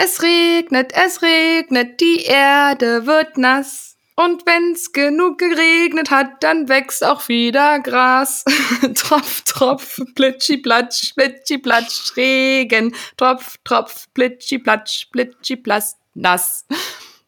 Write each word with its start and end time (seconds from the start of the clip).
Es 0.00 0.22
regnet, 0.22 0.92
es 0.94 1.22
regnet, 1.22 2.00
die 2.00 2.22
Erde 2.22 3.04
wird 3.06 3.36
nass. 3.36 3.96
Und 4.14 4.46
wenn's 4.46 4.92
genug 4.92 5.38
geregnet 5.38 6.12
hat, 6.12 6.44
dann 6.44 6.68
wächst 6.68 7.04
auch 7.04 7.26
wieder 7.26 7.80
Gras. 7.80 8.44
tropf, 8.94 9.42
tropf, 9.42 10.00
plitschi, 10.14 10.58
platsch, 10.58 11.14
plitschi, 11.16 11.58
platsch, 11.58 12.16
Regen. 12.16 12.94
Tropf, 13.16 13.56
tropf, 13.64 14.06
plitschi, 14.14 14.60
platsch, 14.60 15.06
plitschi, 15.10 15.56
platsch, 15.56 15.94
nass. 16.14 16.64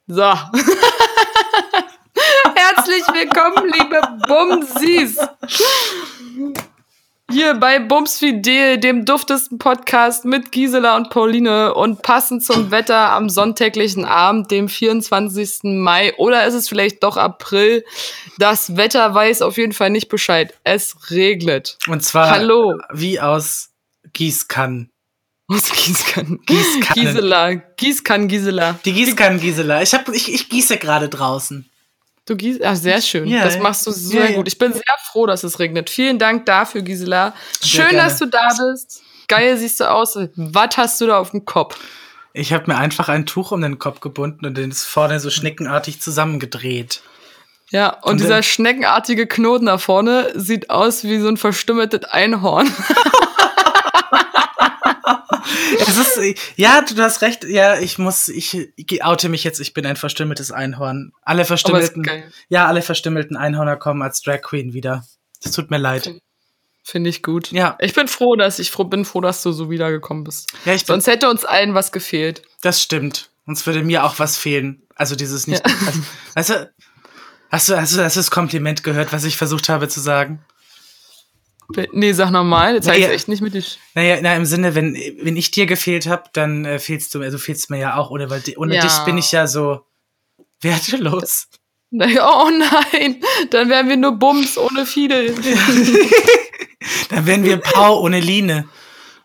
So. 0.06 0.22
Herzlich 2.54 3.04
willkommen, 3.08 3.72
liebe 3.72 4.00
Bumsis. 4.28 5.18
Hier 7.30 7.54
bei 7.54 7.78
Bums 7.78 8.18
Fidel, 8.18 8.78
dem 8.78 9.04
duftesten 9.04 9.58
Podcast 9.58 10.24
mit 10.24 10.50
Gisela 10.50 10.96
und 10.96 11.10
Pauline 11.10 11.74
und 11.74 12.02
passend 12.02 12.44
zum 12.44 12.72
Wetter 12.72 13.12
am 13.12 13.28
sonntäglichen 13.28 14.04
Abend, 14.04 14.50
dem 14.50 14.68
24. 14.68 15.60
Mai 15.62 16.12
oder 16.16 16.44
ist 16.46 16.54
es 16.54 16.68
vielleicht 16.68 17.04
doch 17.04 17.16
April? 17.16 17.84
Das 18.38 18.76
Wetter 18.76 19.14
weiß 19.14 19.42
auf 19.42 19.58
jeden 19.58 19.72
Fall 19.72 19.90
nicht 19.90 20.08
Bescheid. 20.08 20.54
Es 20.64 21.10
regnet. 21.10 21.78
Und 21.86 22.02
zwar 22.02 22.30
Hallo. 22.30 22.74
wie 22.92 23.20
aus 23.20 23.70
Gießkannen. 24.12 24.90
Aus 25.46 25.70
Gießkannen. 25.70 26.40
Gießkannen. 26.46 27.06
Gisela. 27.06 27.54
Gießkannen 27.54 28.26
Gisela. 28.26 28.80
Die 28.84 28.92
Gießkannen, 28.92 29.40
Gisela. 29.40 29.82
Ich, 29.82 29.94
hab, 29.94 30.08
ich, 30.08 30.32
ich 30.32 30.48
gieße 30.48 30.78
gerade 30.78 31.08
draußen. 31.08 31.69
Du 32.26 32.36
gießt, 32.36 32.62
ach, 32.62 32.76
sehr 32.76 33.00
schön. 33.00 33.26
Ja, 33.26 33.44
das 33.44 33.58
machst 33.58 33.86
du 33.86 33.90
sehr 33.90 34.30
Ja, 34.30 34.36
gut. 34.36 34.46
Ich 34.46 34.58
bin 34.58 34.72
sehr 34.72 34.82
froh, 35.10 35.26
dass 35.26 35.42
es 35.42 35.58
regnet. 35.58 35.90
Vielen 35.90 36.18
Dank 36.18 36.46
dafür, 36.46 36.82
Gisela. 36.82 37.34
Sehr 37.60 37.68
Schön, 37.68 37.90
gerne. 37.90 38.08
dass 38.08 38.18
du 38.18 38.26
da 38.26 38.48
bist. 38.48 39.02
Geil 39.26 39.56
siehst 39.56 39.80
du 39.80 39.90
aus. 39.90 40.16
Was 40.36 40.76
hast 40.76 41.00
du 41.00 41.06
da 41.06 41.18
auf 41.18 41.30
dem 41.30 41.44
Kopf? 41.44 41.78
Ich 42.32 42.52
habe 42.52 42.64
mir 42.68 42.78
einfach 42.78 43.08
ein 43.08 43.26
Tuch 43.26 43.50
um 43.50 43.60
den 43.62 43.78
Kopf 43.78 44.00
gebunden 44.00 44.46
und 44.46 44.56
den 44.56 44.70
ist 44.70 44.84
vorne 44.84 45.18
so 45.18 45.30
schneckenartig 45.30 46.00
zusammengedreht. 46.00 47.02
Ja, 47.70 47.90
und, 47.90 48.12
Und 48.12 48.20
dieser 48.20 48.42
schneckenartige 48.42 49.26
Knoten 49.26 49.66
da 49.66 49.78
vorne 49.78 50.32
sieht 50.34 50.70
aus 50.70 51.04
wie 51.04 51.18
so 51.20 51.28
ein 51.28 51.36
verstümmeltes 51.36 52.04
Einhorn. 52.04 52.68
Es 55.80 55.96
ist, 55.96 56.38
ja, 56.56 56.82
du 56.82 57.00
hast 57.02 57.22
recht. 57.22 57.44
Ja, 57.44 57.78
ich 57.78 57.98
muss, 57.98 58.28
ich, 58.28 58.72
ich 58.76 59.04
oute 59.04 59.28
mich 59.28 59.44
jetzt. 59.44 59.60
Ich 59.60 59.74
bin 59.74 59.86
ein 59.86 59.96
verstümmeltes 59.96 60.52
Einhorn. 60.52 61.12
Alle 61.22 61.44
verstümmelten, 61.44 62.06
ja, 62.48 62.66
alle 62.66 62.82
verstümmelten 62.82 63.36
Einhörner 63.36 63.76
kommen 63.76 64.02
als 64.02 64.20
Drag 64.22 64.42
Queen 64.42 64.72
wieder. 64.72 65.04
Es 65.42 65.52
tut 65.52 65.70
mir 65.70 65.78
leid. 65.78 66.14
Finde 66.82 67.10
ich 67.10 67.22
gut. 67.22 67.52
Ja. 67.52 67.76
Ich 67.80 67.94
bin 67.94 68.08
froh, 68.08 68.36
dass 68.36 68.58
ich 68.58 68.70
froh, 68.70 68.84
bin 68.84 69.04
froh, 69.04 69.20
dass 69.20 69.42
du 69.42 69.52
so 69.52 69.70
wiedergekommen 69.70 70.24
bist. 70.24 70.52
Ja, 70.64 70.74
ich 70.74 70.84
bin, 70.84 70.94
Sonst 70.94 71.06
hätte 71.06 71.28
uns 71.30 71.44
allen 71.44 71.74
was 71.74 71.92
gefehlt. 71.92 72.42
das 72.62 72.82
stimmt. 72.82 73.30
Sonst 73.46 73.66
würde 73.66 73.82
mir 73.82 74.04
auch 74.04 74.18
was 74.18 74.36
fehlen. 74.36 74.82
Also 74.94 75.16
dieses 75.16 75.46
nicht. 75.46 75.62
Also, 76.34 76.54
weißt 77.50 77.68
du, 77.68 77.76
hast 77.76 77.92
du 77.96 78.04
hast 78.04 78.16
du 78.16 78.20
das 78.20 78.30
Kompliment 78.30 78.84
gehört, 78.84 79.12
was 79.12 79.24
ich 79.24 79.36
versucht 79.36 79.68
habe 79.68 79.88
zu 79.88 80.00
sagen? 80.00 80.44
Nee, 81.92 82.12
sag 82.12 82.30
nochmal. 82.30 82.74
Jetzt 82.74 82.86
Nee, 82.86 82.92
heißt 82.92 83.00
ja. 83.02 83.08
echt 83.10 83.28
nicht 83.28 83.42
mit 83.42 83.54
dich. 83.54 83.78
Naja, 83.94 84.18
na, 84.22 84.34
im 84.36 84.44
Sinne, 84.44 84.74
wenn, 84.74 84.94
wenn 85.22 85.36
ich 85.36 85.50
dir 85.50 85.66
gefehlt 85.66 86.06
habe, 86.06 86.24
dann 86.32 86.64
äh, 86.64 86.78
fehlst 86.78 87.14
du, 87.14 87.20
also 87.22 87.38
fehlst 87.38 87.70
mir 87.70 87.78
ja 87.78 87.96
auch, 87.96 88.10
ohne, 88.10 88.28
weil 88.30 88.42
ohne 88.56 88.74
Ja. 88.74 88.82
dich 88.82 88.98
bin 89.04 89.18
ich 89.18 89.30
ja 89.32 89.46
so 89.46 89.80
wertelos. 90.60 91.48
Oh 91.92 92.48
nein, 92.50 93.20
dann 93.50 93.68
wären 93.68 93.88
wir 93.88 93.96
nur 93.96 94.12
Bums 94.12 94.56
ohne 94.56 94.86
Fidel. 94.86 95.34
Dann 97.10 97.26
wären 97.26 97.42
wir 97.44 97.58
Pau 97.58 98.00
ohne 98.00 98.20
Line. 98.20 98.68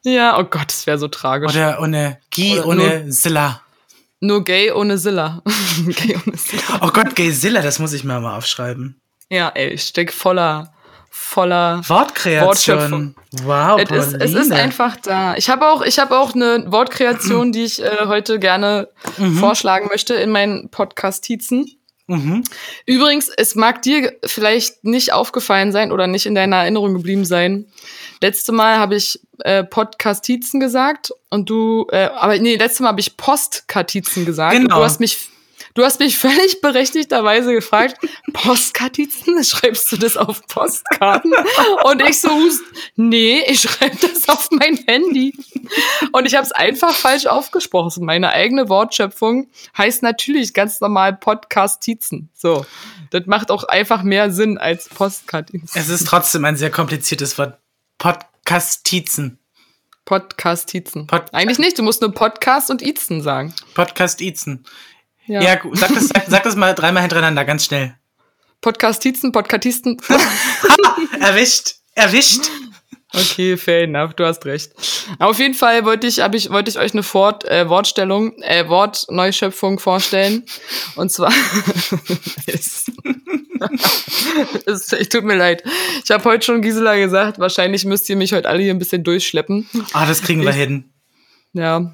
Ja, 0.03 0.37
oh 0.39 0.43
Gott, 0.43 0.67
das 0.67 0.85
wäre 0.87 0.97
so 0.97 1.07
tragisch. 1.07 1.51
Oder 1.53 1.79
ohne 1.81 2.19
Guy 2.33 2.59
Oder 2.59 2.67
ohne 2.67 3.11
Silla. 3.11 3.61
Nur 4.19 4.43
gay 4.43 4.71
ohne 4.71 4.97
Silla. 4.97 5.41
gay 5.85 6.17
ohne 6.25 6.37
Silla. 6.37 6.63
Oh 6.81 6.89
Gott, 6.89 7.15
Gay 7.15 7.31
Silla, 7.31 7.61
das 7.61 7.79
muss 7.79 7.93
ich 7.93 8.03
mir 8.03 8.19
mal 8.19 8.37
aufschreiben. 8.37 8.99
Ja, 9.29 9.49
ey, 9.49 9.69
ich 9.69 9.83
steck 9.83 10.11
voller, 10.11 10.73
voller. 11.15 11.81
Wortkreation. 11.87 12.47
Wortschöpfung. 12.47 13.15
Wow, 13.43 13.79
Es 13.81 14.07
ist, 14.07 14.13
es 14.21 14.33
ist 14.33 14.51
einfach 14.51 14.97
da. 14.97 15.35
Ich 15.37 15.49
habe 15.49 15.67
auch, 15.69 15.81
ich 15.81 15.97
habe 15.97 16.17
auch 16.17 16.35
eine 16.35 16.65
Wortkreation, 16.67 17.51
die 17.51 17.63
ich 17.63 17.81
äh, 17.81 18.05
heute 18.05 18.37
gerne 18.37 18.89
vorschlagen 19.39 19.87
möchte 19.87 20.13
in 20.13 20.29
meinen 20.29 20.69
Podcast-Tizen. 20.69 21.71
Mhm. 22.07 22.43
Übrigens, 22.85 23.29
es 23.35 23.55
mag 23.55 23.81
dir 23.81 24.13
vielleicht 24.25 24.83
nicht 24.83 25.13
aufgefallen 25.13 25.71
sein 25.71 25.91
oder 25.91 26.05
nicht 26.05 26.25
in 26.25 26.35
deiner 26.35 26.57
Erinnerung 26.57 26.93
geblieben 26.93 27.25
sein. 27.25 27.65
Letzte 28.21 28.51
Mal 28.51 28.77
habe 28.77 28.95
ich 28.95 29.19
äh, 29.39 29.63
Podcast-Tizen 29.63 30.59
gesagt 30.59 31.11
und 31.29 31.49
du, 31.49 31.87
äh, 31.91 32.09
aber 32.13 32.37
nee, 32.37 32.57
letzte 32.57 32.83
Mal 32.83 32.89
habe 32.89 32.99
ich 32.99 33.17
Postkartizen 33.17 34.25
gesagt. 34.25 34.55
Genau. 34.55 34.77
du 34.77 34.83
hast 34.83 34.99
mich, 34.99 35.29
du 35.75 35.83
hast 35.83 35.99
mich 35.99 36.17
völlig 36.17 36.61
berechtigterweise 36.61 37.53
gefragt, 37.53 37.97
Postkartizen, 38.33 39.43
schreibst 39.43 39.91
du 39.91 39.97
das 39.97 40.17
auf 40.17 40.45
Postkarten? 40.47 41.33
Und 41.83 42.01
ich 42.01 42.19
so, 42.19 42.29
nee, 42.95 43.41
ich 43.47 43.61
schreibe 43.61 43.95
das 43.97 44.27
auf 44.27 44.49
mein 44.51 44.77
Handy. 44.87 45.33
Und 46.11 46.25
ich 46.25 46.33
habe 46.35 46.45
es 46.45 46.51
einfach 46.51 46.93
falsch 46.93 47.27
aufgesprochen. 47.27 48.03
Meine 48.05 48.29
eigene 48.31 48.67
Wortschöpfung 48.69 49.47
heißt 49.77 50.01
natürlich 50.01 50.53
ganz 50.53 50.81
normal 50.81 51.13
Podcast-Tizen. 51.17 52.29
So, 52.33 52.65
das 53.11 53.25
macht 53.27 53.51
auch 53.51 53.63
einfach 53.65 54.01
mehr 54.03 54.31
Sinn 54.31 54.57
als 54.57 54.89
Postkartizen. 54.89 55.69
Es 55.73 55.89
ist 55.89 56.07
trotzdem 56.07 56.43
ein 56.45 56.55
sehr 56.57 56.71
kompliziertes 56.71 57.37
Wort. 57.37 57.57
Podcastizen. 57.97 59.39
Podcast-Tizen. 60.05 61.07
Pod- 61.07 61.33
Eigentlich 61.33 61.57
nicht, 61.59 61.77
du 61.79 61.83
musst 61.83 62.01
nur 62.01 62.13
Podcast 62.13 62.69
und 62.69 62.81
Izen 62.81 63.21
sagen. 63.21 63.53
Podcast-Izen. 63.73 64.65
Ja. 65.27 65.41
Ja, 65.41 65.55
gut, 65.55 65.77
sag 65.77 65.93
das, 65.93 66.09
sag, 66.27 66.43
das 66.43 66.55
mal 66.55 66.73
dreimal 66.75 67.01
hintereinander, 67.03 67.45
ganz 67.45 67.65
schnell. 67.65 67.95
Podcast-Tizen, 68.61 69.31
Podcastisten. 69.31 69.97
Erwischt. 71.19 71.75
Erwischt. 71.93 72.41
Okay, 73.13 73.55
fair 73.55 73.83
enough, 73.83 74.13
du 74.15 74.25
hast 74.25 74.45
recht. 74.45 74.71
Auf 75.19 75.39
jeden 75.39 75.53
Fall 75.53 75.85
wollte 75.85 76.05
ich, 76.05 76.19
ich, 76.19 76.49
wollte 76.49 76.69
ich 76.69 76.77
euch 76.77 76.91
eine 76.93 77.03
Fort, 77.03 77.45
äh, 77.45 77.69
Wortstellung, 77.69 78.33
äh, 78.41 78.67
Wortneuschöpfung 78.67 79.79
vorstellen. 79.79 80.43
Und 80.95 81.11
zwar, 81.11 81.31
es, 82.45 82.85
es, 84.65 84.91
es 84.91 85.09
tut 85.09 85.23
mir 85.23 85.35
leid. 85.37 85.63
Ich 86.03 86.11
habe 86.11 86.23
heute 86.25 86.45
schon 86.45 86.61
Gisela 86.61 86.95
gesagt, 86.97 87.39
wahrscheinlich 87.39 87.85
müsst 87.85 88.09
ihr 88.09 88.17
mich 88.17 88.33
heute 88.33 88.49
alle 88.49 88.61
hier 88.63 88.73
ein 88.73 88.79
bisschen 88.79 89.03
durchschleppen. 89.03 89.69
Ah, 89.93 90.05
das 90.05 90.21
kriegen 90.21 90.41
wir 90.41 90.49
Ich- 90.49 90.55
hin. 90.57 90.91
Ja. 91.53 91.93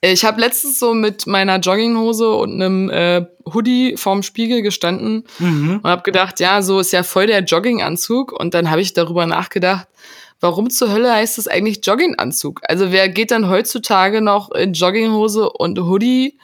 Ich 0.00 0.24
habe 0.24 0.40
letztens 0.40 0.78
so 0.78 0.94
mit 0.94 1.26
meiner 1.26 1.58
Jogginghose 1.58 2.30
und 2.30 2.54
einem 2.54 2.88
äh, 2.88 3.26
Hoodie 3.52 3.96
vorm 3.96 4.22
Spiegel 4.22 4.62
gestanden 4.62 5.24
Mhm. 5.40 5.80
und 5.82 5.90
habe 5.90 6.02
gedacht, 6.02 6.38
ja, 6.38 6.62
so 6.62 6.78
ist 6.78 6.92
ja 6.92 7.02
voll 7.02 7.26
der 7.26 7.40
Jogginganzug. 7.40 8.32
Und 8.32 8.54
dann 8.54 8.70
habe 8.70 8.80
ich 8.80 8.92
darüber 8.94 9.26
nachgedacht, 9.26 9.88
warum 10.40 10.70
zur 10.70 10.92
Hölle 10.92 11.12
heißt 11.12 11.38
das 11.38 11.48
eigentlich 11.48 11.84
Jogginganzug? 11.84 12.60
Also 12.68 12.92
wer 12.92 13.08
geht 13.08 13.32
dann 13.32 13.48
heutzutage 13.48 14.20
noch 14.20 14.52
in 14.52 14.72
Jogginghose 14.72 15.50
und 15.50 15.78
Hoodie 15.80 16.38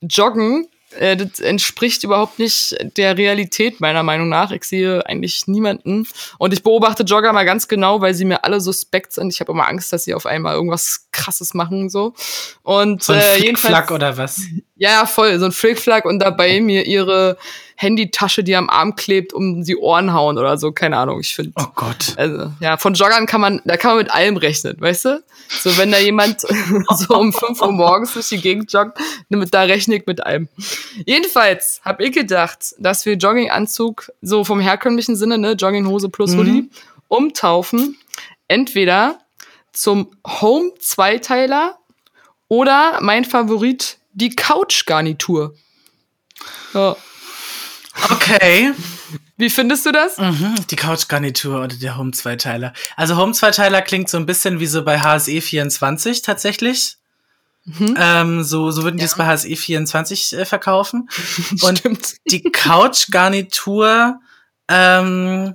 joggen? 0.00 0.66
Äh, 0.98 1.16
das 1.16 1.40
entspricht 1.40 2.04
überhaupt 2.04 2.38
nicht 2.38 2.76
der 2.96 3.16
Realität 3.16 3.80
meiner 3.80 4.02
Meinung 4.02 4.28
nach. 4.28 4.50
Ich 4.50 4.64
sehe 4.64 5.04
eigentlich 5.06 5.46
niemanden. 5.46 6.06
Und 6.38 6.52
ich 6.52 6.62
beobachte 6.62 7.02
Jogger 7.02 7.32
mal 7.32 7.44
ganz 7.44 7.68
genau, 7.68 8.00
weil 8.00 8.14
sie 8.14 8.24
mir 8.24 8.44
alle 8.44 8.60
suspekt 8.60 9.12
sind. 9.12 9.32
Ich 9.32 9.40
habe 9.40 9.52
immer 9.52 9.68
Angst, 9.68 9.92
dass 9.92 10.04
sie 10.04 10.14
auf 10.14 10.26
einmal 10.26 10.54
irgendwas 10.54 11.06
Krasses 11.12 11.54
machen 11.54 11.90
so. 11.90 12.14
Und 12.62 13.02
So 13.02 13.12
ein 13.12 13.20
äh, 13.20 13.36
Flickflack 13.36 13.90
oder 13.90 14.16
was? 14.16 14.42
Ja, 14.76 14.90
ja, 14.90 15.06
voll, 15.06 15.38
so 15.38 15.46
ein 15.46 15.52
Flickflack 15.52 16.04
und 16.04 16.18
dabei 16.18 16.60
mir 16.60 16.86
ihre 16.86 17.36
Handytasche, 17.78 18.42
die 18.42 18.56
am 18.56 18.70
Arm 18.70 18.96
klebt, 18.96 19.34
um 19.34 19.62
die 19.62 19.76
Ohren 19.76 20.14
hauen 20.14 20.38
oder 20.38 20.56
so, 20.56 20.72
keine 20.72 20.96
Ahnung. 20.96 21.20
Ich 21.20 21.34
finde, 21.34 21.52
Oh 21.58 21.66
Gott. 21.74 22.14
also, 22.16 22.50
ja, 22.60 22.76
von 22.78 22.94
Joggern 22.94 23.26
kann 23.26 23.40
man, 23.42 23.60
da 23.66 23.76
kann 23.76 23.90
man 23.90 23.98
mit 23.98 24.10
allem 24.14 24.36
rechnen, 24.38 24.76
weißt 24.80 25.04
du? 25.04 25.22
So, 25.48 25.76
wenn 25.76 25.92
da 25.92 25.98
jemand 25.98 26.40
so 26.96 27.14
um 27.18 27.32
5 27.34 27.60
Uhr 27.60 27.72
morgens 27.72 28.14
durch 28.14 28.28
die 28.30 28.40
Gegend 28.40 28.72
joggt, 28.72 28.98
da 29.28 29.62
rechne 29.62 29.96
ich 29.96 30.06
mit 30.06 30.24
allem. 30.24 30.48
Jedenfalls 31.04 31.80
habe 31.84 32.04
ich 32.04 32.12
gedacht, 32.12 32.74
dass 32.78 33.04
wir 33.04 33.14
Jogginganzug, 33.14 34.10
so 34.22 34.42
vom 34.44 34.58
herkömmlichen 34.60 35.14
Sinne, 35.16 35.36
ne, 35.38 35.52
Jogginghose 35.52 36.08
plus 36.08 36.30
Mhm. 36.32 36.38
Hoodie, 36.38 36.70
umtaufen. 37.08 37.96
Entweder 38.48 39.18
zum 39.72 40.10
Home-Zweiteiler 40.26 41.78
oder 42.48 42.98
mein 43.02 43.24
Favorit, 43.24 43.98
die 44.16 44.34
Couch-Garnitur. 44.34 45.54
Ja. 46.74 46.96
Okay. 48.10 48.72
Wie 49.36 49.50
findest 49.50 49.84
du 49.84 49.92
das? 49.92 50.16
Mhm, 50.16 50.54
die 50.70 50.76
Couchgarnitur 50.76 51.62
oder 51.62 51.76
der 51.76 51.96
Home-Zweiteiler. 51.98 52.72
Also 52.96 53.16
Home-Zweiteiler 53.16 53.82
klingt 53.82 54.08
so 54.08 54.16
ein 54.16 54.26
bisschen 54.26 54.60
wie 54.60 54.66
so 54.66 54.82
bei 54.84 55.00
HSE 55.00 55.40
24 55.40 56.22
tatsächlich. 56.22 56.96
Ähm, 57.98 58.44
so, 58.44 58.70
so 58.70 58.84
würden 58.84 58.96
die 58.96 59.04
es 59.04 59.16
bei 59.16 59.26
HSE 59.26 59.54
24 59.56 60.32
äh, 60.34 60.44
verkaufen. 60.44 61.08
Und 61.62 61.78
Stimmt. 61.78 62.16
die 62.30 62.42
Couchgarnitur, 62.50 64.20
ähm, 64.68 65.54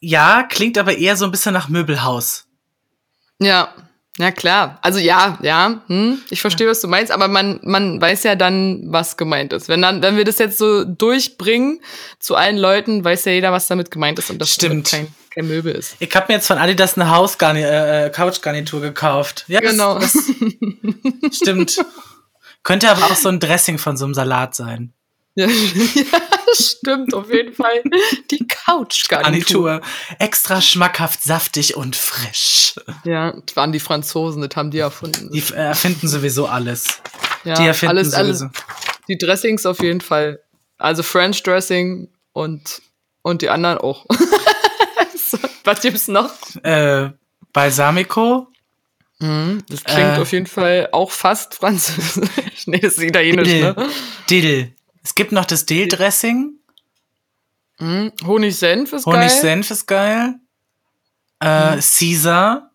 ja, 0.00 0.44
klingt 0.44 0.78
aber 0.78 0.96
eher 0.96 1.16
so 1.16 1.24
ein 1.24 1.32
bisschen 1.32 1.52
nach 1.52 1.68
Möbelhaus. 1.68 2.46
Ja. 3.38 3.74
Ja, 4.18 4.30
klar. 4.30 4.78
Also 4.82 4.98
ja, 4.98 5.38
ja, 5.42 5.82
hm, 5.88 6.18
ich 6.30 6.40
verstehe, 6.40 6.66
was 6.66 6.80
du 6.80 6.88
meinst, 6.88 7.12
aber 7.12 7.28
man, 7.28 7.60
man 7.62 8.00
weiß 8.00 8.22
ja 8.22 8.34
dann, 8.34 8.84
was 8.86 9.16
gemeint 9.18 9.52
ist. 9.52 9.68
Wenn 9.68 9.82
dann, 9.82 10.00
wenn 10.00 10.16
wir 10.16 10.24
das 10.24 10.38
jetzt 10.38 10.56
so 10.56 10.84
durchbringen 10.84 11.80
zu 12.18 12.34
allen 12.34 12.56
Leuten, 12.56 13.04
weiß 13.04 13.26
ja 13.26 13.32
jeder, 13.32 13.52
was 13.52 13.66
damit 13.68 13.90
gemeint 13.90 14.18
ist 14.18 14.30
und 14.30 14.38
das 14.40 14.54
Stimmt. 14.54 14.90
kein, 14.90 15.08
kein 15.34 15.46
Möbel 15.48 15.74
ist. 15.74 15.96
Ich 15.98 16.14
habe 16.16 16.26
mir 16.28 16.34
jetzt 16.36 16.46
von 16.46 16.56
Adidas 16.56 16.96
eine 16.96 17.10
Hausgarni 17.10 17.62
äh, 17.62 18.10
Couchgarnitur 18.10 18.80
gekauft. 18.80 19.44
Ja, 19.48 19.60
das- 19.60 19.70
Genau. 19.72 19.98
Das, 19.98 20.16
stimmt. 21.36 21.76
Könnte 22.62 22.90
aber 22.90 23.04
auch 23.06 23.16
so 23.16 23.28
ein 23.28 23.38
Dressing 23.38 23.78
von 23.78 23.96
so 23.96 24.06
einem 24.06 24.14
Salat 24.14 24.54
sein. 24.54 24.92
Ja, 25.44 25.48
stimmt, 26.54 27.12
auf 27.12 27.30
jeden 27.30 27.52
Fall. 27.52 27.82
Die 28.30 28.46
Couch-Garnitur. 28.46 29.64
Garnitur. 29.66 29.80
Extra 30.18 30.60
schmackhaft, 30.62 31.22
saftig 31.22 31.76
und 31.76 31.94
frisch. 31.94 32.74
Ja, 33.04 33.32
das 33.32 33.54
waren 33.56 33.72
die 33.72 33.80
Franzosen, 33.80 34.40
das 34.46 34.56
haben 34.56 34.70
die 34.70 34.78
erfunden. 34.78 35.30
Die 35.32 35.42
erfinden 35.54 36.08
sowieso 36.08 36.46
alles. 36.46 37.00
ja, 37.44 37.54
die 37.54 37.66
erfinden 37.66 37.98
alles, 37.98 38.14
alles, 38.14 38.38
sowieso. 38.38 38.54
Die 39.08 39.18
Dressings 39.18 39.66
auf 39.66 39.80
jeden 39.80 40.00
Fall. 40.00 40.40
Also 40.78 41.02
French 41.02 41.42
Dressing 41.42 42.08
und, 42.32 42.80
und 43.22 43.42
die 43.42 43.50
anderen 43.50 43.78
auch. 43.78 44.06
was 45.64 45.80
gibt's 45.82 46.08
noch? 46.08 46.30
Äh, 46.62 47.10
Balsamico. 47.52 48.48
Das 49.18 49.84
klingt 49.84 50.16
Äh. 50.16 50.20
auf 50.20 50.32
jeden 50.32 50.46
Fall 50.46 50.88
auch 50.92 51.10
fast 51.10 51.54
französisch. 51.54 52.28
nee, 52.66 52.78
das 52.80 52.94
ist 52.94 53.02
italienisch, 53.02 53.48
Dill. 53.48 53.62
ne? 53.74 53.88
Dill. 54.28 54.72
Es 55.06 55.14
gibt 55.14 55.30
noch 55.30 55.44
das 55.44 55.66
Dill-Dressing. 55.66 56.54
Mhm. 57.78 58.10
Honig-Senf 58.26 58.92
ist 58.92 59.04
geil. 59.04 59.14
Mhm. 59.14 59.18
Honig-Senf 59.20 59.70
ist 59.70 59.86
geil. 59.86 60.34
Äh, 61.38 61.78
Caesar. 61.80 62.72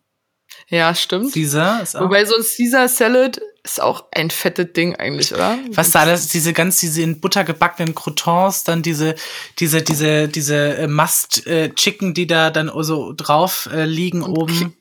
Ja, 0.68 0.94
stimmt. 0.94 1.34
Caesar 1.34 1.82
ist 1.82 1.94
auch. 1.94 2.00
Wobei 2.04 2.24
so 2.24 2.34
ein 2.34 2.42
Caesar 2.42 2.88
Salad 2.88 3.38
ist 3.62 3.82
auch 3.82 4.06
ein 4.12 4.30
fettes 4.30 4.72
Ding 4.72 4.96
eigentlich, 4.96 5.34
oder? 5.34 5.58
was 5.72 5.90
da 5.90 6.00
alles, 6.00 6.28
diese 6.28 6.54
ganz, 6.54 6.80
diese 6.80 7.02
in 7.02 7.20
Butter 7.20 7.44
gebackenen 7.44 7.94
Croutons, 7.94 8.64
dann 8.64 8.80
diese, 8.80 9.14
diese, 9.58 9.82
diese, 9.82 10.26
diese 10.28 10.78
äh, 10.78 10.86
Must 10.88 11.46
äh, 11.46 11.68
die 11.74 12.26
da 12.26 12.48
dann 12.48 12.72
so 12.76 13.12
drauf 13.14 13.68
äh, 13.70 13.84
liegen 13.84 14.22
oben. 14.22 14.74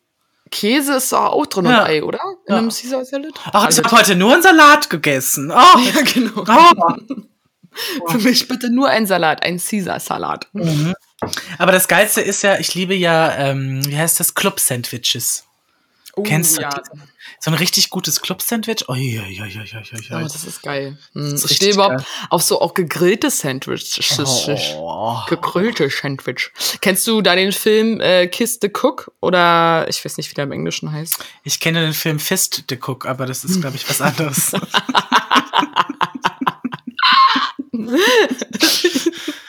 Käse 0.52 0.94
ist 0.96 1.14
auch 1.14 1.46
drin 1.48 1.66
Ja. 1.66 1.82
und 1.82 1.88
Ei, 1.90 2.02
oder? 2.02 2.20
In 2.48 2.54
Ja. 2.54 2.58
einem 2.60 2.70
Caesar 2.70 3.04
Salad? 3.04 3.34
Ach, 3.52 3.70
ich 3.70 3.78
habe 3.78 3.92
heute 3.92 4.16
nur 4.16 4.32
einen 4.36 4.42
Salat 4.42 4.90
gegessen. 4.90 5.52
Oh, 5.52 5.80
ja, 5.80 6.02
genau. 6.04 6.46
oh. 6.48 7.22
Für 8.08 8.20
mich 8.20 8.48
bitte 8.48 8.70
nur 8.70 8.90
ein 8.90 9.06
Salat, 9.08 9.44
ein 9.44 9.58
Caesar-Salat. 9.58 10.48
Aber 11.58 11.72
das 11.72 11.88
Geilste 11.88 12.22
ist 12.22 12.42
ja, 12.42 12.60
ich 12.60 12.74
liebe 12.74 12.96
ja, 12.96 13.36
ähm, 13.38 13.86
wie 13.88 13.98
heißt 13.98 14.20
das, 14.20 14.34
Club-Sandwiches. 14.34 15.46
Oh, 16.16 16.24
Kennst 16.24 16.58
du 16.58 16.62
ja. 16.62 16.70
So 17.40 17.50
ein 17.50 17.56
richtig 17.56 17.90
gutes 17.90 18.22
Club-Sandwich? 18.22 18.86
Oh, 18.88 18.94
ja, 18.94 19.24
ja, 19.24 19.46
ja, 19.46 19.64
ja, 19.64 19.82
ja, 19.82 20.18
Oh, 20.18 20.22
das 20.22 20.44
ist 20.44 20.62
geil. 20.62 20.98
Hm, 21.14 21.36
ist 21.36 21.50
ich 21.50 21.56
stehe 21.58 21.74
überhaupt 21.74 22.04
auf 22.30 22.42
so 22.44 22.62
auch 22.62 22.74
gegrillte 22.74 23.32
Sandwiches. 23.32 24.20
Oh. 24.76 25.18
Gegrillte 25.28 25.90
Sandwich. 25.90 26.52
Kennst 26.82 27.08
du 27.08 27.22
da 27.22 27.36
den 27.36 27.52
Film 27.52 28.00
äh, 28.02 28.28
Kiss 28.28 28.60
the 28.62 28.70
Cook? 28.70 29.12
Oder 29.22 29.86
ich 29.90 30.04
weiß 30.04 30.18
nicht, 30.18 30.30
wie 30.30 30.36
der 30.36 30.44
im 30.44 30.52
Englischen 30.52 30.92
heißt. 30.92 31.18
Ich 31.44 31.60
kenne 31.60 31.82
den 31.82 31.94
Film 31.94 32.20
Fist 32.20 32.64
the 32.70 32.78
Cook, 32.80 33.06
aber 33.06 33.26
das 33.26 33.44
ist, 33.44 33.62
glaube 33.62 33.78
ich, 33.78 33.90
was 33.90 34.02
anderes. 34.02 34.52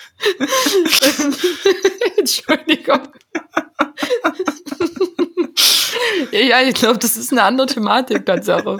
Entschuldigung. 2.16 3.08
ja, 6.30 6.62
ich 6.62 6.74
glaube, 6.74 6.98
das 6.98 7.16
ist 7.16 7.32
eine 7.32 7.42
andere 7.42 7.66
Thematik, 7.66 8.26
Tatsache. 8.26 8.78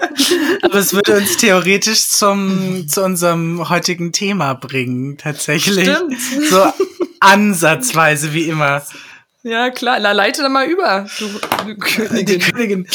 aber 0.62 0.74
es 0.74 0.94
würde 0.94 1.16
uns 1.16 1.36
theoretisch 1.36 2.06
zum, 2.08 2.86
zu 2.88 3.02
unserem 3.02 3.68
heutigen 3.68 4.12
Thema 4.12 4.54
bringen, 4.54 5.18
tatsächlich. 5.18 5.88
Stimmt. 5.88 6.16
So 6.48 6.72
ansatzweise, 7.20 8.32
wie 8.32 8.48
immer. 8.48 8.82
Ja, 9.42 9.70
klar. 9.70 9.98
Na, 10.00 10.12
leite 10.12 10.42
da 10.42 10.48
mal 10.48 10.66
über, 10.66 11.06
du, 11.18 11.28
du 11.66 12.24
Die 12.24 12.38
Königin. 12.38 12.86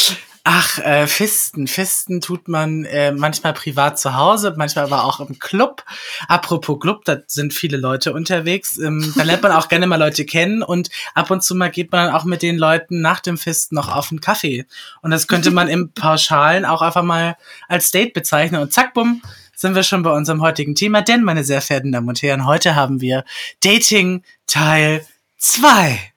Ach, 0.50 0.80
äh, 0.80 1.08
Fisten. 1.08 1.68
Fisten 1.68 2.22
tut 2.22 2.48
man 2.48 2.86
äh, 2.86 3.12
manchmal 3.12 3.52
privat 3.52 4.00
zu 4.00 4.16
Hause, 4.16 4.54
manchmal 4.56 4.86
aber 4.86 5.04
auch 5.04 5.20
im 5.20 5.40
Club. 5.40 5.84
Apropos 6.30 6.80
Club, 6.80 7.04
da 7.04 7.18
sind 7.28 7.54
viele 7.54 7.76
Leute 7.76 8.14
unterwegs. 8.14 8.78
Ähm, 8.78 9.14
da 9.18 9.24
lernt 9.24 9.44
man 9.44 9.52
auch 9.52 9.68
gerne 9.68 9.88
mal 9.88 10.00
Leute 10.00 10.24
kennen 10.24 10.64
und 10.64 10.90
ab 11.16 11.32
und 11.32 11.44
zu 11.44 11.54
mal 11.54 11.70
geht 11.70 11.92
man 11.92 12.12
auch 12.12 12.24
mit 12.24 12.44
den 12.44 12.58
Leuten 12.58 13.02
nach 13.02 13.20
dem 13.20 13.38
Fisten 13.38 13.76
noch 13.76 13.94
auf 13.94 14.10
einen 14.10 14.22
Kaffee. 14.22 14.66
Und 15.02 15.12
das 15.12 15.28
könnte 15.28 15.52
man 15.52 15.68
im 15.68 15.92
Pauschalen 15.92 16.64
auch 16.64 16.82
einfach 16.82 17.04
mal 17.04 17.36
als 17.68 17.92
Date 17.92 18.14
bezeichnen. 18.14 18.62
Und 18.62 18.72
zack, 18.72 18.94
bumm, 18.94 19.22
sind 19.54 19.76
wir 19.76 19.84
schon 19.84 20.02
bei 20.02 20.12
unserem 20.12 20.42
heutigen 20.42 20.76
Thema. 20.76 21.02
Denn, 21.02 21.24
meine 21.24 21.44
sehr 21.44 21.62
verehrten 21.62 21.92
Damen 21.92 22.08
und 22.08 22.22
Herren, 22.22 22.46
heute 22.46 22.74
haben 22.74 23.02
wir 23.02 23.26
Dating 23.62 24.24
Teil 24.46 25.06
2. 25.40 26.14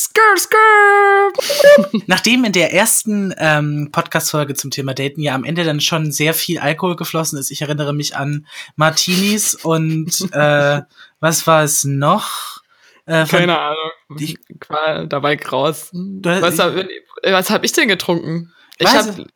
Skr, 0.00 0.36
skr. 0.38 1.98
Nachdem 2.06 2.44
in 2.44 2.52
der 2.52 2.72
ersten 2.72 3.34
ähm, 3.36 3.88
Podcast-Folge 3.90 4.54
zum 4.54 4.70
Thema 4.70 4.94
Daten 4.94 5.20
ja 5.20 5.34
am 5.34 5.42
Ende 5.42 5.64
dann 5.64 5.80
schon 5.80 6.12
sehr 6.12 6.34
viel 6.34 6.60
Alkohol 6.60 6.94
geflossen 6.94 7.36
ist, 7.36 7.50
ich 7.50 7.62
erinnere 7.62 7.92
mich 7.92 8.14
an 8.14 8.46
Martinis 8.76 9.56
und 9.56 10.28
äh, 10.32 10.82
was 11.18 11.48
war 11.48 11.64
es 11.64 11.82
noch? 11.82 12.60
Äh, 13.06 13.26
Keine 13.26 13.58
Ahnung. 13.58 13.90
Ich- 14.18 14.38
war 14.68 15.04
dabei 15.06 15.36
raus. 15.50 15.88
Du- 15.92 16.30
Was 16.42 16.60
habe 16.60 16.88
was 17.24 17.50
hab 17.50 17.64
ich 17.64 17.72
denn 17.72 17.88
getrunken? 17.88 18.52
Ich 18.78 18.86
habe 18.86 19.26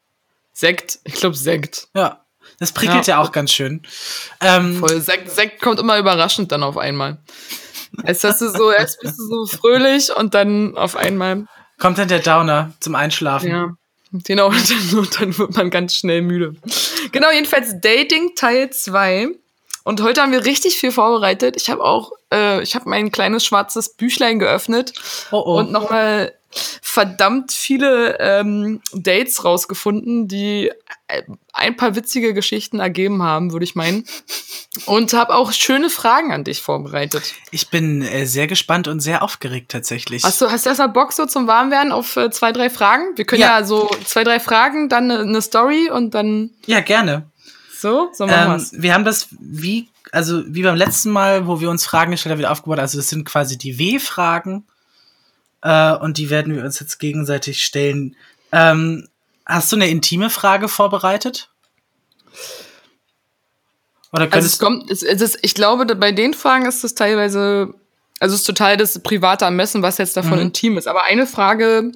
Sekt. 0.52 1.00
Ich 1.02 1.14
glaube 1.14 1.34
Sekt. 1.34 1.88
Ja, 1.92 2.24
das 2.60 2.70
prickelt 2.70 3.08
ja, 3.08 3.16
Ja. 3.16 3.20
auch 3.20 3.32
ganz 3.32 3.50
schön. 3.50 3.82
Ähm, 4.40 4.76
Voll. 4.78 5.00
Sekt, 5.00 5.28
Sekt 5.28 5.60
kommt 5.60 5.80
immer 5.80 5.98
überraschend 5.98 6.52
dann 6.52 6.62
auf 6.62 6.78
einmal. 6.78 7.18
Als 8.04 8.20
dass 8.20 8.38
du 8.38 8.48
so, 8.50 8.70
erst 8.70 9.00
bist 9.00 9.18
du 9.18 9.24
so 9.26 9.46
fröhlich 9.46 10.14
und 10.14 10.34
dann 10.34 10.76
auf 10.76 10.96
einmal, 10.96 11.46
kommt 11.78 11.98
dann 11.98 12.08
der 12.08 12.20
Downer 12.20 12.72
zum 12.80 12.94
Einschlafen. 12.94 13.48
ja. 13.50 13.68
Genau, 14.24 14.48
und 14.48 14.70
dann, 14.70 14.98
und 14.98 15.20
dann 15.20 15.38
wird 15.38 15.56
man 15.56 15.70
ganz 15.70 15.94
schnell 15.94 16.20
müde. 16.22 16.54
Genau, 17.12 17.30
jedenfalls 17.32 17.80
Dating 17.80 18.34
Teil 18.36 18.68
2. 18.70 19.28
Und 19.84 20.02
heute 20.02 20.20
haben 20.22 20.32
wir 20.32 20.44
richtig 20.44 20.76
viel 20.76 20.92
vorbereitet. 20.92 21.56
Ich 21.56 21.70
habe 21.70 21.82
auch, 21.82 22.12
äh, 22.32 22.62
ich 22.62 22.74
habe 22.74 22.88
mein 22.88 23.10
kleines 23.10 23.44
schwarzes 23.44 23.94
Büchlein 23.94 24.38
geöffnet 24.38 24.92
Oh, 25.32 25.42
oh. 25.44 25.58
und 25.58 25.72
nochmal 25.72 26.32
verdammt 26.82 27.52
viele 27.52 28.18
ähm, 28.20 28.80
Dates 28.92 29.44
rausgefunden, 29.44 30.28
die 30.28 30.70
äh, 31.08 31.22
ein 31.52 31.76
paar 31.76 31.94
witzige 31.96 32.34
Geschichten 32.34 32.80
ergeben 32.80 33.22
haben, 33.22 33.52
würde 33.52 33.64
ich 33.64 33.74
meinen. 33.74 34.04
Und 34.86 35.12
habe 35.12 35.34
auch 35.34 35.52
schöne 35.52 35.90
Fragen 35.90 36.32
an 36.32 36.44
dich 36.44 36.62
vorbereitet. 36.62 37.34
Ich 37.50 37.68
bin 37.68 38.02
äh, 38.02 38.26
sehr 38.26 38.46
gespannt 38.46 38.88
und 38.88 39.00
sehr 39.00 39.22
aufgeregt 39.22 39.70
tatsächlich. 39.70 40.24
Hast 40.24 40.40
du, 40.40 40.50
hast 40.50 40.64
du 40.64 40.70
erstmal 40.70 40.88
Bock 40.88 41.12
so 41.12 41.26
zum 41.26 41.46
Warmwerden 41.46 41.92
auf 41.92 42.16
äh, 42.16 42.30
zwei, 42.30 42.52
drei 42.52 42.70
Fragen? 42.70 43.16
Wir 43.16 43.24
können 43.26 43.42
Ja. 43.42 43.58
ja, 43.60 43.64
so 43.64 43.90
zwei, 44.04 44.24
drei 44.24 44.40
Fragen, 44.40 44.88
dann 44.88 45.10
eine 45.10 45.26
ne 45.26 45.42
Story 45.42 45.90
und 45.90 46.14
dann 46.14 46.50
Ja, 46.66 46.80
gerne. 46.80 47.30
so, 47.78 48.10
so 48.12 48.26
machen 48.26 48.44
Ähm, 48.44 48.50
wir's. 48.52 48.72
wir 48.74 48.94
haben 48.94 49.04
das 49.04 49.28
wie, 49.40 49.88
also 50.10 50.42
wie 50.46 50.62
beim 50.62 50.76
letzten 50.76 51.10
Mal, 51.10 51.46
wo 51.46 51.60
wir 51.60 51.68
uns 51.70 51.84
Fragen 51.84 52.10
gestellt 52.12 52.32
haben, 52.32 52.38
wieder 52.38 52.50
aufgebaut. 52.52 52.78
Also 52.78 52.96
das 52.98 53.08
sind 53.08 53.24
quasi 53.24 53.58
die 53.58 53.78
W-Fragen. 53.78 54.66
Äh, 55.62 55.94
und 55.96 56.18
die 56.18 56.30
werden 56.30 56.54
wir 56.54 56.64
uns 56.64 56.80
jetzt 56.80 56.98
gegenseitig 56.98 57.64
stellen. 57.64 58.16
Ähm, 58.52 59.08
hast 59.46 59.72
du 59.72 59.76
eine 59.76 59.88
intime 59.88 60.30
Frage 60.30 60.68
vorbereitet? 60.68 61.48
Oder 64.12 64.28
Also 64.30 64.46
es 64.46 64.58
kommt, 64.58 64.90
es, 64.90 65.02
es 65.02 65.20
ist, 65.20 65.38
ich 65.42 65.54
glaube, 65.54 65.86
bei 65.96 66.12
den 66.12 66.34
Fragen 66.34 66.66
ist 66.66 66.84
es 66.84 66.94
teilweise, 66.94 67.72
also 68.20 68.34
es 68.34 68.40
ist 68.42 68.46
total 68.46 68.76
das 68.76 68.98
private 69.02 69.44
Ermessen, 69.46 69.82
was 69.82 69.98
jetzt 69.98 70.16
davon 70.16 70.34
Mhm. 70.34 70.46
intim 70.46 70.78
ist. 70.78 70.86
Aber 70.86 71.04
eine 71.04 71.26
Frage 71.26 71.92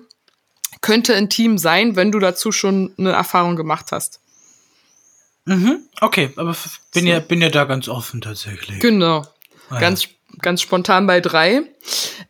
könnte 0.80 1.12
intim 1.12 1.58
sein, 1.58 1.96
wenn 1.96 2.12
du 2.12 2.18
dazu 2.18 2.52
schon 2.52 2.94
eine 2.99 3.12
Erfahrung 3.12 3.56
gemacht 3.56 3.87
hast. 3.92 4.20
mhm, 5.44 5.80
okay, 6.00 6.32
aber 6.37 6.56
bin 6.92 7.04
So. 7.04 7.11
ja 7.11 7.20
bin 7.20 7.40
ja 7.42 7.50
da 7.50 7.64
ganz 7.64 7.88
offen 7.88 8.20
tatsächlich. 8.20 8.80
Genau. 8.80 9.23
Ah, 9.70 9.80
ja. 9.80 9.80
Ganz, 10.40 10.61
spontan 10.61 11.06
bei 11.06 11.21
drei. 11.21 11.62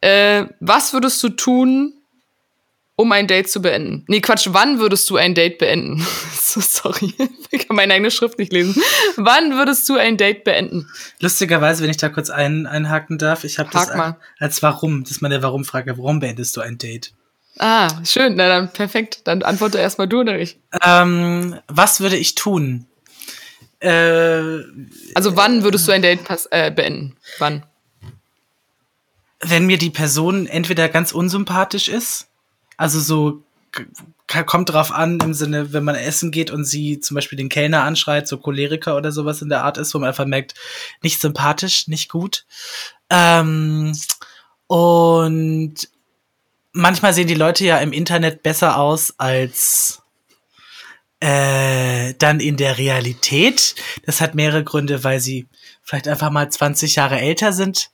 Äh, 0.00 0.44
was 0.60 0.92
würdest 0.92 1.22
du 1.22 1.28
tun, 1.30 1.94
um 2.94 3.12
ein 3.12 3.26
Date 3.26 3.50
zu 3.50 3.60
beenden? 3.60 4.04
Nee, 4.06 4.20
Quatsch, 4.20 4.48
wann 4.52 4.78
würdest 4.78 5.08
du 5.10 5.16
ein 5.16 5.34
Date 5.34 5.58
beenden? 5.58 6.06
so, 6.40 6.60
sorry, 6.60 7.12
ich 7.50 7.66
kann 7.66 7.76
meine 7.76 7.94
eigene 7.94 8.10
Schrift 8.10 8.38
nicht 8.38 8.52
lesen. 8.52 8.80
Wann 9.16 9.54
würdest 9.56 9.88
du 9.88 9.96
ein 9.96 10.16
Date 10.16 10.44
beenden? 10.44 10.88
Lustigerweise, 11.20 11.82
wenn 11.82 11.90
ich 11.90 11.96
da 11.96 12.08
kurz 12.08 12.30
ein, 12.30 12.66
einhaken 12.66 13.18
darf, 13.18 13.44
ich 13.44 13.58
habe 13.58 13.70
das 13.72 13.94
mal. 13.94 14.16
als 14.38 14.62
Warum, 14.62 15.02
das 15.02 15.12
ist 15.12 15.22
meine 15.22 15.42
Warum-Frage. 15.42 15.98
Warum 15.98 16.20
beendest 16.20 16.56
du 16.56 16.60
ein 16.60 16.78
Date? 16.78 17.12
Ah, 17.58 17.88
schön. 18.04 18.36
Na 18.36 18.48
dann, 18.48 18.72
perfekt. 18.72 19.22
Dann 19.24 19.42
antworte 19.42 19.78
erstmal 19.78 20.06
du 20.08 20.20
oder 20.20 20.38
ich. 20.38 20.58
Ähm, 20.84 21.58
was 21.68 22.00
würde 22.00 22.16
ich 22.16 22.34
tun? 22.34 22.86
Äh, 23.80 24.60
Also 25.14 25.36
wann 25.36 25.62
würdest 25.62 25.86
du 25.88 25.92
ein 25.92 26.02
Date 26.02 26.20
äh, 26.50 26.70
beenden? 26.70 27.16
Wann? 27.38 27.64
Wenn 29.40 29.66
mir 29.66 29.78
die 29.78 29.90
Person 29.90 30.46
entweder 30.46 30.88
ganz 30.88 31.12
unsympathisch 31.12 31.88
ist, 31.88 32.28
also 32.76 33.00
so 33.00 33.42
kommt 34.46 34.70
drauf 34.70 34.92
an, 34.92 35.18
im 35.20 35.34
Sinne, 35.34 35.72
wenn 35.72 35.84
man 35.84 35.94
essen 35.94 36.30
geht 36.30 36.50
und 36.50 36.64
sie 36.64 37.00
zum 37.00 37.14
Beispiel 37.14 37.36
den 37.36 37.48
Kellner 37.48 37.84
anschreit, 37.84 38.26
so 38.26 38.38
Choleriker 38.38 38.96
oder 38.96 39.12
sowas 39.12 39.42
in 39.42 39.48
der 39.48 39.64
Art 39.64 39.78
ist, 39.78 39.94
wo 39.94 39.98
man 39.98 40.08
einfach 40.08 40.24
merkt, 40.24 40.54
nicht 41.02 41.20
sympathisch, 41.20 41.86
nicht 41.86 42.10
gut. 42.10 42.44
Ähm, 43.10 43.92
und 44.66 45.74
manchmal 46.72 47.14
sehen 47.14 47.28
die 47.28 47.34
Leute 47.34 47.64
ja 47.64 47.78
im 47.78 47.92
Internet 47.92 48.42
besser 48.42 48.78
aus 48.78 49.14
als 49.18 50.02
äh, 51.20 52.14
dann 52.18 52.40
in 52.40 52.56
der 52.56 52.78
Realität. 52.78 53.74
Das 54.04 54.20
hat 54.20 54.34
mehrere 54.34 54.64
Gründe, 54.64 55.04
weil 55.04 55.20
sie 55.20 55.46
vielleicht 55.82 56.08
einfach 56.08 56.30
mal 56.30 56.50
20 56.50 56.96
Jahre 56.96 57.18
älter 57.20 57.52
sind. 57.52 57.90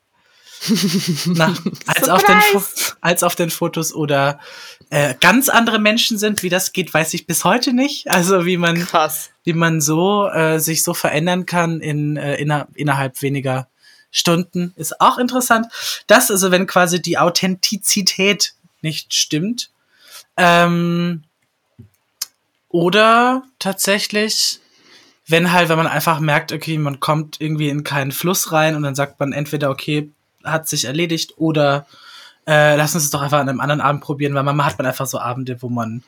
Na, 1.27 1.55
als, 1.87 2.09
auf 2.09 2.25
den, 2.25 2.37
als 3.01 3.23
auf 3.23 3.35
den 3.35 3.51
Fotos 3.51 3.95
oder 3.95 4.39
äh, 4.91 5.15
ganz 5.21 5.49
andere 5.49 5.79
Menschen 5.79 6.19
sind. 6.19 6.43
Wie 6.43 6.49
das 6.49 6.73
geht, 6.73 6.93
weiß 6.93 7.15
ich 7.15 7.27
bis 7.27 7.45
heute 7.45 7.73
nicht. 7.73 8.11
Also 8.11 8.45
wie 8.45 8.57
man, 8.57 8.77
Krass. 8.87 9.31
wie 9.45 9.55
man 9.55 9.81
so 9.81 10.29
äh, 10.29 10.59
sich 10.59 10.83
so 10.83 10.95
verändern 10.95 11.47
kann 11.47 11.81
in, 11.81 12.17
äh, 12.17 12.37
inner, 12.37 12.69
innerhalb 12.75 13.23
weniger 13.23 13.69
Stunden, 14.11 14.75
ist 14.77 15.01
auch 15.01 15.19
interessant. 15.19 15.67
Das 16.07 16.31
also, 16.31 16.51
wenn 16.51 16.67
quasi 16.67 17.01
die 17.01 17.19
Authentizität 17.19 18.55
nicht 18.83 19.15
stimmt. 19.15 19.71
Ähm, 20.37 21.25
oder 22.69 23.45
tatsächlich, 23.59 24.61
wenn 25.27 25.53
halt, 25.53 25.69
wenn 25.71 25.79
man 25.79 25.87
einfach 25.87 26.21
merkt, 26.21 26.53
okay, 26.53 26.79
man 26.79 27.01
kommt 27.01 27.41
irgendwie 27.41 27.71
in 27.71 27.85
keinen 27.85 28.13
Fluss 28.13 28.53
rein 28.53 28.77
und 28.77 28.83
dann 28.83 28.95
sagt 28.95 29.19
man 29.19 29.33
entweder, 29.33 29.71
okay, 29.71 30.11
hat 30.45 30.69
sich 30.69 30.85
erledigt 30.85 31.35
oder 31.37 31.87
äh, 32.47 32.77
lass 32.77 32.95
uns 32.95 33.05
es 33.05 33.11
doch 33.11 33.23
einfach 33.23 33.39
an 33.39 33.49
einem 33.49 33.61
anderen 33.61 33.81
Abend 33.81 34.03
probieren, 34.03 34.35
weil 34.35 34.43
manchmal 34.43 34.67
hat 34.67 34.79
man 34.79 34.87
einfach 34.87 35.07
so 35.07 35.19
Abende, 35.19 35.63
wo 35.63 35.69
man 35.69 36.03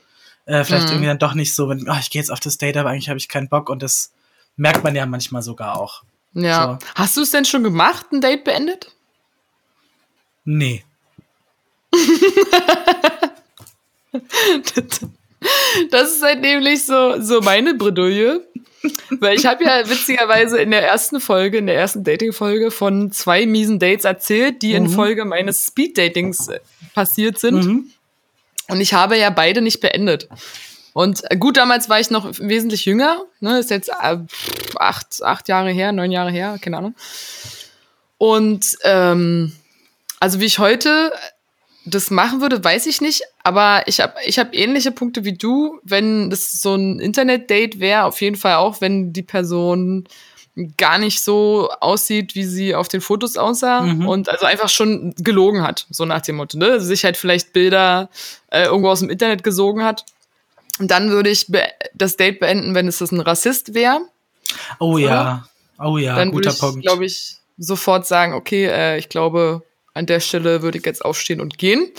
äh, 0.46 0.64
vielleicht 0.64 0.86
mhm. 0.86 0.92
irgendwie 0.92 1.06
dann 1.06 1.18
doch 1.18 1.34
nicht 1.34 1.54
so, 1.54 1.68
wenn, 1.68 1.88
oh, 1.88 1.96
ich 2.00 2.10
gehe 2.10 2.20
jetzt 2.20 2.30
auf 2.30 2.40
das 2.40 2.58
Date, 2.58 2.76
aber 2.76 2.90
eigentlich 2.90 3.08
habe 3.08 3.18
ich 3.18 3.28
keinen 3.28 3.48
Bock 3.48 3.70
und 3.70 3.82
das 3.82 4.12
merkt 4.56 4.84
man 4.84 4.94
ja 4.94 5.06
manchmal 5.06 5.42
sogar 5.42 5.78
auch. 5.78 6.02
Ja. 6.32 6.78
So. 6.80 6.86
Hast 6.94 7.16
du 7.16 7.22
es 7.22 7.30
denn 7.30 7.44
schon 7.44 7.62
gemacht, 7.62 8.06
ein 8.12 8.20
Date 8.20 8.44
beendet? 8.44 8.92
Nee. 10.44 10.84
das 15.90 16.12
ist 16.12 16.22
halt 16.22 16.40
nämlich 16.40 16.84
so, 16.84 17.20
so 17.20 17.40
meine 17.40 17.74
Bredouille. 17.74 18.46
Weil 19.18 19.38
ich 19.38 19.46
habe 19.46 19.64
ja 19.64 19.88
witzigerweise 19.88 20.58
in 20.58 20.70
der 20.70 20.86
ersten 20.86 21.18
Folge, 21.18 21.56
in 21.56 21.66
der 21.66 21.76
ersten 21.76 22.04
Dating-Folge 22.04 22.70
von 22.70 23.12
zwei 23.12 23.46
miesen 23.46 23.78
Dates 23.78 24.04
erzählt, 24.04 24.60
die 24.60 24.70
mhm. 24.70 24.76
in 24.76 24.88
Folge 24.90 25.24
meines 25.24 25.66
Speed-Datings 25.66 26.48
äh, 26.48 26.60
passiert 26.94 27.38
sind. 27.38 27.64
Mhm. 27.64 27.90
Und 28.68 28.80
ich 28.80 28.92
habe 28.92 29.16
ja 29.16 29.30
beide 29.30 29.62
nicht 29.62 29.80
beendet. 29.80 30.28
Und 30.92 31.22
äh, 31.30 31.36
gut, 31.36 31.56
damals 31.56 31.88
war 31.88 31.98
ich 32.00 32.10
noch 32.10 32.30
wesentlich 32.38 32.84
jünger. 32.84 33.24
Ne, 33.40 33.58
ist 33.58 33.70
jetzt 33.70 33.88
äh, 33.88 34.18
acht, 34.76 35.22
acht 35.22 35.48
Jahre 35.48 35.70
her, 35.70 35.92
neun 35.92 36.12
Jahre 36.12 36.30
her, 36.30 36.58
keine 36.60 36.78
Ahnung. 36.78 36.94
Und 38.18 38.76
ähm, 38.84 39.52
also 40.20 40.40
wie 40.40 40.46
ich 40.46 40.58
heute 40.58 41.12
das 41.84 42.10
machen 42.10 42.40
würde, 42.40 42.62
weiß 42.62 42.86
ich 42.86 43.00
nicht. 43.00 43.22
Aber 43.42 43.82
ich 43.86 44.00
habe 44.00 44.14
ich 44.24 44.38
hab 44.38 44.54
ähnliche 44.54 44.90
Punkte 44.90 45.24
wie 45.24 45.34
du. 45.34 45.80
Wenn 45.82 46.30
das 46.30 46.60
so 46.60 46.74
ein 46.74 46.98
Internet-Date 46.98 47.80
wäre, 47.80 48.04
auf 48.04 48.20
jeden 48.20 48.36
Fall 48.36 48.56
auch, 48.56 48.80
wenn 48.80 49.12
die 49.12 49.22
Person 49.22 50.08
gar 50.76 50.98
nicht 50.98 51.20
so 51.20 51.68
aussieht, 51.80 52.34
wie 52.34 52.44
sie 52.44 52.74
auf 52.74 52.88
den 52.88 53.00
Fotos 53.00 53.36
aussah 53.36 53.82
mhm. 53.82 54.06
und 54.06 54.28
also 54.28 54.46
einfach 54.46 54.68
schon 54.68 55.12
gelogen 55.16 55.62
hat, 55.62 55.86
so 55.90 56.04
nach 56.04 56.20
dem 56.20 56.36
Motto, 56.36 56.56
ne? 56.58 56.80
Sich 56.80 57.04
halt 57.04 57.16
vielleicht 57.16 57.52
Bilder 57.52 58.08
äh, 58.50 58.64
irgendwo 58.64 58.90
aus 58.90 59.00
dem 59.00 59.10
Internet 59.10 59.42
gesogen 59.42 59.82
hat. 59.82 60.04
Und 60.78 60.90
dann 60.90 61.10
würde 61.10 61.30
ich 61.30 61.50
das 61.94 62.16
Date 62.16 62.40
beenden, 62.40 62.74
wenn 62.74 62.88
es 62.88 62.98
das 62.98 63.12
ein 63.12 63.20
Rassist 63.20 63.74
wäre. 63.74 64.00
Oh 64.78 64.98
ja, 64.98 65.44
oh 65.78 65.98
ja, 65.98 66.16
dann 66.16 66.30
guter 66.30 66.50
ich, 66.50 66.58
Punkt. 66.58 66.82
glaube 66.82 67.04
ich, 67.04 67.36
sofort 67.58 68.06
sagen, 68.06 68.34
okay, 68.34 68.66
äh, 68.66 68.98
ich 68.98 69.08
glaube, 69.08 69.62
an 69.94 70.06
der 70.06 70.20
Stelle 70.20 70.62
würde 70.62 70.78
ich 70.78 70.84
jetzt 70.84 71.04
aufstehen 71.04 71.40
und 71.40 71.56
gehen. 71.56 71.90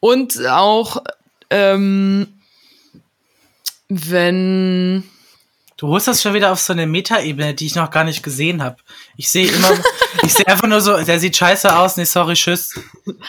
Und 0.00 0.44
auch, 0.46 1.02
ähm, 1.50 2.26
wenn. 3.88 5.04
Du 5.76 5.88
holst 5.88 6.08
das 6.08 6.20
schon 6.20 6.34
wieder 6.34 6.52
auf 6.52 6.60
so 6.60 6.74
eine 6.74 6.86
Metaebene, 6.86 7.54
die 7.54 7.64
ich 7.64 7.74
noch 7.74 7.90
gar 7.90 8.04
nicht 8.04 8.22
gesehen 8.22 8.62
habe. 8.62 8.76
Ich 9.16 9.30
sehe 9.30 9.50
immer, 9.50 9.70
ich 10.22 10.34
sehe 10.34 10.46
einfach 10.46 10.68
nur 10.68 10.82
so, 10.82 10.94
der 11.02 11.18
sieht 11.18 11.34
scheiße 11.34 11.74
aus, 11.74 11.96
nee, 11.96 12.04
sorry, 12.04 12.34
tschüss. 12.34 12.78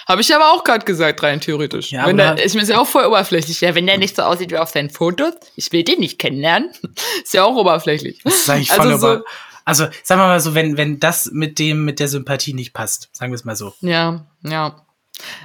Habe 0.05 0.19
ich 0.19 0.36
aber 0.36 0.51
auch 0.51 0.65
gerade 0.65 0.83
gesagt, 0.83 1.24
rein 1.24 1.39
theoretisch. 1.39 1.91
Ja, 1.91 2.07
wenn 2.07 2.17
der, 2.17 2.45
ich 2.45 2.51
bin 2.51 2.65
ja 2.65 2.79
auch 2.79 2.88
voll 2.88 3.05
oberflächlich. 3.05 3.62
Ja, 3.62 3.74
wenn 3.74 3.88
der 3.88 3.98
nicht 3.98 4.17
so 4.17 4.24
aussieht 4.24 4.51
wie 4.51 4.57
auf 4.57 4.69
seinen 4.69 4.89
Fotos, 4.89 5.33
ich 5.55 5.71
will 5.71 5.83
den 5.83 6.00
nicht 6.00 6.19
kennenlernen. 6.19 6.71
ist 7.24 7.33
ja 7.33 7.45
auch 7.45 7.55
oberflächlich. 7.55 8.19
Das 8.25 8.36
ist 8.36 8.50
eigentlich 8.50 8.71
voll 8.71 8.91
also 8.91 9.15
so, 9.15 9.24
also 9.65 9.86
sagen 10.03 10.22
wir 10.22 10.27
mal 10.27 10.39
so, 10.39 10.56
wenn, 10.56 10.77
wenn 10.77 11.00
das 11.00 11.30
mit 11.32 11.60
dem, 11.60 11.86
mit 11.86 12.00
der 12.00 12.08
Sympathie 12.08 12.53
nicht 12.53 12.74
passt, 12.74 13.10
sagen 13.12 13.32
wir 13.32 13.36
es 13.36 13.46
mal 13.46 13.56
so. 13.56 13.74
Ja, 13.82 14.25
ja. 14.44 14.86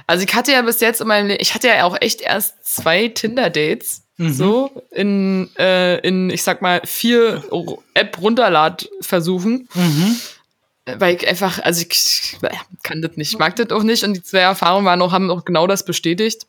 Also 0.07 0.23
ich 0.23 0.33
hatte 0.33 0.51
ja 0.51 0.61
bis 0.61 0.79
jetzt 0.79 1.01
in 1.01 1.07
meinem 1.07 1.27
Leben, 1.27 1.41
ich 1.41 1.53
hatte 1.53 1.67
ja 1.67 1.83
auch 1.83 1.97
echt 2.01 2.21
erst 2.21 2.55
zwei 2.63 3.09
Tinder-Dates. 3.09 4.03
Mhm. 4.17 4.33
So, 4.33 4.83
in, 4.91 5.49
äh, 5.59 5.99
in, 5.99 6.31
ich 6.31 6.41
sag 6.41 6.63
mal, 6.63 6.81
vier 6.83 7.43
App-Runterlad-Versuchen. 7.93 9.69
Mhm. 9.73 10.15
Weil 10.85 11.17
ich 11.17 11.27
einfach, 11.27 11.59
also 11.59 11.81
ich, 11.81 11.89
ich 11.91 12.37
kann 12.81 13.01
das 13.01 13.17
nicht, 13.17 13.33
ich 13.33 13.37
mag 13.37 13.55
das 13.57 13.69
auch 13.69 13.83
nicht. 13.83 14.03
Und 14.03 14.13
die 14.15 14.23
zwei 14.23 14.39
Erfahrungen 14.39 14.85
waren 14.85 15.01
auch, 15.01 15.11
haben 15.11 15.29
auch 15.29 15.45
genau 15.45 15.67
das 15.67 15.85
bestätigt 15.85 16.47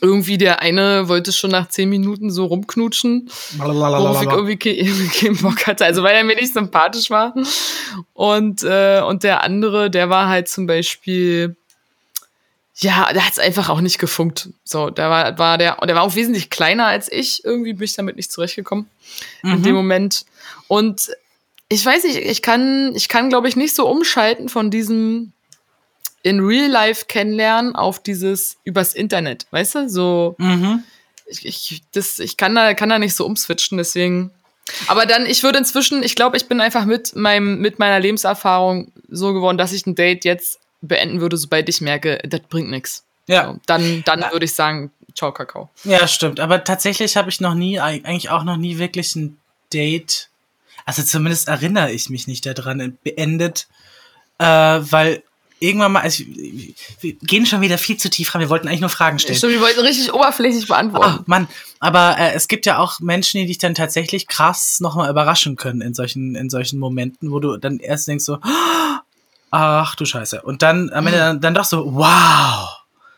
irgendwie 0.00 0.38
der 0.38 0.60
eine 0.60 1.08
wollte 1.08 1.32
schon 1.32 1.50
nach 1.50 1.68
zehn 1.68 1.88
Minuten 1.88 2.30
so 2.30 2.46
rumknutschen, 2.46 3.30
worauf 3.56 4.22
ich 4.22 4.28
irgendwie 4.30 5.08
keinen 5.20 5.36
Bock 5.36 5.66
hatte. 5.66 5.84
Also 5.84 6.02
weil 6.02 6.16
er 6.16 6.24
mir 6.24 6.36
nicht 6.36 6.52
sympathisch 6.52 7.10
war. 7.10 7.34
Und, 8.12 8.62
äh, 8.62 9.00
und 9.00 9.22
der 9.22 9.42
andere, 9.42 9.90
der 9.90 10.10
war 10.10 10.28
halt 10.28 10.48
zum 10.48 10.66
Beispiel, 10.66 11.56
ja, 12.76 13.12
der 13.12 13.26
hat 13.26 13.32
es 13.32 13.38
einfach 13.38 13.68
auch 13.68 13.80
nicht 13.80 13.98
gefunkt. 13.98 14.48
So, 14.64 14.90
der 14.90 15.10
war, 15.10 15.38
war 15.38 15.58
der, 15.58 15.80
und 15.80 15.88
der 15.88 15.96
war 15.96 16.02
auch 16.02 16.14
wesentlich 16.14 16.50
kleiner 16.50 16.86
als 16.86 17.10
ich. 17.12 17.44
Irgendwie 17.44 17.74
bin 17.74 17.84
ich 17.84 17.94
damit 17.94 18.16
nicht 18.16 18.32
zurechtgekommen 18.32 18.88
mhm. 19.42 19.52
in 19.52 19.62
dem 19.62 19.74
Moment. 19.74 20.24
Und 20.66 21.10
ich 21.68 21.84
weiß 21.84 22.04
nicht, 22.04 22.16
ich 22.16 22.42
kann, 22.42 22.94
ich 22.96 23.08
kann, 23.08 23.28
glaube 23.28 23.48
ich, 23.48 23.56
nicht 23.56 23.74
so 23.74 23.88
umschalten 23.88 24.48
von 24.48 24.70
diesem 24.70 25.32
in 26.22 26.40
Real 26.40 26.70
Life 26.70 27.06
kennenlernen 27.06 27.74
auf 27.74 28.02
dieses 28.02 28.56
übers 28.64 28.94
Internet, 28.94 29.46
weißt 29.50 29.74
du? 29.74 29.88
So, 29.88 30.34
mhm. 30.38 30.84
ich, 31.26 31.46
ich, 31.46 31.82
das, 31.92 32.18
ich 32.18 32.36
kann 32.36 32.54
da, 32.54 32.74
kann 32.74 32.88
da 32.88 32.98
nicht 32.98 33.14
so 33.14 33.26
umswitchen, 33.26 33.78
deswegen. 33.78 34.30
Aber 34.86 35.06
dann, 35.06 35.26
ich 35.26 35.42
würde 35.42 35.58
inzwischen, 35.58 36.02
ich 36.02 36.14
glaube, 36.14 36.36
ich 36.36 36.46
bin 36.46 36.60
einfach 36.60 36.84
mit 36.84 37.16
meinem, 37.16 37.58
mit 37.60 37.78
meiner 37.78 37.98
Lebenserfahrung 37.98 38.92
so 39.08 39.32
geworden, 39.32 39.58
dass 39.58 39.72
ich 39.72 39.86
ein 39.86 39.94
Date 39.94 40.24
jetzt 40.24 40.60
beenden 40.80 41.20
würde, 41.20 41.36
sobald 41.36 41.68
ich 41.68 41.80
merke, 41.80 42.20
das 42.24 42.40
bringt 42.48 42.70
nichts. 42.70 43.04
Ja. 43.26 43.52
So, 43.52 43.60
dann, 43.66 44.02
dann 44.04 44.24
würde 44.30 44.44
ich 44.44 44.54
sagen, 44.54 44.90
ciao, 45.14 45.32
Kakao. 45.32 45.70
Ja, 45.84 46.06
stimmt. 46.06 46.40
Aber 46.40 46.64
tatsächlich 46.64 47.16
habe 47.16 47.30
ich 47.30 47.40
noch 47.40 47.54
nie, 47.54 47.80
eigentlich 47.80 48.30
auch 48.30 48.44
noch 48.44 48.56
nie 48.56 48.78
wirklich 48.78 49.16
ein 49.16 49.38
Date, 49.72 50.28
also 50.84 51.02
zumindest 51.02 51.48
erinnere 51.48 51.92
ich 51.92 52.10
mich 52.10 52.26
nicht 52.26 52.46
daran, 52.46 52.98
beendet, 53.02 53.68
äh, 54.38 54.44
weil 54.44 55.22
irgendwann 55.60 55.92
mal, 55.92 56.00
also, 56.00 56.24
wir 56.26 57.12
gehen 57.22 57.46
schon 57.46 57.60
wieder 57.60 57.78
viel 57.78 57.98
zu 57.98 58.10
tief 58.10 58.34
rein, 58.34 58.40
wir 58.40 58.48
wollten 58.48 58.66
eigentlich 58.66 58.80
nur 58.80 58.90
Fragen 58.90 59.18
stellen. 59.18 59.38
Stimmt, 59.38 59.52
wir 59.52 59.60
wollten 59.60 59.80
richtig 59.80 60.12
oberflächlich 60.12 60.66
beantworten. 60.66 61.18
Oh, 61.20 61.24
Mann, 61.26 61.48
aber 61.78 62.16
äh, 62.18 62.32
es 62.32 62.48
gibt 62.48 62.66
ja 62.66 62.78
auch 62.78 62.98
Menschen, 63.00 63.40
die 63.40 63.46
dich 63.46 63.58
dann 63.58 63.74
tatsächlich 63.74 64.26
krass 64.26 64.80
nochmal 64.80 65.10
überraschen 65.10 65.56
können 65.56 65.82
in 65.82 65.94
solchen, 65.94 66.34
in 66.34 66.50
solchen 66.50 66.78
Momenten, 66.78 67.30
wo 67.30 67.38
du 67.38 67.56
dann 67.58 67.78
erst 67.78 68.08
denkst 68.08 68.24
so, 68.24 68.38
ach 69.50 69.94
du 69.94 70.04
Scheiße. 70.04 70.42
Und 70.42 70.62
dann 70.62 70.90
am 70.90 71.06
Ende 71.06 71.18
dann, 71.18 71.40
dann 71.40 71.54
doch 71.54 71.64
so, 71.64 71.94
wow. 71.94 72.76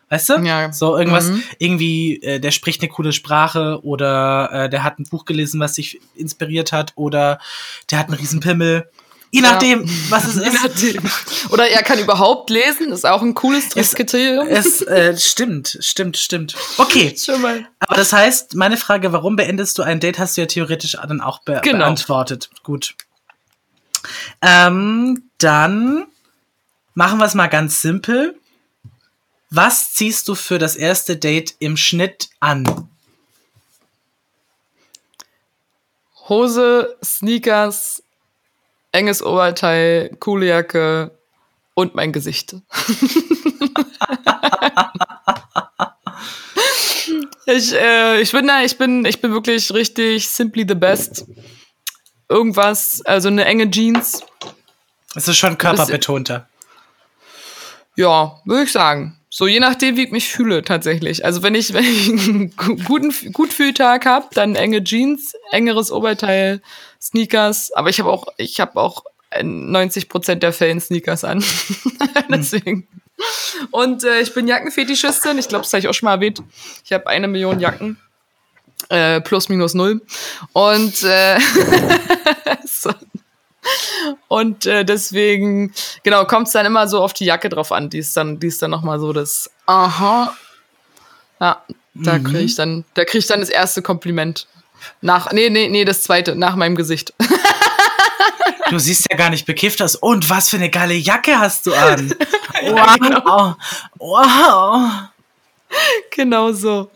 Weißt 0.08 0.28
du? 0.28 0.38
Ja. 0.40 0.70
So 0.72 0.98
irgendwas, 0.98 1.28
mhm. 1.28 1.42
irgendwie, 1.58 2.22
äh, 2.22 2.38
der 2.38 2.50
spricht 2.50 2.82
eine 2.82 2.90
coole 2.90 3.12
Sprache 3.12 3.80
oder 3.82 4.50
äh, 4.52 4.68
der 4.68 4.84
hat 4.84 4.98
ein 4.98 5.04
Buch 5.04 5.24
gelesen, 5.24 5.58
was 5.58 5.76
sich 5.76 6.00
inspiriert 6.14 6.70
hat 6.70 6.92
oder 6.96 7.38
der 7.90 7.98
hat 7.98 8.08
einen 8.08 8.18
riesen 8.18 8.40
Pimmel 8.40 8.90
Je 9.34 9.40
nachdem, 9.40 9.86
ja. 9.86 9.92
was 10.10 10.24
es 10.26 10.36
ist. 10.36 10.52
Nachdem. 10.62 11.02
Oder 11.48 11.68
er 11.68 11.82
kann 11.82 11.98
überhaupt 11.98 12.50
lesen, 12.50 12.92
ist 12.92 13.06
auch 13.06 13.22
ein 13.22 13.32
cooles 13.32 13.70
Kriterium. 13.70 14.46
Es, 14.46 14.82
es 14.82 14.82
äh, 14.82 15.16
stimmt, 15.16 15.78
stimmt, 15.80 16.18
stimmt. 16.18 16.54
Okay. 16.76 17.16
Schon 17.18 17.40
mal. 17.40 17.66
Aber 17.80 17.96
das 17.96 18.12
heißt, 18.12 18.54
meine 18.54 18.76
Frage, 18.76 19.12
warum 19.12 19.36
beendest 19.36 19.78
du 19.78 19.82
ein 19.82 20.00
Date, 20.00 20.18
hast 20.18 20.36
du 20.36 20.42
ja 20.42 20.46
theoretisch 20.46 20.92
dann 20.92 21.22
auch 21.22 21.40
be 21.40 21.60
genau. 21.64 21.78
beantwortet. 21.78 22.50
Gut. 22.62 22.94
Ähm, 24.42 25.30
dann 25.38 26.06
machen 26.92 27.18
wir 27.18 27.24
es 27.24 27.34
mal 27.34 27.46
ganz 27.46 27.80
simpel. 27.80 28.38
Was 29.48 29.94
ziehst 29.94 30.28
du 30.28 30.34
für 30.34 30.58
das 30.58 30.76
erste 30.76 31.16
Date 31.16 31.54
im 31.58 31.78
Schnitt 31.78 32.28
an? 32.40 32.88
Hose, 36.28 36.96
Sneakers, 37.02 38.02
enges 38.92 39.22
Oberteil, 39.22 40.16
coole 40.20 40.46
Jacke 40.46 41.10
und 41.74 41.94
mein 41.94 42.12
Gesicht. 42.12 42.56
Ich, 47.44 47.72
äh, 47.74 48.20
ich 48.20 48.30
bin 48.30 48.46
da, 48.46 48.62
ich 48.62 48.78
bin, 48.78 49.04
ich 49.04 49.20
bin 49.20 49.32
wirklich 49.32 49.72
richtig 49.74 50.28
simply 50.28 50.64
the 50.66 50.74
best. 50.74 51.26
Irgendwas, 52.28 53.02
also 53.04 53.28
eine 53.28 53.44
enge 53.44 53.70
Jeans. 53.70 54.22
Es 55.14 55.28
ist 55.28 55.36
schon 55.36 55.58
körperbetonter. 55.58 56.48
Ja, 57.96 58.40
würde 58.44 58.62
ich 58.62 58.72
sagen. 58.72 59.18
So 59.34 59.46
je 59.46 59.60
nachdem, 59.60 59.96
wie 59.96 60.04
ich 60.04 60.10
mich 60.10 60.28
fühle 60.28 60.62
tatsächlich. 60.62 61.24
Also 61.24 61.42
wenn 61.42 61.54
ich, 61.54 61.72
wenn 61.72 61.84
ich 61.84 62.08
einen 62.10 62.54
guten 62.84 63.32
Gutfühltag 63.32 64.04
habe, 64.04 64.26
dann 64.34 64.56
enge 64.56 64.84
Jeans, 64.84 65.32
engeres 65.50 65.90
Oberteil, 65.90 66.60
Sneakers. 67.00 67.72
Aber 67.72 67.88
ich 67.88 67.98
habe 67.98 68.10
auch, 68.10 68.26
ich 68.36 68.60
habe 68.60 68.78
auch 68.78 69.04
90 69.42 70.10
Prozent 70.10 70.42
der 70.42 70.52
Fällen 70.52 70.82
Sneakers 70.82 71.24
an. 71.24 71.42
Deswegen. 72.28 72.86
Und 73.70 74.04
äh, 74.04 74.20
ich 74.20 74.34
bin 74.34 74.46
Jackenfetischistin. 74.46 75.38
Ich 75.38 75.48
glaube, 75.48 75.62
das 75.62 75.72
habe 75.72 75.80
ich 75.80 75.88
auch 75.88 75.94
schon 75.94 76.08
mal 76.08 76.16
erwähnt. 76.16 76.42
Ich 76.84 76.92
habe 76.92 77.06
eine 77.06 77.26
Million 77.26 77.58
Jacken. 77.58 77.96
Äh, 78.90 79.22
plus 79.22 79.48
minus 79.48 79.72
null. 79.72 80.02
Und 80.52 81.02
äh, 81.04 81.38
so. 82.66 82.90
Und 84.28 84.66
äh, 84.66 84.84
deswegen, 84.84 85.72
genau, 86.02 86.24
kommt 86.24 86.48
es 86.48 86.52
dann 86.52 86.66
immer 86.66 86.88
so 86.88 87.00
auf 87.02 87.12
die 87.12 87.24
Jacke 87.24 87.48
drauf 87.48 87.72
an. 87.72 87.90
Die 87.90 87.98
ist 87.98 88.16
dann, 88.16 88.40
die 88.40 88.48
ist 88.48 88.60
dann 88.62 88.70
nochmal 88.70 88.98
so 88.98 89.12
das 89.12 89.50
Aha. 89.66 90.36
Ja, 91.40 91.62
da 91.94 92.18
mhm. 92.18 92.24
kriege 92.24 92.40
ich 92.40 92.56
dann, 92.56 92.84
da 92.94 93.04
kriege 93.04 93.18
ich 93.18 93.26
dann 93.26 93.40
das 93.40 93.48
erste 93.48 93.82
Kompliment. 93.82 94.46
Nach, 95.00 95.30
nee, 95.32 95.48
nee, 95.50 95.68
nee, 95.68 95.84
das 95.84 96.02
zweite, 96.02 96.34
nach 96.34 96.56
meinem 96.56 96.76
Gesicht. 96.76 97.14
Du 98.70 98.78
siehst 98.78 99.06
ja 99.10 99.18
gar 99.18 99.28
nicht 99.28 99.44
bekifft 99.44 99.82
aus. 99.82 99.96
Und 99.96 100.30
was 100.30 100.48
für 100.48 100.56
eine 100.56 100.70
geile 100.70 100.94
Jacke 100.94 101.38
hast 101.38 101.66
du 101.66 101.74
an? 101.74 102.14
Wow. 102.64 102.96
genau. 102.98 103.56
wow. 103.98 104.90
Genau 106.12 106.52
so. 106.52 106.90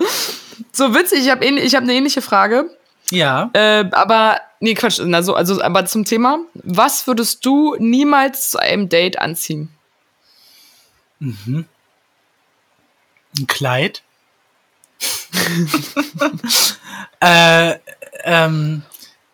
So 0.71 0.95
witzig, 0.95 1.25
ich 1.25 1.31
habe 1.31 1.45
ich 1.45 1.75
hab 1.75 1.83
eine 1.83 1.93
ähnliche 1.93 2.23
Frage. 2.23 2.71
Ja. 3.11 3.51
Äh, 3.53 3.85
aber, 3.93 4.41
nee, 4.61 4.75
Quatsch, 4.75 5.01
also, 5.01 5.35
also, 5.35 5.63
aber 5.63 5.87
zum 5.87 6.05
Thema, 6.05 6.41
was 6.55 7.07
würdest 7.07 7.45
du 7.45 7.77
niemals 7.79 8.51
zu 8.51 8.59
einem 8.59 8.89
Date 8.89 9.19
anziehen? 9.19 9.71
Mhm. 11.21 11.67
Ein 13.39 13.47
Kleid. 13.47 14.03
äh, 17.21 17.75
ähm, 18.25 18.83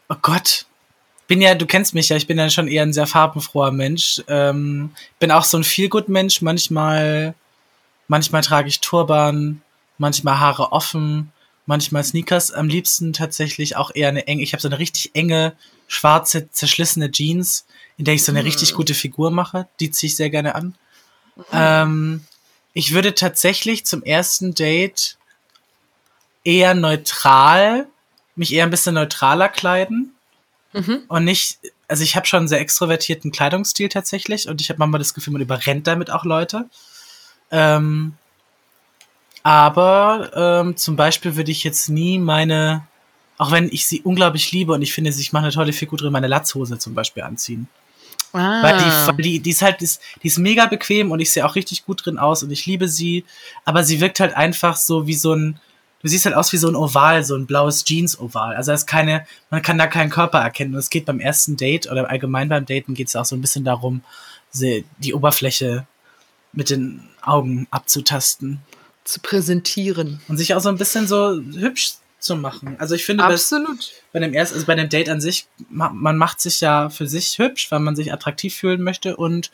oh 0.09 0.17
Gott 0.21 0.67
bin 1.33 1.41
ja, 1.41 1.55
du 1.55 1.64
kennst 1.64 1.95
mich 1.95 2.11
ja, 2.11 2.17
ich 2.19 2.26
bin 2.26 2.37
ja 2.37 2.50
schon 2.50 2.69
eher 2.69 2.83
ein 2.83 2.93
sehr 2.93 3.07
farbenfroher 3.07 3.71
Mensch. 3.71 4.23
Ähm, 4.29 4.91
bin 5.19 5.31
auch 5.31 5.45
so 5.45 5.57
ein 5.57 5.64
Feelgood-Mensch. 5.64 6.43
Manchmal, 6.43 7.35
manchmal 8.07 8.43
trage 8.43 8.69
ich 8.69 8.81
Turban, 8.83 9.62
manchmal 9.97 10.41
Haare 10.41 10.73
offen, 10.73 11.33
manchmal 11.66 12.04
Sneakers. 12.04 12.50
Am 12.50 12.69
liebsten 12.69 13.12
tatsächlich 13.12 13.76
auch 13.76 13.90
eher 13.95 14.09
eine 14.09 14.26
enge. 14.26 14.42
Ich 14.42 14.52
habe 14.52 14.61
so 14.61 14.69
eine 14.69 14.78
richtig 14.78 15.14
enge, 15.14 15.54
schwarze, 15.87 16.50
zerschlissene 16.50 17.11
Jeans, 17.11 17.66
in 17.97 18.04
der 18.04 18.14
ich 18.14 18.25
so 18.25 18.33
eine 18.33 18.40
mhm. 18.40 18.47
richtig 18.47 18.75
gute 18.75 18.95
Figur 18.95 19.31
mache. 19.31 19.69
Die 19.81 19.90
ziehe 19.90 20.09
ich 20.09 20.16
sehr 20.16 20.31
gerne 20.31 20.54
an. 20.54 20.75
Mhm. 21.37 21.45
Ähm, 21.52 22.25
ich 22.75 22.92
würde 22.92 23.14
tatsächlich 23.14 23.85
zum 23.85 24.02
ersten 24.02 24.54
Date 24.54 25.19
eher 26.45 26.75
neutral, 26.75 27.87
mich 28.35 28.52
eher 28.52 28.64
ein 28.64 28.71
bisschen 28.71 28.95
neutraler 28.95 29.49
kleiden. 29.49 30.14
Mhm. 30.73 31.02
Und 31.09 31.25
nicht, 31.25 31.59
also 31.87 32.02
ich 32.02 32.16
habe 32.16 32.26
schon 32.26 32.38
einen 32.38 32.49
sehr 32.49 32.61
extrovertierten 32.61 33.31
Kleidungsstil 33.31 33.88
tatsächlich 33.88 34.49
und 34.49 34.61
ich 34.61 34.71
habe 34.71 34.78
manchmal 34.78 34.99
das 34.99 35.14
Gefühl, 35.14 35.35
man 35.35 35.42
überrennt 35.42 35.87
damit 35.87 36.11
auch 36.11 36.25
Leute. 36.25 36.69
Ähm, 37.50 38.14
aber 39.42 40.30
ähm, 40.34 40.76
zum 40.76 40.96
Beispiel 40.96 41.37
würde 41.37 41.50
ich 41.50 41.64
jetzt 41.64 41.88
nie 41.88 42.18
meine, 42.18 42.87
auch 43.38 43.50
wenn 43.50 43.68
ich 43.72 43.87
sie 43.87 44.00
unglaublich 44.02 44.52
liebe 44.52 44.72
und 44.72 44.82
ich 44.82 44.92
finde, 44.92 45.11
ich 45.11 45.32
mache 45.32 45.44
eine 45.44 45.52
tolle 45.52 45.72
Figur 45.72 45.99
drin, 45.99 46.12
meine 46.12 46.28
Latzhose 46.28 46.78
zum 46.78 46.94
Beispiel 46.94 47.22
anziehen. 47.22 47.68
Ah. 48.32 48.62
Weil, 48.62 48.78
die, 48.78 48.84
weil 48.84 49.23
die, 49.23 49.40
die 49.40 49.50
ist 49.50 49.62
halt, 49.62 49.80
die 49.80 49.84
ist, 49.84 50.00
die 50.23 50.28
ist 50.28 50.38
mega 50.38 50.67
bequem 50.67 51.10
und 51.10 51.21
ich 51.21 51.30
sehe 51.30 51.45
auch 51.45 51.54
richtig 51.54 51.84
gut 51.84 52.04
drin 52.04 52.19
aus 52.19 52.43
und 52.43 52.50
ich 52.50 52.64
liebe 52.67 52.88
sie, 52.88 53.25
aber 53.64 53.84
sie 53.84 54.00
wirkt 54.00 54.21
halt 54.21 54.34
einfach 54.34 54.76
so 54.76 55.06
wie 55.06 55.14
so 55.14 55.34
ein, 55.34 55.60
du 56.02 56.08
siehst 56.08 56.25
halt 56.25 56.34
aus 56.34 56.52
wie 56.52 56.56
so 56.56 56.69
ein 56.69 56.76
Oval, 56.76 57.25
so 57.25 57.36
ein 57.36 57.47
blaues 57.47 57.84
Jeans-Oval. 57.84 58.56
Also 58.56 58.73
es 58.73 58.82
ist 58.82 58.86
keine, 58.86 59.26
man 59.50 59.62
kann 59.62 59.78
da 59.78 59.86
keinen 59.86 60.10
Körper 60.10 60.38
erkennen. 60.38 60.75
Und 60.75 60.80
es 60.80 60.90
geht 60.90 61.04
beim 61.04 61.21
ersten 61.21 61.56
Date 61.56 61.90
oder 61.90 62.08
allgemein 62.10 62.49
beim 62.49 62.67
Daten 62.67 62.95
geht 62.95 63.08
es 63.08 63.17
auch 63.17 63.25
so 63.25 63.36
ein 63.36 63.40
bisschen 63.40 63.64
darum, 63.64 64.02
die 64.54 65.14
Oberfläche 65.14 65.86
mit 66.52 66.71
den 66.71 67.08
Augen 67.23 67.67
abzutasten. 67.71 68.60
Zu 69.04 69.21
präsentieren. 69.21 70.21
Und 70.28 70.36
sich 70.36 70.54
auch 70.54 70.60
so 70.60 70.69
ein 70.69 70.78
bisschen 70.78 71.06
so 71.06 71.34
hübsch 71.34 71.95
zu 72.19 72.36
machen. 72.36 72.76
Also 72.78 72.95
ich 72.95 73.04
finde, 73.04 73.25
Absolut. 73.25 73.93
bei 74.12 74.21
dem 74.21 74.32
ersten, 74.32 74.54
also 74.54 74.67
bei 74.67 74.76
dem 74.76 74.88
Date 74.88 75.08
an 75.08 75.21
sich, 75.21 75.47
man 75.69 76.17
macht 76.17 76.41
sich 76.41 76.60
ja 76.60 76.88
für 76.88 77.08
sich 77.08 77.38
hübsch, 77.38 77.71
weil 77.73 77.80
man 77.80 77.97
sich 77.97 78.12
attraktiv 78.12 78.54
fühlen 78.54 78.82
möchte 78.82 79.17
und 79.17 79.50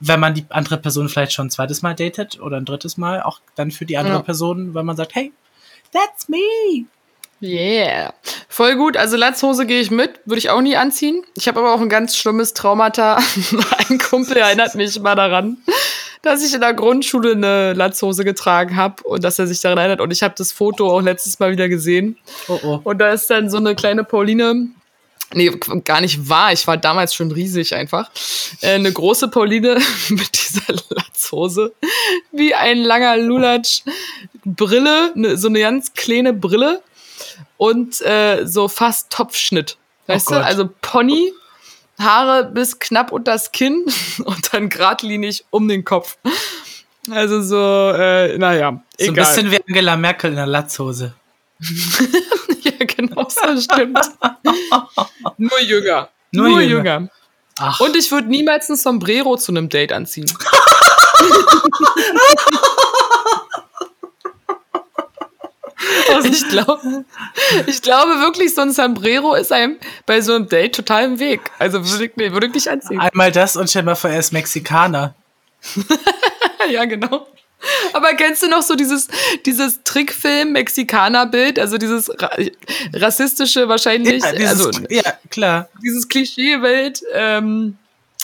wenn 0.00 0.20
man 0.20 0.34
die 0.34 0.44
andere 0.50 0.76
Person 0.76 1.08
vielleicht 1.08 1.32
schon 1.32 1.46
ein 1.46 1.50
zweites 1.50 1.80
Mal 1.80 1.94
datet 1.94 2.38
oder 2.40 2.58
ein 2.58 2.66
drittes 2.66 2.98
Mal, 2.98 3.22
auch 3.22 3.40
dann 3.54 3.70
für 3.70 3.86
die 3.86 3.96
andere 3.96 4.16
ja. 4.16 4.22
Person, 4.22 4.74
weil 4.74 4.82
man 4.82 4.96
sagt, 4.96 5.14
hey, 5.14 5.32
That's 5.94 6.28
me. 6.28 6.86
Yeah. 7.40 8.12
Voll 8.48 8.76
gut. 8.76 8.96
Also 8.96 9.16
Latzhose 9.16 9.64
gehe 9.64 9.80
ich 9.80 9.90
mit, 9.92 10.20
würde 10.24 10.38
ich 10.38 10.50
auch 10.50 10.60
nie 10.60 10.76
anziehen. 10.76 11.22
Ich 11.36 11.46
habe 11.46 11.60
aber 11.60 11.72
auch 11.72 11.80
ein 11.80 11.88
ganz 11.88 12.16
schlimmes 12.16 12.52
Traumata. 12.52 13.18
ein 13.88 13.98
Kumpel 13.98 14.36
erinnert 14.36 14.74
mich 14.74 14.98
mal 15.00 15.14
daran, 15.14 15.58
dass 16.24 16.44
ich 16.44 16.54
in 16.54 16.60
der 16.60 16.74
Grundschule 16.74 17.32
eine 17.32 17.72
Latzhose 17.74 18.24
getragen 18.24 18.76
habe 18.76 19.02
und 19.04 19.22
dass 19.24 19.38
er 19.38 19.46
sich 19.46 19.60
daran 19.60 19.78
erinnert. 19.78 20.00
Und 20.00 20.12
ich 20.12 20.22
habe 20.22 20.34
das 20.36 20.52
Foto 20.52 20.90
auch 20.90 21.00
letztes 21.00 21.38
Mal 21.38 21.52
wieder 21.52 21.68
gesehen. 21.68 22.16
Oh 22.48 22.58
oh. 22.62 22.80
Und 22.84 22.98
da 22.98 23.12
ist 23.12 23.28
dann 23.28 23.50
so 23.50 23.58
eine 23.58 23.74
kleine 23.74 24.04
Pauline 24.04 24.70
Nee, 25.32 25.50
gar 25.84 26.00
nicht 26.00 26.28
wahr. 26.28 26.52
Ich 26.52 26.66
war 26.66 26.76
damals 26.76 27.14
schon 27.14 27.32
riesig 27.32 27.74
einfach. 27.74 28.10
Äh, 28.60 28.74
eine 28.74 28.92
große 28.92 29.28
Pauline 29.28 29.80
mit 30.10 30.30
dieser 30.32 30.74
Latzhose. 30.90 31.72
Wie 32.30 32.54
ein 32.54 32.78
langer 32.78 33.16
Lulatsch. 33.16 33.82
Brille, 34.44 35.12
ne, 35.14 35.36
so 35.36 35.48
eine 35.48 35.60
ganz 35.60 35.92
kleine 35.94 36.32
Brille. 36.32 36.82
Und 37.56 38.00
äh, 38.02 38.46
so 38.46 38.68
fast 38.68 39.10
Topfschnitt. 39.10 39.76
Weißt 40.06 40.28
oh 40.30 40.34
du? 40.34 40.44
Also 40.44 40.68
Pony, 40.82 41.32
Haare 41.98 42.44
bis 42.44 42.78
knapp 42.78 43.12
unter 43.12 43.32
das 43.32 43.52
Kinn 43.52 43.84
und 44.24 44.52
dann 44.52 44.68
geradlinig 44.68 45.44
um 45.50 45.68
den 45.68 45.84
Kopf. 45.84 46.16
Also 47.10 47.42
so, 47.42 47.92
äh, 47.96 48.38
naja. 48.38 48.82
So 48.98 49.08
ein 49.08 49.14
bisschen 49.14 49.50
wie 49.50 49.60
Angela 49.68 49.96
Merkel 49.96 50.30
in 50.30 50.36
der 50.36 50.46
Latzhose. 50.46 51.14
ja, 52.62 52.86
genau, 52.86 53.28
so 53.28 53.60
stimmt. 53.60 53.98
Nur 55.38 55.60
jünger. 55.60 56.08
Nur, 56.32 56.48
Nur 56.48 56.60
jünger. 56.60 56.94
jünger. 56.94 57.08
Ach. 57.58 57.80
Und 57.80 57.96
ich 57.96 58.10
würde 58.10 58.28
niemals 58.28 58.68
ein 58.68 58.76
Sombrero 58.76 59.36
zu 59.36 59.52
einem 59.52 59.68
Date 59.68 59.92
anziehen. 59.92 60.26
Ich, 66.24 66.48
glaube, 66.48 67.04
ich 67.66 67.82
glaube 67.82 68.20
wirklich, 68.20 68.54
so 68.54 68.62
ein 68.62 68.72
Sombrero 68.72 69.34
ist 69.34 69.52
einem 69.52 69.78
bei 70.06 70.20
so 70.20 70.34
einem 70.34 70.48
Date 70.48 70.74
total 70.74 71.04
im 71.04 71.18
Weg. 71.18 71.40
Also 71.58 71.86
würde 71.88 72.06
ich, 72.06 72.32
würde 72.32 72.46
ich 72.46 72.54
nicht 72.54 72.68
anziehen. 72.68 73.00
Einmal 73.00 73.32
das 73.32 73.56
und 73.56 73.68
stell 73.68 73.82
mal 73.82 73.94
vor, 73.94 74.10
er 74.10 74.18
ist 74.18 74.32
Mexikaner. 74.32 75.14
ja, 76.70 76.84
genau. 76.84 77.26
Aber 77.92 78.12
kennst 78.14 78.42
du 78.42 78.48
noch 78.48 78.62
so 78.62 78.74
dieses, 78.74 79.08
dieses 79.46 79.82
Trickfilm-Mexikaner-Bild? 79.84 81.58
Also 81.58 81.78
dieses 81.78 82.10
ra 82.20 82.30
rassistische 82.92 83.68
wahrscheinlich. 83.68 84.22
Ja, 84.22 84.32
dieses, 84.32 84.66
also, 84.66 84.80
ja 84.90 85.14
klar. 85.30 85.68
Dieses 85.82 86.08
Klischee-Bild, 86.08 87.02
ähm, 87.12 87.78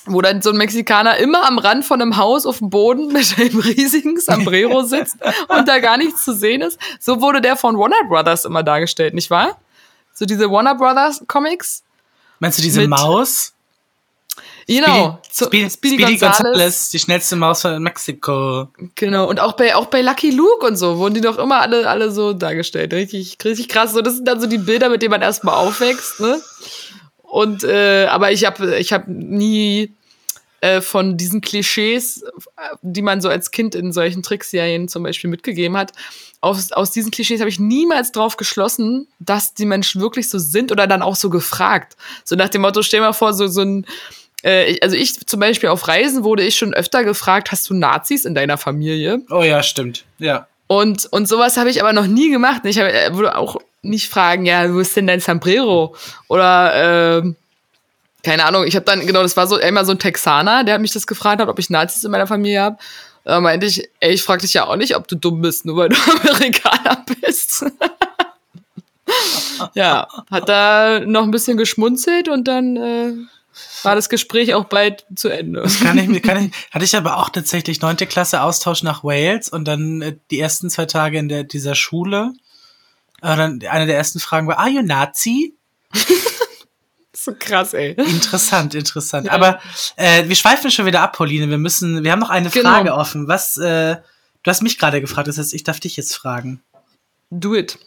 wo 0.06 0.20
dann 0.22 0.40
so 0.42 0.50
ein 0.50 0.56
Mexikaner 0.56 1.18
immer 1.18 1.46
am 1.46 1.58
Rand 1.58 1.84
von 1.84 2.00
einem 2.00 2.16
Haus 2.16 2.46
auf 2.46 2.58
dem 2.58 2.70
Boden 2.70 3.08
mit 3.12 3.38
einem 3.38 3.58
riesigen 3.60 4.18
Sombrero 4.18 4.82
sitzt 4.84 5.16
und 5.48 5.68
da 5.68 5.78
gar 5.78 5.96
nichts 5.96 6.24
zu 6.24 6.32
sehen 6.32 6.62
ist. 6.62 6.78
So 6.98 7.20
wurde 7.20 7.40
der 7.40 7.56
von 7.56 7.78
Warner 7.78 8.04
Brothers 8.08 8.44
immer 8.44 8.62
dargestellt, 8.62 9.14
nicht 9.14 9.30
wahr? 9.30 9.58
So 10.14 10.26
diese 10.26 10.50
Warner 10.50 10.74
Brothers 10.74 11.22
Comics. 11.26 11.82
Meinst 12.38 12.58
du 12.58 12.62
diese 12.62 12.86
Maus? 12.88 13.52
Genau. 14.66 15.18
Speedy, 15.28 15.68
Speedy, 15.68 15.70
Speedy 15.70 15.96
Gonzales. 15.96 16.38
Gonzales, 16.38 16.88
die 16.90 16.98
schnellste 17.00 17.36
Maus 17.36 17.62
von 17.62 17.82
Mexiko. 17.82 18.68
Genau. 18.94 19.28
Und 19.28 19.40
auch 19.40 19.54
bei, 19.54 19.74
auch 19.74 19.86
bei 19.86 20.00
Lucky 20.00 20.30
Luke 20.30 20.64
und 20.64 20.76
so 20.76 20.98
wurden 20.98 21.14
die 21.14 21.20
doch 21.20 21.38
immer 21.38 21.60
alle, 21.60 21.88
alle 21.88 22.12
so 22.12 22.32
dargestellt. 22.32 22.92
Richtig, 22.92 23.36
richtig 23.44 23.68
krass. 23.68 23.92
So, 23.92 24.00
das 24.00 24.14
sind 24.14 24.28
dann 24.28 24.40
so 24.40 24.46
die 24.46 24.58
Bilder, 24.58 24.88
mit 24.88 25.02
denen 25.02 25.10
man 25.10 25.22
erstmal 25.22 25.56
aufwächst, 25.56 26.20
ne? 26.20 26.40
Und, 27.30 27.62
äh, 27.62 28.06
aber 28.06 28.32
ich 28.32 28.44
habe 28.44 28.76
ich 28.78 28.92
hab 28.92 29.06
nie 29.06 29.94
äh, 30.60 30.80
von 30.80 31.16
diesen 31.16 31.40
Klischees, 31.40 32.24
die 32.82 33.02
man 33.02 33.20
so 33.20 33.28
als 33.28 33.52
Kind 33.52 33.76
in 33.76 33.92
solchen 33.92 34.22
Trickserien 34.24 34.88
zum 34.88 35.04
Beispiel 35.04 35.30
mitgegeben 35.30 35.76
hat, 35.76 35.92
aus, 36.40 36.72
aus 36.72 36.90
diesen 36.90 37.12
Klischees 37.12 37.40
habe 37.40 37.48
ich 37.48 37.60
niemals 37.60 38.12
drauf 38.12 38.36
geschlossen, 38.36 39.06
dass 39.20 39.54
die 39.54 39.64
Menschen 39.64 40.00
wirklich 40.00 40.28
so 40.28 40.38
sind 40.38 40.72
oder 40.72 40.86
dann 40.86 41.02
auch 41.02 41.16
so 41.16 41.30
gefragt. 41.30 41.96
So 42.24 42.34
nach 42.34 42.48
dem 42.48 42.62
Motto, 42.62 42.82
stell 42.82 43.00
mal 43.00 43.12
vor, 43.12 43.32
so, 43.32 43.46
so 43.46 43.60
ein 43.60 43.86
äh, 44.42 44.78
also 44.80 44.96
ich 44.96 45.24
zum 45.26 45.38
Beispiel 45.38 45.68
auf 45.68 45.86
Reisen 45.86 46.24
wurde 46.24 46.42
ich 46.42 46.56
schon 46.56 46.74
öfter 46.74 47.04
gefragt, 47.04 47.52
hast 47.52 47.70
du 47.70 47.74
Nazis 47.74 48.24
in 48.24 48.34
deiner 48.34 48.58
Familie? 48.58 49.20
Oh 49.30 49.42
ja, 49.42 49.62
stimmt. 49.62 50.04
Ja. 50.18 50.48
Und, 50.66 51.06
und 51.12 51.28
sowas 51.28 51.56
habe 51.56 51.70
ich 51.70 51.80
aber 51.80 51.92
noch 51.92 52.06
nie 52.06 52.30
gemacht. 52.30 52.62
Ich 52.64 52.78
habe, 52.78 52.92
würde 53.12 53.36
auch 53.36 53.56
nicht 53.82 54.08
fragen, 54.08 54.46
ja, 54.46 54.72
wo 54.72 54.80
ist 54.80 54.96
denn 54.96 55.06
dein 55.06 55.20
Sombrero? 55.20 55.94
Oder, 56.28 57.18
äh, 57.18 57.32
keine 58.22 58.44
Ahnung, 58.44 58.64
ich 58.66 58.76
habe 58.76 58.84
dann, 58.84 59.06
genau, 59.06 59.22
das 59.22 59.36
war 59.36 59.46
so 59.46 59.56
einmal 59.56 59.84
so 59.84 59.92
ein 59.92 59.98
Texaner, 59.98 60.64
der 60.64 60.74
hat 60.74 60.80
mich 60.80 60.92
das 60.92 61.06
gefragt 61.06 61.40
hat, 61.40 61.48
ob 61.48 61.58
ich 61.58 61.70
Nazis 61.70 62.04
in 62.04 62.10
meiner 62.10 62.26
Familie 62.26 62.60
habe. 62.60 62.78
Da 63.24 63.40
meinte 63.40 63.66
ich, 63.66 63.88
ey, 64.00 64.12
ich 64.12 64.22
frage 64.22 64.42
dich 64.42 64.54
ja 64.54 64.66
auch 64.66 64.76
nicht, 64.76 64.96
ob 64.96 65.08
du 65.08 65.16
dumm 65.16 65.40
bist, 65.40 65.64
nur 65.64 65.76
weil 65.76 65.88
du 65.90 65.96
Amerikaner 66.30 67.04
bist. 67.20 67.66
ja, 69.74 70.08
hat 70.30 70.48
da 70.48 71.00
noch 71.00 71.22
ein 71.22 71.30
bisschen 71.30 71.56
geschmunzelt 71.56 72.28
und 72.28 72.48
dann 72.48 72.76
äh, 72.76 73.12
war 73.82 73.94
das 73.94 74.08
Gespräch 74.08 74.54
auch 74.54 74.64
bald 74.64 75.04
zu 75.14 75.28
Ende. 75.28 75.62
Das 75.62 75.80
kann 75.80 75.98
ich, 75.98 76.22
kann 76.22 76.46
ich, 76.46 76.52
hatte 76.70 76.84
ich 76.84 76.96
aber 76.96 77.18
auch 77.18 77.30
tatsächlich 77.30 77.80
neunte 77.80 78.06
Klasse 78.06 78.42
Austausch 78.42 78.82
nach 78.82 79.04
Wales 79.04 79.48
und 79.48 79.66
dann 79.66 80.02
äh, 80.02 80.16
die 80.30 80.40
ersten 80.40 80.70
zwei 80.70 80.86
Tage 80.86 81.18
in 81.18 81.28
der, 81.28 81.44
dieser 81.44 81.74
Schule. 81.74 82.32
Äh, 83.22 83.36
dann 83.36 83.60
eine 83.68 83.86
der 83.86 83.96
ersten 83.96 84.20
Fragen 84.20 84.46
war, 84.46 84.58
are 84.58 84.70
you 84.70 84.82
Nazi? 84.82 85.54
so 87.12 87.34
krass, 87.38 87.74
ey. 87.74 87.92
Interessant, 87.92 88.74
interessant. 88.74 89.26
Ja. 89.26 89.32
Aber 89.32 89.60
äh, 89.96 90.28
wir 90.28 90.36
schweifen 90.36 90.70
schon 90.70 90.86
wieder 90.86 91.02
ab, 91.02 91.16
Pauline. 91.16 91.50
Wir 91.50 91.58
müssen, 91.58 92.04
wir 92.04 92.12
haben 92.12 92.20
noch 92.20 92.30
eine 92.30 92.50
genau. 92.50 92.70
Frage 92.70 92.94
offen. 92.94 93.28
Was, 93.28 93.56
äh, 93.56 93.96
du 94.42 94.50
hast 94.50 94.62
mich 94.62 94.78
gerade 94.78 95.00
gefragt, 95.00 95.28
das 95.28 95.38
heißt, 95.38 95.54
ich 95.54 95.64
darf 95.64 95.80
dich 95.80 95.96
jetzt 95.96 96.14
fragen. 96.14 96.62
Do 97.30 97.54
it. 97.54 97.78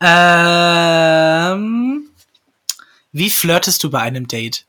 Ähm, 0.00 2.08
wie 3.12 3.30
flirtest 3.30 3.82
du 3.82 3.90
bei 3.90 4.00
einem 4.00 4.28
Date? 4.28 4.66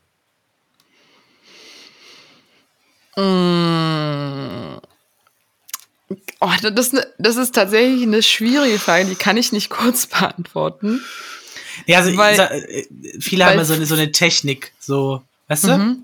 Mm. 3.17 4.54
Oh, 6.39 6.51
das, 6.61 6.91
das 7.17 7.35
ist 7.35 7.55
tatsächlich 7.55 8.03
eine 8.03 8.23
schwierige 8.23 8.79
Frage, 8.79 9.05
die 9.05 9.15
kann 9.15 9.37
ich 9.37 9.51
nicht 9.51 9.69
kurz 9.69 10.07
beantworten. 10.07 11.01
Ja, 11.85 11.99
also 11.99 12.15
weil, 12.17 12.39
äh, 12.39 12.85
viele 13.19 13.45
haben 13.45 13.57
ja 13.57 13.65
so 13.65 13.73
eine, 13.73 13.85
so 13.85 13.95
eine 13.95 14.11
Technik, 14.11 14.71
so, 14.79 15.21
weißt 15.47 15.65
du? 15.65 15.77
Mhm. 15.77 16.03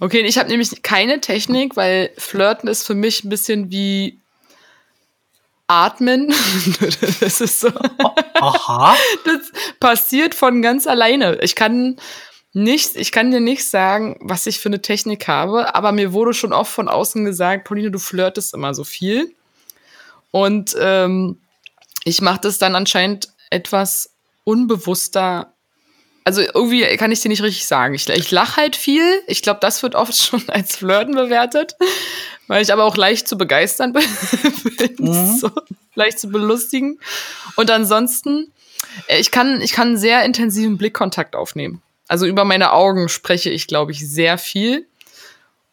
Okay, 0.00 0.20
ich 0.22 0.38
habe 0.38 0.48
nämlich 0.48 0.82
keine 0.82 1.20
Technik, 1.20 1.76
weil 1.76 2.10
Flirten 2.18 2.68
ist 2.68 2.86
für 2.86 2.94
mich 2.94 3.22
ein 3.22 3.28
bisschen 3.28 3.70
wie 3.70 4.18
Atmen. 5.68 6.34
das 7.20 7.40
ist 7.40 7.60
so. 7.60 7.70
Aha. 8.34 8.96
Das 9.24 9.52
passiert 9.80 10.34
von 10.34 10.60
ganz 10.60 10.86
alleine. 10.86 11.38
Ich 11.42 11.54
kann 11.54 11.96
nicht, 12.54 12.96
ich 12.96 13.12
kann 13.12 13.30
dir 13.30 13.40
nicht 13.40 13.66
sagen, 13.66 14.18
was 14.20 14.46
ich 14.46 14.58
für 14.58 14.68
eine 14.68 14.82
Technik 14.82 15.26
habe, 15.26 15.74
aber 15.74 15.92
mir 15.92 16.12
wurde 16.12 16.34
schon 16.34 16.52
oft 16.52 16.70
von 16.70 16.88
außen 16.88 17.24
gesagt, 17.24 17.64
Pauline, 17.64 17.90
du 17.90 17.98
flirtest 17.98 18.52
immer 18.52 18.74
so 18.74 18.84
viel. 18.84 19.34
Und 20.30 20.76
ähm, 20.78 21.40
ich 22.04 22.20
mache 22.20 22.40
das 22.42 22.58
dann 22.58 22.74
anscheinend 22.74 23.28
etwas 23.50 24.10
unbewusster. 24.44 25.52
Also 26.24 26.42
irgendwie 26.42 26.84
kann 26.96 27.10
ich 27.10 27.20
dir 27.20 27.30
nicht 27.30 27.42
richtig 27.42 27.66
sagen. 27.66 27.94
Ich, 27.94 28.08
ich 28.08 28.30
lache 28.30 28.56
halt 28.56 28.76
viel. 28.76 29.04
Ich 29.26 29.42
glaube, 29.42 29.60
das 29.60 29.82
wird 29.82 29.94
oft 29.94 30.14
schon 30.22 30.42
als 30.48 30.76
Flirten 30.76 31.14
bewertet, 31.14 31.76
weil 32.48 32.62
ich 32.62 32.72
aber 32.72 32.84
auch 32.84 32.96
leicht 32.96 33.28
zu 33.28 33.38
begeistern 33.38 33.92
bin, 34.78 34.96
mhm. 34.98 35.36
so, 35.36 35.50
leicht 35.94 36.18
zu 36.18 36.28
belustigen. 36.28 36.98
Und 37.56 37.70
ansonsten, 37.70 38.52
äh, 39.06 39.20
ich 39.20 39.30
kann, 39.30 39.62
ich 39.62 39.72
kann 39.72 39.88
einen 39.88 39.98
sehr 39.98 40.22
intensiven 40.24 40.76
Blickkontakt 40.76 41.34
aufnehmen. 41.34 41.80
Also 42.12 42.26
über 42.26 42.44
meine 42.44 42.72
Augen 42.72 43.08
spreche 43.08 43.48
ich, 43.48 43.66
glaube 43.66 43.92
ich, 43.92 44.06
sehr 44.06 44.36
viel. 44.36 44.86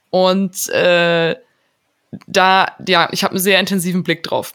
Und 0.09 0.69
äh, 0.69 1.35
da, 2.27 2.77
ja, 2.87 3.09
ich 3.11 3.25
habe 3.25 3.33
einen 3.33 3.43
sehr 3.43 3.59
intensiven 3.59 4.03
Blick 4.03 4.23
drauf. 4.23 4.53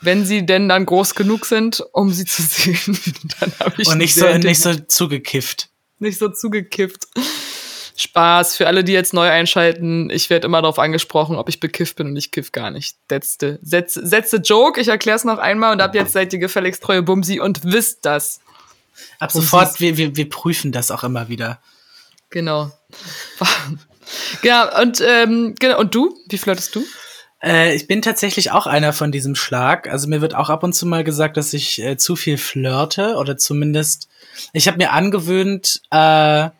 Wenn 0.00 0.24
sie 0.24 0.46
denn 0.46 0.70
dann 0.70 0.86
groß 0.86 1.14
genug 1.14 1.44
sind, 1.44 1.84
um 1.92 2.10
sie 2.10 2.24
zu 2.24 2.40
sehen, 2.50 2.98
dann 3.38 3.52
habe 3.60 3.74
ich. 3.76 3.88
Und 3.88 3.98
nicht 3.98 4.14
so, 4.14 4.26
nicht 4.38 4.58
so 4.58 4.74
zugekifft. 4.74 5.68
Nicht 5.98 6.18
so 6.18 6.30
zugekifft. 6.30 7.08
Spaß 7.98 8.56
für 8.56 8.66
alle, 8.66 8.82
die 8.82 8.92
jetzt 8.92 9.12
neu 9.12 9.28
einschalten. 9.28 10.08
Ich 10.08 10.30
werde 10.30 10.46
immer 10.46 10.62
darauf 10.62 10.78
angesprochen, 10.78 11.36
ob 11.36 11.50
ich 11.50 11.60
bekifft 11.60 11.96
bin 11.96 12.06
und 12.06 12.16
ich 12.16 12.30
kiff 12.30 12.52
gar 12.52 12.70
nicht. 12.70 12.96
That's 13.08 13.36
the, 13.38 13.58
that's, 13.70 14.00
that's 14.08 14.30
the 14.30 14.38
joke. 14.38 14.80
Ich 14.80 14.88
erkläre 14.88 15.16
es 15.16 15.24
noch 15.24 15.38
einmal 15.38 15.74
und 15.74 15.82
ab 15.82 15.94
jetzt 15.94 16.12
seid 16.12 16.32
ihr 16.32 16.38
gefälligst 16.38 16.82
treue 16.82 17.02
Bumsi 17.02 17.38
und 17.38 17.70
wisst 17.70 18.06
das. 18.06 18.40
Ab 19.18 19.32
sofort, 19.32 19.80
wir, 19.80 19.96
wir, 19.96 20.16
wir 20.16 20.28
prüfen 20.28 20.72
das 20.72 20.90
auch 20.90 21.04
immer 21.04 21.28
wieder. 21.28 21.60
Genau. 22.30 22.70
ja, 24.42 24.80
und, 24.80 25.00
ähm, 25.00 25.54
genau, 25.58 25.78
und 25.80 25.94
du? 25.94 26.16
Wie 26.28 26.38
flirtest 26.38 26.74
du? 26.74 26.84
Äh, 27.42 27.74
ich 27.74 27.86
bin 27.86 28.02
tatsächlich 28.02 28.50
auch 28.50 28.66
einer 28.66 28.92
von 28.92 29.12
diesem 29.12 29.34
Schlag. 29.34 29.88
Also 29.88 30.08
mir 30.08 30.20
wird 30.20 30.34
auch 30.34 30.50
ab 30.50 30.62
und 30.62 30.72
zu 30.72 30.86
mal 30.86 31.04
gesagt, 31.04 31.36
dass 31.36 31.52
ich 31.52 31.82
äh, 31.82 31.96
zu 31.96 32.16
viel 32.16 32.38
flirte 32.38 33.16
oder 33.16 33.36
zumindest, 33.36 34.08
ich 34.52 34.68
habe 34.68 34.78
mir 34.78 34.92
angewöhnt, 34.92 35.82
äh, 35.90 36.50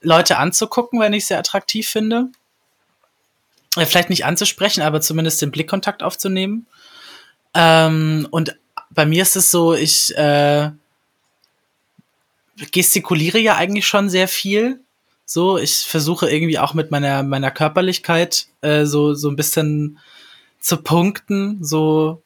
Leute 0.00 0.38
anzugucken, 0.38 1.00
wenn 1.00 1.12
ich 1.12 1.26
sie 1.26 1.34
attraktiv 1.34 1.88
finde. 1.88 2.28
Äh, 3.76 3.86
vielleicht 3.86 4.10
nicht 4.10 4.24
anzusprechen, 4.24 4.82
aber 4.82 5.00
zumindest 5.00 5.42
den 5.42 5.50
Blickkontakt 5.50 6.02
aufzunehmen. 6.02 6.66
Ähm, 7.54 8.28
und 8.30 8.56
bei 8.90 9.06
mir 9.06 9.22
ist 9.22 9.36
es 9.36 9.50
so, 9.50 9.74
ich 9.74 10.16
äh, 10.16 10.70
gestikuliere 12.72 13.38
ja 13.38 13.56
eigentlich 13.56 13.86
schon 13.86 14.08
sehr 14.08 14.28
viel. 14.28 14.80
So, 15.26 15.58
ich 15.58 15.78
versuche 15.78 16.30
irgendwie 16.30 16.58
auch 16.58 16.74
mit 16.74 16.90
meiner, 16.90 17.22
meiner 17.22 17.50
Körperlichkeit 17.50 18.46
äh, 18.60 18.84
so, 18.84 19.14
so 19.14 19.28
ein 19.28 19.36
bisschen 19.36 19.98
zu 20.60 20.78
punkten, 20.78 21.64
so 21.64 22.22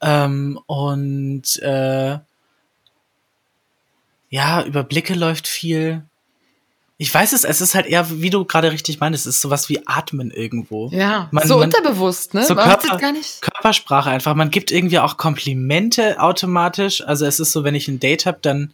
ähm, 0.00 0.58
und 0.66 1.58
äh, 1.62 2.18
ja, 4.30 4.62
über 4.64 4.84
Blicke 4.84 5.14
läuft 5.14 5.46
viel. 5.46 6.04
Ich 7.00 7.14
weiß 7.14 7.32
es, 7.32 7.44
es 7.44 7.60
ist 7.60 7.74
halt 7.74 7.86
eher, 7.86 8.10
wie 8.10 8.30
du 8.30 8.44
gerade 8.44 8.72
richtig 8.72 8.98
meinst, 8.98 9.20
es 9.20 9.26
ist 9.26 9.40
sowas 9.40 9.68
wie 9.68 9.86
Atmen 9.86 10.30
irgendwo. 10.32 10.90
Ja, 10.92 11.28
man, 11.30 11.46
so 11.46 11.58
man, 11.58 11.64
unterbewusst, 11.68 12.34
ne? 12.34 12.44
So 12.44 12.56
Körper, 12.56 12.98
Körpersprache 13.40 14.10
einfach. 14.10 14.34
Man 14.34 14.50
gibt 14.50 14.72
irgendwie 14.72 14.98
auch 14.98 15.16
Komplimente 15.16 16.20
automatisch. 16.20 17.06
Also 17.06 17.24
es 17.24 17.38
ist 17.38 17.52
so, 17.52 17.62
wenn 17.62 17.76
ich 17.76 17.86
ein 17.86 18.00
Date 18.00 18.26
habe, 18.26 18.38
dann 18.42 18.72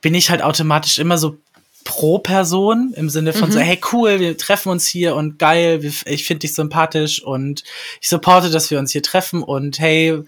bin 0.00 0.14
ich 0.14 0.30
halt 0.30 0.42
automatisch 0.42 0.98
immer 0.98 1.18
so 1.18 1.36
pro 1.84 2.18
Person 2.18 2.92
im 2.96 3.08
Sinne 3.08 3.32
von 3.32 3.48
mhm. 3.48 3.52
so, 3.52 3.60
hey 3.60 3.80
cool, 3.92 4.18
wir 4.20 4.36
treffen 4.36 4.70
uns 4.70 4.86
hier 4.86 5.14
und 5.14 5.38
geil, 5.38 5.80
ich 6.04 6.24
finde 6.24 6.40
dich 6.40 6.54
sympathisch 6.54 7.22
und 7.22 7.62
ich 8.00 8.08
supporte, 8.08 8.50
dass 8.50 8.70
wir 8.70 8.78
uns 8.78 8.90
hier 8.90 9.02
treffen 9.02 9.42
und 9.42 9.78
hey, 9.78 10.22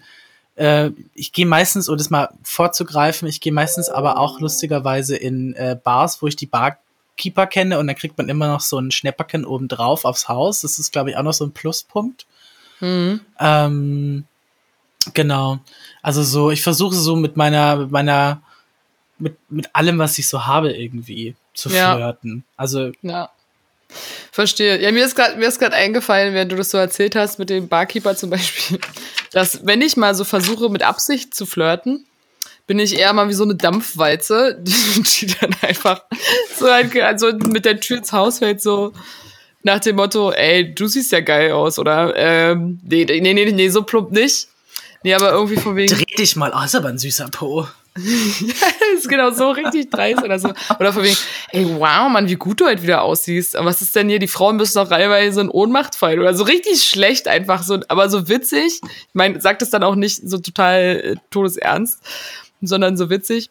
äh, 0.55 0.91
ich 1.13 1.33
gehe 1.33 1.45
meistens, 1.45 1.89
um 1.89 1.97
das 1.97 2.09
mal 2.09 2.29
vorzugreifen, 2.43 3.27
ich 3.27 3.41
gehe 3.41 3.51
meistens 3.53 3.89
aber 3.89 4.19
auch 4.19 4.39
lustigerweise 4.39 5.17
in 5.17 5.53
äh, 5.55 5.77
Bars, 5.81 6.21
wo 6.21 6.27
ich 6.27 6.37
die 6.37 6.45
Barkeeper 6.45 7.45
kenne 7.45 7.77
und 7.77 7.87
dann 7.87 7.95
kriegt 7.95 8.17
man 8.17 8.29
immer 8.29 8.47
noch 8.47 8.61
so 8.61 8.79
ein 8.79 8.91
Schnäpperken 8.91 9.45
oben 9.45 9.67
drauf 9.67 10.05
aufs 10.05 10.29
Haus. 10.29 10.61
Das 10.61 10.79
ist, 10.79 10.91
glaube 10.91 11.09
ich, 11.11 11.17
auch 11.17 11.23
noch 11.23 11.33
so 11.33 11.45
ein 11.45 11.51
Pluspunkt. 11.51 12.25
Mhm. 12.79 13.19
Ähm, 13.39 14.23
genau. 15.13 15.59
Also 16.01 16.23
so, 16.23 16.51
ich 16.51 16.61
versuche 16.61 16.95
so 16.95 17.17
mit 17.17 17.35
meiner, 17.35 17.75
mit 17.75 17.91
meiner 17.91 18.41
mit, 19.19 19.37
mit 19.49 19.75
allem, 19.75 19.99
was 19.99 20.17
ich 20.17 20.27
so 20.27 20.45
habe, 20.45 20.71
irgendwie 20.71 21.35
zu 21.53 21.69
ja. 21.69 21.95
flirten. 21.95 22.43
Also. 22.57 22.91
Ja. 23.01 23.29
Verstehe. 24.31 24.79
Ja, 24.81 24.91
mir 24.91 25.03
ist 25.03 25.15
gerade 25.15 25.35
mir 25.37 25.47
ist 25.47 25.59
gerade 25.59 25.75
eingefallen, 25.75 26.33
während 26.33 26.51
du 26.51 26.55
das 26.55 26.69
so 26.69 26.77
erzählt 26.77 27.15
hast 27.15 27.39
mit 27.39 27.49
dem 27.49 27.67
Barkeeper 27.67 28.15
zum 28.15 28.29
Beispiel, 28.29 28.79
dass 29.31 29.65
wenn 29.65 29.81
ich 29.81 29.97
mal 29.97 30.13
so 30.13 30.23
versuche 30.23 30.69
mit 30.69 30.83
Absicht 30.83 31.33
zu 31.33 31.47
flirten, 31.47 32.05
bin 32.67 32.77
ich 32.77 32.97
eher 32.97 33.11
mal 33.13 33.29
wie 33.29 33.33
so 33.33 33.43
eine 33.43 33.55
Dampfwalze, 33.55 34.59
die, 34.61 35.01
die 35.01 35.35
dann 35.39 35.55
einfach 35.61 36.03
so 36.55 36.69
halt, 36.71 36.95
also 37.01 37.31
mit 37.33 37.65
der 37.65 37.79
Tür 37.79 37.97
ins 37.97 38.13
Haus 38.13 38.39
fällt 38.39 38.61
so 38.61 38.93
nach 39.63 39.79
dem 39.79 39.95
Motto, 39.95 40.31
ey, 40.31 40.73
du 40.73 40.87
siehst 40.87 41.11
ja 41.11 41.19
geil 41.19 41.51
aus 41.51 41.79
oder 41.79 42.15
ähm, 42.15 42.79
nee, 42.83 43.05
nee, 43.05 43.33
nee, 43.33 43.51
nee, 43.51 43.69
so 43.69 43.81
plump 43.81 44.11
nicht. 44.11 44.47
Nee, 45.03 45.13
aber 45.13 45.31
irgendwie 45.31 45.57
von 45.57 45.75
wegen. 45.75 45.93
Dreh 45.93 46.15
dich 46.17 46.35
mal, 46.35 46.53
oh, 46.55 46.63
ist 46.63 46.75
aber 46.75 46.89
ein 46.89 46.97
süßer 46.97 47.29
Po 47.29 47.67
ist 48.95 49.09
genau 49.09 49.31
so 49.31 49.51
richtig 49.51 49.89
dreist 49.89 50.23
oder 50.23 50.39
so. 50.39 50.49
Oder 50.79 50.93
von 50.93 51.03
wegen, 51.03 51.17
ey, 51.51 51.65
wow, 51.77 52.09
Mann, 52.09 52.27
wie 52.27 52.35
gut 52.35 52.61
du 52.61 52.65
heute 52.65 52.83
wieder 52.83 53.01
aussiehst. 53.01 53.55
Aber 53.55 53.67
was 53.67 53.81
ist 53.81 53.95
denn 53.95 54.09
hier? 54.09 54.19
Die 54.19 54.27
Frauen 54.27 54.57
müssen 54.57 54.77
doch 54.77 54.91
reihenweise 54.91 55.41
in 55.41 55.49
Ohnmacht 55.49 55.95
fallen. 55.95 56.19
Oder 56.19 56.33
so 56.33 56.43
richtig 56.43 56.83
schlecht 56.83 57.27
einfach 57.27 57.63
so, 57.63 57.79
aber 57.87 58.09
so 58.09 58.29
witzig. 58.29 58.81
Ich 58.83 59.13
meine, 59.13 59.41
sagt 59.41 59.61
es 59.61 59.69
dann 59.69 59.83
auch 59.83 59.95
nicht 59.95 60.27
so 60.27 60.37
total 60.37 60.81
äh, 60.81 61.15
todesernst, 61.29 61.99
sondern 62.61 62.97
so 62.97 63.09
witzig. 63.09 63.49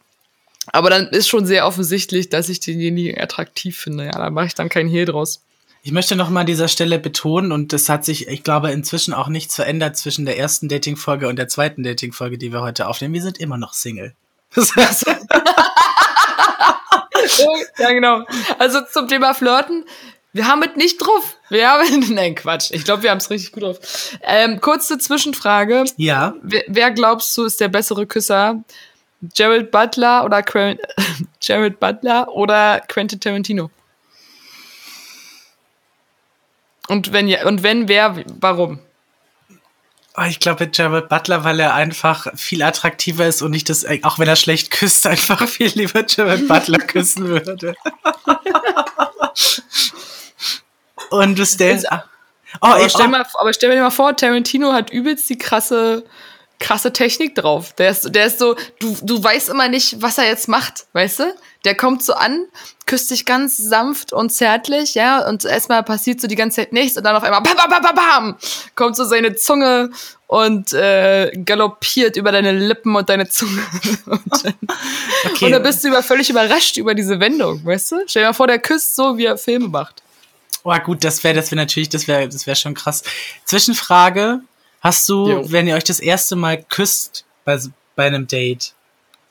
Aber 0.73 0.91
dann 0.91 1.09
ist 1.09 1.29
schon 1.29 1.47
sehr 1.47 1.67
offensichtlich, 1.67 2.29
dass 2.29 2.49
ich 2.49 2.61
denjenigen 2.61 3.21
attraktiv 3.21 3.79
finde. 3.79 4.05
Ja, 4.07 4.13
da 4.13 4.31
mache 4.31 4.47
ich 4.47 4.55
dann 4.55 4.69
keinen 4.69 4.89
Hehl 4.89 5.07
draus. 5.07 5.43
Ich 5.83 5.93
möchte 5.93 6.17
noch 6.17 6.29
mal 6.29 6.41
an 6.41 6.47
dieser 6.47 6.69
Stelle 6.69 6.99
betonen, 6.99 7.53
und 7.53 7.73
das 7.73 7.89
hat 7.89 8.05
sich, 8.05 8.29
ich 8.29 8.43
glaube, 8.43 8.71
inzwischen 8.73 9.15
auch 9.15 9.29
nichts 9.29 9.55
verändert 9.55 9.97
zwischen 9.97 10.27
der 10.27 10.39
ersten 10.39 10.69
Dating-Folge 10.69 11.29
und 11.29 11.37
der 11.37 11.49
zweiten 11.49 11.83
Dating-Folge, 11.83 12.37
die 12.37 12.53
wir 12.53 12.61
heute 12.61 12.89
aufnehmen. 12.89 13.15
Wir 13.15 13.23
sind 13.23 13.39
immer 13.39 13.57
noch 13.57 13.73
Single. 13.73 14.15
ja, 17.79 17.93
genau. 17.93 18.25
Also 18.59 18.81
zum 18.91 19.09
Thema 19.09 19.35
Flirten. 19.35 19.85
Wir 20.33 20.47
haben 20.47 20.63
es 20.63 20.77
nicht 20.77 20.99
drauf. 20.99 21.37
Wir 21.49 21.69
haben, 21.69 22.01
nein, 22.15 22.35
Quatsch. 22.35 22.71
Ich 22.71 22.85
glaube, 22.85 23.03
wir 23.03 23.11
haben 23.11 23.19
es 23.19 23.31
richtig 23.31 23.53
gut 23.53 23.63
drauf. 23.63 23.79
Ähm, 24.23 24.61
kurze 24.61 24.99
Zwischenfrage. 24.99 25.85
Ja. 25.97 26.35
Wer, 26.43 26.65
wer 26.69 26.91
glaubst 26.91 27.37
du 27.37 27.45
ist 27.45 27.61
der 27.61 27.69
bessere 27.69 28.07
Küsser? 28.07 28.63
Jared 29.35 29.71
Butler 29.71 30.25
oder 30.25 30.43
Qu 30.43 30.77
Jared 31.41 31.81
Butler 31.81 32.29
oder 32.29 32.81
Quentin 32.87 33.19
Tarantino? 33.19 33.71
Und 36.89 37.13
wenn 37.13 37.29
ja, 37.29 37.47
und 37.47 37.63
wenn 37.63 37.89
wer, 37.89 38.25
warum? 38.41 38.79
Oh, 40.19 40.25
ich 40.29 40.41
glaube 40.41 40.69
Jared 40.73 41.09
Butler, 41.09 41.45
weil 41.45 41.61
er 41.61 41.75
einfach 41.75 42.27
viel 42.35 42.63
attraktiver 42.63 43.27
ist 43.27 43.43
und 43.43 43.53
nicht 43.53 43.69
das, 43.69 43.87
auch 44.03 44.19
wenn 44.19 44.27
er 44.27 44.37
schlecht 44.37 44.71
küsst, 44.71 45.07
einfach 45.07 45.47
viel 45.47 45.71
lieber 45.75 46.05
Jared 46.07 46.49
Butler 46.49 46.79
küssen 46.79 47.29
würde. 47.29 47.75
und 51.11 51.39
du 51.39 51.47
stellst. 51.47 51.87
Oh, 51.91 51.97
aber, 52.61 52.89
stell 52.89 53.09
mal, 53.09 53.25
aber 53.39 53.53
stell 53.53 53.69
mir 53.69 53.81
mal 53.81 53.91
vor, 53.91 54.17
Tarantino 54.17 54.73
hat 54.73 54.91
übelst 54.91 55.29
die 55.29 55.39
krasse 55.39 56.05
krasse 56.59 56.93
Technik 56.93 57.35
drauf. 57.35 57.73
Der 57.75 57.91
ist, 57.91 58.15
der 58.15 58.27
ist 58.27 58.39
so, 58.39 58.57
du, 58.81 58.97
du 59.03 59.23
weißt 59.23 59.49
immer 59.49 59.69
nicht, 59.69 60.01
was 60.03 60.19
er 60.19 60.27
jetzt 60.27 60.49
macht, 60.49 60.87
weißt 60.93 61.21
du? 61.21 61.25
Der 61.65 61.77
kommt 61.77 62.03
so 62.03 62.15
an, 62.15 62.47
küsst 62.87 63.11
dich 63.11 63.25
ganz 63.25 63.57
sanft 63.57 64.13
und 64.13 64.31
zärtlich, 64.31 64.95
ja, 64.95 65.27
und 65.29 65.45
erstmal 65.45 65.83
passiert 65.83 66.21
so 66.21 66.29
die 66.29 66.37
ganze 66.37 66.57
Zeit 66.57 66.73
nichts 66.73 66.97
und 66.97 67.05
dann 67.05 67.17
auf 67.17 67.23
einmal 67.23 67.43
bam, 67.43 67.57
bam, 67.57 67.83
bam, 67.83 67.95
bam, 67.95 68.37
kommt 68.77 68.97
so 68.97 69.05
seine 69.05 69.35
Zunge 69.35 69.91
und 70.29 70.73
äh, 70.73 71.33
galoppiert 71.45 72.17
über 72.17 72.31
deine 72.31 72.53
Lippen 72.53 72.95
und 72.95 73.09
deine 73.09 73.29
Zunge. 73.29 73.63
und, 74.07 74.45
dann, 74.45 74.55
okay. 75.25 75.47
und 75.47 75.51
dann 75.51 75.63
bist 75.63 75.83
du 75.83 75.89
über, 75.89 76.03
völlig 76.03 76.31
überrascht 76.31 76.77
über 76.77 76.95
diese 76.95 77.19
Wendung, 77.19 77.65
weißt 77.65 77.93
du? 77.93 77.97
Stell 78.07 78.23
dir 78.23 78.29
mal 78.29 78.35
vor, 78.35 78.47
der 78.47 78.61
küsst 78.61 78.95
so, 78.95 79.19
wie 79.19 79.25
er 79.25 79.37
Filme 79.37 79.69
macht. 79.69 80.03
Oh, 80.63 80.77
gut, 80.85 81.03
das 81.03 81.25
wäre 81.25 81.35
das 81.35 81.51
wäre 81.51 81.61
natürlich, 81.61 81.89
das 81.89 82.07
wäre 82.07 82.29
das 82.29 82.47
wäre 82.47 82.57
schon 82.57 82.75
krass. 82.75 83.03
Zwischenfrage, 83.45 84.43
Hast 84.81 85.09
du, 85.09 85.29
jo. 85.29 85.51
wenn 85.51 85.67
ihr 85.67 85.75
euch 85.75 85.85
das 85.85 86.01
erste 86.01 86.37
Mal 86.37 86.63
küsst 86.63 87.25
bei, 87.45 87.59
bei 87.97 88.07
einem 88.07 88.27
Date, 88.27 88.75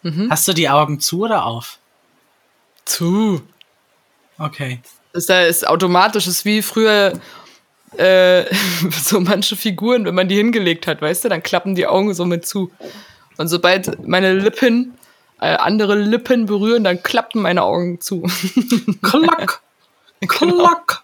mhm. 0.03 0.29
hast 0.29 0.47
du 0.47 0.53
die 0.53 0.69
Augen 0.69 0.99
zu 0.99 1.23
oder 1.23 1.45
auf? 1.45 1.79
Zu. 2.87 3.41
Okay. 4.37 4.79
Das 5.13 5.29
ist 5.29 5.67
automatisch, 5.67 6.25
das 6.25 6.35
ist 6.35 6.45
wie 6.45 6.61
früher 6.61 7.13
äh, 7.97 8.45
so 9.03 9.19
manche 9.19 9.55
Figuren, 9.55 10.05
wenn 10.05 10.15
man 10.15 10.27
die 10.27 10.35
hingelegt 10.35 10.87
hat, 10.87 11.01
weißt 11.01 11.25
du, 11.25 11.29
dann 11.29 11.43
klappen 11.43 11.75
die 11.75 11.87
Augen 11.87 12.13
so 12.13 12.25
mit 12.25 12.45
zu. 12.45 12.71
Und 13.37 13.47
sobald 13.47 14.07
meine 14.07 14.33
Lippen 14.33 14.97
äh, 15.39 15.55
andere 15.55 15.95
Lippen 15.95 16.45
berühren, 16.45 16.83
dann 16.83 17.03
klappen 17.03 17.41
meine 17.41 17.63
Augen 17.63 18.01
zu. 18.01 18.23
Klack! 19.01 19.61
Genau. 20.21 20.57
Klack! 20.57 21.03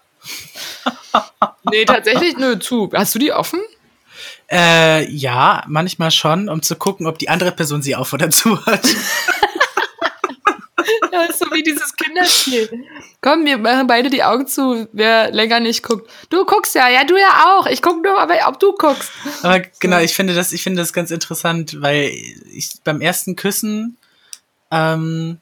nee, 1.70 1.84
tatsächlich, 1.84 2.36
nö, 2.36 2.58
zu. 2.58 2.90
Hast 2.92 3.14
du 3.14 3.18
die 3.18 3.32
offen? 3.32 3.60
Äh, 4.50 5.08
ja, 5.10 5.64
manchmal 5.68 6.10
schon, 6.10 6.48
um 6.48 6.62
zu 6.62 6.76
gucken, 6.76 7.06
ob 7.06 7.18
die 7.18 7.28
andere 7.28 7.52
Person 7.52 7.82
sie 7.82 7.94
auf 7.94 8.12
oder 8.12 8.30
zu 8.30 8.64
hat. 8.66 8.84
Ja, 11.14 11.22
ist 11.30 11.38
so 11.38 11.46
wie 11.52 11.62
dieses 11.62 11.94
Kinderspiel. 11.94 12.84
Komm, 13.20 13.44
wir 13.44 13.58
machen 13.58 13.86
beide 13.86 14.10
die 14.10 14.22
Augen 14.22 14.46
zu, 14.46 14.88
wer 14.92 15.30
länger 15.30 15.60
nicht 15.60 15.82
guckt. 15.82 16.10
Du 16.30 16.44
guckst 16.44 16.74
ja, 16.74 16.88
ja, 16.88 17.04
du 17.04 17.16
ja 17.16 17.56
auch. 17.56 17.66
Ich 17.66 17.82
guck 17.82 18.02
nur, 18.02 18.20
aber 18.20 18.34
ob 18.46 18.58
du 18.58 18.72
guckst. 18.72 19.10
Aber 19.42 19.60
genau, 19.80 19.98
ich 19.98 20.14
finde 20.14 20.34
das, 20.34 20.52
ich 20.52 20.62
finde 20.62 20.82
das 20.82 20.92
ganz 20.92 21.10
interessant, 21.10 21.80
weil 21.80 22.12
ich 22.52 22.72
beim 22.82 23.00
ersten 23.00 23.36
Küssen 23.36 23.96
ähm, 24.70 25.40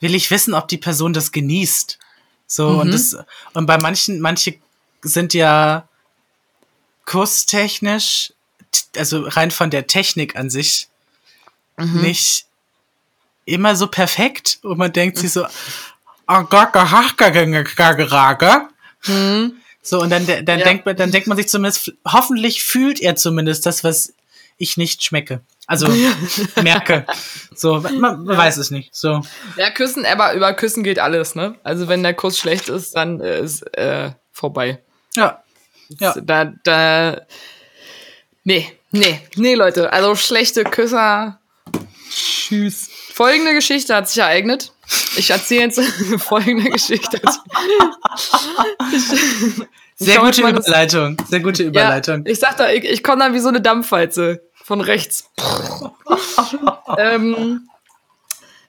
will 0.00 0.14
ich 0.14 0.30
wissen, 0.30 0.54
ob 0.54 0.68
die 0.68 0.78
Person 0.78 1.12
das 1.12 1.32
genießt. 1.32 1.98
So, 2.46 2.70
mhm. 2.70 2.78
und 2.80 2.90
das, 2.92 3.16
und 3.54 3.66
bei 3.66 3.78
manchen, 3.78 4.20
manche 4.20 4.56
sind 5.02 5.32
ja 5.34 5.88
kusstechnisch, 7.06 8.32
also 8.96 9.22
rein 9.22 9.50
von 9.50 9.70
der 9.70 9.86
Technik 9.86 10.36
an 10.36 10.50
sich, 10.50 10.88
mhm. 11.76 12.02
nicht 12.02 12.46
immer 13.44 13.76
so 13.76 13.86
perfekt. 13.86 14.58
Und 14.62 14.78
man 14.78 14.92
denkt 14.92 15.18
sich 15.18 15.32
so, 15.32 15.44
oh 15.44 16.42
mhm. 19.06 19.52
So, 19.84 20.00
und 20.00 20.10
dann, 20.10 20.26
dann, 20.26 20.58
ja. 20.60 20.64
denkt 20.64 20.86
man, 20.86 20.96
dann 20.96 21.10
denkt 21.10 21.26
man 21.26 21.36
sich 21.36 21.48
zumindest, 21.48 21.92
hoffentlich 22.06 22.62
fühlt 22.62 23.00
er 23.00 23.16
zumindest 23.16 23.66
das, 23.66 23.82
was 23.82 24.14
ich 24.56 24.76
nicht 24.76 25.02
schmecke. 25.02 25.40
Also 25.66 25.88
merke. 26.62 27.04
So, 27.54 27.80
man, 27.80 28.00
man 28.00 28.26
ja. 28.26 28.36
weiß 28.36 28.58
es 28.58 28.70
nicht. 28.70 28.94
So. 28.94 29.22
Ja, 29.56 29.70
küssen, 29.70 30.06
aber 30.06 30.34
über 30.34 30.52
Küssen 30.54 30.84
geht 30.84 30.98
alles, 30.98 31.34
ne? 31.34 31.56
Also 31.64 31.88
wenn 31.88 32.02
der 32.02 32.14
Kuss 32.14 32.38
schlecht 32.38 32.68
ist, 32.68 32.94
dann 32.94 33.20
ist 33.20 33.62
äh, 33.76 34.12
vorbei. 34.30 34.80
Ja. 35.16 35.42
Ja. 35.98 36.14
Da, 36.20 36.52
da, 36.64 37.22
nee, 38.44 38.72
nee, 38.92 39.20
nee, 39.36 39.54
Leute. 39.54 39.92
Also 39.92 40.14
schlechte 40.14 40.64
Küsser. 40.64 41.40
Tschüss. 42.10 42.90
Folgende 43.12 43.52
Geschichte 43.54 43.94
hat 43.94 44.08
sich 44.08 44.18
ereignet. 44.18 44.72
Ich 45.16 45.30
erzähle 45.30 45.64
jetzt 45.64 45.80
folgende 46.18 46.70
Geschichte. 46.70 47.20
Sehr 49.96 50.18
gute 50.18 50.40
Überleitung. 50.40 51.16
Sehr 51.28 51.40
gute 51.40 51.64
Überleitung. 51.64 52.24
Ja, 52.24 52.32
ich 52.32 52.38
sag 52.38 52.56
da, 52.56 52.70
ich, 52.70 52.84
ich 52.84 53.02
komme 53.02 53.22
dann 53.22 53.34
wie 53.34 53.38
so 53.38 53.48
eine 53.48 53.60
Dampfwalze 53.60 54.42
von 54.54 54.80
rechts. 54.80 55.30
ähm, 56.98 57.68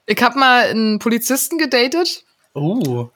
ich 0.06 0.22
habe 0.22 0.38
mal 0.38 0.64
einen 0.64 0.98
Polizisten 0.98 1.56
gedatet. 1.56 2.24
Oh. 2.52 3.08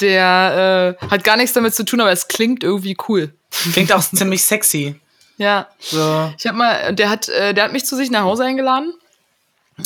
Der 0.00 0.96
äh, 1.02 1.06
hat 1.08 1.24
gar 1.24 1.36
nichts 1.36 1.52
damit 1.52 1.74
zu 1.74 1.84
tun, 1.84 2.00
aber 2.00 2.12
es 2.12 2.28
klingt 2.28 2.62
irgendwie 2.62 2.96
cool. 3.08 3.34
Klingt 3.72 3.92
auch 3.92 4.02
ziemlich 4.02 4.44
sexy. 4.44 5.00
Ja. 5.36 5.68
So. 5.80 6.32
Ich 6.38 6.46
habe 6.46 6.56
mal, 6.56 6.94
der 6.94 7.10
hat, 7.10 7.28
äh, 7.28 7.52
der 7.54 7.64
hat 7.64 7.72
mich 7.72 7.84
zu 7.84 7.96
sich 7.96 8.10
nach 8.10 8.22
Hause 8.22 8.44
eingeladen 8.44 8.94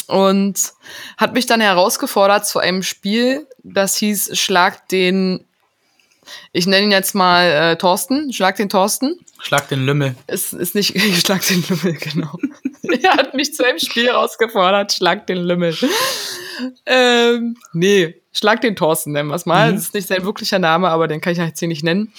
und 0.07 0.73
hat 1.17 1.35
mich 1.35 1.47
dann 1.47 1.61
herausgefordert 1.61 2.47
zu 2.47 2.59
einem 2.59 2.83
Spiel, 2.83 3.47
das 3.63 3.97
hieß 3.97 4.39
Schlag 4.39 4.89
den, 4.89 5.45
ich 6.53 6.67
nenne 6.67 6.85
ihn 6.85 6.93
jetzt 6.93 7.15
mal 7.15 7.47
äh, 7.47 7.77
Thorsten, 7.77 8.33
Schlag 8.33 8.57
den 8.57 8.69
Thorsten. 8.69 9.19
Schlag 9.41 9.69
den 9.69 9.85
Lümmel. 9.85 10.15
Ist, 10.27 10.53
ist 10.53 10.75
nicht, 10.75 11.01
Schlag 11.25 11.47
den 11.47 11.65
Lümmel, 11.69 11.95
genau. 11.95 12.39
er 13.03 13.13
hat 13.15 13.35
mich 13.35 13.55
zu 13.55 13.65
einem 13.65 13.79
Spiel 13.79 14.07
herausgefordert, 14.07 14.93
Schlag 14.93 15.27
den 15.27 15.39
Lümmel. 15.39 15.77
ähm, 16.87 17.57
nee, 17.73 18.20
Schlag 18.33 18.61
den 18.61 18.77
Thorsten, 18.77 19.13
nennen 19.13 19.29
wir 19.29 19.35
es 19.35 19.45
mal. 19.47 19.71
Mhm. 19.71 19.77
Das 19.77 19.85
ist 19.85 19.95
nicht 19.95 20.09
sein 20.09 20.25
wirklicher 20.25 20.59
Name, 20.59 20.89
aber 20.89 21.09
den 21.09 21.21
kann 21.21 21.33
ich 21.33 21.39
jetzt 21.39 21.59
hier 21.59 21.69
nicht 21.69 21.83
nennen. 21.83 22.13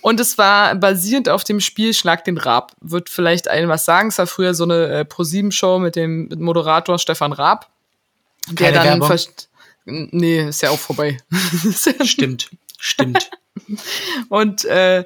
Und 0.00 0.18
es 0.18 0.36
war 0.36 0.74
basierend 0.74 1.28
auf 1.28 1.44
dem 1.44 1.60
Spiel 1.60 1.94
Schlag 1.94 2.24
den 2.24 2.38
Raab. 2.38 2.72
Wird 2.80 3.08
vielleicht 3.08 3.48
allen 3.48 3.68
was 3.68 3.84
sagen. 3.84 4.08
Es 4.08 4.18
war 4.18 4.26
früher 4.26 4.54
so 4.54 4.64
eine 4.64 4.88
äh, 4.88 5.04
Pro-7-Show 5.04 5.78
mit 5.78 5.94
dem 5.94 6.28
Moderator 6.38 6.98
Stefan 6.98 7.32
Raab. 7.32 7.70
Der 8.50 8.72
Keine 8.72 8.98
dann. 8.98 9.20
Nee, 9.86 10.48
ist 10.48 10.62
ja 10.62 10.70
auch 10.70 10.78
vorbei. 10.78 11.18
Stimmt. 12.04 12.50
Stimmt. 12.78 13.30
Und 14.28 14.64
äh, 14.64 15.04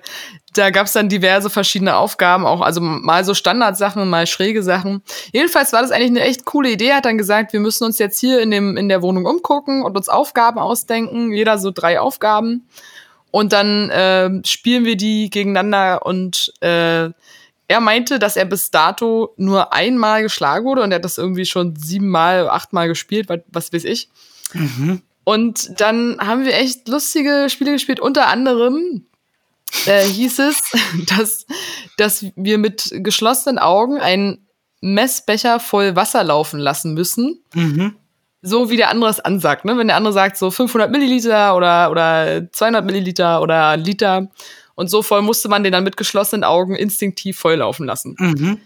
da 0.59 0.71
gab 0.71 0.87
es 0.87 0.92
dann 0.92 1.09
diverse 1.09 1.51
verschiedene 1.51 1.97
Aufgaben, 1.97 2.44
auch 2.44 2.61
also 2.61 2.81
mal 2.81 3.25
so 3.25 3.35
Standardsachen, 3.35 4.09
mal 4.09 4.27
schräge 4.27 4.62
Sachen. 4.62 5.03
Jedenfalls 5.33 5.73
war 5.73 5.83
das 5.83 5.92
eigentlich 5.92 6.11
eine 6.11 6.23
echt 6.23 6.44
coole 6.44 6.73
Idee. 6.73 6.88
Er 6.88 6.97
hat 6.97 7.05
dann 7.05 7.18
gesagt, 7.18 7.53
wir 7.53 7.61
müssen 7.61 7.85
uns 7.85 7.99
jetzt 7.99 8.18
hier 8.18 8.40
in, 8.40 8.51
dem, 8.51 8.77
in 8.77 8.88
der 8.88 9.01
Wohnung 9.03 9.25
umgucken 9.25 9.83
und 9.83 9.97
uns 9.97 10.09
Aufgaben 10.09 10.59
ausdenken, 10.59 11.33
jeder 11.33 11.59
so 11.59 11.71
drei 11.71 12.01
Aufgaben. 12.01 12.66
Und 13.31 13.53
dann 13.53 13.90
äh, 13.90 14.31
spielen 14.44 14.85
wir 14.85 14.97
die 14.97 15.31
gegeneinander 15.31 16.05
und 16.05 16.53
äh, 16.61 17.11
er 17.71 17.81
meinte, 17.81 18.18
dass 18.18 18.37
er 18.37 18.47
bis 18.47 18.71
dato 18.71 19.35
nur 19.37 19.73
einmal 19.75 20.23
geschlagen 20.23 20.64
wurde 20.64 20.83
und 20.83 20.90
er 20.90 20.97
hat 20.97 21.05
das 21.05 21.18
irgendwie 21.18 21.44
schon 21.44 21.77
siebenmal, 21.77 22.49
achtmal 22.49 22.88
gespielt, 22.88 23.29
was, 23.29 23.40
was 23.53 23.73
weiß 23.73 23.85
ich. 23.85 24.09
Mhm. 24.55 25.03
Und 25.25 25.79
dann 25.79 26.16
haben 26.21 26.47
wir 26.47 26.55
echt 26.55 26.88
lustige 26.88 27.49
Spiele 27.51 27.73
gespielt. 27.73 28.01
Unter 28.01 28.29
anderem 28.29 29.05
äh, 29.87 30.02
hieß 30.02 30.38
es, 30.40 30.62
dass, 31.16 31.46
dass 31.96 32.26
wir 32.37 32.59
mit 32.59 32.90
geschlossenen 32.92 33.59
Augen 33.59 33.98
einen 33.98 34.46
Messbecher 34.81 35.61
voll 35.61 35.96
Wasser 35.96 36.24
laufen 36.24 36.61
lassen 36.61 36.94
müssen. 36.94 37.42
Mhm. 37.54 37.96
So 38.40 38.70
wie 38.70 38.76
der 38.76 38.90
andere 38.90 39.11
es 39.11 39.20
ansagt. 39.20 39.64
Ne? 39.64 39.76
Wenn 39.76 39.88
der 39.88 39.96
andere 39.96 40.12
sagt 40.12 40.37
so 40.37 40.50
500 40.50 40.90
Milliliter 40.90 41.57
oder, 41.57 41.90
oder 41.90 42.48
200 42.52 42.85
Milliliter 42.85 43.42
oder 43.42 43.76
Liter. 43.76 44.28
Und 44.76 44.88
so 44.88 45.02
voll 45.02 45.22
musste 45.22 45.48
man 45.48 45.64
den 45.64 45.72
dann 45.72 45.83
mit 45.83 45.96
geschlossenen 45.96 46.44
Augen 46.44 46.76
instinktiv 46.76 47.37
voll 47.37 47.57
laufen 47.57 47.85
lassen. 47.85 48.14
Mhm. 48.18 48.61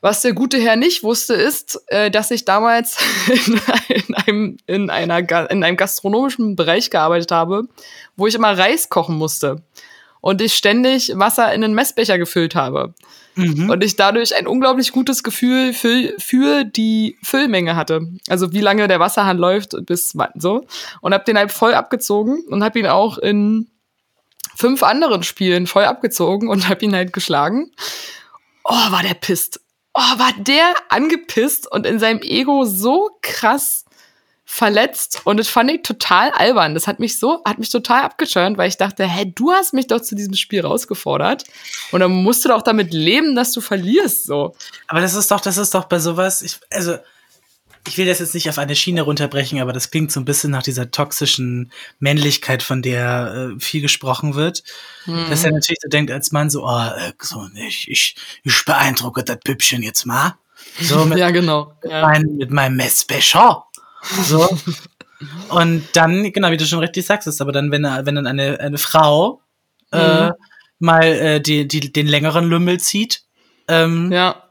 Was 0.00 0.20
der 0.20 0.32
gute 0.32 0.58
Herr 0.58 0.76
nicht 0.76 1.02
wusste, 1.02 1.34
ist, 1.34 1.82
äh, 1.88 2.10
dass 2.10 2.30
ich 2.30 2.44
damals 2.44 2.98
in, 3.28 3.60
in, 3.88 4.14
einem, 4.14 4.56
in, 4.66 4.90
einer, 4.90 5.50
in 5.50 5.64
einem 5.64 5.76
gastronomischen 5.76 6.54
Bereich 6.54 6.90
gearbeitet 6.90 7.32
habe, 7.32 7.64
wo 8.16 8.26
ich 8.26 8.34
immer 8.34 8.56
Reis 8.56 8.90
kochen 8.90 9.16
musste. 9.16 9.62
Und 10.20 10.40
ich 10.40 10.54
ständig 10.54 11.12
Wasser 11.14 11.52
in 11.52 11.62
einen 11.62 11.74
Messbecher 11.74 12.18
gefüllt 12.18 12.54
habe. 12.54 12.94
Mhm. 13.34 13.70
Und 13.70 13.84
ich 13.84 13.94
dadurch 13.94 14.34
ein 14.34 14.46
unglaublich 14.48 14.90
gutes 14.90 15.22
Gefühl 15.22 15.72
für, 15.72 16.12
für 16.18 16.64
die 16.64 17.16
Füllmenge 17.22 17.76
hatte. 17.76 18.08
Also 18.28 18.52
wie 18.52 18.60
lange 18.60 18.88
der 18.88 18.98
Wasserhahn 18.98 19.38
läuft 19.38 19.76
bis 19.86 20.16
so. 20.34 20.66
Und 21.00 21.14
habe 21.14 21.24
den 21.24 21.38
halt 21.38 21.52
voll 21.52 21.74
abgezogen 21.74 22.42
und 22.48 22.64
habe 22.64 22.80
ihn 22.80 22.86
auch 22.86 23.18
in 23.18 23.68
fünf 24.56 24.82
anderen 24.82 25.22
Spielen 25.22 25.68
voll 25.68 25.84
abgezogen 25.84 26.48
und 26.48 26.68
habe 26.68 26.84
ihn 26.84 26.94
halt 26.94 27.12
geschlagen. 27.12 27.70
Oh, 28.64 28.90
war 28.90 29.02
der 29.02 29.14
pisst. 29.14 29.60
Oh, 29.94 30.18
war 30.18 30.32
der 30.38 30.74
angepisst 30.88 31.70
und 31.70 31.86
in 31.86 32.00
seinem 32.00 32.20
Ego 32.22 32.64
so 32.64 33.10
krass 33.22 33.84
verletzt 34.50 35.20
und 35.24 35.36
das 35.36 35.46
fand 35.46 35.70
ich 35.70 35.82
total 35.82 36.30
albern. 36.30 36.72
Das 36.72 36.86
hat 36.86 37.00
mich 37.00 37.18
so, 37.18 37.42
hat 37.44 37.58
mich 37.58 37.68
total 37.68 38.02
abgescheuert, 38.02 38.56
weil 38.56 38.70
ich 38.70 38.78
dachte, 38.78 39.06
hä, 39.06 39.30
du 39.34 39.52
hast 39.52 39.74
mich 39.74 39.88
doch 39.88 40.00
zu 40.00 40.14
diesem 40.14 40.34
Spiel 40.34 40.62
rausgefordert 40.62 41.44
und 41.92 42.00
dann 42.00 42.10
musst 42.10 42.46
du 42.46 42.48
doch 42.48 42.62
damit 42.62 42.94
leben, 42.94 43.36
dass 43.36 43.52
du 43.52 43.60
verlierst, 43.60 44.24
so. 44.24 44.56
Aber 44.86 45.02
das 45.02 45.12
ist 45.12 45.30
doch, 45.30 45.42
das 45.42 45.58
ist 45.58 45.74
doch 45.74 45.84
bei 45.84 45.98
sowas, 45.98 46.40
ich, 46.40 46.56
also, 46.70 46.96
ich 47.86 47.98
will 47.98 48.06
das 48.06 48.20
jetzt 48.20 48.34
nicht 48.34 48.48
auf 48.48 48.56
eine 48.56 48.74
Schiene 48.74 49.02
runterbrechen, 49.02 49.60
aber 49.60 49.74
das 49.74 49.90
klingt 49.90 50.10
so 50.12 50.18
ein 50.18 50.24
bisschen 50.24 50.50
nach 50.50 50.62
dieser 50.62 50.90
toxischen 50.90 51.70
Männlichkeit, 51.98 52.62
von 52.62 52.80
der 52.80 53.52
äh, 53.54 53.60
viel 53.60 53.82
gesprochen 53.82 54.34
wird. 54.34 54.62
Mhm. 55.04 55.26
Dass 55.28 55.44
er 55.44 55.52
natürlich 55.52 55.80
so 55.82 55.90
denkt 55.90 56.10
als 56.10 56.32
Mann 56.32 56.48
so, 56.48 56.64
oh, 56.64 56.78
äh, 56.78 57.12
so 57.20 57.46
ich, 57.54 57.88
ich, 57.90 58.16
ich 58.44 58.64
beeindrucke 58.64 59.24
das 59.24 59.38
Püppchen 59.44 59.82
jetzt 59.82 60.06
mal. 60.06 60.36
So 60.80 61.04
mit, 61.04 61.18
ja, 61.18 61.30
genau. 61.30 61.74
Ja. 61.84 62.02
Mein, 62.02 62.36
mit 62.36 62.50
meinem 62.50 62.76
Messbecher. 62.76 63.67
So. 64.24 64.48
Und 65.48 65.88
dann, 65.94 66.32
genau, 66.32 66.50
wie 66.50 66.56
du 66.56 66.66
schon 66.66 66.78
richtig 66.78 67.04
sagst, 67.06 67.26
ist 67.26 67.40
aber 67.40 67.52
dann, 67.52 67.72
wenn, 67.72 67.82
wenn 67.82 68.14
dann 68.14 68.26
eine, 68.26 68.60
eine 68.60 68.78
Frau 68.78 69.42
äh, 69.92 69.96
mhm. 69.96 70.28
äh, 70.28 70.32
mal 70.78 71.02
äh, 71.02 71.40
die, 71.40 71.66
die, 71.66 71.92
den 71.92 72.06
längeren 72.06 72.48
Lümmel 72.48 72.78
zieht. 72.78 73.22
Ähm, 73.66 74.12
ja. 74.12 74.44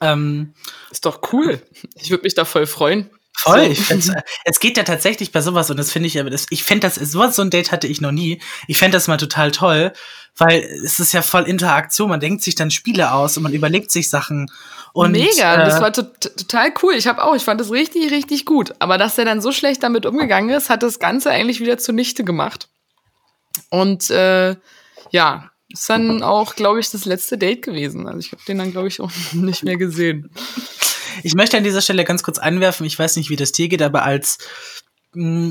Ähm, 0.00 0.54
ist 0.90 1.04
doch 1.04 1.20
cool. 1.32 1.62
Ich 2.00 2.10
würde 2.10 2.24
mich 2.24 2.34
da 2.34 2.44
voll 2.44 2.66
freuen. 2.66 3.10
Voll. 3.36 3.66
So. 3.66 3.70
Ich 3.70 3.80
find's, 3.80 4.10
es 4.44 4.60
geht 4.60 4.78
ja 4.78 4.82
tatsächlich 4.82 5.30
bei 5.30 5.42
sowas 5.42 5.70
und 5.70 5.76
das 5.76 5.92
finde 5.92 6.06
ich, 6.06 6.18
aber 6.18 6.30
das, 6.30 6.46
ich 6.48 6.64
fände 6.64 6.86
das, 6.86 6.94
sowas 6.94 7.36
so 7.36 7.42
ein 7.42 7.50
Date 7.50 7.70
hatte 7.70 7.86
ich 7.86 8.00
noch 8.00 8.12
nie. 8.12 8.40
Ich 8.66 8.78
fände 8.78 8.96
das 8.96 9.08
mal 9.08 9.18
total 9.18 9.50
toll, 9.50 9.92
weil 10.36 10.60
es 10.60 10.98
ist 11.00 11.12
ja 11.12 11.20
voll 11.20 11.44
Interaktion. 11.44 12.08
Man 12.08 12.20
denkt 12.20 12.42
sich 12.42 12.54
dann 12.54 12.70
Spiele 12.70 13.12
aus 13.12 13.36
und 13.36 13.42
man 13.42 13.52
überlegt 13.52 13.90
sich 13.90 14.08
Sachen 14.08 14.50
und, 14.96 15.12
Mega, 15.12 15.56
äh, 15.56 15.66
das 15.66 15.82
war 15.82 15.92
total 15.92 16.72
cool. 16.82 16.94
Ich 16.94 17.06
habe 17.06 17.22
auch, 17.22 17.34
ich 17.34 17.42
fand 17.42 17.60
das 17.60 17.70
richtig, 17.70 18.10
richtig 18.10 18.46
gut. 18.46 18.72
Aber 18.78 18.96
dass 18.96 19.18
er 19.18 19.26
dann 19.26 19.42
so 19.42 19.52
schlecht 19.52 19.82
damit 19.82 20.06
umgegangen 20.06 20.48
ist, 20.48 20.70
hat 20.70 20.82
das 20.82 20.98
Ganze 20.98 21.30
eigentlich 21.30 21.60
wieder 21.60 21.76
zunichte 21.76 22.24
gemacht. 22.24 22.70
Und 23.68 24.08
äh, 24.08 24.56
ja, 25.10 25.50
ist 25.68 25.90
dann 25.90 26.22
auch, 26.22 26.54
glaube 26.56 26.80
ich, 26.80 26.90
das 26.90 27.04
letzte 27.04 27.36
Date 27.36 27.60
gewesen. 27.60 28.06
Also 28.06 28.20
ich 28.20 28.32
habe 28.32 28.40
den 28.48 28.56
dann, 28.56 28.72
glaube 28.72 28.88
ich, 28.88 29.02
auch 29.02 29.10
nicht 29.32 29.64
mehr 29.64 29.76
gesehen. 29.76 30.30
Ich 31.22 31.34
möchte 31.34 31.58
an 31.58 31.64
dieser 31.64 31.82
Stelle 31.82 32.04
ganz 32.04 32.22
kurz 32.22 32.38
einwerfen, 32.38 32.86
ich 32.86 32.98
weiß 32.98 33.16
nicht, 33.16 33.28
wie 33.28 33.36
das 33.36 33.52
dir 33.52 33.68
geht, 33.68 33.82
aber 33.82 34.02
als 34.02 34.38
mh, 35.12 35.50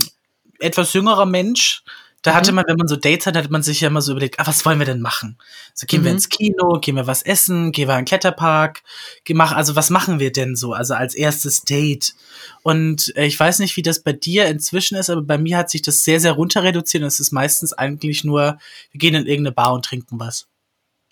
etwas 0.58 0.94
jüngerer 0.94 1.28
Mensch 1.28 1.84
da 2.26 2.34
hatte 2.34 2.52
mhm. 2.52 2.56
man, 2.56 2.66
wenn 2.68 2.78
man 2.78 2.88
so 2.88 2.96
Dates 2.96 3.28
hat, 3.28 3.38
hat 3.38 3.52
man 3.52 3.62
sich 3.62 3.82
ja 3.82 3.88
immer 3.88 4.02
so 4.02 4.12
überlegt, 4.12 4.40
ah, 4.40 4.48
was 4.48 4.66
wollen 4.66 4.80
wir 4.80 4.88
denn 4.88 5.00
machen? 5.00 5.38
So, 5.76 5.86
gehen 5.86 6.02
mhm. 6.02 6.06
wir 6.06 6.12
ins 6.14 6.30
Kino, 6.30 6.80
gehen 6.82 6.96
wir 6.96 7.06
was 7.06 7.22
essen, 7.22 7.72
gehen 7.72 7.88
wir 7.88 7.94
in 7.94 8.00
den 8.00 8.06
Kletterpark, 8.06 8.82
mach, 9.34 9.52
also 9.52 9.76
was 9.76 9.92
machen 9.92 10.20
wir 10.20 10.32
denn 10.32 10.56
so? 10.56 10.74
Also 10.74 10.96
als 10.96 11.14
erstes 11.14 11.62
Date. 11.62 12.16
Und 12.64 13.16
äh, 13.16 13.26
ich 13.26 13.40
weiß 13.40 13.60
nicht, 13.60 13.78
wie 13.78 13.84
das 13.84 14.02
bei 14.02 14.12
dir 14.12 14.48
inzwischen 14.48 14.96
ist, 14.96 15.12
aber 15.12 15.22
bei 15.22 15.38
mir 15.38 15.56
hat 15.56 15.70
sich 15.70 15.84
das 15.84 16.04
sehr, 16.04 16.20
sehr 16.20 16.32
runter 16.32 16.64
reduziert 16.64 17.04
und 17.04 17.10
es 17.10 17.20
ist 17.20 17.32
meistens 17.32 17.74
eigentlich 17.74 18.24
nur, 18.24 18.58
wir 18.90 18.98
gehen 18.98 19.14
in 19.14 19.28
irgendeine 19.28 19.54
Bar 19.54 19.74
und 19.74 19.86
trinken 19.86 20.20
was. 20.20 20.48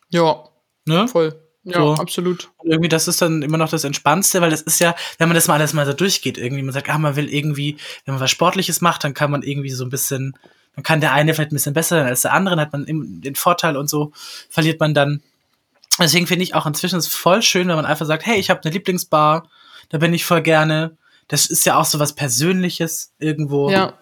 Ja. 0.09 0.49
Ne? 0.85 1.07
Voll. 1.07 1.39
Ja, 1.63 1.75
so. 1.75 1.93
absolut. 1.93 2.49
Und 2.57 2.71
irgendwie, 2.71 2.89
das 2.89 3.07
ist 3.07 3.21
dann 3.21 3.43
immer 3.43 3.59
noch 3.59 3.69
das 3.69 3.83
Entspannendste, 3.83 4.41
weil 4.41 4.49
das 4.49 4.63
ist 4.63 4.79
ja, 4.79 4.95
wenn 5.19 5.29
man 5.29 5.35
das 5.35 5.47
mal 5.47 5.53
alles 5.59 5.73
mal 5.73 5.85
so 5.85 5.93
durchgeht, 5.93 6.39
irgendwie, 6.39 6.63
man 6.63 6.73
sagt, 6.73 6.89
ah, 6.89 6.97
man 6.97 7.15
will 7.15 7.31
irgendwie, 7.31 7.77
wenn 8.05 8.15
man 8.15 8.21
was 8.21 8.31
Sportliches 8.31 8.81
macht, 8.81 9.03
dann 9.03 9.13
kann 9.13 9.29
man 9.29 9.43
irgendwie 9.43 9.69
so 9.69 9.85
ein 9.85 9.91
bisschen 9.91 10.35
dann 10.75 10.83
kann 10.83 11.01
der 11.01 11.13
eine 11.13 11.33
vielleicht 11.33 11.51
ein 11.51 11.55
bisschen 11.55 11.73
besser 11.73 11.97
sein 11.97 12.07
als 12.07 12.21
der 12.21 12.33
andere, 12.33 12.55
dann 12.55 12.65
hat 12.65 12.73
man 12.73 12.85
den 13.21 13.35
Vorteil 13.35 13.77
und 13.77 13.89
so 13.89 14.11
verliert 14.49 14.79
man 14.79 14.93
dann. 14.93 15.21
Deswegen 15.99 16.25
finde 16.25 16.43
ich 16.43 16.55
auch 16.55 16.65
inzwischen 16.65 16.97
es 16.97 17.07
voll 17.07 17.41
schön, 17.43 17.67
wenn 17.67 17.75
man 17.75 17.85
einfach 17.85 18.05
sagt, 18.05 18.25
hey, 18.25 18.39
ich 18.39 18.49
habe 18.49 18.61
eine 18.63 18.73
Lieblingsbar, 18.73 19.49
da 19.89 19.97
bin 19.99 20.13
ich 20.13 20.25
voll 20.25 20.41
gerne. 20.41 20.97
Das 21.27 21.45
ist 21.45 21.65
ja 21.65 21.77
auch 21.77 21.85
so 21.85 21.99
was 21.99 22.13
Persönliches 22.13 23.13
irgendwo. 23.19 23.69
Ja. 23.69 23.93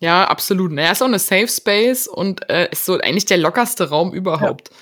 Ja, 0.00 0.24
absolut. 0.24 0.72
Naja, 0.72 0.92
ist 0.92 1.02
auch 1.02 1.06
eine 1.06 1.18
Safe 1.18 1.48
Space 1.48 2.06
und 2.06 2.48
äh, 2.50 2.68
ist 2.70 2.84
so 2.84 2.98
eigentlich 2.98 3.26
der 3.26 3.38
lockerste 3.38 3.88
Raum 3.88 4.12
überhaupt. 4.12 4.70
Ja. 4.70 4.76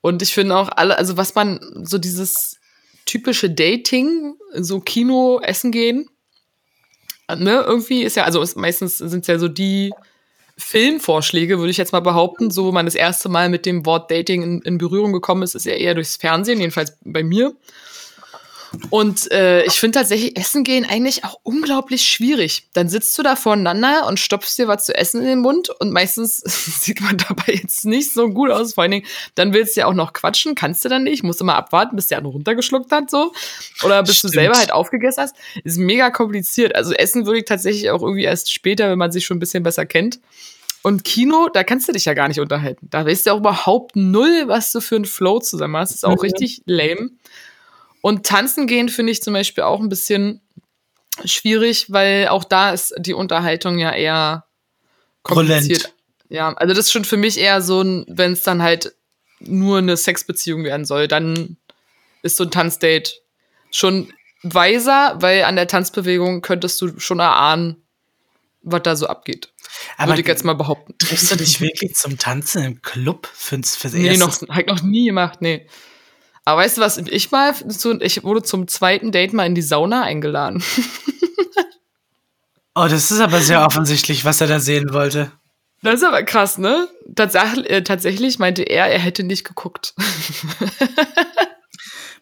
Und 0.00 0.22
ich 0.22 0.32
finde 0.32 0.56
auch 0.56 0.68
alle, 0.68 0.96
also 0.96 1.16
was 1.16 1.34
man, 1.34 1.60
so 1.84 1.98
dieses 1.98 2.58
typische 3.04 3.50
Dating, 3.50 4.34
so 4.54 4.80
Kino, 4.80 5.40
Essen 5.42 5.70
gehen, 5.70 6.08
ne, 7.28 7.62
irgendwie 7.66 8.02
ist 8.02 8.16
ja, 8.16 8.24
also 8.24 8.40
ist, 8.40 8.56
meistens 8.56 8.98
sind 8.98 9.20
es 9.20 9.26
ja 9.26 9.38
so 9.38 9.48
die 9.48 9.92
Filmvorschläge, 10.58 11.58
würde 11.58 11.70
ich 11.70 11.76
jetzt 11.76 11.92
mal 11.92 12.00
behaupten, 12.00 12.50
so 12.50 12.66
wo 12.66 12.72
man 12.72 12.84
das 12.84 12.96
erste 12.96 13.28
Mal 13.28 13.48
mit 13.48 13.64
dem 13.64 13.86
Wort 13.86 14.10
Dating 14.10 14.42
in, 14.42 14.60
in 14.62 14.78
Berührung 14.78 15.12
gekommen 15.12 15.42
ist, 15.42 15.54
ist 15.54 15.66
ja 15.66 15.72
eher 15.72 15.94
durchs 15.94 16.16
Fernsehen, 16.16 16.58
jedenfalls 16.58 16.98
bei 17.04 17.22
mir. 17.22 17.54
Und 18.90 19.30
äh, 19.32 19.64
ich 19.64 19.80
finde 19.80 19.98
tatsächlich 19.98 20.36
Essen 20.36 20.64
gehen 20.64 20.86
eigentlich 20.88 21.24
auch 21.24 21.38
unglaublich 21.42 22.02
schwierig. 22.02 22.68
Dann 22.74 22.88
sitzt 22.88 23.16
du 23.18 23.22
da 23.22 23.36
voreinander 23.36 24.06
und 24.06 24.20
stopfst 24.20 24.58
dir 24.58 24.68
was 24.68 24.84
zu 24.86 24.94
essen 24.94 25.20
in 25.22 25.26
den 25.26 25.38
Mund 25.40 25.70
und 25.70 25.92
meistens 25.92 26.38
sieht 26.80 27.00
man 27.00 27.16
dabei 27.16 27.54
jetzt 27.54 27.84
nicht 27.84 28.12
so 28.12 28.28
gut 28.28 28.50
aus. 28.50 28.74
Vor 28.74 28.82
allen 28.82 28.90
Dingen, 28.90 29.06
dann 29.34 29.52
willst 29.52 29.76
du 29.76 29.80
ja 29.80 29.86
auch 29.86 29.94
noch 29.94 30.12
quatschen, 30.12 30.54
kannst 30.54 30.84
du 30.84 30.88
dann 30.88 31.04
nicht, 31.04 31.22
musst 31.22 31.42
mal 31.42 31.54
abwarten, 31.54 31.96
bis 31.96 32.08
der 32.08 32.18
andere 32.18 32.34
runtergeschluckt 32.34 32.92
hat, 32.92 33.10
so. 33.10 33.32
Oder 33.84 34.02
bis 34.02 34.18
Stimmt. 34.18 34.34
du 34.34 34.38
selber 34.38 34.58
halt 34.58 34.72
aufgegessen 34.72 35.22
hast. 35.22 35.36
Ist 35.64 35.78
mega 35.78 36.10
kompliziert. 36.10 36.74
Also 36.74 36.92
Essen 36.92 37.26
würde 37.26 37.38
ich 37.38 37.44
tatsächlich 37.46 37.90
auch 37.90 38.02
irgendwie 38.02 38.24
erst 38.24 38.52
später, 38.52 38.90
wenn 38.90 38.98
man 38.98 39.12
sich 39.12 39.24
schon 39.24 39.38
ein 39.38 39.40
bisschen 39.40 39.62
besser 39.62 39.86
kennt. 39.86 40.20
Und 40.82 41.04
Kino, 41.04 41.48
da 41.52 41.64
kannst 41.64 41.88
du 41.88 41.92
dich 41.92 42.04
ja 42.04 42.14
gar 42.14 42.28
nicht 42.28 42.40
unterhalten. 42.40 42.88
Da 42.90 43.04
weißt 43.04 43.26
du 43.26 43.32
auch 43.32 43.38
überhaupt 43.38 43.96
null, 43.96 44.44
was 44.46 44.72
du 44.72 44.80
für 44.80 44.96
einen 44.96 45.04
Flow 45.04 45.40
zusammen 45.40 45.76
hast. 45.76 45.94
Ist 45.94 46.04
auch 46.04 46.16
mhm. 46.16 46.20
richtig 46.20 46.62
lame. 46.66 47.10
Und 48.00 48.26
tanzen 48.26 48.66
gehen 48.66 48.88
finde 48.88 49.12
ich 49.12 49.22
zum 49.22 49.34
Beispiel 49.34 49.64
auch 49.64 49.80
ein 49.80 49.88
bisschen 49.88 50.40
schwierig, 51.24 51.92
weil 51.92 52.28
auch 52.28 52.44
da 52.44 52.72
ist 52.72 52.94
die 52.98 53.14
Unterhaltung 53.14 53.78
ja 53.78 53.92
eher 53.92 54.46
kompliziert. 55.22 55.84
Rollend. 55.84 55.94
Ja, 56.28 56.52
also 56.54 56.74
das 56.74 56.86
ist 56.86 56.92
schon 56.92 57.04
für 57.04 57.16
mich 57.16 57.38
eher 57.38 57.62
so, 57.62 57.82
wenn 57.82 58.32
es 58.32 58.42
dann 58.42 58.62
halt 58.62 58.94
nur 59.40 59.78
eine 59.78 59.96
Sexbeziehung 59.96 60.64
werden 60.64 60.84
soll, 60.84 61.08
dann 61.08 61.56
ist 62.22 62.36
so 62.36 62.44
ein 62.44 62.50
Tanzdate 62.50 63.12
schon 63.70 64.12
weiser, 64.42 65.16
weil 65.20 65.44
an 65.44 65.56
der 65.56 65.68
Tanzbewegung 65.68 66.42
könntest 66.42 66.80
du 66.80 66.98
schon 66.98 67.20
erahnen, 67.20 67.82
was 68.62 68.82
da 68.82 68.96
so 68.96 69.06
abgeht. 69.06 69.52
Aber 69.96 70.12
Würde 70.12 70.22
ich 70.22 70.26
jetzt 70.26 70.44
mal 70.44 70.54
behaupten. 70.54 70.94
Triffst 70.98 71.30
du 71.30 71.36
dich 71.36 71.60
wirklich 71.60 71.94
zum 71.94 72.18
Tanzen 72.18 72.64
im 72.64 72.82
Club 72.82 73.28
fürs, 73.32 73.76
fürs 73.76 73.94
Nee, 73.94 74.16
noch, 74.16 74.40
hab 74.42 74.58
ich 74.58 74.66
noch 74.66 74.82
nie 74.82 75.06
gemacht, 75.06 75.40
nee. 75.40 75.66
Aber 76.48 76.62
weißt 76.62 76.78
du 76.78 76.80
was, 76.80 76.96
ich 76.96 77.30
mal, 77.30 77.52
ich 78.00 78.24
wurde 78.24 78.42
zum 78.42 78.68
zweiten 78.68 79.12
Date 79.12 79.34
mal 79.34 79.44
in 79.44 79.54
die 79.54 79.60
Sauna 79.60 80.04
eingeladen. 80.04 80.64
oh, 82.74 82.86
das 82.88 83.10
ist 83.10 83.20
aber 83.20 83.40
sehr 83.40 83.66
offensichtlich, 83.66 84.24
was 84.24 84.40
er 84.40 84.46
da 84.46 84.58
sehen 84.58 84.94
wollte. 84.94 85.30
Das 85.82 85.96
ist 85.96 86.04
aber 86.04 86.22
krass, 86.22 86.56
ne? 86.56 86.88
Tatsächlich, 87.14 87.68
äh, 87.68 87.82
tatsächlich 87.82 88.38
meinte 88.38 88.62
er, 88.62 88.86
er 88.86 88.98
hätte 88.98 89.24
nicht 89.24 89.44
geguckt. 89.44 89.92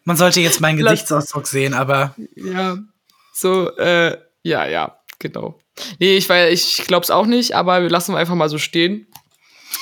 Man 0.03 0.17
sollte 0.17 0.41
jetzt 0.41 0.59
meinen 0.59 0.79
Gesichtsausdruck 0.79 1.47
sehen, 1.47 1.73
aber. 1.73 2.13
Ja, 2.35 2.79
so, 3.33 3.73
äh, 3.77 4.17
ja, 4.43 4.65
ja, 4.65 4.99
genau. 5.19 5.57
Nee, 5.99 6.17
ich, 6.17 6.29
ich 6.29 6.85
glaube 6.85 7.05
es 7.05 7.11
auch 7.11 7.27
nicht, 7.27 7.55
aber 7.55 7.81
wir 7.81 7.89
lassen 7.89 8.13
einfach 8.13 8.35
mal 8.35 8.49
so 8.49 8.57
stehen. 8.57 9.07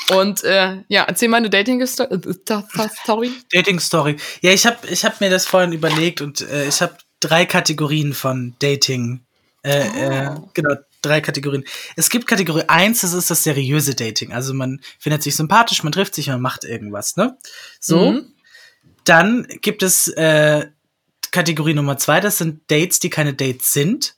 Und 0.09 0.43
äh, 0.43 0.83
ja, 0.87 1.03
erzähl 1.03 1.29
mal 1.29 1.37
eine 1.37 1.49
Dating-Story. 1.49 3.31
Dating-Story. 3.51 4.17
Ja, 4.41 4.51
ich 4.51 4.65
habe 4.65 4.87
ich 4.87 5.03
hab 5.03 5.19
mir 5.19 5.29
das 5.29 5.45
vorhin 5.45 5.71
überlegt 5.71 6.21
und 6.21 6.41
äh, 6.41 6.67
ich 6.67 6.81
habe 6.81 6.97
drei 7.19 7.45
Kategorien 7.45 8.13
von 8.13 8.55
Dating. 8.59 9.21
Äh, 9.63 9.87
äh 9.87 10.29
oh. 10.29 10.49
genau, 10.53 10.75
drei 11.01 11.21
Kategorien. 11.21 11.63
Es 11.95 12.09
gibt 12.09 12.27
Kategorie 12.27 12.65
eins, 12.67 13.01
das 13.01 13.13
ist 13.13 13.31
das 13.31 13.43
seriöse 13.43 13.95
Dating. 13.95 14.31
Also 14.31 14.53
man 14.53 14.81
findet 14.99 15.23
sich 15.23 15.35
sympathisch, 15.35 15.83
man 15.83 15.91
trifft 15.91 16.15
sich, 16.15 16.27
man 16.27 16.41
macht 16.41 16.63
irgendwas, 16.63 17.15
ne? 17.17 17.37
So. 17.79 18.11
Mhm. 18.11 18.31
Dann 19.05 19.47
gibt 19.61 19.83
es 19.83 20.07
äh, 20.07 20.67
Kategorie 21.31 21.73
Nummer 21.73 21.97
zwei, 21.97 22.19
das 22.21 22.37
sind 22.37 22.61
Dates, 22.71 22.99
die 22.99 23.09
keine 23.09 23.33
Dates 23.33 23.73
sind. 23.73 24.15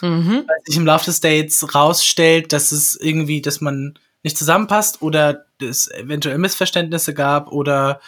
Mhm. 0.00 0.44
Weil 0.46 0.58
sich 0.64 0.76
im 0.76 0.86
Laufe 0.86 1.06
des 1.06 1.20
Dates 1.20 1.74
rausstellt, 1.74 2.52
dass 2.52 2.70
es 2.70 2.94
irgendwie, 2.94 3.42
dass 3.42 3.60
man 3.60 3.98
nicht 4.22 4.36
zusammenpasst 4.36 5.02
oder 5.02 5.46
es 5.60 5.90
eventuell 5.90 6.38
Missverständnisse 6.38 7.14
gab 7.14 7.52
oder 7.52 8.00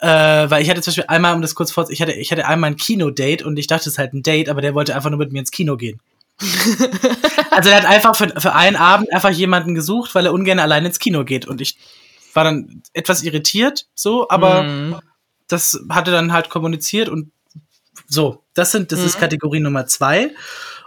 äh, 0.00 0.50
weil 0.50 0.62
ich 0.62 0.70
hatte 0.70 0.80
zum 0.80 0.92
Beispiel 0.92 1.04
einmal, 1.08 1.34
um 1.34 1.42
das 1.42 1.54
kurz 1.54 1.72
vor, 1.72 1.90
ich 1.90 2.00
hatte, 2.00 2.12
ich 2.12 2.30
hatte 2.30 2.46
einmal 2.46 2.70
ein 2.70 2.76
Kinodate 2.76 3.44
und 3.44 3.58
ich 3.58 3.66
dachte, 3.66 3.82
es 3.82 3.94
ist 3.94 3.98
halt 3.98 4.12
ein 4.12 4.22
Date, 4.22 4.48
aber 4.48 4.60
der 4.60 4.74
wollte 4.74 4.94
einfach 4.94 5.10
nur 5.10 5.18
mit 5.18 5.32
mir 5.32 5.40
ins 5.40 5.50
Kino 5.50 5.76
gehen. 5.76 6.00
also 7.50 7.68
er 7.68 7.76
hat 7.76 7.84
einfach 7.84 8.14
für, 8.14 8.40
für 8.40 8.54
einen 8.54 8.76
Abend 8.76 9.12
einfach 9.12 9.30
jemanden 9.30 9.74
gesucht, 9.74 10.14
weil 10.14 10.26
er 10.26 10.32
ungern 10.32 10.60
allein 10.60 10.84
ins 10.84 11.00
Kino 11.00 11.24
geht. 11.24 11.46
Und 11.46 11.60
ich 11.60 11.78
war 12.32 12.44
dann 12.44 12.82
etwas 12.92 13.24
irritiert, 13.24 13.86
so, 13.94 14.28
aber 14.28 14.62
mm. 14.62 15.00
das 15.48 15.80
hatte 15.88 16.12
dann 16.12 16.32
halt 16.32 16.48
kommuniziert 16.48 17.08
und 17.08 17.32
so. 18.06 18.44
Das 18.54 18.70
sind, 18.70 18.92
das 18.92 19.00
mm. 19.00 19.06
ist 19.06 19.16
mhm. 19.16 19.20
Kategorie 19.20 19.60
Nummer 19.60 19.86
zwei. 19.86 20.30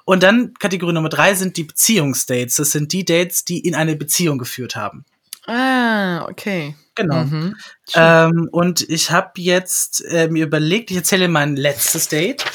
Und 0.06 0.24
dann 0.24 0.54
Kategorie 0.56 0.94
Nummer 0.94 1.10
drei 1.10 1.36
sind 1.36 1.58
die 1.58 1.64
Beziehungsdates. 1.64 2.56
Das 2.56 2.72
sind 2.72 2.92
die 2.94 3.06
Dates, 3.06 3.46
die 3.46 3.60
in 3.60 3.76
eine 3.76 3.96
Beziehung 3.96 4.38
geführt 4.38 4.76
haben. 4.76 5.06
Ah, 5.48 6.26
okay. 6.30 6.76
Genau. 6.96 7.24
Mhm. 7.24 7.56
Ähm, 7.96 8.50
und 8.52 8.88
ich 8.90 9.12
habe 9.12 9.32
jetzt 9.38 10.04
äh, 10.06 10.28
mir 10.30 10.46
überlegt, 10.46 10.92
ich 10.92 10.98
erzähle 10.98 11.28
mein 11.28 11.56
letztes 11.56 12.08
Date. 12.08 12.46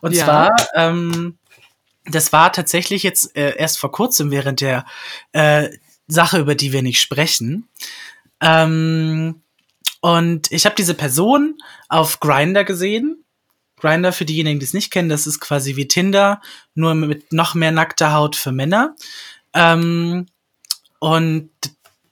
Und 0.00 0.14
ja. 0.14 0.24
zwar, 0.24 0.56
ähm, 0.74 1.38
das 2.04 2.32
war 2.32 2.52
tatsächlich 2.52 3.02
jetzt 3.02 3.34
äh, 3.36 3.56
erst 3.56 3.78
vor 3.78 3.92
kurzem 3.92 4.30
während 4.30 4.60
der 4.60 4.84
äh, 5.32 5.70
Sache, 6.06 6.38
über 6.38 6.54
die 6.54 6.72
wir 6.72 6.82
nicht 6.82 7.00
sprechen. 7.00 7.68
Ähm, 8.40 9.40
und 10.00 10.52
ich 10.52 10.66
habe 10.66 10.74
diese 10.76 10.94
Person 10.94 11.56
auf 11.88 12.20
Grinder 12.20 12.64
gesehen. 12.64 13.23
Grinder 13.84 14.12
für 14.12 14.24
diejenigen, 14.24 14.58
die 14.58 14.64
es 14.64 14.72
nicht 14.72 14.90
kennen, 14.90 15.10
das 15.10 15.26
ist 15.26 15.40
quasi 15.40 15.76
wie 15.76 15.86
Tinder, 15.86 16.40
nur 16.74 16.94
mit 16.94 17.32
noch 17.32 17.54
mehr 17.54 17.70
nackter 17.70 18.14
Haut 18.14 18.34
für 18.34 18.50
Männer. 18.50 18.96
Ähm, 19.52 20.26
und 20.98 21.50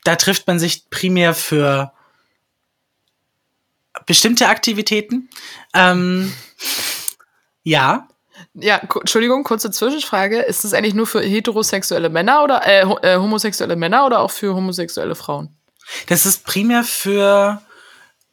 da 0.04 0.16
trifft 0.16 0.46
man 0.46 0.58
sich 0.58 0.90
primär 0.90 1.34
für 1.34 1.92
bestimmte 4.04 4.48
Aktivitäten. 4.48 5.30
Ähm, 5.74 6.32
ja. 7.62 8.06
Ja, 8.54 8.78
Entschuldigung, 8.78 9.44
kurze 9.44 9.70
Zwischenfrage. 9.70 10.40
Ist 10.40 10.64
das 10.64 10.74
eigentlich 10.74 10.94
nur 10.94 11.06
für 11.06 11.22
heterosexuelle 11.22 12.10
Männer 12.10 12.42
oder 12.42 12.66
äh, 12.66 12.82
äh, 12.82 13.16
homosexuelle 13.16 13.76
Männer 13.76 14.04
oder 14.04 14.20
auch 14.20 14.30
für 14.30 14.54
homosexuelle 14.54 15.14
Frauen? 15.14 15.56
Das 16.08 16.26
ist 16.26 16.44
primär 16.44 16.84
für 16.84 17.62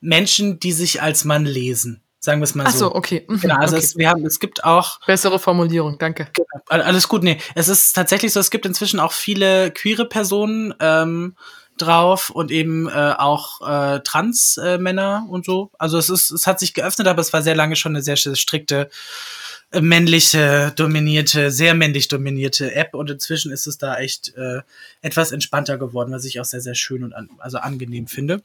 Menschen, 0.02 0.60
die 0.60 0.74
sich 0.74 1.02
als 1.02 1.24
Mann 1.24 1.46
lesen. 1.46 2.04
Sagen 2.20 2.42
wir 2.42 2.44
es 2.44 2.56
mal 2.56 2.66
so. 2.66 2.70
Ach 2.70 2.74
so, 2.76 2.96
okay. 2.96 3.26
Mhm, 3.28 3.40
genau, 3.40 3.56
also 3.56 3.78
okay. 3.78 3.86
Es, 3.86 3.98
wir 3.98 4.10
haben, 4.10 4.26
es 4.26 4.40
gibt 4.40 4.66
auch. 4.66 5.00
Bessere 5.06 5.40
Formulierung, 5.40 5.98
danke. 5.98 6.28
Genau, 6.34 6.84
alles 6.84 7.08
gut, 7.08 7.24
nee. 7.24 7.40
Es 7.56 7.70
ist 7.70 7.94
tatsächlich 7.94 8.34
so, 8.34 8.40
es 8.40 8.52
gibt 8.52 8.66
inzwischen 8.66 9.00
auch 9.00 9.14
viele 9.14 9.72
queere 9.72 10.06
Personen 10.06 10.74
ähm, 10.82 11.36
drauf 11.78 12.30
und 12.30 12.52
eben 12.52 12.88
äh, 12.90 13.14
auch 13.18 13.62
äh, 13.62 14.02
Trans-Männer 14.02 15.26
äh, 15.26 15.32
und 15.32 15.46
so. 15.46 15.72
Also 15.80 15.98
es 15.98 16.10
ist, 16.10 16.32
es 16.32 16.46
hat 16.46 16.60
sich 16.60 16.74
geöffnet, 16.74 17.08
aber 17.08 17.22
es 17.22 17.32
war 17.32 17.42
sehr 17.42 17.56
lange 17.56 17.76
schon 17.76 17.94
eine 17.94 18.04
sehr 18.04 18.18
strikte 18.18 18.90
äh, 19.72 19.82
männliche 19.82 20.74
dominierte, 20.76 21.52
sehr 21.52 21.74
männlich 21.74 22.08
dominierte 22.08 22.76
App 22.76 22.96
und 22.96 23.10
inzwischen 23.10 23.52
ist 23.52 23.68
es 23.68 23.78
da 23.78 23.98
echt 23.98 24.36
äh, 24.36 24.62
etwas 25.02 25.32
entspannter 25.32 25.78
geworden, 25.78 26.12
was 26.12 26.26
ich 26.26 26.40
auch 26.40 26.46
sehr, 26.46 26.62
sehr 26.62 26.76
schön 26.76 27.04
und 27.04 27.14
an, 27.14 27.30
also 27.38 27.60
angenehm 27.60 28.08
finde. 28.08 28.42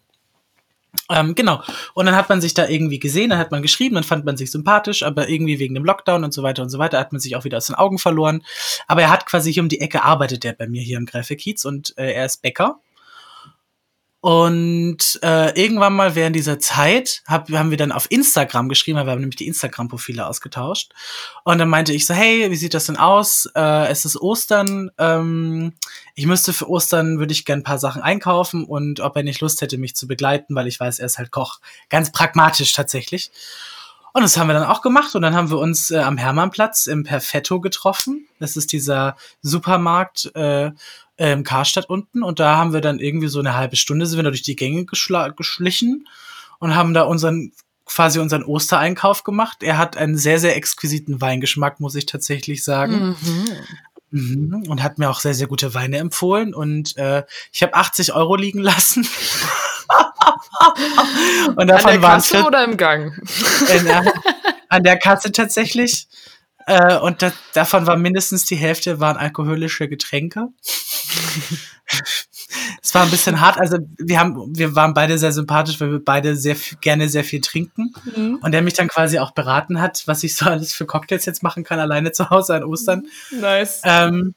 Ähm, 1.10 1.34
genau. 1.34 1.62
Und 1.94 2.06
dann 2.06 2.16
hat 2.16 2.28
man 2.28 2.40
sich 2.40 2.54
da 2.54 2.66
irgendwie 2.66 2.98
gesehen, 2.98 3.30
dann 3.30 3.38
hat 3.38 3.50
man 3.50 3.62
geschrieben, 3.62 3.94
dann 3.94 4.04
fand 4.04 4.24
man 4.24 4.36
sich 4.36 4.50
sympathisch, 4.50 5.02
aber 5.02 5.28
irgendwie 5.28 5.58
wegen 5.58 5.74
dem 5.74 5.84
Lockdown 5.84 6.24
und 6.24 6.32
so 6.32 6.42
weiter 6.42 6.62
und 6.62 6.70
so 6.70 6.78
weiter 6.78 6.98
hat 6.98 7.12
man 7.12 7.20
sich 7.20 7.36
auch 7.36 7.44
wieder 7.44 7.58
aus 7.58 7.66
den 7.66 7.74
Augen 7.74 7.98
verloren. 7.98 8.42
Aber 8.86 9.02
er 9.02 9.10
hat 9.10 9.26
quasi 9.26 9.52
hier 9.52 9.62
um 9.62 9.68
die 9.68 9.80
Ecke 9.80 10.02
arbeitet 10.02 10.44
er 10.44 10.54
bei 10.54 10.66
mir 10.66 10.82
hier 10.82 10.96
im 10.96 11.06
Gräfekiez 11.06 11.64
und 11.64 11.96
äh, 11.98 12.12
er 12.12 12.26
ist 12.26 12.42
Bäcker 12.42 12.80
und 14.24 15.18
äh, 15.22 15.50
irgendwann 15.50 15.92
mal 15.92 16.14
während 16.14 16.34
dieser 16.34 16.58
Zeit 16.58 17.22
hab, 17.26 17.50
haben 17.50 17.68
wir 17.68 17.76
dann 17.76 17.92
auf 17.92 18.10
Instagram 18.10 18.70
geschrieben, 18.70 18.96
weil 18.96 19.04
wir 19.04 19.12
haben 19.12 19.20
nämlich 19.20 19.36
die 19.36 19.46
Instagram-Profile 19.46 20.26
ausgetauscht. 20.26 20.94
Und 21.44 21.58
dann 21.58 21.68
meinte 21.68 21.92
ich 21.92 22.06
so, 22.06 22.14
hey, 22.14 22.50
wie 22.50 22.56
sieht 22.56 22.72
das 22.72 22.86
denn 22.86 22.96
aus? 22.96 23.46
Äh, 23.54 23.88
es 23.88 24.06
ist 24.06 24.16
Ostern. 24.18 24.90
Ähm, 24.96 25.74
ich 26.14 26.24
müsste 26.24 26.54
für 26.54 26.70
Ostern, 26.70 27.18
würde 27.18 27.32
ich 27.32 27.44
gern 27.44 27.58
ein 27.58 27.64
paar 27.64 27.78
Sachen 27.78 28.00
einkaufen 28.00 28.64
und 28.64 29.00
ob 29.00 29.14
er 29.14 29.24
nicht 29.24 29.42
Lust 29.42 29.60
hätte, 29.60 29.76
mich 29.76 29.94
zu 29.94 30.06
begleiten, 30.06 30.54
weil 30.54 30.68
ich 30.68 30.80
weiß, 30.80 31.00
er 31.00 31.06
ist 31.06 31.18
halt 31.18 31.30
Koch. 31.30 31.60
Ganz 31.90 32.10
pragmatisch 32.10 32.72
tatsächlich. 32.72 33.30
Und 34.14 34.22
das 34.22 34.38
haben 34.38 34.46
wir 34.46 34.54
dann 34.54 34.68
auch 34.68 34.80
gemacht 34.80 35.14
und 35.16 35.22
dann 35.22 35.34
haben 35.34 35.50
wir 35.50 35.58
uns 35.58 35.90
äh, 35.90 35.98
am 35.98 36.16
Hermannplatz 36.16 36.86
im 36.86 37.02
Perfetto 37.02 37.60
getroffen. 37.60 38.26
Das 38.38 38.56
ist 38.56 38.72
dieser 38.72 39.16
Supermarkt, 39.42 40.30
äh, 40.36 40.70
ähm, 41.18 41.44
Karstadt 41.44 41.88
unten 41.88 42.22
und 42.22 42.40
da 42.40 42.56
haben 42.56 42.72
wir 42.72 42.80
dann 42.80 42.98
irgendwie 42.98 43.28
so 43.28 43.38
eine 43.38 43.54
halbe 43.54 43.76
Stunde 43.76 44.06
sind 44.06 44.18
wir 44.18 44.24
da 44.24 44.30
durch 44.30 44.42
die 44.42 44.56
Gänge 44.56 44.84
geschlichen 44.84 46.08
und 46.58 46.74
haben 46.74 46.94
da 46.94 47.02
unseren 47.02 47.52
quasi 47.86 48.18
unseren 48.18 48.44
Ostereinkauf 48.44 49.24
gemacht. 49.24 49.62
Er 49.62 49.78
hat 49.78 49.96
einen 49.96 50.16
sehr, 50.16 50.40
sehr 50.40 50.56
exquisiten 50.56 51.20
Weingeschmack, 51.20 51.80
muss 51.80 51.94
ich 51.94 52.06
tatsächlich 52.06 52.64
sagen. 52.64 53.16
Mhm. 53.20 53.48
Mhm. 54.10 54.64
Und 54.68 54.82
hat 54.82 54.98
mir 54.98 55.10
auch 55.10 55.20
sehr, 55.20 55.34
sehr 55.34 55.48
gute 55.48 55.74
Weine 55.74 55.98
empfohlen. 55.98 56.54
Und 56.54 56.96
äh, 56.96 57.24
ich 57.52 57.62
habe 57.62 57.74
80 57.74 58.14
Euro 58.14 58.36
liegen 58.36 58.60
lassen. 58.60 59.06
und 61.56 61.66
davon 61.66 61.90
an 61.90 62.00
der 62.00 62.10
Kasse 62.10 62.34
waren 62.34 62.46
oder 62.46 62.64
im 62.64 62.76
Gang? 62.76 63.12
Der, 63.68 64.12
an 64.68 64.82
der 64.82 64.98
Kasse 64.98 65.32
tatsächlich. 65.32 66.08
Äh, 66.66 66.96
und 66.98 67.22
da, 67.22 67.32
davon 67.52 67.86
war 67.86 67.96
mindestens 67.96 68.44
die 68.44 68.56
Hälfte 68.56 69.00
waren 69.00 69.16
alkoholische 69.16 69.88
Getränke. 69.88 70.48
es 72.82 72.94
war 72.94 73.02
ein 73.02 73.10
bisschen 73.10 73.40
hart. 73.40 73.58
Also 73.58 73.78
wir 73.98 74.18
haben, 74.18 74.56
wir 74.56 74.74
waren 74.74 74.94
beide 74.94 75.18
sehr 75.18 75.32
sympathisch, 75.32 75.80
weil 75.80 75.92
wir 75.92 76.04
beide 76.04 76.36
sehr 76.36 76.56
gerne 76.80 77.08
sehr 77.08 77.24
viel 77.24 77.40
trinken. 77.40 77.92
Mhm. 78.16 78.38
Und 78.42 78.52
der 78.52 78.62
mich 78.62 78.74
dann 78.74 78.88
quasi 78.88 79.18
auch 79.18 79.32
beraten 79.32 79.80
hat, 79.80 80.02
was 80.06 80.22
ich 80.24 80.36
so 80.36 80.46
alles 80.46 80.72
für 80.72 80.86
Cocktails 80.86 81.26
jetzt 81.26 81.42
machen 81.42 81.64
kann, 81.64 81.78
alleine 81.78 82.12
zu 82.12 82.30
Hause 82.30 82.54
an 82.54 82.64
Ostern. 82.64 83.06
Nice. 83.30 83.82
Ähm, 83.84 84.34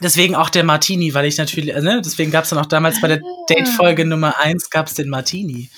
deswegen 0.00 0.34
auch 0.34 0.50
der 0.50 0.64
Martini, 0.64 1.14
weil 1.14 1.26
ich 1.26 1.38
natürlich, 1.38 1.74
äh, 1.74 1.80
ne, 1.80 2.02
deswegen 2.04 2.30
gab 2.30 2.44
es 2.44 2.50
dann 2.50 2.58
auch 2.58 2.66
damals 2.66 3.00
bei 3.00 3.08
der 3.08 3.20
Date-Folge 3.48 4.04
Nummer 4.04 4.38
eins 4.38 4.70
gab 4.70 4.86
es 4.86 4.94
den 4.94 5.08
Martini. 5.08 5.70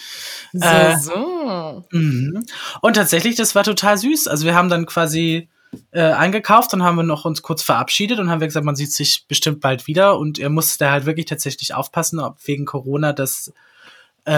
So, 0.52 0.66
äh, 0.66 0.96
so. 0.98 1.84
Mh. 1.90 2.40
Und 2.80 2.94
tatsächlich, 2.94 3.36
das 3.36 3.54
war 3.54 3.64
total 3.64 3.98
süß. 3.98 4.28
Also 4.28 4.46
wir 4.46 4.54
haben 4.54 4.68
dann 4.68 4.86
quasi 4.86 5.48
äh, 5.92 6.00
eingekauft, 6.00 6.72
dann 6.72 6.82
haben 6.82 6.96
wir 6.96 7.02
noch 7.04 7.24
uns 7.24 7.42
kurz 7.42 7.62
verabschiedet 7.62 8.18
und 8.18 8.30
haben 8.30 8.40
wir 8.40 8.48
gesagt, 8.48 8.66
man 8.66 8.76
sieht 8.76 8.92
sich 8.92 9.26
bestimmt 9.28 9.60
bald 9.60 9.86
wieder. 9.86 10.18
Und 10.18 10.38
er 10.38 10.50
musste 10.50 10.90
halt 10.90 11.06
wirklich 11.06 11.26
tatsächlich 11.26 11.74
aufpassen, 11.74 12.18
ob 12.18 12.36
wegen 12.46 12.64
Corona 12.64 13.12
das 13.12 13.52
äh, 14.24 14.32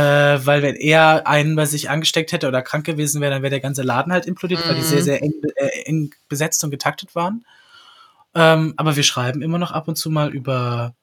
weil 0.47 0.63
wenn 0.63 0.77
er 0.77 1.27
einen 1.27 1.57
bei 1.57 1.67
sich 1.67 1.91
angesteckt 1.91 2.33
hätte 2.33 2.49
oder 2.49 2.63
krank 2.63 2.87
gewesen 2.87 3.21
wäre, 3.21 3.33
dann 3.33 3.43
wäre 3.43 3.51
der 3.51 3.61
ganze 3.61 3.83
Laden 3.83 4.13
halt 4.13 4.27
implodiert, 4.27 4.65
mhm. 4.65 4.69
weil 4.69 4.77
die 4.77 4.83
sehr, 4.83 5.01
mhm. 5.01 5.05
sehr 5.05 5.23
eng, 5.23 5.33
äh, 5.57 5.83
eng 5.85 6.15
besetzt 6.29 6.63
und 6.65 6.71
getaktet 6.71 7.15
waren. 7.15 7.45
Ähm, 8.35 8.75
aber 8.77 8.97
wir 8.97 9.03
schreiben 9.03 9.43
immer 9.43 9.59
noch 9.59 9.73
ab 9.73 9.89
und 9.89 9.97
zu 9.97 10.09
mal 10.09 10.33
über 10.33 10.95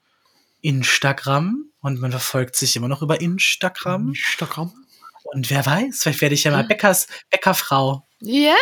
Instagram 0.62 1.66
und 1.82 2.00
man 2.00 2.12
verfolgt 2.12 2.56
sich 2.56 2.76
immer 2.76 2.88
noch 2.88 3.02
über 3.02 3.22
Instagram. 3.22 4.10
Instagram. 4.10 4.74
Und 5.32 5.50
wer 5.50 5.66
weiß, 5.66 6.02
vielleicht 6.02 6.22
werde 6.22 6.36
ich 6.36 6.44
ja 6.44 6.52
mal 6.52 6.64
Bäckers, 6.64 7.08
Bäckerfrau. 7.30 8.06
Ja, 8.22 8.56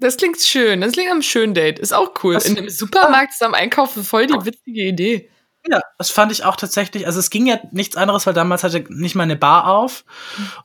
das 0.00 0.16
klingt 0.16 0.40
schön. 0.40 0.80
Das 0.80 0.92
klingt 0.92 1.10
am 1.10 1.22
schönen 1.22 1.54
Date. 1.54 1.78
Ist 1.78 1.92
auch 1.92 2.12
cool. 2.22 2.34
Was, 2.34 2.46
In 2.46 2.58
einem 2.58 2.70
Supermarkt 2.70 3.34
zusammen 3.34 3.54
einkaufen, 3.54 4.02
voll 4.02 4.26
die 4.26 4.44
witzige 4.44 4.82
Idee. 4.82 5.30
Ja, 5.68 5.82
das 5.98 6.10
fand 6.10 6.32
ich 6.32 6.44
auch 6.44 6.56
tatsächlich. 6.56 7.06
Also 7.06 7.18
es 7.18 7.28
ging 7.28 7.46
ja 7.46 7.60
nichts 7.70 7.94
anderes, 7.96 8.26
weil 8.26 8.32
damals 8.32 8.64
hatte 8.64 8.84
nicht 8.88 9.14
mal 9.14 9.24
eine 9.24 9.36
Bar 9.36 9.68
auf 9.68 10.04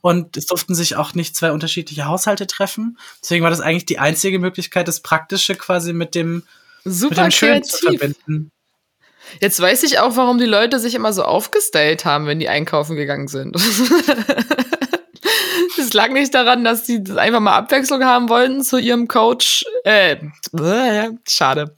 und 0.00 0.36
es 0.36 0.46
durften 0.46 0.74
sich 0.74 0.96
auch 0.96 1.14
nicht 1.14 1.36
zwei 1.36 1.52
unterschiedliche 1.52 2.06
Haushalte 2.06 2.46
treffen. 2.46 2.98
Deswegen 3.22 3.44
war 3.44 3.50
das 3.50 3.60
eigentlich 3.60 3.84
die 3.84 3.98
einzige 3.98 4.38
Möglichkeit, 4.38 4.88
das 4.88 5.00
Praktische 5.00 5.54
quasi 5.54 5.92
mit 5.92 6.14
dem, 6.14 6.44
Super 6.84 7.10
mit 7.10 7.18
dem 7.18 7.30
Schönen 7.30 7.64
zu 7.64 7.76
verbinden. 7.78 8.50
Jetzt 9.40 9.60
weiß 9.60 9.82
ich 9.82 9.98
auch, 9.98 10.16
warum 10.16 10.38
die 10.38 10.46
Leute 10.46 10.78
sich 10.78 10.94
immer 10.94 11.12
so 11.12 11.24
aufgestylt 11.24 12.04
haben, 12.04 12.26
wenn 12.26 12.38
die 12.38 12.48
einkaufen 12.48 12.96
gegangen 12.96 13.28
sind. 13.28 13.56
Es 15.78 15.92
lag 15.92 16.10
nicht 16.10 16.34
daran, 16.34 16.64
dass 16.64 16.86
sie 16.86 17.02
einfach 17.16 17.40
mal 17.40 17.56
Abwechslung 17.56 18.04
haben 18.04 18.28
wollten 18.28 18.62
zu 18.62 18.78
ihrem 18.78 19.08
Coach. 19.08 19.64
Äh, 19.84 20.16
schade. 21.28 21.74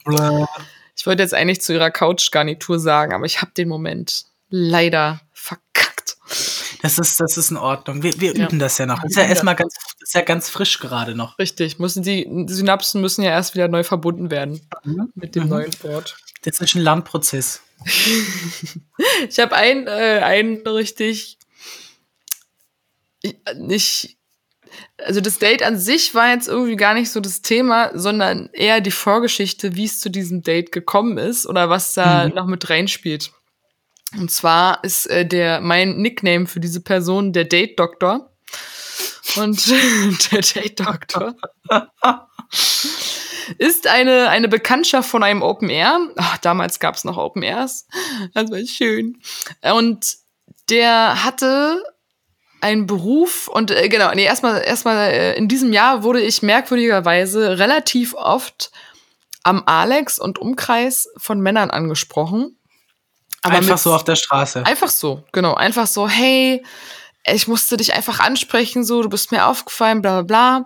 Ich 0.95 1.05
wollte 1.05 1.23
jetzt 1.23 1.33
eigentlich 1.33 1.61
zu 1.61 1.73
ihrer 1.73 1.91
Couch-Garnitur 1.91 2.79
sagen, 2.79 3.13
aber 3.13 3.25
ich 3.25 3.41
habe 3.41 3.51
den 3.55 3.69
Moment 3.69 4.25
leider 4.49 5.21
verkackt. 5.33 6.17
Das 6.81 6.97
ist, 6.97 7.19
das 7.19 7.37
ist 7.37 7.51
in 7.51 7.57
Ordnung. 7.57 8.03
Wir, 8.03 8.19
wir 8.19 8.35
ja. 8.35 8.45
üben 8.45 8.59
das 8.59 8.77
ja 8.77 8.85
noch. 8.85 9.01
Das 9.01 9.11
ist 9.11 9.17
ja 9.17 9.23
erstmal 9.23 9.55
ganz, 9.55 9.75
ist 10.01 10.15
ja 10.15 10.21
ganz 10.21 10.49
frisch 10.49 10.79
gerade 10.79 11.15
noch. 11.15 11.37
Richtig. 11.39 11.79
Müssen 11.79 12.03
die, 12.03 12.27
die 12.29 12.53
Synapsen 12.53 13.01
müssen 13.01 13.23
ja 13.23 13.31
erst 13.31 13.53
wieder 13.53 13.67
neu 13.67 13.83
verbunden 13.83 14.31
werden 14.31 14.61
mhm. 14.83 15.11
mit 15.15 15.35
dem 15.35 15.43
mhm. 15.43 15.49
neuen 15.49 15.83
Wort. 15.83 16.17
Das 16.43 16.59
ist 16.59 16.75
ein 16.75 16.81
Lernprozess. 16.81 17.61
ich 19.29 19.39
habe 19.39 19.55
einen, 19.55 19.87
äh, 19.87 20.21
einen 20.23 20.65
richtig 20.67 21.38
nicht, 23.55 24.17
also 24.97 25.21
das 25.21 25.39
Date 25.39 25.63
an 25.63 25.77
sich 25.77 26.13
war 26.13 26.31
jetzt 26.31 26.47
irgendwie 26.47 26.75
gar 26.75 26.93
nicht 26.93 27.11
so 27.11 27.19
das 27.19 27.41
Thema, 27.41 27.91
sondern 27.97 28.49
eher 28.53 28.81
die 28.81 28.91
Vorgeschichte, 28.91 29.75
wie 29.75 29.85
es 29.85 29.99
zu 29.99 30.09
diesem 30.09 30.43
Date 30.43 30.71
gekommen 30.71 31.17
ist 31.17 31.45
oder 31.45 31.69
was 31.69 31.93
da 31.93 32.27
mhm. 32.27 32.35
noch 32.35 32.45
mit 32.45 32.69
reinspielt. 32.69 33.31
Und 34.17 34.31
zwar 34.31 34.83
ist 34.83 35.07
äh, 35.07 35.25
der 35.25 35.61
mein 35.61 35.97
Nickname 35.97 36.47
für 36.47 36.59
diese 36.59 36.81
Person 36.81 37.33
der 37.33 37.45
Date 37.45 37.79
Doktor. 37.79 38.31
Und 39.35 39.67
der 40.31 40.41
Date 40.41 40.79
Doktor 40.79 41.35
ist 43.57 43.87
eine, 43.87 44.29
eine 44.29 44.47
Bekanntschaft 44.47 45.09
von 45.09 45.23
einem 45.23 45.41
Open 45.41 45.69
Air. 45.69 45.99
Ach, 46.17 46.37
damals 46.39 46.79
gab 46.79 46.95
es 46.95 47.03
noch 47.03 47.17
Open 47.17 47.43
Airs. 47.43 47.87
Das 48.33 48.49
war 48.49 48.65
schön. 48.65 49.21
Und 49.73 50.17
der 50.69 51.23
hatte 51.23 51.83
ein 52.61 52.85
Beruf 52.85 53.47
und 53.47 53.71
äh, 53.71 53.89
genau, 53.89 54.11
nee, 54.13 54.25
erstmal 54.25 54.61
erstmal 54.61 55.11
äh, 55.11 55.37
in 55.37 55.47
diesem 55.47 55.73
Jahr 55.73 56.03
wurde 56.03 56.21
ich 56.21 56.41
merkwürdigerweise 56.41 57.57
relativ 57.59 58.13
oft 58.13 58.71
am 59.43 59.63
Alex 59.65 60.19
und 60.19 60.39
Umkreis 60.39 61.09
von 61.17 61.39
Männern 61.39 61.71
angesprochen. 61.71 62.57
Aber 63.41 63.55
einfach 63.55 63.77
so 63.77 63.93
auf 63.93 64.03
der 64.03 64.15
Straße. 64.15 64.65
Einfach 64.65 64.89
so, 64.89 65.23
genau. 65.31 65.53
Einfach 65.53 65.87
so, 65.87 66.09
hey, 66.09 66.63
ich 67.25 67.47
musste 67.47 67.77
dich 67.77 67.93
einfach 67.93 68.19
ansprechen, 68.19 68.83
so, 68.83 69.01
du 69.01 69.09
bist 69.09 69.31
mir 69.31 69.45
aufgefallen, 69.45 70.01
bla 70.01 70.21
bla 70.21 70.61
bla. 70.61 70.65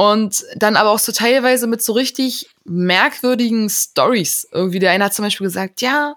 Und 0.00 0.46
dann 0.56 0.76
aber 0.76 0.92
auch 0.92 0.98
so 0.98 1.12
teilweise 1.12 1.66
mit 1.66 1.82
so 1.82 1.92
richtig 1.92 2.48
merkwürdigen 2.64 3.68
Stories. 3.68 4.48
Irgendwie 4.50 4.78
der 4.78 4.92
eine 4.92 5.04
hat 5.04 5.12
zum 5.12 5.26
Beispiel 5.26 5.46
gesagt, 5.46 5.82
ja, 5.82 6.14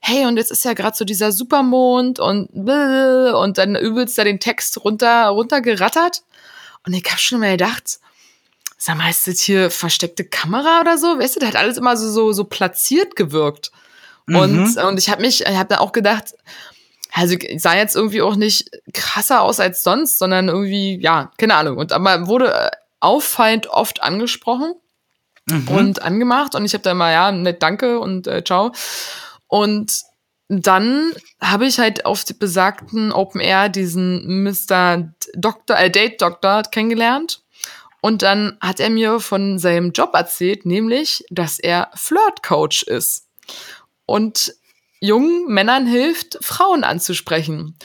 hey, 0.00 0.26
und 0.26 0.36
jetzt 0.36 0.52
ist 0.52 0.64
ja 0.64 0.74
gerade 0.74 0.96
so 0.96 1.04
dieser 1.04 1.32
Supermond 1.32 2.20
und 2.20 2.50
und 2.50 3.58
dann 3.58 3.74
übelst 3.74 4.16
da 4.16 4.22
den 4.22 4.38
Text 4.38 4.84
runter 4.84 5.26
runtergerattert. 5.26 6.22
Und 6.86 6.92
ich 6.92 7.02
hab 7.10 7.18
schon 7.18 7.40
mal 7.40 7.50
gedacht, 7.50 7.98
sag 8.78 8.96
mal, 8.96 9.10
ist 9.10 9.26
das 9.26 9.40
hier 9.40 9.72
versteckte 9.72 10.24
Kamera 10.24 10.82
oder 10.82 10.96
so? 10.96 11.18
Weißt 11.18 11.34
du, 11.34 11.40
das 11.40 11.48
hat 11.48 11.56
alles 11.56 11.78
immer 11.78 11.96
so, 11.96 12.08
so, 12.08 12.32
so 12.32 12.44
platziert 12.44 13.16
gewirkt. 13.16 13.72
Mhm. 14.26 14.36
Und, 14.36 14.76
und 14.76 14.98
ich 15.00 15.10
habe 15.10 15.22
mich, 15.22 15.40
ich 15.40 15.56
habe 15.56 15.74
da 15.74 15.80
auch 15.80 15.90
gedacht, 15.90 16.36
also 17.12 17.36
sah 17.56 17.74
jetzt 17.74 17.96
irgendwie 17.96 18.22
auch 18.22 18.36
nicht 18.36 18.70
krasser 18.94 19.40
aus 19.40 19.58
als 19.58 19.82
sonst, 19.82 20.20
sondern 20.20 20.46
irgendwie, 20.46 21.00
ja, 21.02 21.32
keine 21.38 21.56
Ahnung. 21.56 21.78
Und 21.78 21.90
aber 21.90 22.28
wurde 22.28 22.70
auffallend 23.00 23.68
oft 23.68 24.02
angesprochen 24.02 24.74
mhm. 25.46 25.68
und 25.68 26.02
angemacht. 26.02 26.54
Und 26.54 26.64
ich 26.64 26.74
habe 26.74 26.82
da 26.82 26.92
immer, 26.92 27.10
ja, 27.10 27.32
nett, 27.32 27.62
danke 27.62 28.00
und 28.00 28.26
äh, 28.26 28.42
ciao. 28.44 28.72
Und 29.46 30.02
dann 30.48 31.12
habe 31.40 31.66
ich 31.66 31.78
halt 31.78 32.06
auf 32.06 32.24
besagten 32.38 33.12
Open 33.12 33.40
Air 33.40 33.68
diesen 33.68 34.44
Mr. 34.44 35.12
Doktor, 35.34 35.76
äh, 35.76 35.90
Date 35.90 36.22
Doktor 36.22 36.62
kennengelernt. 36.62 37.42
Und 38.00 38.22
dann 38.22 38.56
hat 38.60 38.78
er 38.78 38.90
mir 38.90 39.18
von 39.18 39.58
seinem 39.58 39.90
Job 39.90 40.10
erzählt, 40.14 40.64
nämlich, 40.64 41.24
dass 41.30 41.58
er 41.58 41.90
Flirt 41.94 42.42
Coach 42.44 42.84
ist. 42.84 43.26
Und 44.04 44.54
jungen 45.00 45.46
Männern 45.48 45.86
hilft, 45.86 46.38
Frauen 46.40 46.84
anzusprechen. 46.84 47.76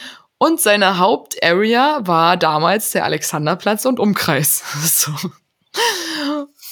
Und 0.42 0.60
seine 0.60 0.98
Hauptarea 0.98 2.00
war 2.02 2.36
damals 2.36 2.90
der 2.90 3.06
Alexanderplatz 3.06 3.86
und 3.86 4.00
Umkreis. 4.00 4.64
so. 4.84 5.12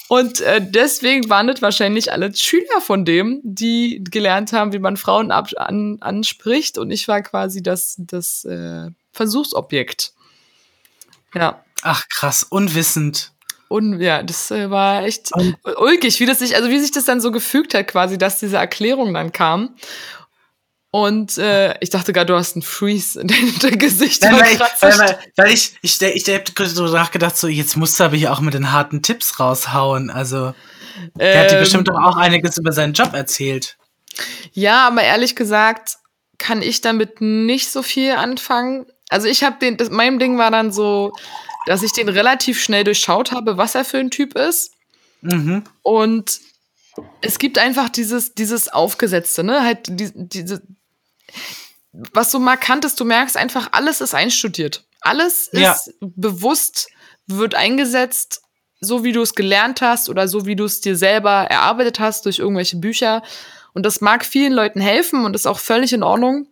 Und 0.08 0.42
äh, 0.42 0.60
deswegen 0.60 1.30
waren 1.30 1.46
das 1.46 1.62
wahrscheinlich 1.62 2.12
alle 2.12 2.34
Schüler 2.36 2.82
von 2.82 3.06
dem, 3.06 3.42
die 3.44 4.04
gelernt 4.04 4.54
haben, 4.54 4.74
wie 4.74 4.80
man 4.80 4.98
Frauen 4.98 5.30
ab 5.30 5.52
an 5.56 5.98
anspricht. 6.02 6.80
Und 6.80 6.90
ich 6.90 7.08
war 7.08 7.22
quasi 7.22 7.62
das, 7.62 7.94
das 8.00 8.44
äh, 8.46 8.90
Versuchsobjekt. 9.12 10.14
Ja. 11.36 11.64
Ach 11.84 12.10
krass, 12.10 12.42
unwissend. 12.42 13.34
Und 13.68 14.02
ja, 14.02 14.24
das 14.24 14.50
äh, 14.50 14.72
war 14.72 15.04
echt 15.04 15.32
und 15.36 15.56
ulkig, 15.78 16.20
wie 16.20 16.26
das 16.26 16.40
sich, 16.40 16.56
also 16.56 16.70
wie 16.70 16.80
sich 16.80 16.90
das 16.90 17.06
dann 17.06 17.22
so 17.22 17.32
gefügt 17.32 17.76
hat, 17.76 17.88
quasi, 17.88 18.18
dass 18.18 18.40
diese 18.40 18.58
Erklärung 18.58 19.14
dann 19.14 19.32
kam. 19.32 19.76
Und 20.92 21.38
äh, 21.38 21.76
ich 21.82 21.92
dachte 21.92 22.14
gerade, 22.14 22.34
du 22.34 22.36
hast 22.36 22.56
einen 22.56 22.64
Freeze 22.64 23.22
in 23.22 23.28
deinem 23.28 23.78
Gesicht. 23.78 24.24
Nein, 24.24 24.40
weil, 24.40 24.54
ich, 24.54 24.60
weil, 24.60 25.20
weil, 25.38 25.54
ich, 25.54 25.76
ich, 25.82 26.02
ich, 26.02 26.28
ich 26.28 26.34
habe 26.34 26.68
so 26.68 26.88
nachgedacht, 26.88 27.38
so 27.38 27.48
jetzt 27.48 27.78
musst 27.78 28.00
du 28.00 28.06
aber 28.06 28.16
hier 28.16 28.32
auch 28.32 28.42
mit 28.42 28.56
den 28.56 28.72
harten 28.72 29.04
Tipps 29.04 29.40
raushauen. 29.40 30.10
Also, 30.10 30.54
der 31.16 31.36
ähm, 31.36 31.40
hat 31.40 31.52
dir 31.52 31.60
bestimmt 31.60 31.88
doch 31.88 32.02
auch 32.02 32.18
einiges 32.18 32.58
über 32.58 32.72
seinen 32.72 32.94
Job 32.94 33.14
erzählt. 33.14 33.78
Ja, 34.54 34.88
aber 34.88 35.04
ehrlich 35.04 35.36
gesagt 35.36 35.98
kann 36.40 36.62
ich 36.62 36.82
damit 36.82 37.22
nicht 37.22 37.70
so 37.70 37.84
viel 37.84 38.14
anfangen. 38.14 38.86
Also 39.10 39.28
ich 39.28 39.44
habe 39.44 39.58
den, 39.60 39.78
das, 39.78 39.90
mein 39.90 40.20
Ding 40.20 40.38
war 40.38 40.50
dann 40.50 40.72
so, 40.72 41.14
dass 41.68 41.84
ich 41.84 41.92
den 41.92 42.10
relativ 42.10 42.62
schnell 42.62 42.84
durchschaut 42.84 43.32
habe, 43.32 43.58
was 43.58 43.76
er 43.76 43.86
für 43.86 44.00
ein 44.00 44.10
Typ 44.10 44.36
ist. 44.36 44.74
Mhm. 45.22 45.64
Und 45.84 46.40
es 47.22 47.38
gibt 47.38 47.58
einfach 47.58 47.90
dieses, 47.90 48.34
dieses 48.34 48.70
Aufgesetzte, 48.70 49.44
ne? 49.44 49.64
Halt 49.64 49.88
die, 49.90 50.12
diese, 50.16 50.62
was 51.92 52.32
so 52.32 52.40
markant 52.40 52.86
ist, 52.86 53.00
du 53.00 53.06
merkst 53.06 53.38
einfach, 53.38 53.70
alles 53.72 54.02
ist 54.02 54.14
einstudiert. 54.14 54.86
Alles 55.02 55.48
ist 55.48 55.62
ja. 55.62 55.76
bewusst, 56.00 56.90
wird 57.28 57.56
eingesetzt, 57.56 58.42
so 58.82 59.04
wie 59.04 59.12
du 59.12 59.22
es 59.22 59.36
gelernt 59.36 59.82
hast 59.82 60.10
oder 60.10 60.28
so 60.28 60.46
wie 60.46 60.56
du 60.56 60.66
es 60.66 60.82
dir 60.82 60.96
selber 60.96 61.32
erarbeitet 61.32 62.00
hast 62.00 62.26
durch 62.26 62.40
irgendwelche 62.40 62.78
Bücher. 62.78 63.24
Und 63.74 63.86
das 63.86 64.02
mag 64.02 64.26
vielen 64.26 64.54
Leuten 64.54 64.82
helfen 64.82 65.26
und 65.26 65.36
ist 65.36 65.48
auch 65.48 65.60
völlig 65.60 65.94
in 65.94 66.04
Ordnung. 66.04 66.48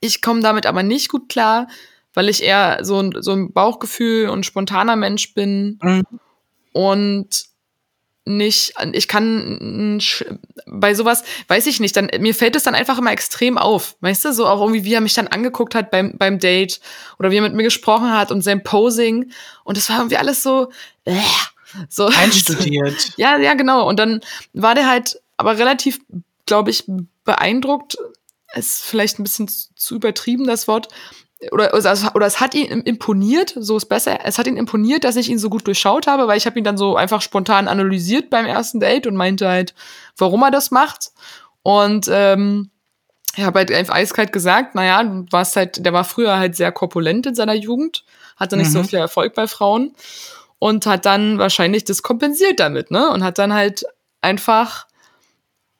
Ich 0.00 0.22
komme 0.22 0.40
damit 0.40 0.66
aber 0.66 0.82
nicht 0.82 1.08
gut 1.08 1.28
klar, 1.28 1.68
weil 2.14 2.28
ich 2.28 2.42
eher 2.42 2.78
so 2.82 3.00
ein, 3.00 3.14
so 3.20 3.32
ein 3.32 3.52
Bauchgefühl 3.52 4.28
und 4.28 4.46
spontaner 4.46 4.96
Mensch 4.96 5.34
bin. 5.34 5.78
Mhm. 5.82 6.02
Und 6.72 7.46
nicht, 8.26 8.74
ich 8.92 9.08
kann 9.08 10.00
bei 10.66 10.94
sowas, 10.94 11.22
weiß 11.48 11.66
ich 11.66 11.80
nicht, 11.80 11.96
dann 11.96 12.10
mir 12.18 12.34
fällt 12.34 12.56
es 12.56 12.64
dann 12.64 12.74
einfach 12.74 12.98
immer 12.98 13.12
extrem 13.12 13.56
auf, 13.56 13.96
weißt 14.00 14.26
du, 14.26 14.32
so 14.32 14.46
auch 14.46 14.60
irgendwie 14.60 14.84
wie 14.84 14.94
er 14.94 15.00
mich 15.00 15.14
dann 15.14 15.28
angeguckt 15.28 15.74
hat 15.74 15.90
beim 15.90 16.18
beim 16.18 16.38
Date 16.38 16.80
oder 17.18 17.30
wie 17.30 17.36
er 17.36 17.42
mit 17.42 17.54
mir 17.54 17.62
gesprochen 17.62 18.12
hat 18.12 18.32
und 18.32 18.42
sein 18.42 18.62
Posing 18.62 19.30
und 19.64 19.76
das 19.76 19.88
war 19.88 19.98
irgendwie 19.98 20.16
alles 20.16 20.42
so 20.42 20.70
äh, 21.04 21.14
so. 21.88 22.06
Einstudiert. 22.06 23.12
ja, 23.16 23.38
ja, 23.38 23.54
genau. 23.54 23.88
Und 23.88 23.98
dann 23.98 24.20
war 24.52 24.74
der 24.74 24.88
halt 24.88 25.20
aber 25.36 25.58
relativ, 25.58 26.00
glaube 26.46 26.70
ich, 26.70 26.84
beeindruckt, 27.24 27.98
ist 28.54 28.82
vielleicht 28.82 29.18
ein 29.18 29.24
bisschen 29.24 29.48
zu 29.48 29.94
übertrieben 29.94 30.46
das 30.46 30.68
Wort, 30.68 30.88
oder, 31.52 31.72
also, 31.74 32.08
oder 32.14 32.26
es 32.26 32.40
hat 32.40 32.54
ihn 32.54 32.82
imponiert, 32.82 33.54
so 33.58 33.76
ist 33.76 33.86
besser, 33.86 34.20
es 34.24 34.38
hat 34.38 34.46
ihn 34.46 34.56
imponiert, 34.56 35.04
dass 35.04 35.16
ich 35.16 35.28
ihn 35.28 35.38
so 35.38 35.50
gut 35.50 35.66
durchschaut 35.66 36.06
habe, 36.06 36.26
weil 36.28 36.38
ich 36.38 36.46
habe 36.46 36.58
ihn 36.58 36.64
dann 36.64 36.78
so 36.78 36.96
einfach 36.96 37.20
spontan 37.20 37.68
analysiert 37.68 38.30
beim 38.30 38.46
ersten 38.46 38.80
Date 38.80 39.06
und 39.06 39.16
meinte 39.16 39.48
halt, 39.48 39.74
warum 40.16 40.42
er 40.42 40.50
das 40.50 40.70
macht. 40.70 41.10
Und 41.62 42.08
ähm, 42.10 42.70
ich 43.36 43.44
habe 43.44 43.58
halt 43.58 43.70
eiskalt 43.90 44.32
gesagt, 44.32 44.74
naja, 44.74 45.02
du 45.02 45.26
warst 45.30 45.56
halt, 45.56 45.84
der 45.84 45.92
war 45.92 46.04
früher 46.04 46.38
halt 46.38 46.56
sehr 46.56 46.72
korpulent 46.72 47.26
in 47.26 47.34
seiner 47.34 47.54
Jugend, 47.54 48.04
hatte 48.36 48.56
nicht 48.56 48.68
mhm. 48.68 48.72
so 48.72 48.82
viel 48.84 48.98
Erfolg 48.98 49.34
bei 49.34 49.46
Frauen 49.46 49.94
und 50.58 50.86
hat 50.86 51.04
dann 51.04 51.38
wahrscheinlich 51.38 51.84
das 51.84 52.02
kompensiert 52.02 52.60
damit, 52.60 52.90
ne? 52.90 53.10
Und 53.10 53.22
hat 53.22 53.38
dann 53.38 53.52
halt 53.52 53.84
einfach 54.22 54.85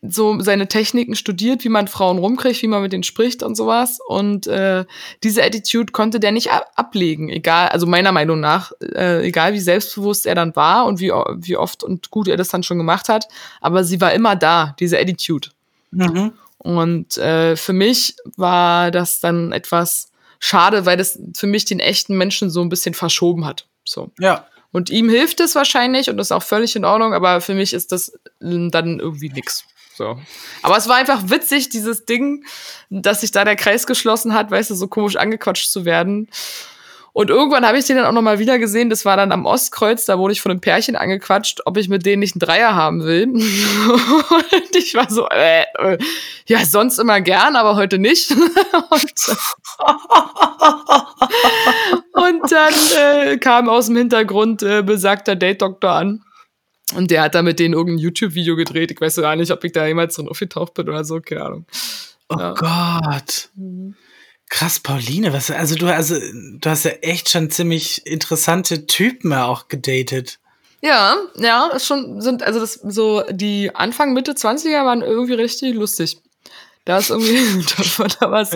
so 0.08 0.40
seine 0.40 0.68
Techniken 0.68 1.14
studiert, 1.14 1.64
wie 1.64 1.68
man 1.68 1.88
Frauen 1.88 2.18
rumkriegt, 2.18 2.62
wie 2.62 2.68
man 2.68 2.82
mit 2.82 2.92
denen 2.92 3.02
spricht 3.02 3.42
und 3.42 3.54
sowas. 3.56 3.98
Und 4.06 4.46
äh, 4.46 4.84
diese 5.22 5.42
Attitude 5.42 5.92
konnte 5.92 6.20
der 6.20 6.32
nicht 6.32 6.50
ablegen, 6.74 7.28
egal, 7.28 7.68
also 7.68 7.86
meiner 7.86 8.12
Meinung 8.12 8.40
nach, 8.40 8.72
äh, 8.80 9.26
egal 9.26 9.52
wie 9.52 9.60
selbstbewusst 9.60 10.26
er 10.26 10.34
dann 10.34 10.56
war 10.56 10.86
und 10.86 11.00
wie, 11.00 11.10
wie 11.10 11.56
oft 11.56 11.82
und 11.82 12.10
gut 12.10 12.28
er 12.28 12.36
das 12.36 12.48
dann 12.48 12.62
schon 12.62 12.78
gemacht 12.78 13.08
hat, 13.08 13.26
aber 13.60 13.84
sie 13.84 14.00
war 14.00 14.12
immer 14.12 14.36
da, 14.36 14.74
diese 14.78 14.98
Attitude. 14.98 15.48
Mhm. 15.90 16.32
Und 16.58 17.16
äh, 17.18 17.56
für 17.56 17.72
mich 17.72 18.16
war 18.36 18.90
das 18.90 19.20
dann 19.20 19.52
etwas 19.52 20.10
schade, 20.38 20.86
weil 20.86 20.96
das 20.96 21.18
für 21.34 21.46
mich 21.46 21.64
den 21.64 21.80
echten 21.80 22.16
Menschen 22.16 22.50
so 22.50 22.60
ein 22.60 22.68
bisschen 22.68 22.94
verschoben 22.94 23.44
hat. 23.44 23.66
So. 23.84 24.10
Ja. 24.18 24.46
Und 24.72 24.90
ihm 24.90 25.08
hilft 25.08 25.40
es 25.40 25.54
wahrscheinlich 25.54 26.10
und 26.10 26.16
das 26.16 26.28
ist 26.28 26.32
auch 26.32 26.42
völlig 26.42 26.76
in 26.76 26.84
Ordnung, 26.84 27.14
aber 27.14 27.40
für 27.40 27.54
mich 27.54 27.72
ist 27.72 27.92
das 27.92 28.12
dann 28.40 29.00
irgendwie 29.00 29.30
nix. 29.30 29.64
So. 29.96 30.18
Aber 30.62 30.76
es 30.76 30.88
war 30.88 30.96
einfach 30.96 31.22
witzig, 31.30 31.70
dieses 31.70 32.04
Ding, 32.04 32.44
dass 32.90 33.22
sich 33.22 33.32
da 33.32 33.44
der 33.44 33.56
Kreis 33.56 33.86
geschlossen 33.86 34.34
hat, 34.34 34.50
weißt 34.50 34.70
du, 34.70 34.74
so 34.74 34.88
komisch 34.88 35.16
angequatscht 35.16 35.70
zu 35.70 35.84
werden. 35.84 36.28
Und 37.14 37.30
irgendwann 37.30 37.64
habe 37.64 37.78
ich 37.78 37.86
den 37.86 37.96
dann 37.96 38.04
auch 38.04 38.12
nochmal 38.12 38.38
wieder 38.38 38.58
gesehen. 38.58 38.90
Das 38.90 39.06
war 39.06 39.16
dann 39.16 39.32
am 39.32 39.46
Ostkreuz, 39.46 40.04
da 40.04 40.18
wurde 40.18 40.32
ich 40.32 40.42
von 40.42 40.50
einem 40.50 40.60
Pärchen 40.60 40.96
angequatscht, 40.96 41.62
ob 41.64 41.78
ich 41.78 41.88
mit 41.88 42.04
denen 42.04 42.20
nicht 42.20 42.34
einen 42.34 42.40
Dreier 42.40 42.74
haben 42.74 43.04
will. 43.04 43.22
und 43.30 44.76
ich 44.76 44.94
war 44.94 45.10
so, 45.10 45.26
äh, 45.30 45.62
äh, 45.78 45.96
ja, 46.44 46.62
sonst 46.66 46.98
immer 46.98 47.22
gern, 47.22 47.56
aber 47.56 47.74
heute 47.74 47.98
nicht. 47.98 48.32
und, 48.90 49.14
und, 52.12 52.52
dann 52.52 52.74
äh, 52.98 53.38
kam 53.38 53.70
aus 53.70 53.86
dem 53.86 53.96
Hintergrund 53.96 54.62
äh, 54.62 54.82
besagter 54.82 55.36
Date-Doktor 55.36 55.92
an. 55.92 56.25
Und 56.94 57.10
der 57.10 57.22
hat 57.22 57.34
da 57.34 57.42
mit 57.42 57.58
denen 57.58 57.74
irgendein 57.74 57.98
YouTube-Video 57.98 58.54
gedreht. 58.56 58.90
Ich 58.92 59.00
weiß 59.00 59.16
gar 59.16 59.36
nicht, 59.36 59.50
ob 59.50 59.64
ich 59.64 59.72
da 59.72 59.86
jemals 59.86 60.14
drin 60.14 60.28
aufgetaucht 60.28 60.74
bin 60.74 60.88
oder 60.88 61.04
so, 61.04 61.20
keine 61.20 61.44
Ahnung. 61.44 61.66
Oh 62.28 62.36
ja. 62.38 62.54
Gott. 62.54 63.50
Mhm. 63.56 63.96
Krass, 64.48 64.78
Pauline, 64.78 65.32
was, 65.32 65.50
also 65.50 65.74
du, 65.74 65.92
also, 65.92 66.14
du 66.14 66.70
hast 66.70 66.84
ja 66.84 66.92
echt 67.02 67.28
schon 67.28 67.50
ziemlich 67.50 68.06
interessante 68.06 68.86
Typen 68.86 69.32
auch 69.32 69.66
gedatet. 69.66 70.38
Ja, 70.82 71.16
ja, 71.36 71.66
ist 71.74 71.86
schon, 71.86 72.20
sind, 72.20 72.44
also 72.44 72.60
das, 72.60 72.74
so, 72.74 73.24
die 73.28 73.74
Anfang, 73.74 74.12
Mitte 74.12 74.32
20er 74.32 74.84
waren 74.84 75.02
irgendwie 75.02 75.34
richtig 75.34 75.74
lustig. 75.74 76.18
Da 76.84 76.98
ist 76.98 77.10
irgendwie, 77.10 77.36
da, 78.20 78.30
was, 78.30 78.50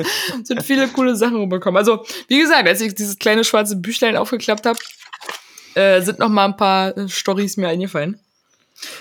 sind 0.44 0.62
viele 0.62 0.86
coole 0.88 1.16
Sachen 1.16 1.36
rumgekommen. 1.36 1.76
Also, 1.76 2.04
wie 2.28 2.38
gesagt, 2.38 2.68
als 2.68 2.80
ich 2.80 2.94
dieses 2.94 3.18
kleine 3.18 3.42
schwarze 3.42 3.74
Büchlein 3.74 4.16
aufgeklappt 4.16 4.66
habe, 4.66 4.78
äh, 5.74 6.00
sind 6.02 6.18
noch 6.18 6.28
mal 6.28 6.46
ein 6.46 6.56
paar 6.56 6.96
äh, 6.96 7.08
Stories 7.08 7.56
mir 7.56 7.68
eingefallen. 7.68 8.20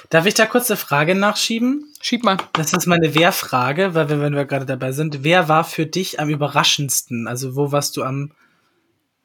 Darf 0.09 0.25
ich 0.25 0.33
da 0.33 0.45
kurz 0.45 0.69
eine 0.69 0.77
Frage 0.77 1.15
nachschieben? 1.15 1.93
Schieb 2.01 2.23
mal. 2.23 2.37
Das 2.53 2.73
ist 2.73 2.85
meine 2.85 3.15
Wer-Frage, 3.15 3.93
weil 3.95 4.09
wir, 4.09 4.19
wenn 4.19 4.35
wir 4.35 4.45
gerade 4.45 4.65
dabei 4.65 4.91
sind, 4.91 5.23
wer 5.23 5.47
war 5.47 5.63
für 5.63 5.85
dich 5.85 6.19
am 6.19 6.29
überraschendsten? 6.29 7.27
Also 7.27 7.55
wo 7.55 7.71
warst 7.71 7.95
du 7.97 8.03
am 8.03 8.31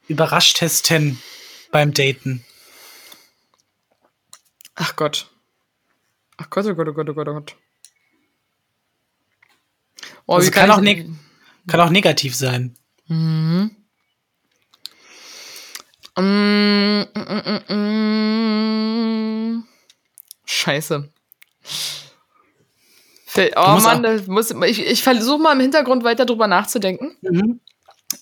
überraschtesten 0.09 1.21
beim 1.73 1.93
Daten? 1.93 2.45
Ach 4.75 4.97
Gott. 4.97 5.29
Ach 6.37 6.51
Gott, 6.51 6.67
oh 6.67 6.75
Gott, 6.75 6.89
oh 6.89 6.93
Gott, 6.93 7.09
oh 7.09 7.15
Gott, 7.15 7.29
oh 7.29 7.33
Gott. 7.35 7.57
Oh, 10.27 10.35
also 10.35 10.51
kann, 10.51 10.69
kann, 10.69 10.85
auch 10.87 11.05
kann 11.67 11.81
auch 11.81 11.91
negativ 11.91 12.35
sein. 12.35 12.77
Mhm. 13.07 13.77
Mm, 16.17 17.03
mm, 17.15 17.75
mm, 17.75 19.65
Scheiße. 20.45 21.09
Oh 23.57 23.81
Mann, 23.83 24.03
das 24.03 24.27
muss, 24.29 24.53
ich, 24.67 24.87
ich 24.87 25.03
versuche 25.03 25.43
mal 25.43 25.55
im 25.55 25.61
Hintergrund 25.61 26.05
weiter 26.05 26.25
drüber 26.25 26.47
nachzudenken. 26.47 27.17
Mhm. 27.23 27.61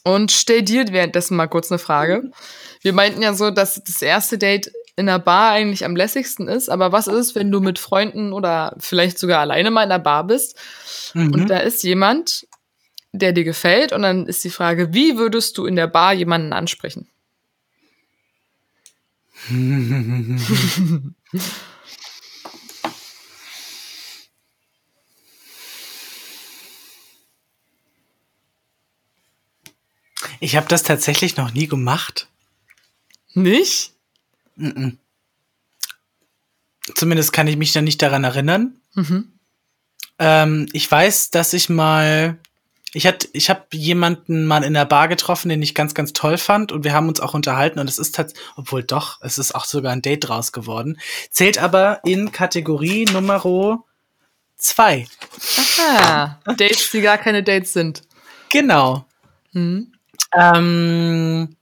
Und 0.04 0.32
stell 0.32 0.62
dir 0.62 0.86
währenddessen 0.90 1.36
mal 1.36 1.48
kurz 1.48 1.70
eine 1.70 1.78
Frage. 1.78 2.30
Wir 2.80 2.94
meinten 2.94 3.20
ja 3.20 3.34
so, 3.34 3.50
dass 3.50 3.82
das 3.84 4.00
erste 4.00 4.38
Date 4.38 4.72
in 4.96 5.06
der 5.06 5.18
Bar 5.18 5.52
eigentlich 5.52 5.84
am 5.84 5.96
lässigsten 5.96 6.48
ist, 6.48 6.68
aber 6.68 6.92
was 6.92 7.06
ist, 7.06 7.34
wenn 7.34 7.50
du 7.50 7.60
mit 7.60 7.78
Freunden 7.78 8.32
oder 8.32 8.74
vielleicht 8.78 9.18
sogar 9.18 9.40
alleine 9.40 9.70
mal 9.70 9.84
in 9.84 9.88
der 9.88 9.98
Bar 9.98 10.26
bist 10.26 10.56
mhm. 11.14 11.32
und 11.32 11.48
da 11.48 11.58
ist 11.58 11.82
jemand, 11.82 12.46
der 13.12 13.32
dir 13.32 13.44
gefällt 13.44 13.92
und 13.92 14.02
dann 14.02 14.26
ist 14.26 14.44
die 14.44 14.50
Frage, 14.50 14.92
wie 14.92 15.16
würdest 15.16 15.56
du 15.58 15.66
in 15.66 15.76
der 15.76 15.86
Bar 15.86 16.14
jemanden 16.14 16.52
ansprechen? 16.52 17.08
Ich 30.40 30.56
habe 30.56 30.68
das 30.68 30.82
tatsächlich 30.82 31.36
noch 31.36 31.52
nie 31.52 31.66
gemacht. 31.66 32.28
Nicht? 33.34 33.92
Mm 34.56 34.68
-mm. 34.68 34.96
Zumindest 36.94 37.32
kann 37.32 37.46
ich 37.46 37.56
mich 37.56 37.72
dann 37.72 37.84
nicht 37.84 38.02
daran 38.02 38.24
erinnern. 38.24 38.76
Mhm. 38.94 39.32
Ähm, 40.18 40.68
ich 40.72 40.90
weiß, 40.90 41.30
dass 41.30 41.52
ich 41.52 41.68
mal 41.68 42.38
ich 42.94 43.06
hatte, 43.06 43.28
ich 43.32 43.48
habe 43.48 43.64
jemanden 43.72 44.44
mal 44.44 44.64
in 44.64 44.74
der 44.74 44.84
Bar 44.84 45.08
getroffen, 45.08 45.48
den 45.48 45.62
ich 45.62 45.74
ganz, 45.74 45.94
ganz 45.94 46.12
toll 46.12 46.36
fand 46.36 46.72
und 46.72 46.84
wir 46.84 46.92
haben 46.92 47.08
uns 47.08 47.20
auch 47.20 47.34
unterhalten 47.34 47.78
und 47.78 47.88
es 47.88 47.98
ist 47.98 48.14
tatsächlich, 48.14 48.46
obwohl 48.56 48.82
doch, 48.82 49.18
es 49.22 49.38
ist 49.38 49.54
auch 49.54 49.64
sogar 49.64 49.92
ein 49.92 50.02
Date 50.02 50.28
draus 50.28 50.52
geworden. 50.52 50.98
Zählt 51.30 51.58
aber 51.58 52.00
in 52.04 52.32
Kategorie 52.32 53.06
Nummer 53.06 53.82
zwei. 54.56 55.06
Aha, 55.78 56.38
Dates, 56.44 56.90
die 56.90 57.00
gar 57.00 57.18
keine 57.18 57.42
Dates 57.42 57.72
sind. 57.72 58.02
Genau. 58.50 59.06
Hm. 59.52 59.92
Ähm, 60.34 61.56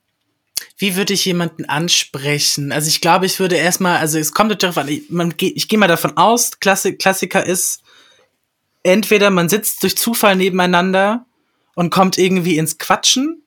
wie 0.76 0.96
würde 0.96 1.12
ich 1.12 1.24
jemanden 1.24 1.64
ansprechen? 1.66 2.72
Also 2.72 2.88
ich 2.88 3.00
glaube, 3.00 3.26
ich 3.26 3.38
würde 3.38 3.56
erstmal, 3.56 3.98
also 3.98 4.18
es 4.18 4.32
kommt 4.32 4.62
darauf 4.62 4.78
an, 4.78 4.88
ich, 4.88 5.10
man, 5.10 5.34
ich 5.38 5.68
gehe 5.68 5.78
mal 5.78 5.86
davon 5.86 6.16
aus, 6.16 6.58
Klassik, 6.58 6.98
Klassiker 6.98 7.44
ist, 7.44 7.82
entweder 8.82 9.30
man 9.30 9.48
sitzt 9.48 9.82
durch 9.82 9.96
Zufall 9.96 10.36
nebeneinander 10.36 11.26
und 11.74 11.90
kommt 11.90 12.18
irgendwie 12.18 12.56
ins 12.56 12.78
Quatschen. 12.78 13.42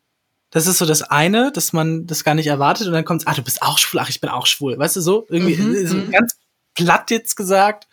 Das 0.50 0.68
ist 0.68 0.78
so 0.78 0.86
das 0.86 1.02
eine, 1.02 1.52
dass 1.52 1.74
man 1.74 2.06
das 2.06 2.24
gar 2.24 2.36
nicht 2.36 2.48
erwartet 2.48 2.88
und 2.88 2.94
dann 2.94 3.06
kommt, 3.06 3.28
ah, 3.28 3.34
du 3.34 3.42
bist 3.42 3.62
auch 3.62 3.78
schwul, 3.80 4.00
ach, 4.00 4.10
ich 4.10 4.22
bin 4.22 4.30
auch 4.30 4.46
schwul. 4.46 4.78
Weißt 4.78 4.96
du 4.96 5.02
so? 5.02 5.26
Irgendwie 5.30 5.56
mhm, 5.56 5.88
so 5.88 5.96
mhm. 5.96 6.12
ganz 6.12 6.36
platt 6.76 7.10
jetzt 7.12 7.36
gesagt. 7.36 7.88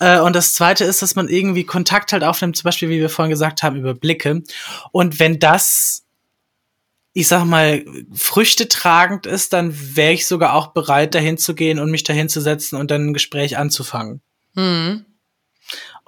Äh, 0.00 0.18
und 0.20 0.34
das 0.34 0.54
zweite 0.54 0.84
ist, 0.84 1.02
dass 1.02 1.14
man 1.14 1.28
irgendwie 1.28 1.64
Kontakt 1.64 2.12
halt 2.12 2.24
aufnimmt, 2.24 2.56
zum 2.56 2.64
Beispiel, 2.64 2.88
wie 2.88 3.00
wir 3.00 3.08
vorhin 3.08 3.30
gesagt 3.30 3.62
haben, 3.62 3.76
über 3.76 3.94
Blicke. 3.94 4.42
Und 4.90 5.20
wenn 5.20 5.38
das, 5.38 6.04
ich 7.12 7.28
sag 7.28 7.44
mal, 7.44 7.84
Früchte 8.12 8.68
tragend 8.68 9.26
ist, 9.26 9.52
dann 9.52 9.72
wäre 9.96 10.12
ich 10.12 10.26
sogar 10.26 10.54
auch 10.54 10.68
bereit, 10.68 11.14
dahin 11.14 11.38
zu 11.38 11.54
gehen 11.54 11.78
und 11.78 11.92
mich 11.92 12.02
dahin 12.02 12.28
zu 12.28 12.40
setzen 12.40 12.76
und 12.76 12.90
dann 12.90 13.08
ein 13.08 13.14
Gespräch 13.14 13.56
anzufangen. 13.56 14.20
Mhm. 14.54 15.04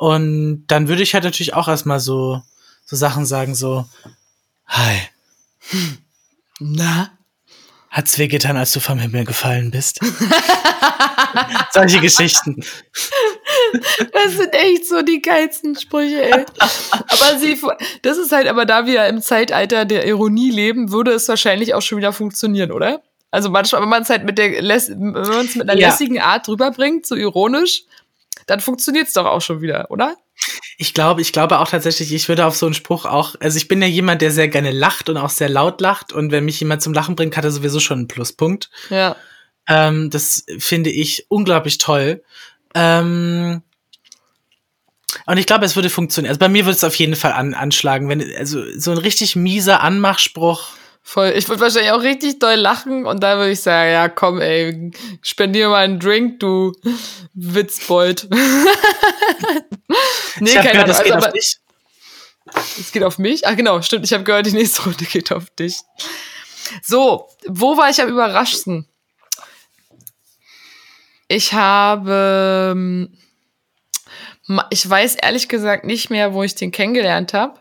Und 0.04 0.66
dann 0.66 0.88
würde 0.88 1.02
ich 1.02 1.14
halt 1.14 1.24
natürlich 1.24 1.54
auch 1.54 1.66
erstmal 1.66 1.98
so, 1.98 2.42
so 2.84 2.94
Sachen 2.94 3.24
sagen, 3.24 3.54
so, 3.54 3.86
hi. 4.66 4.98
Hm. 5.70 5.96
Na? 6.60 7.10
Hat's 7.88 8.18
wehgetan, 8.18 8.58
als 8.58 8.72
du 8.72 8.80
vom 8.80 8.98
Himmel 8.98 9.24
gefallen 9.24 9.70
bist? 9.70 10.00
Solche 11.72 12.00
Geschichten. 12.00 12.62
Das 14.12 14.32
sind 14.36 14.52
echt 14.52 14.86
so 14.86 15.00
die 15.00 15.22
geilsten 15.22 15.74
Sprüche, 15.74 16.22
ey. 16.22 16.44
Aber 16.58 17.38
sie, 17.38 17.58
das 18.02 18.18
ist 18.18 18.30
halt, 18.30 18.46
aber 18.46 18.66
da 18.66 18.84
wir 18.84 19.06
im 19.06 19.22
Zeitalter 19.22 19.86
der 19.86 20.06
Ironie 20.06 20.50
leben, 20.50 20.92
würde 20.92 21.12
es 21.12 21.26
wahrscheinlich 21.28 21.72
auch 21.72 21.80
schon 21.80 21.96
wieder 21.96 22.12
funktionieren, 22.12 22.72
oder? 22.72 23.02
Also 23.30 23.48
manchmal, 23.48 23.80
wenn 23.80 23.88
man 23.88 24.02
es 24.02 24.10
halt 24.10 24.24
mit 24.24 24.36
der, 24.36 24.52
wenn 24.52 25.12
man 25.12 25.46
es 25.46 25.54
mit 25.54 25.70
einer 25.70 25.80
ja. 25.80 25.88
lässigen 25.88 26.20
Art 26.20 26.46
drüberbringt, 26.46 27.06
so 27.06 27.14
ironisch, 27.14 27.84
dann 28.46 28.60
funktioniert 28.60 29.08
es 29.08 29.14
doch 29.14 29.26
auch 29.26 29.40
schon 29.40 29.60
wieder, 29.60 29.90
oder? 29.90 30.16
Ich 30.76 30.94
glaube, 30.94 31.20
ich 31.20 31.32
glaube 31.32 31.60
auch 31.60 31.68
tatsächlich, 31.68 32.12
ich 32.12 32.28
würde 32.28 32.46
auf 32.46 32.56
so 32.56 32.66
einen 32.66 32.74
Spruch 32.74 33.04
auch, 33.04 33.36
also 33.40 33.56
ich 33.56 33.68
bin 33.68 33.80
ja 33.80 33.88
jemand, 33.88 34.22
der 34.22 34.30
sehr 34.30 34.48
gerne 34.48 34.72
lacht 34.72 35.08
und 35.08 35.16
auch 35.16 35.30
sehr 35.30 35.48
laut 35.48 35.80
lacht 35.80 36.12
und 36.12 36.32
wenn 36.32 36.44
mich 36.44 36.58
jemand 36.60 36.82
zum 36.82 36.92
Lachen 36.92 37.16
bringt, 37.16 37.36
hat 37.36 37.44
er 37.44 37.50
sowieso 37.50 37.80
schon 37.80 37.98
einen 37.98 38.08
Pluspunkt. 38.08 38.70
Ja. 38.90 39.16
Ähm, 39.68 40.10
das 40.10 40.44
finde 40.58 40.90
ich 40.90 41.26
unglaublich 41.28 41.78
toll. 41.78 42.22
Ähm, 42.74 43.62
und 45.26 45.38
ich 45.38 45.46
glaube, 45.46 45.64
es 45.64 45.76
würde 45.76 45.90
funktionieren. 45.90 46.30
Also 46.30 46.40
bei 46.40 46.48
mir 46.48 46.64
würde 46.64 46.76
es 46.76 46.84
auf 46.84 46.96
jeden 46.96 47.16
Fall 47.16 47.32
an, 47.32 47.54
anschlagen, 47.54 48.08
wenn, 48.08 48.34
also 48.36 48.62
so 48.76 48.90
ein 48.90 48.98
richtig 48.98 49.36
mieser 49.36 49.80
Anmachspruch 49.80 50.70
Voll. 51.06 51.34
Ich 51.36 51.46
würde 51.50 51.60
wahrscheinlich 51.60 51.92
auch 51.92 52.00
richtig 52.00 52.38
doll 52.38 52.54
lachen 52.54 53.04
und 53.04 53.22
dann 53.22 53.36
würde 53.36 53.50
ich 53.50 53.60
sagen, 53.60 53.92
ja, 53.92 54.08
komm, 54.08 54.40
ey, 54.40 54.90
spendier 55.20 55.68
mal 55.68 55.84
einen 55.84 56.00
Drink, 56.00 56.40
du 56.40 56.72
Witzbold. 57.34 58.26
nee, 60.40 60.48
ich 60.48 60.54
keine 60.54 60.70
gehört, 60.70 60.76
Ahnung. 60.76 60.86
Das 60.86 61.04
geht 61.04 61.12
also, 61.12 61.26
auf 61.26 61.32
dich. 61.34 61.58
Es 62.80 62.90
geht 62.90 63.04
auf 63.04 63.18
mich? 63.18 63.46
Ah, 63.46 63.52
genau, 63.52 63.82
stimmt. 63.82 64.06
Ich 64.06 64.14
habe 64.14 64.24
gehört, 64.24 64.46
die 64.46 64.52
nächste 64.52 64.82
Runde 64.84 65.04
geht 65.04 65.30
auf 65.30 65.50
dich. 65.50 65.80
So, 66.82 67.28
wo 67.46 67.76
war 67.76 67.90
ich 67.90 68.00
am 68.00 68.08
überraschsten? 68.08 68.88
Ich 71.28 71.52
habe, 71.52 72.72
ähm, 72.72 73.18
ich 74.70 74.88
weiß 74.88 75.16
ehrlich 75.16 75.48
gesagt 75.48 75.84
nicht 75.84 76.08
mehr, 76.08 76.32
wo 76.32 76.42
ich 76.42 76.54
den 76.54 76.72
kennengelernt 76.72 77.34
habe. 77.34 77.60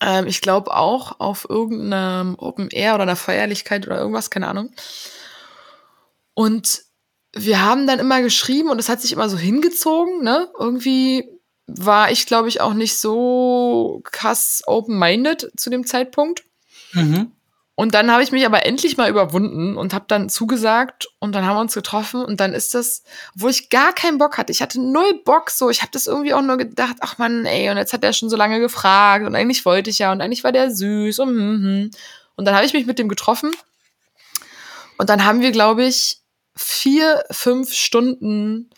Ähm, 0.00 0.26
ich 0.26 0.40
glaube 0.40 0.74
auch 0.74 1.20
auf 1.20 1.46
irgendeinem 1.48 2.34
Open 2.38 2.68
Air 2.70 2.94
oder 2.94 3.04
einer 3.04 3.16
Feierlichkeit 3.16 3.86
oder 3.86 3.98
irgendwas, 3.98 4.30
keine 4.30 4.48
Ahnung. 4.48 4.70
Und 6.34 6.82
wir 7.34 7.62
haben 7.62 7.86
dann 7.86 7.98
immer 7.98 8.22
geschrieben 8.22 8.70
und 8.70 8.78
es 8.78 8.88
hat 8.88 9.00
sich 9.00 9.12
immer 9.12 9.28
so 9.28 9.36
hingezogen, 9.36 10.22
ne? 10.22 10.48
Irgendwie 10.58 11.24
war 11.66 12.10
ich, 12.10 12.26
glaube 12.26 12.48
ich, 12.48 12.60
auch 12.60 12.74
nicht 12.74 12.98
so 12.98 14.00
krass 14.04 14.62
open-minded 14.66 15.52
zu 15.56 15.70
dem 15.70 15.84
Zeitpunkt. 15.84 16.44
Mhm. 16.92 17.32
Und 17.78 17.92
dann 17.92 18.10
habe 18.10 18.22
ich 18.22 18.32
mich 18.32 18.46
aber 18.46 18.64
endlich 18.64 18.96
mal 18.96 19.10
überwunden 19.10 19.76
und 19.76 19.92
habe 19.92 20.06
dann 20.08 20.30
zugesagt 20.30 21.08
und 21.18 21.34
dann 21.34 21.44
haben 21.44 21.56
wir 21.56 21.60
uns 21.60 21.74
getroffen 21.74 22.24
und 22.24 22.40
dann 22.40 22.54
ist 22.54 22.74
das, 22.74 23.02
wo 23.34 23.48
ich 23.48 23.68
gar 23.68 23.92
keinen 23.92 24.16
Bock 24.16 24.38
hatte. 24.38 24.50
Ich 24.50 24.62
hatte 24.62 24.80
null 24.80 25.20
Bock 25.26 25.50
so. 25.50 25.68
Ich 25.68 25.82
habe 25.82 25.92
das 25.92 26.06
irgendwie 26.06 26.32
auch 26.32 26.40
nur 26.40 26.56
gedacht, 26.56 26.96
ach 27.00 27.18
man, 27.18 27.44
ey, 27.44 27.68
und 27.68 27.76
jetzt 27.76 27.92
hat 27.92 28.02
er 28.02 28.14
schon 28.14 28.30
so 28.30 28.36
lange 28.36 28.60
gefragt 28.60 29.26
und 29.26 29.34
eigentlich 29.34 29.66
wollte 29.66 29.90
ich 29.90 29.98
ja 29.98 30.10
und 30.10 30.22
eigentlich 30.22 30.42
war 30.42 30.52
der 30.52 30.70
süß 30.70 31.18
und 31.18 31.28
hm, 31.28 31.62
hm. 31.62 31.90
Und 32.34 32.44
dann 32.46 32.54
habe 32.54 32.64
ich 32.64 32.72
mich 32.72 32.86
mit 32.86 32.98
dem 32.98 33.08
getroffen 33.08 33.52
und 34.96 35.10
dann 35.10 35.26
haben 35.26 35.42
wir, 35.42 35.52
glaube 35.52 35.84
ich, 35.84 36.20
vier, 36.54 37.24
fünf 37.30 37.74
Stunden 37.74 38.70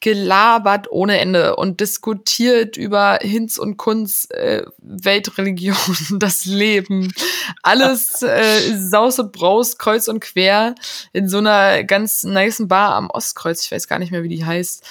gelabert 0.00 0.90
ohne 0.90 1.18
Ende 1.18 1.56
und 1.56 1.80
diskutiert 1.80 2.76
über 2.76 3.18
Hinz 3.20 3.58
und 3.58 3.76
Kunz, 3.76 4.28
äh, 4.30 4.62
Weltreligion, 4.78 5.76
das 6.18 6.44
Leben, 6.44 7.12
alles 7.62 8.22
äh, 8.22 8.76
Saus 8.78 9.18
und 9.18 9.32
Braus, 9.32 9.76
kreuz 9.78 10.06
und 10.08 10.20
quer 10.20 10.74
in 11.12 11.28
so 11.28 11.38
einer 11.38 11.82
ganz 11.84 12.22
nice 12.22 12.62
Bar 12.68 12.94
am 12.94 13.10
Ostkreuz, 13.10 13.64
ich 13.64 13.72
weiß 13.72 13.88
gar 13.88 13.98
nicht 13.98 14.12
mehr, 14.12 14.22
wie 14.22 14.28
die 14.28 14.44
heißt. 14.44 14.84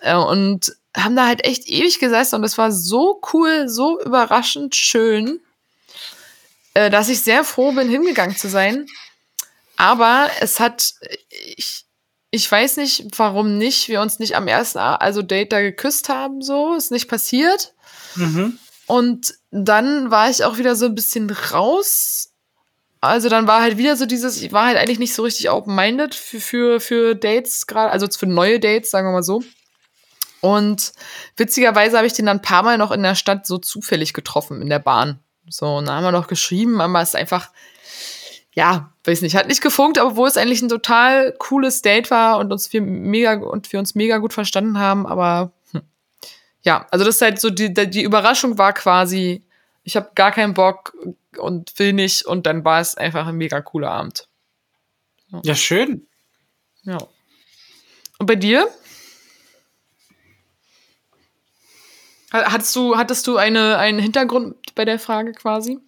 Äh, 0.00 0.14
und 0.14 0.76
haben 0.96 1.16
da 1.16 1.26
halt 1.26 1.44
echt 1.44 1.68
ewig 1.68 1.98
gesessen 1.98 2.36
und 2.36 2.44
es 2.44 2.56
war 2.56 2.70
so 2.70 3.20
cool, 3.32 3.68
so 3.68 4.00
überraschend 4.00 4.76
schön, 4.76 5.40
äh, 6.74 6.90
dass 6.90 7.08
ich 7.08 7.22
sehr 7.22 7.42
froh 7.42 7.72
bin, 7.72 7.88
hingegangen 7.88 8.36
zu 8.36 8.48
sein. 8.48 8.86
Aber 9.76 10.30
es 10.40 10.60
hat, 10.60 10.94
ich, 11.56 11.84
ich 12.34 12.50
weiß 12.50 12.78
nicht, 12.78 13.06
warum 13.16 13.58
nicht, 13.58 13.88
wir 13.88 14.00
uns 14.00 14.18
nicht 14.18 14.34
am 14.34 14.48
ersten 14.48 14.78
also 14.78 15.22
Date 15.22 15.52
da 15.52 15.60
geküsst 15.60 16.08
haben, 16.08 16.42
so, 16.42 16.74
ist 16.74 16.90
nicht 16.90 17.08
passiert. 17.08 17.74
Mhm. 18.16 18.58
Und 18.86 19.34
dann 19.52 20.10
war 20.10 20.28
ich 20.28 20.44
auch 20.44 20.58
wieder 20.58 20.74
so 20.74 20.86
ein 20.86 20.96
bisschen 20.96 21.30
raus. 21.30 22.32
Also 23.00 23.28
dann 23.28 23.46
war 23.46 23.62
halt 23.62 23.78
wieder 23.78 23.96
so 23.96 24.04
dieses, 24.04 24.42
ich 24.42 24.52
war 24.52 24.66
halt 24.66 24.78
eigentlich 24.78 24.98
nicht 24.98 25.14
so 25.14 25.22
richtig 25.22 25.48
open-minded 25.48 26.12
für, 26.16 26.40
für, 26.40 26.80
für 26.80 27.14
Dates 27.14 27.68
gerade, 27.68 27.92
also 27.92 28.08
für 28.08 28.26
neue 28.26 28.58
Dates, 28.58 28.90
sagen 28.90 29.06
wir 29.06 29.12
mal 29.12 29.22
so. 29.22 29.44
Und 30.40 30.92
witzigerweise 31.36 31.96
habe 31.96 32.08
ich 32.08 32.14
den 32.14 32.26
dann 32.26 32.38
ein 32.38 32.42
paar 32.42 32.64
Mal 32.64 32.78
noch 32.78 32.90
in 32.90 33.04
der 33.04 33.14
Stadt 33.14 33.46
so 33.46 33.58
zufällig 33.58 34.12
getroffen, 34.12 34.60
in 34.60 34.70
der 34.70 34.80
Bahn. 34.80 35.20
So, 35.48 35.76
und 35.76 35.86
dann 35.86 35.96
haben 35.96 36.04
wir 36.04 36.10
noch 36.10 36.26
geschrieben, 36.26 36.80
aber 36.80 37.00
es 37.00 37.10
ist 37.10 37.16
einfach, 37.16 37.50
ja, 38.54 38.92
weiß 39.04 39.22
nicht, 39.22 39.34
hat 39.34 39.48
nicht 39.48 39.60
gefunkt, 39.60 39.98
aber 39.98 40.16
wo 40.16 40.26
es 40.26 40.36
eigentlich 40.36 40.62
ein 40.62 40.68
total 40.68 41.32
cooles 41.38 41.82
Date 41.82 42.10
war 42.10 42.38
und 42.38 42.52
uns 42.52 42.72
wir 42.72 42.80
mega 42.80 43.34
und 43.34 43.72
wir 43.72 43.80
uns 43.80 43.94
mega 43.94 44.18
gut 44.18 44.32
verstanden 44.32 44.78
haben, 44.78 45.06
aber 45.06 45.52
hm, 45.72 45.82
ja, 46.62 46.86
also 46.90 47.04
das 47.04 47.16
ist 47.16 47.22
halt 47.22 47.40
so, 47.40 47.50
die, 47.50 47.74
die 47.74 48.02
Überraschung 48.02 48.56
war 48.56 48.72
quasi, 48.72 49.42
ich 49.82 49.96
habe 49.96 50.10
gar 50.14 50.30
keinen 50.30 50.54
Bock 50.54 50.96
und 51.36 51.78
will 51.78 51.92
nicht 51.92 52.24
und 52.24 52.46
dann 52.46 52.64
war 52.64 52.80
es 52.80 52.96
einfach 52.96 53.26
ein 53.26 53.36
mega 53.36 53.60
cooler 53.60 53.90
Abend. 53.90 54.28
Ja, 55.28 55.40
ja 55.44 55.54
schön. 55.56 56.06
Ja. 56.84 56.98
Und 58.18 58.26
bei 58.26 58.36
dir? 58.36 58.68
Hattest 62.34 62.74
du, 62.74 62.96
hattest 62.96 63.28
du 63.28 63.36
eine, 63.36 63.78
einen 63.78 64.00
Hintergrund 64.00 64.56
bei 64.74 64.84
der 64.84 64.98
Frage 64.98 65.30
quasi? 65.30 65.78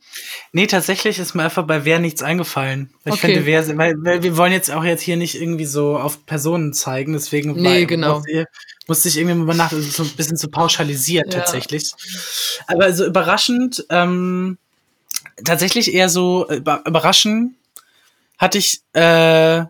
Nee, 0.52 0.68
tatsächlich 0.68 1.18
ist 1.18 1.34
mir 1.34 1.42
einfach 1.42 1.66
bei 1.66 1.84
wer 1.84 1.98
nichts 1.98 2.22
eingefallen. 2.22 2.94
Ich 3.04 3.14
okay. 3.14 3.26
finde, 3.26 3.46
wer, 3.46 3.76
weil, 3.76 3.94
weil 3.98 4.22
wir 4.22 4.36
wollen 4.36 4.52
jetzt 4.52 4.70
auch 4.70 4.84
jetzt 4.84 5.02
hier 5.02 5.16
nicht 5.16 5.40
irgendwie 5.40 5.64
so 5.64 5.98
auf 5.98 6.24
Personen 6.24 6.72
zeigen, 6.72 7.14
deswegen 7.14 7.54
nee, 7.54 7.80
war, 7.80 7.86
genau. 7.86 8.14
musste, 8.18 8.46
musste 8.86 9.08
ich 9.08 9.16
irgendwie 9.16 9.34
mal 9.34 9.56
nach, 9.56 9.72
so 9.72 10.04
ein 10.04 10.10
bisschen 10.10 10.36
zu 10.36 10.48
pauschalisiert 10.48 11.34
ja. 11.34 11.40
tatsächlich. 11.40 11.90
Aber 12.68 12.82
so 12.82 12.86
also 12.86 13.06
überraschend, 13.06 13.84
ähm, 13.90 14.56
tatsächlich 15.44 15.92
eher 15.92 16.08
so 16.08 16.48
überraschend 16.48 17.54
hatte 18.38 18.58
ich 18.58 18.82
äh, 18.92 19.64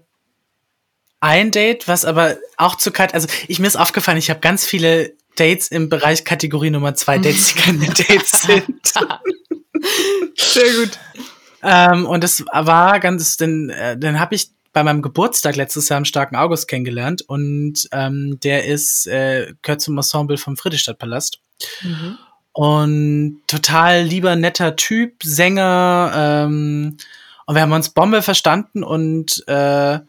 ein 1.20 1.50
Date, 1.52 1.88
was 1.88 2.04
aber 2.04 2.36
auch 2.58 2.74
zu 2.74 2.90
kalt, 2.90 3.14
also 3.14 3.28
ich 3.48 3.60
mir 3.60 3.66
ist 3.66 3.76
aufgefallen, 3.76 4.18
ich 4.18 4.28
habe 4.28 4.40
ganz 4.40 4.66
viele 4.66 5.14
Dates 5.36 5.68
im 5.68 5.88
Bereich 5.88 6.24
Kategorie 6.24 6.70
Nummer 6.70 6.94
zwei, 6.94 7.18
Dates, 7.18 7.54
die 7.54 7.60
keine 7.60 7.86
Dates 7.86 8.42
sind. 8.42 8.92
Sehr 10.36 10.72
gut. 10.74 10.98
Ähm, 11.62 12.06
und 12.06 12.24
es 12.24 12.44
war 12.52 13.00
ganz, 13.00 13.36
denn, 13.36 13.70
äh, 13.70 13.96
dann 13.98 14.20
habe 14.20 14.34
ich 14.34 14.50
bei 14.72 14.82
meinem 14.82 15.00
Geburtstag 15.02 15.56
letztes 15.56 15.88
Jahr 15.88 15.98
im 15.98 16.04
starken 16.04 16.36
August 16.36 16.68
kennengelernt 16.68 17.22
und 17.22 17.88
ähm, 17.92 18.38
der 18.40 18.66
ist, 18.66 19.06
äh, 19.06 19.54
gehört 19.62 19.80
zum 19.80 19.96
Ensemble 19.96 20.36
vom 20.36 20.56
Friedrichstadtpalast. 20.56 21.40
Mhm. 21.82 22.18
Und 22.52 23.40
total 23.46 24.02
lieber, 24.02 24.36
netter 24.36 24.76
Typ, 24.76 25.22
Sänger, 25.22 26.12
ähm, 26.46 26.96
und 27.46 27.54
wir 27.54 27.62
haben 27.62 27.72
uns 27.72 27.90
Bombe 27.90 28.22
verstanden 28.22 28.82
und 28.82 29.46
äh, 29.46 30.00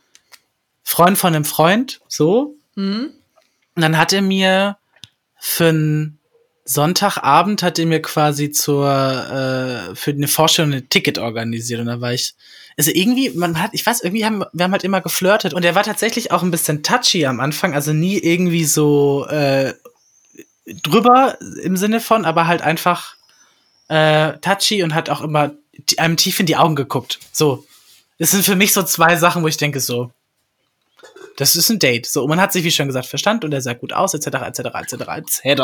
Freund 0.83 1.17
von 1.17 1.35
einem 1.35 1.45
Freund, 1.45 2.01
so. 2.07 2.55
Mhm. 2.75 3.11
Und 3.75 3.81
dann 3.81 3.97
hat 3.97 4.11
er 4.11 4.23
mir 4.23 4.77
für 5.39 5.69
einen 5.69 6.19
Sonntagabend 6.67 7.63
hat 7.63 7.79
er 7.79 7.85
mir 7.85 8.01
quasi 8.01 8.51
zur 8.51 8.85
äh, 8.85 9.95
für 9.95 10.11
eine 10.11 10.27
Vorstellung 10.27 10.73
ein 10.73 10.89
Ticket 10.89 11.17
organisiert. 11.17 11.79
Und 11.79 11.85
da 11.87 12.01
war 12.01 12.13
ich 12.13 12.35
also 12.77 12.91
irgendwie 12.93 13.29
man 13.31 13.61
hat 13.61 13.71
ich 13.73 13.85
weiß 13.85 14.01
irgendwie 14.01 14.25
haben 14.25 14.43
wir 14.51 14.63
haben 14.65 14.73
halt 14.73 14.83
immer 14.83 14.99
geflirtet. 14.99 15.53
Und 15.53 15.63
er 15.63 15.75
war 15.75 15.83
tatsächlich 15.83 16.31
auch 16.31 16.43
ein 16.43 16.51
bisschen 16.51 16.83
touchy 16.83 17.25
am 17.25 17.39
Anfang. 17.39 17.73
Also 17.73 17.93
nie 17.93 18.17
irgendwie 18.17 18.65
so 18.65 19.25
äh, 19.27 19.73
drüber 20.65 21.37
im 21.63 21.77
Sinne 21.77 22.01
von 22.01 22.25
aber 22.25 22.47
halt 22.47 22.61
einfach 22.61 23.15
äh, 23.87 24.33
touchy 24.39 24.83
und 24.83 24.93
hat 24.93 25.09
auch 25.09 25.21
immer 25.21 25.51
einem 25.95 26.17
tief 26.17 26.39
in 26.41 26.47
die 26.47 26.57
Augen 26.57 26.75
geguckt. 26.75 27.19
So. 27.31 27.65
Das 28.19 28.31
sind 28.31 28.43
für 28.43 28.55
mich 28.55 28.73
so 28.73 28.83
zwei 28.83 29.15
Sachen 29.15 29.43
wo 29.43 29.47
ich 29.47 29.57
denke 29.57 29.79
so 29.79 30.11
das 31.37 31.55
ist 31.55 31.69
ein 31.69 31.79
Date. 31.79 32.07
So, 32.07 32.23
und 32.23 32.29
man 32.29 32.41
hat 32.41 32.51
sich, 32.51 32.63
wie 32.63 32.71
schon 32.71 32.87
gesagt, 32.87 33.05
verstanden 33.05 33.45
und 33.45 33.53
er 33.53 33.61
sah 33.61 33.73
gut 33.73 33.93
aus, 33.93 34.13
etc., 34.13 34.27
etc., 34.47 34.59
etc., 34.59 34.93
etc. 35.17 35.61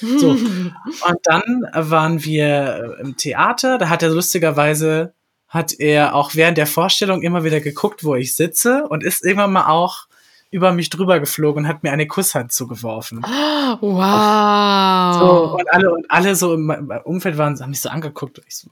So. 0.00 0.30
und 0.30 1.18
dann 1.24 1.66
waren 1.72 2.24
wir 2.24 2.96
im 3.00 3.16
Theater, 3.16 3.76
da 3.76 3.88
hat 3.88 4.02
er 4.02 4.10
lustigerweise, 4.10 5.12
hat 5.48 5.78
er 5.78 6.14
auch 6.14 6.34
während 6.34 6.58
der 6.58 6.66
Vorstellung 6.66 7.22
immer 7.22 7.44
wieder 7.44 7.60
geguckt, 7.60 8.04
wo 8.04 8.14
ich 8.14 8.34
sitze 8.34 8.86
und 8.88 9.02
ist 9.02 9.24
irgendwann 9.24 9.52
mal 9.52 9.66
auch 9.66 10.06
über 10.50 10.72
mich 10.72 10.90
drüber 10.90 11.18
geflogen 11.18 11.64
und 11.64 11.68
hat 11.68 11.82
mir 11.82 11.90
eine 11.90 12.06
Kusshand 12.06 12.52
zugeworfen. 12.52 13.22
Wow. 13.22 15.18
So, 15.18 15.58
und 15.58 15.72
alle, 15.72 15.92
und 15.92 16.08
alle 16.08 16.36
so 16.36 16.54
im 16.54 16.70
Umfeld 17.04 17.36
waren, 17.36 17.60
haben 17.60 17.70
mich 17.70 17.80
so 17.80 17.88
angeguckt. 17.88 18.40
Ich 18.46 18.56
so. 18.56 18.70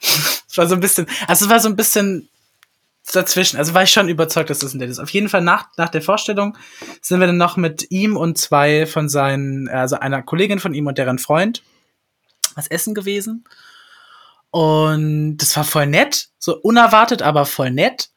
es 0.02 0.56
war 0.56 0.66
so 0.66 0.74
ein 0.74 0.80
bisschen, 0.80 1.06
also 1.26 1.46
es 1.46 1.50
war 1.50 1.58
so 1.58 1.68
ein 1.68 1.76
bisschen 1.76 2.28
dazwischen. 3.12 3.56
Also 3.56 3.74
war 3.74 3.82
ich 3.82 3.90
schon 3.90 4.08
überzeugt, 4.08 4.50
dass 4.50 4.60
das 4.60 4.74
ein 4.74 4.78
Date 4.78 4.90
ist. 4.90 4.98
Auf 4.98 5.10
jeden 5.10 5.28
Fall 5.28 5.40
nach, 5.40 5.68
nach 5.76 5.88
der 5.88 6.02
Vorstellung 6.02 6.56
sind 7.00 7.20
wir 7.20 7.26
dann 7.26 7.36
noch 7.36 7.56
mit 7.56 7.90
ihm 7.90 8.16
und 8.16 8.38
zwei 8.38 8.86
von 8.86 9.08
seinen, 9.08 9.68
also 9.68 9.96
einer 9.96 10.22
Kollegin 10.22 10.60
von 10.60 10.74
ihm 10.74 10.86
und 10.86 10.98
deren 10.98 11.18
Freund 11.18 11.62
was 12.54 12.68
essen 12.68 12.94
gewesen. 12.94 13.44
Und 14.50 15.38
das 15.38 15.56
war 15.56 15.64
voll 15.64 15.86
nett, 15.86 16.28
so 16.38 16.56
unerwartet, 16.56 17.22
aber 17.22 17.46
voll 17.46 17.70
nett. 17.70 18.10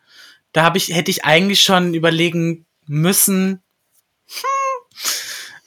Da 0.52 0.64
habe 0.64 0.78
ich, 0.78 0.90
hätte 0.90 1.12
ich 1.12 1.26
eigentlich 1.26 1.62
schon 1.62 1.94
überlegen 1.94 2.66
müssen, 2.86 3.63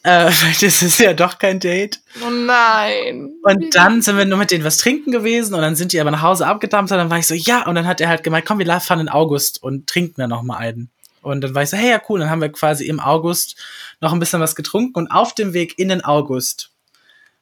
äh, 0.06 0.30
das 0.60 0.82
ist 0.82 1.00
ja 1.00 1.12
doch 1.12 1.38
kein 1.38 1.58
Date. 1.58 2.00
Oh 2.24 2.30
nein. 2.30 3.34
Und 3.42 3.74
dann 3.74 4.02
sind 4.02 4.16
wir 4.16 4.24
nur 4.24 4.38
mit 4.38 4.52
denen 4.52 4.64
was 4.64 4.78
trinken 4.78 5.10
gewesen 5.10 5.54
und 5.54 5.60
dann 5.60 5.74
sind 5.74 5.92
die 5.92 6.00
aber 6.00 6.12
nach 6.12 6.22
Hause 6.22 6.46
abgedampft 6.46 6.92
und 6.92 6.98
dann 6.98 7.10
war 7.10 7.18
ich 7.18 7.26
so, 7.26 7.34
ja, 7.34 7.66
und 7.66 7.74
dann 7.74 7.86
hat 7.86 8.00
er 8.00 8.08
halt 8.08 8.22
gemeint, 8.22 8.46
komm, 8.46 8.60
wir 8.60 8.80
fahren 8.80 9.00
in 9.00 9.08
August 9.08 9.62
und 9.62 9.88
trinken 9.88 10.20
dann 10.20 10.30
noch 10.30 10.42
mal 10.42 10.58
einen. 10.58 10.90
Und 11.22 11.40
dann 11.40 11.56
war 11.56 11.64
ich 11.64 11.70
so, 11.70 11.76
hey, 11.76 11.90
ja, 11.90 12.00
cool. 12.08 12.20
Dann 12.20 12.30
haben 12.30 12.40
wir 12.40 12.50
quasi 12.50 12.86
im 12.86 13.00
August 13.00 13.56
noch 14.00 14.12
ein 14.12 14.20
bisschen 14.20 14.40
was 14.40 14.54
getrunken 14.54 14.94
und 14.94 15.08
auf 15.08 15.34
dem 15.34 15.52
Weg 15.52 15.76
in 15.76 15.88
den 15.88 16.04
August 16.04 16.70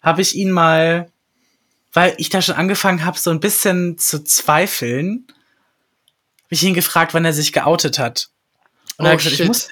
habe 0.01 0.23
ich 0.23 0.35
ihn 0.35 0.51
mal, 0.51 1.11
weil 1.93 2.15
ich 2.17 2.31
da 2.31 2.41
schon 2.41 2.55
angefangen 2.55 3.05
habe, 3.05 3.19
so 3.19 3.31
ein 3.31 3.41
bisschen 3.41 3.99
zu 3.99 4.25
zweifeln, 4.25 5.27
habe 5.29 6.55
ich 6.55 6.63
ihn 6.63 6.75
gefragt, 6.75 7.13
wann 7.13 7.27
er 7.27 7.35
sich 7.35 7.53
geoutet 7.53 7.99
hat. 7.99 8.31
Und 8.97 9.05
oh, 9.05 9.09
er 9.09 9.13
hat 9.13 9.19
gesagt, 9.19 9.41
ich 9.41 9.47
muss, 9.47 9.69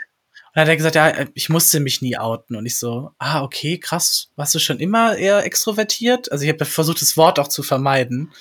dann 0.54 0.62
hat 0.62 0.68
er 0.68 0.76
gesagt, 0.76 0.94
ja, 0.96 1.12
ich 1.34 1.48
musste 1.48 1.80
mich 1.80 2.02
nie 2.02 2.18
outen. 2.18 2.56
Und 2.56 2.66
ich 2.66 2.78
so, 2.78 3.10
ah, 3.18 3.42
okay, 3.42 3.78
krass. 3.78 4.28
Warst 4.36 4.54
du 4.54 4.58
schon 4.58 4.80
immer 4.80 5.16
eher 5.16 5.44
extrovertiert? 5.44 6.30
Also 6.30 6.44
ich 6.44 6.50
habe 6.50 6.64
versucht, 6.64 7.00
das 7.00 7.16
Wort 7.16 7.38
auch 7.38 7.48
zu 7.48 7.62
vermeiden. 7.62 8.32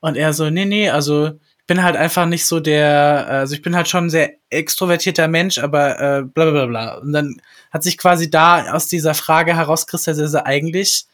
Und 0.00 0.16
er 0.16 0.32
so, 0.32 0.48
nee, 0.48 0.64
nee, 0.64 0.88
also 0.88 1.28
ich 1.28 1.66
bin 1.66 1.82
halt 1.82 1.96
einfach 1.96 2.26
nicht 2.26 2.46
so 2.46 2.60
der, 2.60 3.26
also 3.28 3.54
ich 3.54 3.60
bin 3.60 3.76
halt 3.76 3.88
schon 3.88 4.06
ein 4.06 4.10
sehr 4.10 4.32
extrovertierter 4.50 5.28
Mensch, 5.28 5.58
aber 5.58 6.00
äh, 6.00 6.22
bla 6.22 6.50
bla 6.50 6.66
bla. 6.66 6.94
Und 6.98 7.12
dann 7.12 7.42
hat 7.70 7.82
sich 7.82 7.98
quasi 7.98 8.30
da 8.30 8.72
aus 8.72 8.86
dieser 8.86 9.14
Frage 9.14 9.56
herauskristallisiert, 9.56 10.28
dass 10.28 10.34
er 10.34 10.46
eigentlich 10.46 11.06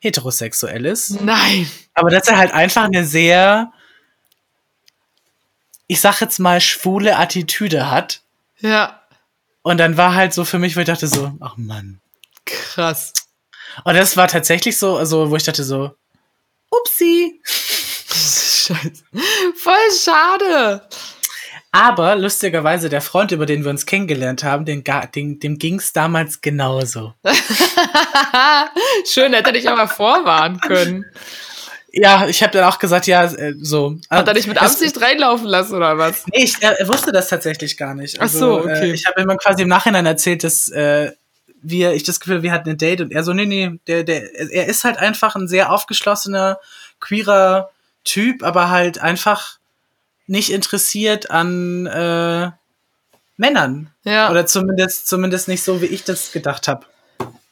heterosexuell 0.00 0.86
ist. 0.86 1.20
Nein. 1.20 1.70
Aber 1.94 2.10
dass 2.10 2.26
er 2.26 2.36
halt 2.36 2.52
einfach 2.52 2.84
eine 2.84 3.04
sehr, 3.04 3.72
ich 5.86 6.00
sag 6.00 6.20
jetzt 6.20 6.40
mal, 6.40 6.60
schwule 6.60 7.16
Attitüde 7.16 7.90
hat. 7.90 8.22
Ja. 8.58 9.01
Und 9.62 9.78
dann 9.78 9.96
war 9.96 10.14
halt 10.14 10.32
so 10.32 10.44
für 10.44 10.58
mich, 10.58 10.76
wo 10.76 10.80
ich 10.80 10.86
dachte 10.86 11.06
so, 11.06 11.32
ach 11.40 11.56
Mann. 11.56 12.00
Krass. 12.44 13.12
Und 13.84 13.94
das 13.94 14.16
war 14.16 14.28
tatsächlich 14.28 14.76
so, 14.76 14.96
also 14.96 15.30
wo 15.30 15.36
ich 15.36 15.44
dachte 15.44 15.64
so, 15.64 15.92
upsi. 16.70 17.40
Scheiße. 17.44 19.04
Voll 19.56 19.90
schade. 19.98 20.88
Aber 21.74 22.16
lustigerweise, 22.16 22.90
der 22.90 23.00
Freund, 23.00 23.32
über 23.32 23.46
den 23.46 23.64
wir 23.64 23.70
uns 23.70 23.86
kennengelernt 23.86 24.44
haben, 24.44 24.66
den, 24.66 24.84
den, 25.14 25.40
dem 25.40 25.58
ging 25.58 25.78
es 25.78 25.94
damals 25.94 26.42
genauso. 26.42 27.14
Schön, 29.06 29.32
hätte 29.32 29.56
ich 29.56 29.70
aber 29.70 29.88
vorwarnen 29.88 30.60
können. 30.60 31.06
Ja, 31.94 32.26
ich 32.26 32.42
habe 32.42 32.52
dann 32.52 32.64
auch 32.64 32.78
gesagt, 32.78 33.06
ja, 33.06 33.24
äh, 33.24 33.54
so. 33.60 33.98
Hat 34.08 34.26
er 34.26 34.32
dich 34.32 34.46
mit 34.46 34.60
Absicht 34.60 34.96
es, 34.96 35.02
reinlaufen 35.02 35.46
lassen 35.46 35.74
oder 35.74 35.98
was? 35.98 36.26
Nee, 36.26 36.44
ich, 36.44 36.56
er, 36.60 36.80
er, 36.80 36.88
wusste 36.88 37.12
das 37.12 37.28
tatsächlich 37.28 37.76
gar 37.76 37.94
nicht. 37.94 38.18
Also, 38.18 38.36
Ach 38.36 38.40
so, 38.40 38.68
äh, 38.68 38.72
okay. 38.72 38.90
Äh, 38.90 38.94
ich 38.94 39.06
habe 39.06 39.20
ihm 39.20 39.36
quasi 39.36 39.62
im 39.62 39.68
Nachhinein 39.68 40.06
erzählt, 40.06 40.42
dass 40.42 40.68
äh, 40.68 41.12
wir, 41.60 41.92
ich 41.92 42.02
das 42.02 42.18
Gefühl, 42.18 42.42
wir 42.42 42.50
hatten 42.50 42.70
ein 42.70 42.78
Date 42.78 43.02
und 43.02 43.12
er 43.12 43.22
so, 43.24 43.34
nee, 43.34 43.44
nee, 43.44 43.78
der, 43.86 44.04
der, 44.04 44.34
er 44.52 44.66
ist 44.66 44.84
halt 44.84 44.96
einfach 44.96 45.36
ein 45.36 45.48
sehr 45.48 45.70
aufgeschlossener, 45.70 46.58
queerer 46.98 47.70
Typ, 48.04 48.42
aber 48.42 48.70
halt 48.70 48.98
einfach 48.98 49.58
nicht 50.26 50.50
interessiert 50.50 51.30
an 51.30 51.86
äh, 51.86 52.50
Männern. 53.36 53.90
Ja. 54.04 54.30
Oder 54.30 54.46
zumindest, 54.46 55.08
zumindest 55.08 55.46
nicht 55.46 55.62
so, 55.62 55.82
wie 55.82 55.86
ich 55.86 56.04
das 56.04 56.32
gedacht 56.32 56.68
habe. 56.68 56.86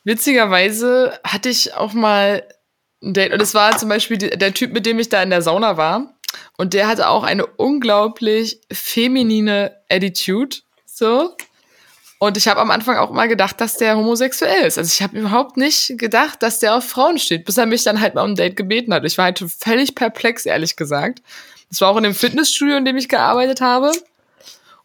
Witzigerweise 0.05 1.19
hatte 1.25 1.51
ich 1.51 1.75
auch 1.75 1.93
mal 1.93 2.43
ein 3.03 3.15
Date. 3.15 3.33
Und 3.33 3.41
es 3.43 3.55
war 3.55 3.77
zum 3.77 3.89
Beispiel 3.89 4.19
der 4.19 4.55
Typ, 4.55 4.73
mit 4.73 4.87
dem 4.87 4.99
ich 4.99 5.09
da 5.09 5.23
in 5.23 5.31
der 5.31 5.43
Sauna 5.43 5.77
war. 5.77 6.15
Und 6.57 6.75
der 6.75 6.87
hatte 6.87 7.09
auch 7.09 7.25
eine 7.25 7.47
unglaublich 7.47 8.61
feminine 8.71 9.77
Attitude. 9.89 10.59
So. 10.85 11.35
Und 12.19 12.37
ich 12.37 12.49
habe 12.49 12.61
am 12.61 12.71
Anfang 12.71 12.99
auch 12.99 13.11
mal 13.11 13.29
gedacht, 13.29 13.61
dass 13.61 13.79
der 13.79 13.97
homosexuell 13.97 14.67
ist. 14.67 14.77
Also 14.77 14.93
ich 14.93 15.03
habe 15.03 15.19
überhaupt 15.19 15.57
nicht 15.57 15.97
gedacht, 15.97 16.43
dass 16.43 16.59
der 16.59 16.75
auf 16.75 16.85
Frauen 16.85 17.19
steht, 17.19 17.47
bis 17.47 17.57
er 17.57 17.65
mich 17.65 17.83
dann 17.83 18.01
halt 18.01 18.15
mal 18.15 18.25
um 18.25 18.33
ein 18.33 18.37
Date 18.37 18.57
gebeten 18.57 18.93
hat. 18.93 19.05
Ich 19.07 19.17
war 19.17 19.25
halt 19.25 19.39
völlig 19.39 19.95
perplex, 19.95 20.45
ehrlich 20.45 20.77
gesagt. 20.77 21.23
Das 21.71 21.81
war 21.81 21.89
auch 21.89 21.97
in 21.97 22.03
dem 22.03 22.15
Fitnessstudio, 22.15 22.77
in 22.77 22.85
dem 22.85 22.99
ich 22.99 23.09
gearbeitet 23.09 23.63
habe. 23.63 23.91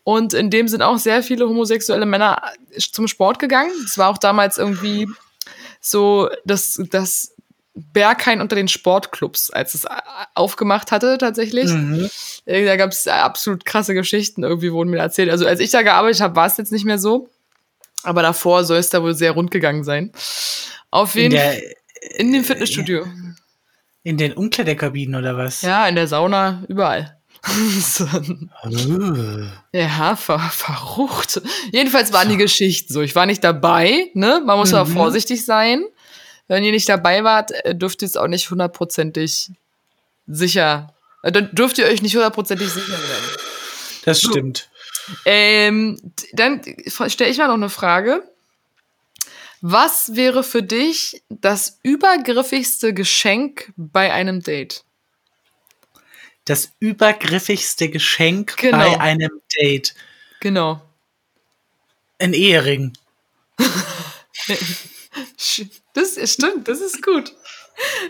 Und 0.05 0.33
in 0.33 0.49
dem 0.49 0.67
sind 0.67 0.81
auch 0.81 0.97
sehr 0.97 1.23
viele 1.23 1.49
homosexuelle 1.49 2.05
Männer 2.05 2.41
zum 2.79 3.07
Sport 3.07 3.39
gegangen. 3.39 3.71
Das 3.83 3.97
war 3.97 4.09
auch 4.09 4.17
damals 4.17 4.57
irgendwie 4.57 5.07
so 5.81 6.29
das, 6.45 6.81
das 6.89 7.34
Berghain 7.75 8.39
unter 8.39 8.55
den 8.55 8.69
Sportclubs, 8.69 9.49
als 9.49 9.73
es 9.73 9.85
aufgemacht 10.33 10.91
hatte 10.91 11.17
tatsächlich. 11.17 11.69
Mhm. 11.71 12.09
Äh, 12.45 12.65
da 12.65 12.77
gab 12.77 12.91
es 12.91 13.07
absolut 13.07 13.65
krasse 13.65 13.93
Geschichten, 13.93 14.43
irgendwie 14.43 14.71
wurden 14.71 14.89
mir 14.89 14.99
erzählt. 14.99 15.29
Also 15.29 15.45
als 15.45 15.59
ich 15.59 15.71
da 15.71 15.81
gearbeitet 15.81 16.21
habe, 16.21 16.35
war 16.35 16.47
es 16.47 16.57
jetzt 16.57 16.71
nicht 16.71 16.85
mehr 16.85 16.99
so. 16.99 17.29
Aber 18.03 18.21
davor 18.21 18.63
soll 18.63 18.77
es 18.77 18.89
da 18.89 19.01
wohl 19.01 19.15
sehr 19.15 19.31
rund 19.31 19.51
gegangen 19.51 19.83
sein. 19.83 20.11
Auf 20.89 21.15
jeden 21.15 21.37
Fall. 21.37 21.61
In 22.15 22.31
dem 22.31 22.43
Fitnessstudio. 22.43 23.05
In 24.03 24.17
den 24.17 24.33
Umkleidekabinen 24.33 25.15
oder 25.15 25.35
was? 25.35 25.61
Ja, 25.61 25.87
in 25.87 25.95
der 25.95 26.07
Sauna, 26.07 26.63
überall. 26.67 27.17
so. 27.79 28.07
Ja, 29.71 30.15
ver 30.15 30.39
verrucht. 30.39 31.41
Jedenfalls 31.71 32.13
waren 32.13 32.29
die 32.29 32.37
Geschichten 32.37 32.93
so. 32.93 33.01
Ich 33.01 33.15
war 33.15 33.25
nicht 33.25 33.43
dabei, 33.43 34.09
ne? 34.13 34.41
Man 34.45 34.57
muss 34.57 34.71
mhm. 34.71 34.77
aber 34.77 34.89
vorsichtig 34.89 35.45
sein. 35.45 35.83
Wenn 36.47 36.63
ihr 36.63 36.71
nicht 36.71 36.89
dabei 36.89 37.23
wart, 37.23 37.51
äh, 37.65 37.75
dürft 37.75 38.01
ihr 38.01 38.07
es 38.07 38.17
auch 38.17 38.27
nicht 38.27 38.49
hundertprozentig 38.49 39.51
sicher. 40.27 40.93
Äh, 41.23 41.31
dann 41.31 41.53
dürft 41.53 41.77
ihr 41.77 41.85
euch 41.85 42.01
nicht 42.01 42.15
hundertprozentig 42.15 42.69
sicher 42.69 42.91
werden. 42.91 43.25
Das 44.05 44.19
stimmt. 44.21 44.69
Ähm, 45.25 45.99
dann 46.33 46.61
stelle 47.07 47.29
ich 47.29 47.37
mal 47.37 47.47
noch 47.47 47.55
eine 47.55 47.69
Frage. 47.69 48.23
Was 49.61 50.15
wäre 50.15 50.43
für 50.43 50.61
dich 50.61 51.23
das 51.29 51.79
übergriffigste 51.81 52.93
Geschenk 52.93 53.73
bei 53.75 54.13
einem 54.13 54.43
Date? 54.43 54.83
Das 56.45 56.73
übergriffigste 56.79 57.89
Geschenk 57.89 58.57
genau. 58.57 58.77
bei 58.77 58.99
einem 58.99 59.41
Date. 59.59 59.95
Genau. 60.39 60.81
Ein 62.19 62.33
Ehering. 62.33 62.93
das 65.93 66.31
stimmt, 66.31 66.67
das 66.67 66.81
ist 66.81 67.03
gut. 67.03 67.33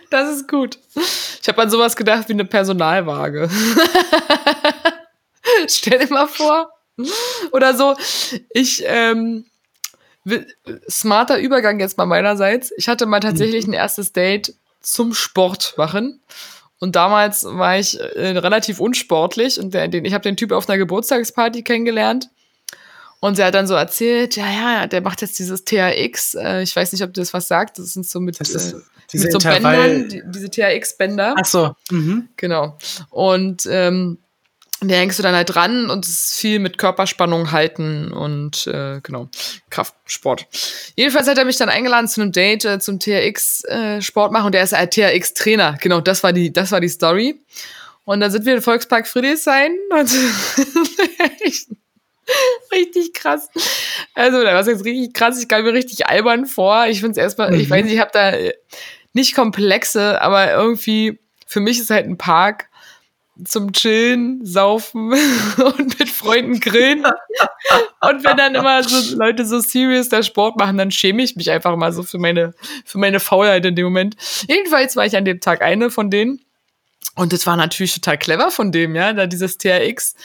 Das 0.10 0.30
ist 0.30 0.48
gut. 0.48 0.78
Ich 1.42 1.48
habe 1.48 1.62
an 1.62 1.70
sowas 1.70 1.96
gedacht 1.96 2.30
wie 2.30 2.34
eine 2.34 2.46
Personalwaage. 2.46 3.50
Stell 5.68 6.00
dir 6.00 6.14
mal 6.14 6.28
vor. 6.28 6.70
Oder 7.52 7.76
so, 7.76 7.96
ich, 8.52 8.84
ähm, 8.86 9.46
smarter 10.90 11.40
Übergang 11.40 11.80
jetzt 11.80 11.98
mal 11.98 12.06
meinerseits. 12.06 12.72
Ich 12.78 12.88
hatte 12.88 13.06
mal 13.06 13.20
tatsächlich 13.20 13.68
ein 13.68 13.74
erstes 13.74 14.14
Date 14.14 14.56
zum 14.82 15.14
Sport 15.14 15.76
machen. 15.78 16.22
Und 16.80 16.96
damals 16.96 17.44
war 17.46 17.80
ich 17.80 18.00
äh, 18.00 18.38
relativ 18.38 18.80
unsportlich 18.80 19.60
und 19.60 19.74
der, 19.74 19.88
den, 19.88 20.06
ich 20.06 20.14
habe 20.14 20.24
den 20.24 20.38
Typ 20.38 20.52
auf 20.52 20.68
einer 20.68 20.78
Geburtstagsparty 20.78 21.64
kennengelernt. 21.64 22.30
Und 23.26 23.38
sie 23.38 23.44
hat 23.44 23.56
dann 23.56 23.66
so 23.66 23.74
erzählt, 23.74 24.36
ja, 24.36 24.52
ja, 24.52 24.86
der 24.86 25.02
macht 25.02 25.20
jetzt 25.24 25.40
dieses 25.40 25.66
THX. 25.66 26.36
Äh, 26.36 26.62
ich 26.62 26.76
weiß 26.76 26.92
nicht, 26.92 27.02
ob 27.02 27.12
das 27.16 27.34
was 27.34 27.48
sagt. 27.48 27.80
Das 27.80 27.92
sind 27.92 28.06
so 28.06 28.20
mit, 28.20 28.40
das 28.40 28.50
ist, 28.50 28.74
äh, 28.74 29.18
mit 29.18 29.32
so 29.32 29.40
Bändern, 29.40 30.08
die, 30.10 30.22
diese 30.28 30.52
THX-Bänder. 30.52 31.34
Ach 31.36 31.46
so. 31.46 31.76
Mhm. 31.90 32.30
Genau. 32.38 32.78
Und 33.10 33.68
ähm, 33.68 34.20
da 34.82 34.94
hängst 34.94 35.18
du 35.18 35.24
dann 35.24 35.34
halt 35.34 35.56
dran 35.56 35.90
und 35.90 36.06
es 36.06 36.12
ist 36.12 36.36
viel 36.36 36.60
mit 36.60 36.78
Körperspannung 36.78 37.52
halten 37.52 38.12
und 38.12 38.68
äh, 38.68 39.02
genau, 39.02 39.30
Kraftsport. 39.72 40.46
Jedenfalls 40.96 41.28
hat 41.28 41.40
er 41.40 41.46
mich 41.46 41.58
dann 41.58 41.70
eingeladen 41.70 42.08
zu 42.08 42.22
einem 42.22 42.32
Date 42.32 42.66
äh, 42.66 42.78
zum 42.78 43.00
TRX 43.00 43.64
äh, 43.68 44.00
machen 44.14 44.46
und 44.46 44.52
der 44.52 44.62
ist 44.62 44.76
ein 44.76 44.88
TRX 44.88 45.34
Trainer. 45.34 45.80
Genau, 45.82 46.00
das 46.00 46.22
war 46.22 46.32
die, 46.32 46.54
das 46.54 46.72
war 46.72 46.80
die 46.80 46.90
Story. 46.90 47.42
Und 48.04 48.20
dann 48.20 48.30
sind 48.30 48.46
wir 48.46 48.54
in 48.54 48.62
Volkspark 48.62 49.08
Friedrichshain 49.08 49.76
und 49.90 50.12
richtig 52.72 53.14
krass. 53.14 53.50
Also, 54.14 54.38
was 54.38 54.68
jetzt 54.68 54.86
richtig 54.86 55.14
krass, 55.14 55.42
ich 55.42 55.48
kam 55.48 55.64
mir 55.64 55.74
richtig 55.74 56.08
albern 56.08 56.46
vor. 56.46 56.88
Ich 56.88 57.00
finde 57.00 57.12
es 57.12 57.18
erstmal, 57.18 57.52
mhm. 57.52 57.60
ich 57.60 57.70
weiß 57.70 57.84
nicht, 57.84 57.94
ich 57.94 58.00
habe 58.00 58.12
da 58.14 58.32
äh, 58.32 58.54
nicht 59.14 59.36
komplexe, 59.36 60.22
aber 60.22 60.52
irgendwie, 60.52 61.20
für 61.48 61.60
mich 61.60 61.80
ist 61.80 61.90
halt 61.90 62.06
ein 62.06 62.18
Park 62.18 62.70
zum 63.44 63.74
Chillen, 63.74 64.46
Saufen 64.46 65.12
und 65.58 66.00
mit 66.00 66.10
Freunden 66.10 66.60
grillen. 66.60 67.06
und 68.02 68.24
wenn 68.24 68.38
dann 68.38 68.56
immer 68.56 68.82
so 68.84 69.18
Leute 69.18 69.46
so 69.46 69.60
serious 69.60 70.10
da 70.10 70.24
Sport 70.24 70.58
machen, 70.58 70.78
dann 70.78 70.92
schäme 70.92 71.22
ich 71.22 71.36
mich 71.36 71.52
einfach 71.52 71.76
mal 71.76 71.92
so 71.92 72.04
für 72.04 72.18
meine, 72.18 72.54
für 72.86 72.98
meine 72.98 73.20
Faulheit 73.20 73.66
in 73.66 73.76
dem 73.76 73.86
Moment. 73.86 74.16
Jedenfalls 74.48 74.96
war 74.96 75.06
ich 75.06 75.18
an 75.18 75.26
dem 75.26 75.42
Tag 75.42 75.62
eine 75.62 75.90
von 75.90 76.10
denen. 76.10 76.42
Und 77.16 77.32
das 77.32 77.46
war 77.48 77.56
natürlich 77.56 77.94
total 77.94 78.18
clever 78.18 78.52
von 78.52 78.72
dem, 78.72 78.96
ja, 78.96 79.14
da 79.14 79.26
dieses 79.26 79.58
TRX 79.58 80.16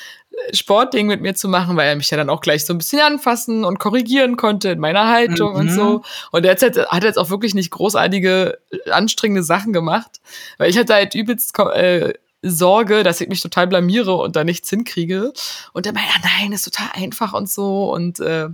Sportding 0.53 1.07
mit 1.07 1.21
mir 1.21 1.35
zu 1.35 1.49
machen, 1.49 1.77
weil 1.77 1.89
er 1.89 1.97
mich 1.97 2.11
ja 2.11 2.17
dann 2.17 2.31
auch 2.31 2.41
gleich 2.41 2.65
so 2.65 2.75
ein 2.75 2.79
bisschen 2.79 3.01
anfassen 3.01 3.65
und 3.65 3.79
korrigieren 3.79 4.37
konnte 4.37 4.71
in 4.71 4.79
meiner 4.79 5.09
Haltung 5.09 5.53
mhm. 5.53 5.59
und 5.59 5.71
so. 5.71 6.03
Und 6.31 6.45
er 6.45 6.53
hat, 6.53 6.63
hat 6.63 7.05
jetzt 7.05 7.19
auch 7.19 7.31
wirklich 7.31 7.55
nicht 7.55 7.71
großartige, 7.71 8.59
anstrengende 8.91 9.43
Sachen 9.43 9.73
gemacht, 9.73 10.21
weil 10.59 10.71
ich 10.71 10.79
hatte 10.79 10.95
halt 10.95 11.15
übelst 11.15 11.59
äh, 11.59 12.15
Sorge, 12.43 13.03
dass 13.03 13.21
ich 13.21 13.29
mich 13.29 13.41
total 13.41 13.67
blamiere 13.67 14.15
und 14.17 14.35
da 14.35 14.45
nichts 14.45 14.71
hinkriege. 14.71 15.33
Und 15.73 15.87
er 15.87 15.93
meinte, 15.93 16.11
ja, 16.11 16.31
nein, 16.39 16.53
ist 16.53 16.65
total 16.65 16.89
einfach 16.95 17.35
und 17.35 17.51
so. 17.51 17.93
Und 17.93 18.19
äh, 18.21 18.49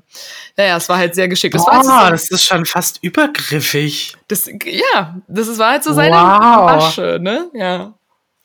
naja, 0.57 0.76
es 0.76 0.89
war 0.89 0.97
halt 0.97 1.14
sehr 1.14 1.28
geschickt. 1.28 1.55
Das, 1.55 1.64
Boah, 1.64 1.87
war 1.87 2.05
halt 2.07 2.20
so, 2.20 2.26
das 2.30 2.30
ist 2.30 2.45
schon 2.45 2.66
fast 2.66 2.99
übergriffig. 3.03 4.16
Das, 4.28 4.51
ja, 4.64 5.16
das 5.28 5.59
war 5.59 5.72
halt 5.72 5.84
so 5.84 5.93
seine 5.93 6.16
wow. 6.16 6.66
Masche, 6.66 7.18
ne? 7.20 7.49
Ja. 7.55 7.95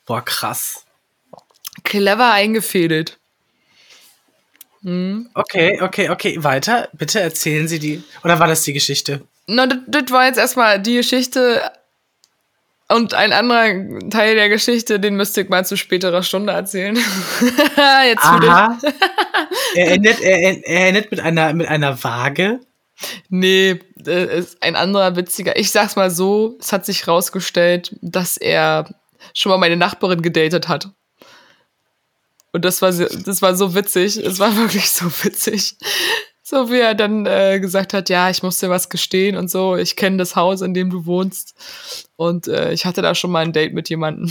Boah, 0.05 0.23
krass. 0.23 0.85
Clever 1.83 2.31
eingefädelt. 2.31 3.17
Hm. 4.83 5.29
Okay, 5.33 5.79
okay, 5.81 6.09
okay. 6.09 6.43
Weiter. 6.43 6.89
Bitte 6.93 7.19
erzählen 7.19 7.67
Sie 7.67 7.79
die. 7.79 8.03
Oder 8.23 8.39
war 8.39 8.47
das 8.47 8.63
die 8.63 8.73
Geschichte? 8.73 9.21
Na, 9.47 9.67
das, 9.67 9.79
das 9.87 10.11
war 10.11 10.25
jetzt 10.25 10.37
erstmal 10.37 10.81
die 10.81 10.95
Geschichte 10.95 11.61
und 12.91 13.13
ein 13.13 13.31
anderer 13.31 14.09
Teil 14.09 14.35
der 14.35 14.49
Geschichte, 14.49 14.99
den 14.99 15.15
müsste 15.15 15.41
ich 15.41 15.49
mal 15.49 15.65
zu 15.65 15.77
späterer 15.77 16.23
Stunde 16.23 16.53
erzählen. 16.53 16.95
Jetzt 18.05 18.23
Aha. 18.23 18.77
er, 19.75 19.91
endet, 19.91 20.19
er, 20.19 20.65
er 20.65 20.87
endet 20.87 21.09
mit 21.11 21.21
einer, 21.21 21.53
mit 21.53 21.67
einer 21.67 22.03
Waage. 22.03 22.59
Nee, 23.29 23.79
ist 23.95 24.61
ein 24.61 24.75
anderer 24.75 25.15
witziger. 25.15 25.57
Ich 25.57 25.71
sag's 25.71 25.95
mal 25.95 26.11
so, 26.11 26.57
es 26.59 26.73
hat 26.73 26.85
sich 26.85 27.07
rausgestellt, 27.07 27.95
dass 28.01 28.37
er 28.37 28.93
schon 29.33 29.51
mal 29.51 29.57
meine 29.57 29.77
Nachbarin 29.77 30.21
gedatet 30.21 30.67
hat. 30.67 30.89
Und 32.51 32.65
das 32.65 32.81
war, 32.81 32.91
das 32.91 33.41
war 33.41 33.55
so 33.55 33.75
witzig. 33.75 34.17
Es 34.17 34.39
war 34.39 34.55
wirklich 34.57 34.89
so 34.91 35.05
witzig. 35.23 35.75
So 36.43 36.69
wie 36.69 36.79
er 36.79 36.95
dann 36.95 37.25
äh, 37.25 37.59
gesagt 37.61 37.93
hat, 37.93 38.09
ja, 38.09 38.29
ich 38.29 38.43
muss 38.43 38.59
dir 38.59 38.69
was 38.69 38.89
gestehen 38.89 39.37
und 39.37 39.49
so, 39.49 39.77
ich 39.77 39.95
kenne 39.95 40.17
das 40.17 40.35
Haus, 40.35 40.61
in 40.61 40.73
dem 40.73 40.89
du 40.89 41.05
wohnst. 41.05 41.55
Und 42.17 42.47
äh, 42.49 42.73
ich 42.73 42.85
hatte 42.85 43.01
da 43.01 43.15
schon 43.15 43.31
mal 43.31 43.45
ein 43.45 43.53
Date 43.53 43.73
mit 43.73 43.87
jemandem. 43.87 44.29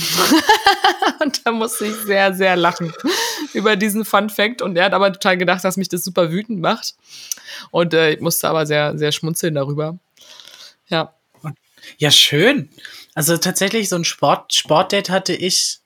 und 1.20 1.40
da 1.46 1.52
musste 1.52 1.86
ich 1.86 1.94
sehr, 1.94 2.34
sehr 2.34 2.56
lachen 2.56 2.92
über 3.54 3.76
diesen 3.76 4.04
Fun 4.04 4.28
Fact. 4.28 4.60
Und 4.60 4.76
er 4.76 4.84
hat 4.84 4.92
aber 4.92 5.12
total 5.12 5.38
gedacht, 5.38 5.64
dass 5.64 5.78
mich 5.78 5.88
das 5.88 6.04
super 6.04 6.30
wütend 6.30 6.60
macht. 6.60 6.94
Und 7.70 7.94
äh, 7.94 8.12
ich 8.12 8.20
musste 8.20 8.48
aber 8.48 8.66
sehr, 8.66 8.98
sehr 8.98 9.12
schmunzeln 9.12 9.54
darüber. 9.54 9.98
Ja. 10.88 11.14
Ja, 11.96 12.10
schön. 12.10 12.68
Also 13.14 13.36
tatsächlich, 13.38 13.88
so 13.88 13.96
ein 13.96 14.04
Sport, 14.04 14.54
Sportdate 14.54 15.10
hatte 15.10 15.32
ich 15.32 15.79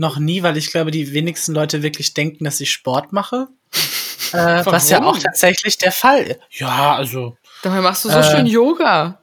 noch 0.00 0.18
nie, 0.18 0.42
weil 0.42 0.56
ich 0.56 0.70
glaube, 0.70 0.90
die 0.90 1.12
wenigsten 1.12 1.52
Leute 1.52 1.82
wirklich 1.82 2.14
denken, 2.14 2.44
dass 2.44 2.60
ich 2.60 2.72
Sport 2.72 3.12
mache. 3.12 3.48
Äh, 4.32 4.64
was 4.64 4.88
ja 4.90 5.02
auch 5.02 5.18
tatsächlich 5.18 5.76
der 5.76 5.90
Fall 5.90 6.22
ist. 6.22 6.38
Ja, 6.50 6.94
also. 6.94 7.36
Dabei 7.64 7.80
machst 7.80 8.04
du 8.04 8.10
so 8.10 8.18
äh, 8.20 8.22
schön 8.22 8.46
Yoga. 8.46 9.20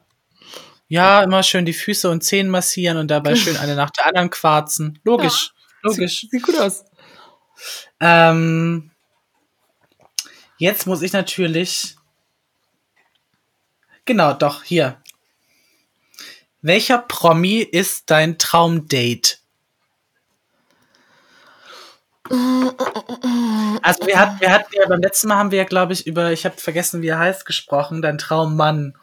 Ja, 0.86 1.22
immer 1.22 1.42
schön 1.42 1.64
die 1.64 1.72
Füße 1.72 2.10
und 2.10 2.22
Zehen 2.22 2.50
massieren 2.50 2.98
und 2.98 3.10
dabei 3.10 3.34
schön 3.36 3.56
eine 3.56 3.74
nach 3.74 3.88
der 3.88 4.04
anderen 4.04 4.28
quarzen. 4.28 4.98
Logisch, 5.04 5.54
ja, 5.54 5.88
logisch. 5.88 6.20
Sieht, 6.20 6.30
sieht, 6.32 6.42
gut 6.42 6.58
aus. 6.58 6.84
Ähm, 8.00 8.90
jetzt 10.58 10.86
muss 10.86 11.00
ich 11.00 11.14
natürlich. 11.14 11.96
Genau, 14.04 14.34
doch, 14.34 14.62
hier. 14.62 15.00
Welcher 16.60 16.98
Promi 16.98 17.60
ist 17.60 18.10
dein 18.10 18.36
Traumdate? 18.36 19.38
Also 22.30 24.06
wir 24.06 24.18
hatten, 24.18 24.40
wir 24.40 24.52
hatten 24.52 24.70
ja 24.72 24.86
beim 24.86 25.00
letzten 25.00 25.28
Mal 25.28 25.36
haben 25.36 25.50
wir 25.50 25.58
ja, 25.58 25.64
glaube 25.64 25.92
ich, 25.92 26.06
über, 26.06 26.32
ich 26.32 26.44
habe 26.44 26.56
vergessen, 26.56 27.02
wie 27.02 27.08
er 27.08 27.18
heißt, 27.18 27.46
gesprochen, 27.46 28.02
dein 28.02 28.18
Traummann. 28.18 28.94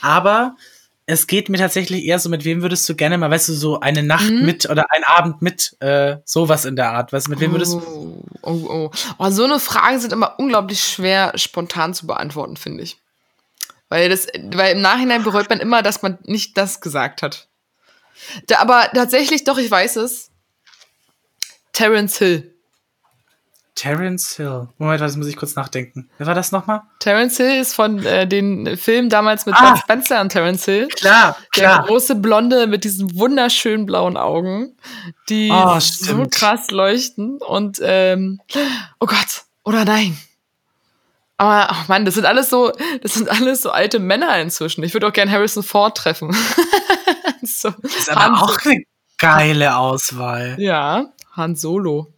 Aber 0.00 0.56
es 1.06 1.26
geht 1.26 1.48
mir 1.48 1.58
tatsächlich 1.58 2.04
eher 2.04 2.18
so, 2.18 2.28
mit 2.28 2.44
wem 2.44 2.62
würdest 2.62 2.88
du 2.88 2.94
gerne 2.94 3.18
mal, 3.18 3.30
weißt 3.30 3.48
du, 3.48 3.52
so 3.54 3.80
eine 3.80 4.02
Nacht 4.02 4.30
mhm. 4.30 4.46
mit 4.46 4.68
oder 4.68 4.86
ein 4.90 5.04
Abend 5.04 5.42
mit, 5.42 5.76
äh, 5.80 6.18
sowas 6.24 6.64
in 6.64 6.76
der 6.76 6.90
Art. 6.90 7.12
Weißt 7.12 7.26
du, 7.26 7.30
mit 7.30 7.40
wem 7.40 7.52
würdest 7.52 7.74
du. 7.74 8.24
Oh, 8.42 8.50
oh, 8.50 8.66
oh. 8.68 8.90
oh, 9.18 9.30
so 9.30 9.44
eine 9.44 9.60
Frage 9.60 9.98
sind 9.98 10.12
immer 10.12 10.38
unglaublich 10.38 10.82
schwer 10.82 11.32
spontan 11.36 11.94
zu 11.94 12.06
beantworten, 12.06 12.56
finde 12.56 12.82
ich. 12.82 12.98
Weil 13.88 14.08
das, 14.08 14.26
weil 14.52 14.76
im 14.76 14.80
Nachhinein 14.80 15.22
bereut 15.22 15.50
man 15.50 15.60
immer, 15.60 15.82
dass 15.82 16.02
man 16.02 16.18
nicht 16.24 16.56
das 16.56 16.80
gesagt 16.80 17.22
hat. 17.22 17.48
Da, 18.46 18.58
aber 18.58 18.88
tatsächlich, 18.94 19.44
doch, 19.44 19.58
ich 19.58 19.70
weiß 19.70 19.96
es. 19.96 20.30
Terence 21.72 22.18
Hill. 22.18 22.51
Terence 23.74 24.36
Hill. 24.36 24.68
Moment, 24.78 25.00
das 25.00 25.16
muss 25.16 25.26
ich 25.26 25.36
kurz 25.36 25.54
nachdenken. 25.56 26.08
Wer 26.18 26.26
war 26.26 26.34
das 26.34 26.52
nochmal? 26.52 26.82
Terence 26.98 27.38
Hill 27.38 27.60
ist 27.60 27.74
von 27.74 28.04
äh, 28.04 28.26
den 28.26 28.76
Film 28.76 29.08
damals 29.08 29.46
mit 29.46 29.54
ah, 29.56 29.76
Spencer 29.76 30.20
und 30.20 30.28
Terence 30.28 30.64
Hill. 30.66 30.88
Klar, 30.88 31.36
klar. 31.50 31.78
Der 31.78 31.86
große 31.86 32.16
Blonde 32.16 32.66
mit 32.66 32.84
diesen 32.84 33.16
wunderschönen 33.16 33.86
blauen 33.86 34.16
Augen, 34.16 34.76
die 35.28 35.50
oh, 35.50 35.80
so 35.80 36.26
krass 36.30 36.70
leuchten. 36.70 37.38
Und, 37.38 37.80
ähm, 37.82 38.40
oh 39.00 39.06
Gott, 39.06 39.44
oder 39.64 39.84
nein. 39.84 40.18
Aber, 41.38 41.70
ach 41.70 41.88
Mann, 41.88 42.04
das 42.04 42.14
sind 42.14 42.26
alles 42.26 42.50
so, 42.50 42.72
das 43.02 43.14
sind 43.14 43.28
alles 43.28 43.62
so 43.62 43.70
alte 43.70 43.98
Männer 43.98 44.38
inzwischen. 44.38 44.84
Ich 44.84 44.92
würde 44.92 45.08
auch 45.08 45.12
gern 45.12 45.30
Harrison 45.30 45.62
Ford 45.62 45.96
treffen. 45.96 46.30
so, 47.42 47.70
das 47.82 47.96
ist 47.96 48.10
aber 48.10 48.20
Han 48.20 48.34
auch 48.34 48.58
eine 48.64 48.84
geile 49.18 49.76
Auswahl. 49.76 50.56
Ja, 50.58 51.06
Han 51.34 51.56
Solo. 51.56 52.12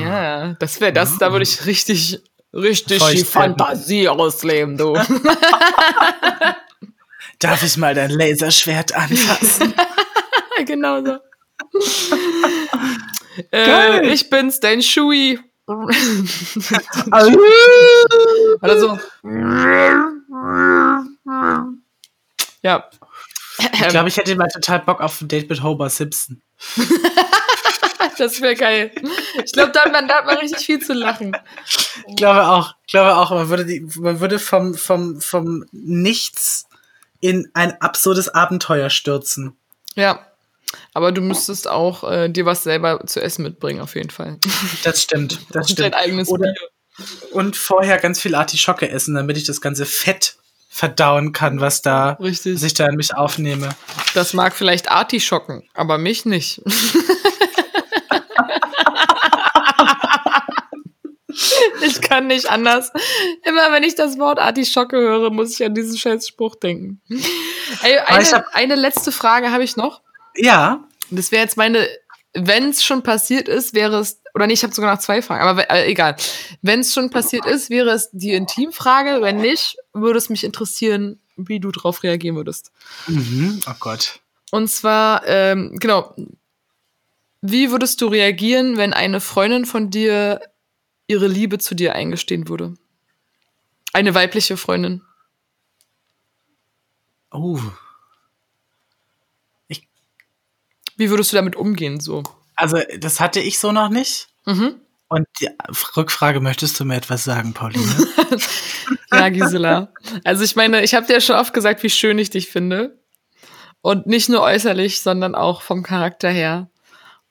Ja, 0.00 0.54
das 0.54 0.80
wäre 0.80 0.92
das, 0.92 1.18
da 1.18 1.32
würde 1.32 1.42
ich 1.44 1.66
richtig, 1.66 2.20
richtig 2.52 3.02
die 3.04 3.24
Fantasie 3.24 4.08
ausleben, 4.08 4.76
du. 4.76 4.94
Darf 7.38 7.62
ich 7.62 7.76
mal 7.76 7.94
dein 7.94 8.10
Laserschwert 8.10 8.94
anfassen? 8.94 9.74
genau 10.66 11.04
so. 11.04 11.18
äh, 13.52 14.12
ich 14.12 14.30
bin's, 14.30 14.60
dein 14.60 14.80
Shui. 14.82 15.40
Oder 18.60 18.78
so. 18.78 18.98
Ja. 22.62 22.88
Ich 23.58 23.88
glaube, 23.88 24.08
ich 24.08 24.16
hätte 24.16 24.34
mal 24.36 24.48
total 24.48 24.80
Bock 24.80 25.00
auf 25.00 25.20
ein 25.20 25.28
Date 25.28 25.48
mit 25.48 25.62
Homer 25.62 25.90
Simpson. 25.90 26.42
das 28.18 28.40
wäre 28.40 28.54
geil. 28.54 28.92
Ich 29.44 29.52
glaube, 29.52 29.72
da, 29.72 29.84
da 29.84 30.14
hat 30.14 30.26
man 30.26 30.38
richtig 30.38 30.64
viel 30.64 30.80
zu 30.80 30.92
lachen. 30.92 31.36
Ich 32.08 32.16
glaube 32.16 32.46
auch. 32.46 32.74
Ich 32.86 32.92
glaube 32.92 33.16
auch, 33.16 33.30
man 33.30 33.48
würde, 33.48 33.64
die, 33.64 33.80
man 33.98 34.20
würde 34.20 34.38
vom, 34.38 34.74
vom, 34.74 35.20
vom 35.20 35.64
Nichts 35.72 36.66
in 37.20 37.50
ein 37.54 37.80
absurdes 37.80 38.28
Abenteuer 38.28 38.90
stürzen. 38.90 39.56
Ja. 39.94 40.26
Aber 40.94 41.12
du 41.12 41.20
müsstest 41.20 41.68
auch 41.68 42.10
äh, 42.10 42.28
dir 42.28 42.46
was 42.46 42.62
selber 42.62 43.06
zu 43.06 43.20
essen 43.20 43.42
mitbringen, 43.42 43.80
auf 43.80 43.94
jeden 43.94 44.10
Fall. 44.10 44.38
Das 44.84 45.02
stimmt. 45.02 45.38
Das 45.50 45.68
und 45.68 45.72
stimmt. 45.72 45.80
dein 45.80 45.94
eigenes 45.94 46.28
Oder, 46.28 46.52
Bier. 46.52 46.68
Und 47.32 47.56
vorher 47.56 47.98
ganz 47.98 48.20
viel 48.20 48.34
Artischocke 48.34 48.88
essen, 48.88 49.14
damit 49.14 49.36
ich 49.36 49.44
das 49.44 49.60
ganze 49.60 49.86
Fett 49.86 50.36
verdauen 50.68 51.32
kann, 51.32 51.60
was 51.60 51.82
da, 51.82 52.12
Richtig. 52.12 52.54
was 52.54 52.62
ich 52.62 52.74
da 52.74 52.86
in 52.86 52.96
mich 52.96 53.14
aufnehme. 53.14 53.70
Das 54.14 54.32
mag 54.32 54.54
vielleicht 54.54 54.90
Artischocken, 54.90 55.68
aber 55.74 55.98
mich 55.98 56.24
nicht. 56.24 56.62
ich 61.82 62.00
kann 62.00 62.26
nicht 62.26 62.48
anders. 62.48 62.90
Immer 63.44 63.72
wenn 63.72 63.82
ich 63.82 63.94
das 63.94 64.18
Wort 64.18 64.38
Artischocke 64.38 64.96
höre, 64.96 65.30
muss 65.30 65.52
ich 65.52 65.64
an 65.64 65.74
diesen 65.74 65.96
scheiß 65.96 66.28
Spruch 66.28 66.56
denken. 66.56 67.00
Ey, 67.82 67.98
eine, 67.98 68.24
hab, 68.24 68.54
eine 68.54 68.74
letzte 68.74 69.12
Frage 69.12 69.50
habe 69.50 69.64
ich 69.64 69.76
noch. 69.76 70.02
Ja. 70.36 70.84
Das 71.10 71.30
wäre 71.30 71.42
jetzt 71.42 71.56
meine, 71.56 71.86
wenn 72.34 72.70
es 72.70 72.82
schon 72.82 73.02
passiert 73.02 73.48
ist, 73.48 73.74
wäre 73.74 73.98
es, 73.98 74.20
oder 74.34 74.46
nee, 74.46 74.54
ich 74.54 74.62
habe 74.62 74.74
sogar 74.74 74.94
noch 74.94 75.02
zwei 75.02 75.20
Fragen, 75.20 75.42
aber 75.42 75.70
äh, 75.70 75.90
egal. 75.90 76.16
Wenn 76.62 76.80
es 76.80 76.94
schon 76.94 77.10
passiert 77.10 77.44
ist, 77.46 77.68
wäre 77.68 77.90
es 77.90 78.10
die 78.12 78.32
Intimfrage. 78.32 79.20
Wenn 79.20 79.36
nicht, 79.36 79.76
würde 79.92 80.18
es 80.18 80.30
mich 80.30 80.44
interessieren, 80.44 81.20
wie 81.36 81.60
du 81.60 81.70
darauf 81.70 82.02
reagieren 82.02 82.36
würdest. 82.36 82.72
Mhm. 83.06 83.60
Oh 83.68 83.74
Gott. 83.78 84.20
Und 84.50 84.68
zwar, 84.68 85.26
ähm, 85.26 85.76
genau, 85.78 86.14
wie 87.40 87.70
würdest 87.70 88.00
du 88.00 88.06
reagieren, 88.06 88.76
wenn 88.76 88.92
eine 88.92 89.20
Freundin 89.20 89.66
von 89.66 89.90
dir 89.90 90.40
ihre 91.12 91.28
Liebe 91.28 91.58
zu 91.58 91.74
dir 91.74 91.94
eingestehen 91.94 92.48
würde? 92.48 92.74
Eine 93.92 94.14
weibliche 94.14 94.56
Freundin. 94.56 95.02
Oh. 97.30 97.60
Wie 100.96 101.10
würdest 101.10 101.32
du 101.32 101.36
damit 101.36 101.56
umgehen 101.56 102.00
so? 102.00 102.22
Also, 102.54 102.78
das 102.98 103.20
hatte 103.20 103.40
ich 103.40 103.58
so 103.58 103.72
noch 103.72 103.88
nicht. 103.88 104.28
Mhm. 104.46 104.76
Und 105.08 105.26
die 105.40 105.48
Rückfrage, 105.96 106.40
möchtest 106.40 106.78
du 106.80 106.84
mir 106.84 106.96
etwas 106.96 107.24
sagen, 107.24 107.52
Pauline? 107.52 108.08
ja, 109.12 109.28
Gisela. 109.28 109.92
Also 110.24 110.42
ich 110.42 110.56
meine, 110.56 110.82
ich 110.82 110.94
habe 110.94 111.06
dir 111.06 111.14
ja 111.14 111.20
schon 111.20 111.36
oft 111.36 111.52
gesagt, 111.52 111.82
wie 111.82 111.90
schön 111.90 112.18
ich 112.18 112.30
dich 112.30 112.48
finde. 112.48 112.98
Und 113.82 114.06
nicht 114.06 114.30
nur 114.30 114.40
äußerlich, 114.40 115.02
sondern 115.02 115.34
auch 115.34 115.60
vom 115.60 115.82
Charakter 115.82 116.30
her. 116.30 116.70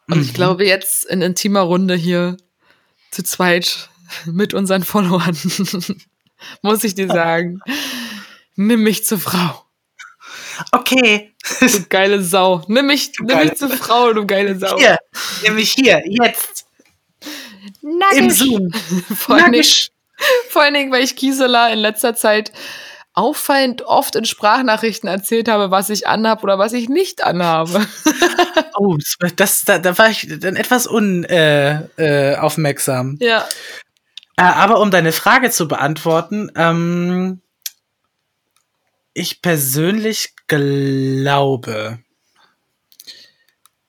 Und 0.08 0.18
mhm. 0.18 0.24
ich 0.24 0.34
glaube, 0.34 0.66
jetzt 0.66 1.06
in 1.06 1.22
intimer 1.22 1.62
Runde 1.62 1.96
hier 1.96 2.38
zu 3.12 3.24
zweit 3.24 3.90
mit 4.26 4.54
unseren 4.54 4.84
Followern 4.84 5.38
muss 6.62 6.84
ich 6.84 6.96
dir 6.96 7.08
sagen, 7.12 7.62
nimm 8.56 8.84
mich 8.84 9.06
zur 9.06 9.20
Frau. 9.20 9.66
Okay. 10.72 11.34
Du 11.60 11.86
geile 11.90 12.22
Sau. 12.22 12.64
Nimm 12.68 12.88
mich, 12.88 13.12
nimm 13.20 13.38
mich 13.40 13.56
zur 13.56 13.70
Frau, 13.70 14.14
du 14.14 14.26
geile 14.26 14.58
Sau. 14.58 14.78
Hier, 14.78 14.98
nimm 15.44 15.56
mich 15.56 15.72
hier, 15.72 16.04
jetzt. 16.06 16.66
Nagisch. 17.82 18.18
Im 18.18 18.30
Zoom. 18.30 18.72
Vor 19.16 19.36
allen, 19.36 19.52
Dingen, 19.52 19.66
vor 20.50 20.62
allen 20.62 20.74
Dingen, 20.74 20.92
weil 20.92 21.04
ich 21.04 21.16
Gisela 21.16 21.70
in 21.70 21.80
letzter 21.80 22.16
Zeit 22.16 22.52
auffallend 23.14 23.84
oft 23.84 24.16
in 24.16 24.24
Sprachnachrichten 24.26 25.08
erzählt 25.10 25.50
habe, 25.50 25.72
was 25.72 25.90
ich 25.90 26.08
anhabe 26.08 26.44
oder 26.44 26.60
was 26.60 26.74
ich 26.74 26.90
nicht 26.90 27.24
anhabe. 27.24 27.88
oh, 28.78 28.98
das, 29.36 29.64
da, 29.64 29.80
da 29.80 29.98
war 29.98 30.10
ich 30.10 30.28
dann 30.40 30.56
etwas 30.56 30.86
unaufmerksam. 30.88 33.18
Äh, 33.20 33.26
äh, 33.26 33.28
ja. 33.28 33.46
Äh, 34.38 34.44
aber 34.44 34.80
um 34.80 34.92
deine 34.92 35.12
Frage 35.12 35.52
zu 35.52 35.68
beantworten, 35.68 36.52
ähm, 36.56 37.42
ich 39.14 39.42
persönlich 39.42 40.36
glaube, 40.48 42.00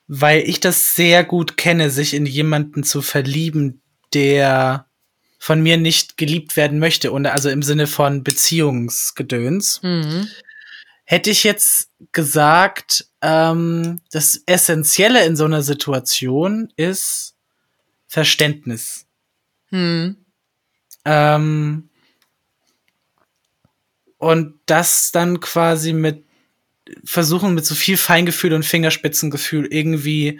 weil 0.09 0.41
ich 0.41 0.59
das 0.59 0.97
sehr 0.97 1.23
gut 1.23 1.57
kenne, 1.57 1.91
sich 1.91 2.15
in 2.15 2.27
jemanden 2.27 2.83
zu 2.83 3.03
verlieben, 3.03 3.83
der 4.15 4.87
von 5.43 5.61
mir 5.61 5.77
nicht 5.77 6.19
geliebt 6.19 6.55
werden 6.55 6.79
möchte, 6.79 7.11
und 7.11 7.27
also 7.27 7.51
im 7.51 7.65
Sinne 7.65 7.89
von 7.89 8.23
Beziehungsgedöns, 8.23 9.83
mhm. 9.83 10.29
hätte 11.03 11.31
ich 11.31 11.43
jetzt 11.43 11.91
gesagt, 12.13 13.09
ähm, 13.23 14.01
das 14.13 14.41
Essentielle 14.47 15.25
in 15.25 15.35
so 15.35 15.45
einer 15.45 15.63
Situation 15.63 16.73
ist 16.77 17.35
Verständnis. 18.07 19.07
Mhm. 19.71 20.19
Ähm, 21.05 21.89
und 24.19 24.61
das 24.67 25.11
dann 25.11 25.41
quasi 25.41 25.93
mit 25.93 26.25
versuchen, 27.05 27.55
mit 27.55 27.67
so 27.67 27.75
viel 27.75 27.97
Feingefühl 27.97 28.53
und 28.53 28.65
Fingerspitzengefühl 28.65 29.67
irgendwie 29.67 30.39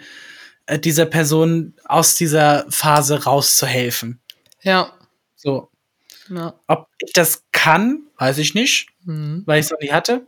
äh, 0.65 0.79
dieser 0.79 1.07
Person 1.07 1.73
aus 1.83 2.15
dieser 2.15 2.65
Phase 2.69 3.25
rauszuhelfen. 3.25 4.21
Ja. 4.63 4.93
So. 5.35 5.69
Ja. 6.29 6.53
Ob 6.67 6.87
ich 6.99 7.13
das 7.13 7.43
kann, 7.51 8.03
weiß 8.17 8.37
ich 8.37 8.53
nicht, 8.53 8.87
mhm. 9.03 9.43
weil 9.45 9.59
ich 9.59 9.65
es 9.65 9.71
noch 9.71 9.79
nie 9.79 9.91
hatte. 9.91 10.25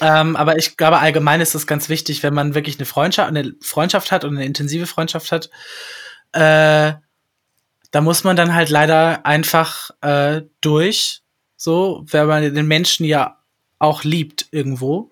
Ähm, 0.00 0.36
aber 0.36 0.56
ich 0.56 0.76
glaube, 0.76 0.98
allgemein 0.98 1.40
ist 1.40 1.54
es 1.54 1.66
ganz 1.66 1.88
wichtig, 1.88 2.22
wenn 2.22 2.34
man 2.34 2.54
wirklich 2.54 2.78
eine 2.78 2.86
Freundschaft, 2.86 3.28
eine 3.28 3.54
Freundschaft 3.60 4.12
hat 4.12 4.24
und 4.24 4.36
eine 4.36 4.46
intensive 4.46 4.86
Freundschaft 4.86 5.32
hat, 5.32 5.50
äh, 6.32 6.94
da 7.90 8.00
muss 8.00 8.24
man 8.24 8.36
dann 8.36 8.54
halt 8.54 8.70
leider 8.70 9.26
einfach 9.26 9.90
äh, 10.00 10.42
durch, 10.60 11.22
so, 11.56 12.04
wenn 12.08 12.26
man 12.26 12.54
den 12.54 12.66
Menschen 12.66 13.04
ja 13.04 13.38
auch 13.78 14.04
liebt 14.04 14.46
irgendwo. 14.52 15.10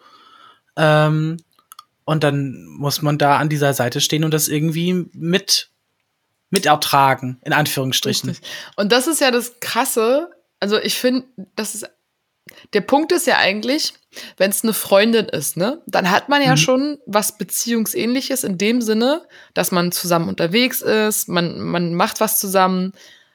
Ähm, 0.76 1.38
und 2.04 2.24
dann 2.24 2.64
muss 2.64 3.02
man 3.02 3.18
da 3.18 3.36
an 3.36 3.48
dieser 3.48 3.74
Seite 3.74 4.00
stehen 4.00 4.24
und 4.24 4.32
das 4.32 4.48
irgendwie 4.48 5.06
mit 5.12 5.70
mit 6.50 6.66
ertragen, 6.66 7.40
in 7.44 7.52
Anführungsstrichen. 7.52 8.30
Richtig. 8.30 8.50
Und 8.76 8.92
das 8.92 9.06
ist 9.06 9.20
ja 9.20 9.30
das 9.30 9.60
Krasse. 9.60 10.30
Also 10.60 10.78
ich 10.78 10.94
finde, 10.94 11.26
das 11.54 11.74
ist 11.74 11.86
der 12.72 12.80
Punkt 12.80 13.12
ist 13.12 13.26
ja 13.26 13.36
eigentlich, 13.38 13.94
wenn 14.36 14.50
es 14.50 14.64
eine 14.64 14.72
Freundin 14.72 15.26
ist, 15.26 15.56
ne, 15.56 15.82
dann 15.86 16.10
hat 16.10 16.28
man 16.28 16.42
ja 16.42 16.52
mhm. 16.52 16.56
schon 16.56 16.98
was 17.06 17.36
Beziehungsähnliches 17.36 18.44
in 18.44 18.58
dem 18.58 18.80
Sinne, 18.80 19.22
dass 19.54 19.70
man 19.70 19.92
zusammen 19.92 20.28
unterwegs 20.28 20.80
ist, 20.80 21.28
man, 21.28 21.60
man 21.60 21.94
macht 21.94 22.20
was 22.20 22.38
zusammen, 22.38 22.92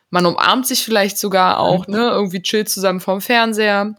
man 0.09 0.25
umarmt 0.25 0.67
sich 0.67 0.83
vielleicht 0.83 1.17
sogar 1.17 1.59
auch, 1.59 1.87
mhm. 1.87 1.93
ne, 1.93 2.09
irgendwie 2.09 2.41
chillt 2.41 2.69
zusammen 2.69 2.99
vorm 2.99 3.21
Fernseher, 3.21 3.95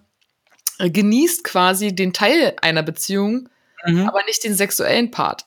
äh, 0.79 0.91
genießt 0.91 1.45
quasi 1.45 1.95
den 1.95 2.13
Teil 2.13 2.55
einer 2.61 2.83
Beziehung, 2.83 3.49
mhm. 3.85 4.09
aber 4.09 4.25
nicht 4.25 4.45
den 4.45 4.55
sexuellen 4.55 5.11
Part. 5.11 5.47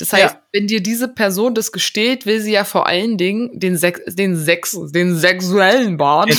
Das 0.00 0.14
heißt, 0.14 0.34
ja. 0.34 0.42
wenn 0.52 0.66
dir 0.66 0.82
diese 0.82 1.08
Person 1.08 1.54
das 1.54 1.72
gesteht, 1.72 2.24
will 2.24 2.40
sie 2.40 2.52
ja 2.52 2.64
vor 2.64 2.86
allen 2.86 3.18
Dingen 3.18 3.50
den 3.60 3.76
Sex, 3.76 4.00
den 4.06 4.34
Sex, 4.34 4.76
den 4.94 5.14
sexuellen 5.14 5.98
Bart. 5.98 6.30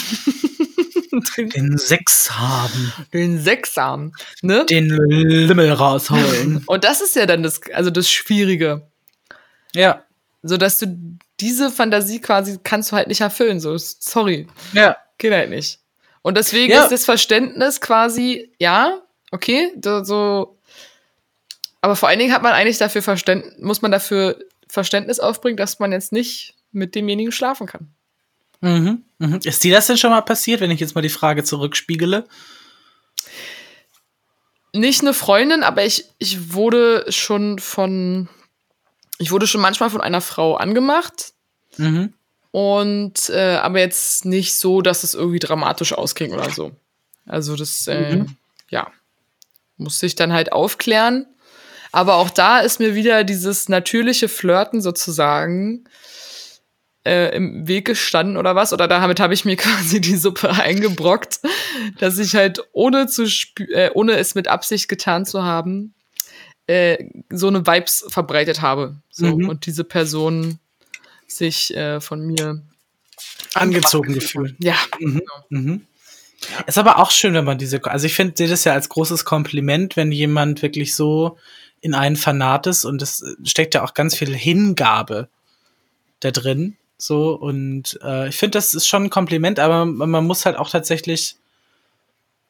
Den, 1.38 1.49
den 1.55 1.78
Sex 1.78 2.32
haben. 2.32 2.91
Den 3.14 3.39
Sex 3.39 3.78
haben, 3.78 4.14
ne? 4.41 4.66
Den 4.68 4.89
Limmel 4.89 5.72
rausholen. 5.72 6.64
Und 6.66 6.84
das 6.84 7.01
ist 7.01 7.16
ja 7.16 7.28
dann 7.28 7.43
das, 7.43 7.62
also 7.72 7.91
das 7.91 8.09
Schwierige. 8.09 8.88
Ja. 9.76 10.03
So 10.41 10.57
dass 10.57 10.80
du 10.80 11.20
diese 11.39 11.70
Fantasie 11.70 12.20
quasi 12.20 12.57
kannst 12.64 12.91
du 12.91 12.95
halt 12.95 13.09
nicht 13.09 13.22
erfüllen, 13.22 13.59
so, 13.59 13.78
sorry. 13.78 14.47
Ja. 14.74 14.97
Geht 15.20 15.34
halt 15.34 15.51
nicht. 15.51 15.80
Und 16.24 16.36
deswegen 16.36 16.72
ja. 16.72 16.82
ist 16.82 16.91
das 16.91 17.05
Verständnis 17.05 17.80
quasi, 17.80 18.51
ja, 18.57 19.01
okay, 19.32 19.72
so, 19.84 20.03
so 20.03 20.57
aber 21.82 21.95
vor 21.95 22.09
allen 22.09 22.19
Dingen 22.19 22.34
hat 22.34 22.43
man 22.43 22.53
eigentlich 22.53 22.77
dafür 22.77 23.01
Verständnis, 23.01 23.57
muss 23.59 23.82
man 23.82 23.91
dafür 23.91 24.38
Verständnis 24.67 25.19
aufbringen, 25.19 25.57
dass 25.57 25.79
man 25.79 25.91
jetzt 25.91 26.11
nicht 26.11 26.55
mit 26.71 26.95
demjenigen 26.95 27.32
schlafen 27.32 27.67
kann. 27.67 27.89
Mhm, 28.61 29.03
mhm. 29.17 29.39
Ist 29.43 29.63
dir 29.63 29.73
das 29.75 29.88
denn 29.88 29.97
schon 29.97 30.11
mal 30.11 30.21
passiert, 30.21 30.61
wenn 30.61 30.71
ich 30.71 30.79
jetzt 30.79 30.95
mal 30.95 31.01
die 31.01 31.09
Frage 31.09 31.43
zurückspiegele? 31.43 32.25
Nicht 34.73 35.01
eine 35.01 35.13
Freundin, 35.13 35.63
aber 35.63 35.84
ich, 35.84 36.05
ich 36.17 36.53
wurde 36.53 37.05
schon 37.09 37.59
von, 37.59 38.29
ich 39.17 39.32
wurde 39.32 39.47
schon 39.47 39.59
manchmal 39.61 39.89
von 39.89 39.99
einer 39.99 40.21
Frau 40.21 40.55
angemacht. 40.55 41.34
Mhm. 41.77 42.13
Und 42.51 43.29
äh, 43.29 43.55
aber 43.55 43.79
jetzt 43.79 44.25
nicht 44.25 44.53
so, 44.55 44.82
dass 44.82 45.03
es 45.03 45.13
irgendwie 45.13 45.39
dramatisch 45.39 45.93
ausging 45.93 46.34
oder 46.34 46.49
so. 46.49 46.71
Also 47.25 47.55
das, 47.55 47.88
äh, 47.88 48.15
Mhm. 48.17 48.38
ja, 48.69 48.88
musste 49.77 50.05
ich 50.05 50.15
dann 50.15 50.32
halt 50.34 50.51
aufklären. 50.53 51.25
Aber 51.92 52.16
auch 52.16 52.30
da 52.30 52.60
ist 52.60 52.80
mir 52.80 52.96
wieder 52.96 53.24
dieses 53.24 53.70
natürliche 53.70 54.30
Flirten 54.30 54.82
sozusagen 54.82 55.86
äh, 57.06 57.36
im 57.36 57.68
Weg 57.68 57.86
gestanden 57.86 58.38
oder 58.38 58.56
was. 58.56 58.74
Oder 58.74 58.88
damit 58.88 59.20
habe 59.20 59.34
ich 59.34 59.46
mir 59.46 59.56
quasi 59.58 60.00
die 60.02 60.16
Suppe 60.16 60.50
eingebrockt, 60.52 61.39
dass 62.00 62.18
ich 62.18 62.36
halt 62.36 62.64
ohne 62.72 63.08
zu 63.08 63.26
äh, 63.74 63.89
ohne 63.94 64.14
es 64.14 64.36
mit 64.36 64.48
Absicht 64.48 64.88
getan 64.88 65.26
zu 65.26 65.44
haben, 65.44 65.94
äh, 66.68 67.04
so 67.30 67.48
eine 67.48 67.66
Vibes 67.66 68.06
verbreitet 68.10 68.62
habe. 68.62 68.96
So, 69.10 69.38
Mhm. 69.38 69.50
Und 69.50 69.66
diese 69.66 69.84
Person 69.84 70.60
sich 71.28 71.76
äh, 71.76 72.00
von 72.02 72.26
mir 72.26 72.62
Angezogen 73.54 74.14
gefühlt. 74.14 74.56
Ja, 74.60 74.76
Mhm. 75.50 75.82
Ist 76.66 76.80
aber 76.80 76.98
auch 76.98 77.12
schön, 77.12 77.36
wenn 77.36 77.46
man 77.46 77.60
diese, 77.60 77.84
also 77.84 78.08
ich 78.08 78.16
finde, 78.16 78.34
sehe 78.36 78.48
das 78.48 78.64
ja 78.64 78.74
als 78.74 78.89
großes 78.89 79.26
Kompliment, 79.26 79.96
wenn 79.96 80.12
jemand 80.12 80.64
wirklich 80.64 80.96
so 80.96 81.38
in 81.82 81.93
einen 81.93 82.15
Fanat 82.15 82.67
ist 82.67 82.86
und 82.86 83.01
es 83.01 83.23
steckt 83.43 83.73
ja 83.73 83.84
auch 83.84 83.93
ganz 83.93 84.15
viel 84.15 84.34
Hingabe 84.34 85.27
da 86.19 86.32
drin. 86.32 86.77
So, 86.97 87.34
und 87.34 87.99
äh, 88.03 88.29
ich 88.29 88.36
finde, 88.36 88.57
das 88.57 88.75
ist 88.75 88.88
schon 88.88 89.05
ein 89.05 89.09
Kompliment, 89.09 89.59
aber 89.59 89.86
man 89.86 90.25
muss 90.25 90.45
halt 90.45 90.55
auch 90.55 90.69
tatsächlich, 90.69 91.36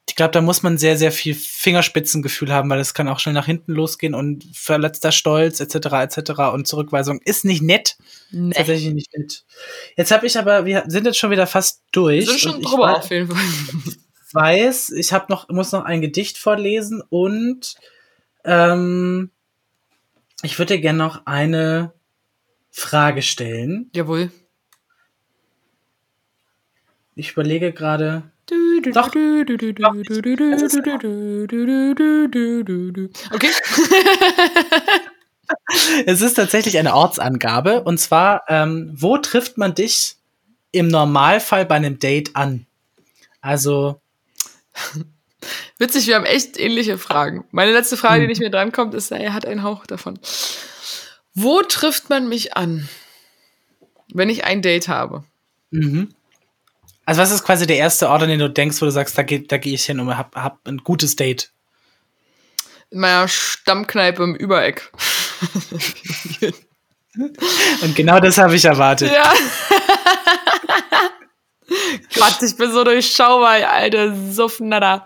ich 0.10 0.16
glaube, 0.18 0.34
da 0.34 0.42
muss 0.42 0.62
man 0.62 0.78
sehr, 0.78 0.98
sehr 0.98 1.14
viel 1.14 1.34
Fingerspitzengefühl 1.34 2.52
haben, 2.52 2.70
weil 2.70 2.80
es 2.80 2.94
kann 2.94 3.08
auch 3.08 3.20
schnell 3.20 3.34
nach 3.34 3.46
hinten 3.46 3.72
losgehen 3.72 4.14
und 4.14 4.46
verletzter 4.54 5.14
Stolz 5.14 5.62
etc. 5.62 5.76
etc. 5.94 6.32
und 6.54 6.68
Zurückweisung 6.68 7.22
ist 7.24 7.46
nicht 7.46 7.62
nett. 7.62 7.96
nee. 8.32 8.54
Tatsächlich 8.54 8.94
nicht 8.94 9.18
nett. 9.18 9.46
Jetzt 9.96 10.12
habe 10.12 10.28
ich 10.28 10.38
aber, 10.38 10.66
wir 10.66 10.84
sind 10.88 11.06
jetzt 11.06 11.18
schon 11.18 11.32
wieder 11.32 11.48
fast 11.48 11.82
durch. 11.94 12.28
Wir 12.28 12.28
sind 12.28 12.40
schon 12.42 12.62
drüber 12.62 12.98
auf 12.98 13.10
jeden 13.10 13.32
Fall. 13.32 13.40
weiß, 14.34 14.92
ich 14.92 15.14
habe 15.14 15.26
noch, 15.30 15.50
muss 15.50 15.72
noch 15.72 15.84
ein 15.84 16.02
Gedicht 16.02 16.38
vorlesen 16.38 17.02
und 17.10 17.76
ähm, 18.44 19.30
ich 20.44 20.58
würde 20.58 20.76
dir 20.76 20.82
gerne 20.82 20.98
noch 20.98 21.26
eine 21.26 21.94
Frage 22.72 23.22
stellen. 23.22 23.90
Jawohl. 23.94 24.32
Ich 27.16 27.32
überlege 27.32 27.74
gerade. 27.74 28.24
Doch. 28.94 29.14
Okay. 33.32 33.50
Es 36.06 36.22
ist 36.22 36.36
tatsächlich 36.36 36.78
eine 36.78 36.96
Ortsangabe 36.96 37.84
und 37.84 37.98
zwar, 38.00 38.44
ähm, 38.48 38.92
wo 38.94 39.18
trifft 39.18 39.58
man 39.58 39.76
dich 39.76 40.16
im 40.72 40.88
Normalfall 40.88 41.66
bei 41.66 41.76
einem 41.76 42.00
Date 42.00 42.36
an? 42.36 42.66
Also, 43.42 44.00
Witzig, 45.78 46.08
wir 46.08 46.16
haben 46.16 46.26
echt 46.26 46.60
ähnliche 46.60 46.98
Fragen. 46.98 47.46
Meine 47.52 47.72
letzte 47.72 47.98
Frage, 47.98 48.22
die 48.22 48.28
nicht 48.28 48.42
mehr 48.42 48.50
drankommt, 48.50 48.94
ist, 48.94 49.12
er 49.12 49.34
hat 49.34 49.46
einen 49.46 49.64
Hauch 49.64 49.86
davon. 49.86 50.20
Wo 51.34 51.62
trifft 51.62 52.10
man 52.10 52.30
mich 52.30 52.56
an, 52.56 52.88
wenn 54.14 54.30
ich 54.30 54.44
ein 54.44 54.62
Date 54.62 54.88
habe? 54.88 55.24
mhm. 55.72 56.14
also 57.06 57.22
was 57.22 57.32
ist 57.32 57.44
quasi 57.46 57.66
der 57.66 57.78
erste 57.78 58.10
Ort, 58.10 58.24
an 58.24 58.30
den 58.30 58.40
du 58.40 58.50
denkst, 58.50 58.82
wo 58.82 58.86
du 58.86 58.92
sagst, 58.92 59.18
da 59.18 59.24
gehe 59.24 59.42
da 59.42 59.58
geh 59.58 59.74
ich 59.74 59.86
hin 59.86 60.00
und 60.00 60.18
hab, 60.18 60.36
hab 60.36 60.68
ein 60.68 60.80
gutes 60.80 61.16
Date? 61.16 61.52
In 62.90 63.00
meiner 63.00 63.28
Stammkneipe 63.30 64.22
im 64.22 64.36
Übereck. 64.36 64.92
Und 67.82 67.96
genau 67.96 68.20
das 68.20 68.38
habe 68.38 68.56
ich 68.56 68.64
erwartet. 68.66 69.12
ja. 69.12 69.34
Gott, 72.16 72.38
ich 72.42 72.56
bin 72.56 72.72
so 72.72 72.84
durchschaubar, 72.84 73.70
alte 73.72 74.16
Suffnatter. 74.32 75.04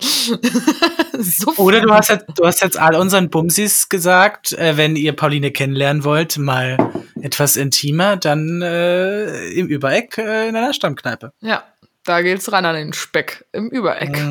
Suff. 1.20 1.60
Oder 1.60 1.82
du 1.82 1.92
hast 1.92 2.10
jetzt, 2.10 2.26
du 2.36 2.46
hast 2.46 2.62
jetzt 2.62 2.80
all 2.80 2.96
unseren 2.96 3.30
Bumsis 3.30 3.90
gesagt, 3.90 4.54
äh, 4.54 4.78
wenn 4.78 4.96
ihr 4.96 5.14
Pauline 5.14 5.52
kennenlernen 5.52 6.04
wollt, 6.04 6.38
mal 6.38 6.78
etwas 7.22 7.56
intimer, 7.56 8.18
dann 8.18 8.62
äh, 8.62 9.50
im 9.50 9.68
Übereck 9.68 10.18
äh, 10.18 10.50
in 10.50 10.56
einer 10.56 10.74
Stammkneipe. 10.74 11.34
Ja, 11.42 11.64
da 12.04 12.22
geht's 12.22 12.52
ran 12.52 12.66
an 12.66 12.76
den 12.76 12.94
Speck 12.94 13.46
im 13.52 13.70
Übereck. 13.70 14.18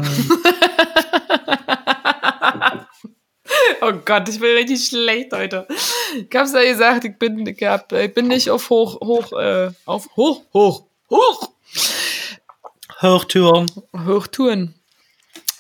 Oh 3.80 3.92
Gott, 4.04 4.28
ich 4.30 4.40
bin 4.40 4.56
richtig 4.56 4.86
schlecht 4.86 5.32
heute. 5.32 5.66
Ich 6.16 6.34
hab's 6.34 6.54
ja 6.54 6.62
gesagt, 6.62 7.04
ich 7.04 7.18
bin, 7.18 7.46
ich 7.46 7.62
hab, 7.62 7.92
ich 7.92 8.14
bin 8.14 8.28
nicht 8.28 8.48
auf 8.48 8.70
hoch, 8.70 8.98
hoch, 9.02 9.32
äh, 9.38 9.70
auf 9.84 10.08
hoch, 10.16 10.42
hoch, 10.54 10.84
hoch, 11.10 11.50
Hochtürm. 13.04 13.66
Hochtouren. 13.94 14.74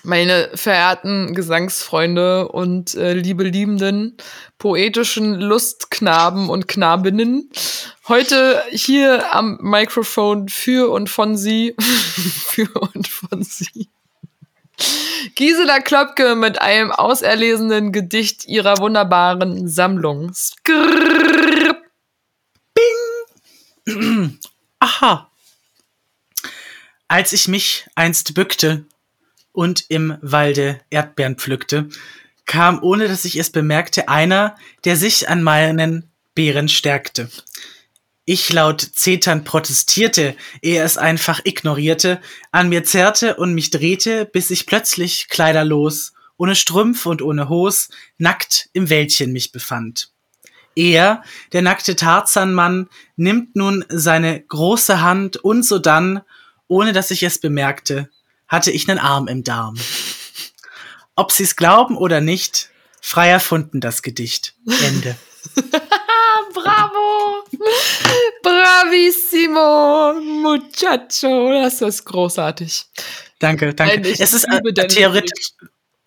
Meine 0.02 0.50
verehrten 0.54 1.34
Gesangsfreunde 1.34 2.48
und 2.48 2.94
äh, 2.94 3.12
liebe 3.12 3.44
Liebenden, 3.44 4.16
poetischen 4.56 5.34
Lustknaben 5.34 6.48
und 6.48 6.68
Knabinnen, 6.68 7.50
heute 8.08 8.62
hier 8.70 9.34
am 9.34 9.58
Mikrofon 9.60 10.48
für 10.48 10.90
und 10.90 11.10
von 11.10 11.36
Sie, 11.36 11.74
für 11.80 12.70
und 12.80 13.08
von 13.08 13.42
Sie. 13.42 13.90
Gisela 15.34 15.80
Klopke 15.80 16.36
mit 16.36 16.62
einem 16.62 16.92
auserlesenen 16.92 17.92
Gedicht 17.92 18.46
ihrer 18.46 18.78
wunderbaren 18.78 19.68
Sammlung. 19.68 20.32
Skrrr. 20.32 21.76
Aha. 24.80 25.30
Als 27.14 27.32
ich 27.32 27.46
mich 27.46 27.86
einst 27.94 28.34
bückte 28.34 28.86
und 29.52 29.84
im 29.88 30.18
Walde 30.20 30.80
Erdbeeren 30.90 31.36
pflückte, 31.36 31.88
kam, 32.44 32.82
ohne 32.82 33.06
dass 33.06 33.24
ich 33.24 33.36
es 33.36 33.50
bemerkte, 33.50 34.08
einer, 34.08 34.56
der 34.84 34.96
sich 34.96 35.28
an 35.28 35.44
meinen 35.44 36.10
Beeren 36.34 36.68
stärkte. 36.68 37.30
Ich 38.24 38.52
laut 38.52 38.80
zetern 38.80 39.44
protestierte, 39.44 40.34
er 40.60 40.84
es 40.84 40.98
einfach 40.98 41.40
ignorierte, 41.44 42.20
an 42.50 42.68
mir 42.68 42.82
zerrte 42.82 43.36
und 43.36 43.54
mich 43.54 43.70
drehte, 43.70 44.24
bis 44.24 44.50
ich 44.50 44.66
plötzlich 44.66 45.28
kleiderlos, 45.28 46.14
ohne 46.36 46.56
Strümpf 46.56 47.06
und 47.06 47.22
ohne 47.22 47.48
Hos, 47.48 47.90
nackt 48.18 48.70
im 48.72 48.90
Wäldchen 48.90 49.30
mich 49.30 49.52
befand. 49.52 50.10
Er, 50.74 51.22
der 51.52 51.62
nackte 51.62 51.94
Tarzanmann, 51.94 52.88
nimmt 53.14 53.54
nun 53.54 53.84
seine 53.88 54.40
große 54.40 55.00
Hand 55.00 55.36
und 55.36 55.64
sodann, 55.64 56.20
ohne 56.68 56.92
dass 56.92 57.10
ich 57.10 57.22
es 57.22 57.40
bemerkte, 57.40 58.08
hatte 58.48 58.70
ich 58.70 58.86
nen 58.86 58.98
Arm 58.98 59.28
im 59.28 59.44
Darm. 59.44 59.76
Ob 61.16 61.32
sie's 61.32 61.56
glauben 61.56 61.96
oder 61.96 62.20
nicht, 62.20 62.70
frei 63.00 63.28
erfunden 63.28 63.80
das 63.80 64.02
Gedicht. 64.02 64.54
Ende. 64.66 65.16
Bravo! 66.54 67.44
Bravissimo, 68.42 70.20
Muchacho. 70.20 71.50
Das 71.50 71.80
ist 71.82 72.04
großartig. 72.04 72.84
Danke, 73.38 73.74
danke. 73.74 74.00
Nein, 74.00 74.16
es 74.18 74.32
ist 74.32 74.44
äh, 74.44 74.88
theoretisch. 74.88 75.52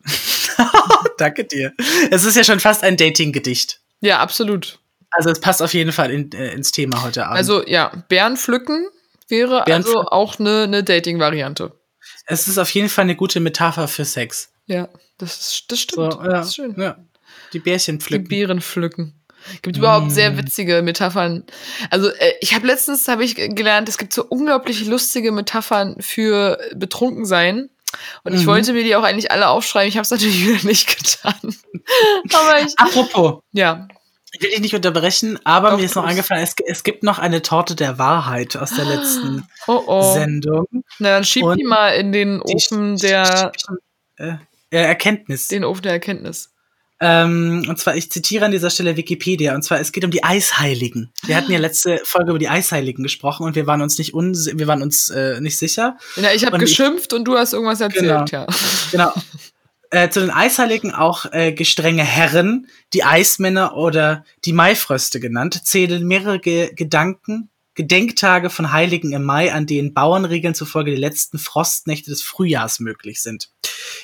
danke 1.17 1.45
dir. 1.45 1.73
Es 2.11 2.23
ist 2.23 2.35
ja 2.35 2.43
schon 2.43 2.59
fast 2.59 2.84
ein 2.84 2.97
Dating-Gedicht. 2.97 3.81
Ja, 4.01 4.19
absolut. 4.19 4.79
Also 5.11 5.29
es 5.29 5.39
passt 5.39 5.61
auf 5.61 5.73
jeden 5.73 5.91
Fall 5.91 6.11
in, 6.11 6.31
äh, 6.31 6.53
ins 6.53 6.71
Thema 6.71 7.01
heute 7.01 7.25
Abend. 7.25 7.38
Also 7.38 7.65
ja, 7.65 7.91
Bären 8.07 8.38
pflücken 8.38 8.88
wäre 9.27 9.63
Bären 9.65 9.83
also 9.83 10.01
auch 10.01 10.39
eine, 10.39 10.63
eine 10.63 10.83
Dating-Variante. 10.83 11.71
es 12.25 12.47
ist 12.47 12.57
auf 12.57 12.69
jeden 12.71 12.89
Fall 12.89 13.03
eine 13.03 13.15
gute 13.15 13.39
Metapher 13.39 13.87
für 13.87 14.05
Sex. 14.05 14.51
Ja, 14.65 14.89
das, 15.17 15.37
ist, 15.39 15.65
das 15.71 15.79
stimmt. 15.81 16.13
So, 16.13 16.19
ja, 16.21 16.27
Das 16.27 16.47
ist 16.47 16.55
schön. 16.55 16.75
ja. 16.79 16.97
Die 17.53 17.59
Bärchen 17.59 17.99
Die 17.99 18.03
pflücken. 18.03 18.27
Beeren 18.27 18.61
pflücken. 18.61 19.13
Gibt 19.61 19.77
überhaupt 19.77 20.07
Mm. 20.07 20.09
sehr 20.09 20.37
witzige 20.37 20.81
Metaphern. 20.81 21.45
Also 21.89 22.09
äh, 22.09 22.33
ich 22.41 22.53
habe 22.53 22.67
letztens 22.67 23.07
habe 23.07 23.23
ich 23.23 23.35
gelernt, 23.35 23.87
es 23.87 23.97
gibt 23.97 24.11
so 24.11 24.25
unglaublich 24.25 24.85
lustige 24.85 25.31
Metaphern 25.31 25.95
für 26.01 26.57
Betrunkensein. 26.75 27.69
Und 28.23 28.33
ich 28.33 28.41
Mhm. 28.41 28.47
wollte 28.47 28.73
mir 28.73 28.83
die 28.83 28.95
auch 28.97 29.03
eigentlich 29.03 29.31
alle 29.31 29.47
aufschreiben. 29.47 29.87
Ich 29.87 29.95
habe 29.95 30.03
es 30.03 30.11
natürlich 30.11 30.45
wieder 30.45 30.65
nicht 30.67 30.87
getan. 30.97 31.55
Aber 32.33 32.61
ich, 32.61 32.73
Apropos, 32.77 33.41
ja, 33.53 33.87
ich 33.89 33.96
will 34.41 34.49
dich 34.49 34.59
nicht 34.61 34.76
unterbrechen, 34.76 35.39
aber 35.43 35.72
Doch, 35.72 35.77
mir 35.77 35.85
ist 35.85 35.95
noch 35.95 36.05
eingefallen, 36.05 36.43
es, 36.43 36.55
es 36.65 36.84
gibt 36.84 37.03
noch 37.03 37.19
eine 37.19 37.41
Torte 37.41 37.76
der 37.76 37.97
Wahrheit 37.97 38.55
aus 38.57 38.73
der 38.73 38.85
letzten 38.85 39.47
oh 39.68 39.84
oh. 39.88 40.14
Sendung. 40.14 40.65
Na, 40.99 41.09
dann 41.11 41.23
schieb 41.23 41.43
Und 41.43 41.57
die 41.59 41.64
mal 41.64 41.89
in 41.89 42.11
den 42.11 42.41
Die 42.47 42.55
Ofen 42.55 42.95
sch- 42.95 43.01
der, 43.01 43.51
äh, 44.18 44.34
äh, 44.72 44.84
Erkenntnis. 44.84 45.47
den 45.47 45.64
Ofen 45.64 45.84
der 45.84 45.93
Erkenntnis. 45.93 46.51
Ähm, 46.99 47.64
und 47.69 47.77
zwar, 47.77 47.95
ich 47.95 48.11
zitiere 48.11 48.45
an 48.45 48.51
dieser 48.51 48.72
Stelle 48.72 48.97
Wikipedia, 48.97 49.53
und 49.53 49.61
zwar, 49.61 49.80
es 49.80 49.91
geht 49.91 50.03
um 50.03 50.09
die 50.09 50.23
Eisheiligen. 50.23 51.11
Wir 51.26 51.35
hatten 51.35 51.51
ja 51.51 51.59
letzte 51.59 52.01
Folge 52.03 52.31
über 52.31 52.39
die 52.39 52.49
Eisheiligen 52.49 53.03
gesprochen 53.03 53.45
und 53.45 53.55
wir 53.55 53.68
waren 53.68 53.84
uns 53.84 53.99
nicht 53.99 54.15
uns 54.15 54.49
wir 54.51 54.65
waren 54.68 54.81
uns 54.81 55.11
äh, 55.11 55.39
nicht 55.39 55.59
sicher. 55.59 55.97
Ja, 56.15 56.31
ich 56.31 56.43
habe 56.45 56.57
geschimpft 56.57 57.14
ich, 57.14 57.19
und 57.19 57.26
du 57.26 57.38
hast 57.38 57.53
irgendwas 57.53 57.81
erzählt, 57.81 58.03
genau, 58.03 58.26
ja. 58.31 58.47
Genau. 58.91 59.14
Äh, 59.89 60.09
zu 60.09 60.19
den 60.19 60.31
Eisheiligen 60.31 60.93
auch 60.93 61.31
äh, 61.31 61.53
gestrenge 61.53 62.03
Herren, 62.03 62.68
die 62.93 63.03
Eismänner 63.03 63.77
oder 63.77 64.26
die 64.43 64.51
Maifröste 64.51 65.19
genannt, 65.19 65.65
zählen 65.65 66.05
mehrere 66.05 66.39
Ge 66.39 66.73
Gedanken, 66.76 67.49
Gedenktage 67.73 68.49
von 68.49 68.72
Heiligen 68.73 69.14
im 69.14 69.23
Mai, 69.23 69.53
an 69.53 69.65
denen 69.65 69.93
Bauernregeln 69.93 70.55
zufolge 70.55 70.91
die 70.91 70.97
letzten 70.97 71.38
Frostnächte 71.38 72.09
des 72.09 72.22
Frühjahrs 72.22 72.80
möglich 72.80 73.22
sind. 73.22 73.51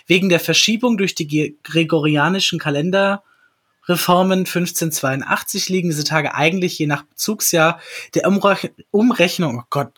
Wegen 0.05 0.29
der 0.29 0.39
Verschiebung 0.39 0.97
durch 0.97 1.15
die 1.15 1.57
gregorianischen 1.63 2.59
Kalenderreformen 2.59 4.39
1582 4.39 5.69
liegen 5.69 5.89
diese 5.89 6.03
Tage 6.03 6.35
eigentlich 6.35 6.77
je 6.77 6.87
nach 6.87 7.03
Bezugsjahr 7.03 7.81
der 8.13 8.27
Umrech 8.27 8.71
Umrechnung, 8.91 9.59
oh 9.59 9.67
Gott, 9.69 9.91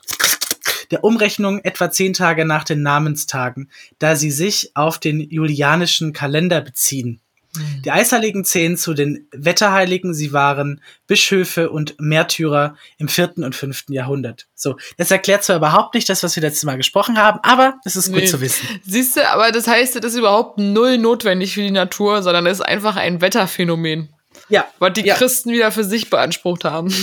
der 0.91 1.03
Umrechnung 1.03 1.60
etwa 1.64 1.91
zehn 1.91 2.14
Tage 2.14 2.45
nach 2.45 2.64
den 2.64 2.82
Namenstagen, 2.82 3.70
da 3.99 4.16
sie 4.16 4.32
sich 4.32 4.72
auf 4.76 4.99
den 4.99 5.20
julianischen 5.20 6.14
Kalender 6.14 6.62
beziehen. 6.62 7.22
Mhm. 7.57 7.82
Die 7.84 7.91
Eisheiligen 7.91 8.45
zählen 8.45 8.78
zu 8.78 8.94
den 8.94 9.28
Wetterheiligen. 9.32 10.14
Sie 10.14 10.34
waren 10.34 10.82
Bischöfe 11.07 11.70
und 11.70 11.95
Märtyrer 11.99 12.76
im 12.98 13.07
vierten 13.07 13.44
und 13.44 13.56
fünften 13.56 13.94
Jahrhundert. 13.94 14.48
So, 14.56 14.78
das 14.98 15.12
erklärt 15.12 15.44
zwar 15.44 15.57
überhaupt 15.57 15.95
nicht 15.95 16.10
das, 16.10 16.24
was 16.24 16.36
wir 16.36 16.41
letztes 16.41 16.64
Mal 16.64 16.78
gesprochen 16.78 17.18
haben, 17.18 17.40
aber 17.44 17.76
es 17.86 17.95
ist 17.95 18.12
gut 18.12 18.22
nee. 18.22 18.26
zu 18.26 18.41
wissen. 18.41 18.68
Siehst 18.86 19.18
du, 19.18 19.30
aber 19.30 19.52
das 19.52 19.68
heißt, 19.68 19.95
das 19.95 20.14
ist 20.14 20.20
überhaupt 20.20 20.57
null 20.57 20.98
notwendig 20.98 21.53
für 21.53 21.62
die 21.62 21.72
Natur, 21.72 22.22
sondern 22.24 22.45
es 22.48 22.60
ist 22.60 22.66
einfach 22.66 22.95
ein 22.95 23.22
Wetterphänomen. 23.22 24.10
Ja. 24.49 24.67
Was 24.80 24.93
die 24.93 25.01
ja. 25.01 25.15
Christen 25.15 25.51
wieder 25.51 25.72
für 25.72 25.84
sich 25.84 26.09
beansprucht 26.09 26.65
haben. 26.65 26.93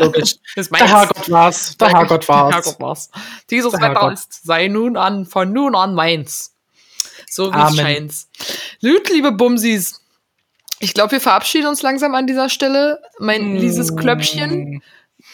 Logisch. 0.00 0.36
Der 0.56 0.86
Herrgott 0.86 1.30
war's. 1.30 1.76
Der 1.78 1.88
Herrgott 1.88 2.28
war's. 2.28 2.50
Der 2.50 2.56
Herrgott 2.56 2.80
war's. 2.80 3.10
Dieses 3.50 3.72
der 3.72 3.80
Wetter 3.80 4.12
ist, 4.12 4.44
sei 4.44 4.68
nun 4.68 4.96
an, 4.96 5.24
von 5.24 5.52
nun 5.52 5.74
an 5.74 5.94
meins. 5.94 6.54
So 7.30 7.52
wie 7.52 7.58
es 7.58 7.76
scheint. 7.76 8.14
Gut, 8.80 9.08
liebe 9.10 9.32
Bumsis. 9.32 10.00
Ich 10.80 10.94
glaube, 10.94 11.12
wir 11.12 11.20
verabschieden 11.20 11.66
uns 11.66 11.82
langsam 11.82 12.14
an 12.14 12.26
dieser 12.26 12.48
Stelle. 12.48 13.02
Mein 13.18 13.54
mm. 13.54 13.56
liebstes 13.56 13.96
Klöppchen. 13.96 14.82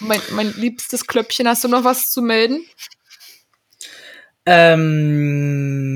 Mein, 0.00 0.20
mein 0.30 0.52
liebstes 0.54 1.06
Klöppchen, 1.06 1.46
hast 1.46 1.62
du 1.64 1.68
noch 1.68 1.84
was 1.84 2.10
zu 2.10 2.22
melden? 2.22 2.64
Ähm, 4.46 5.94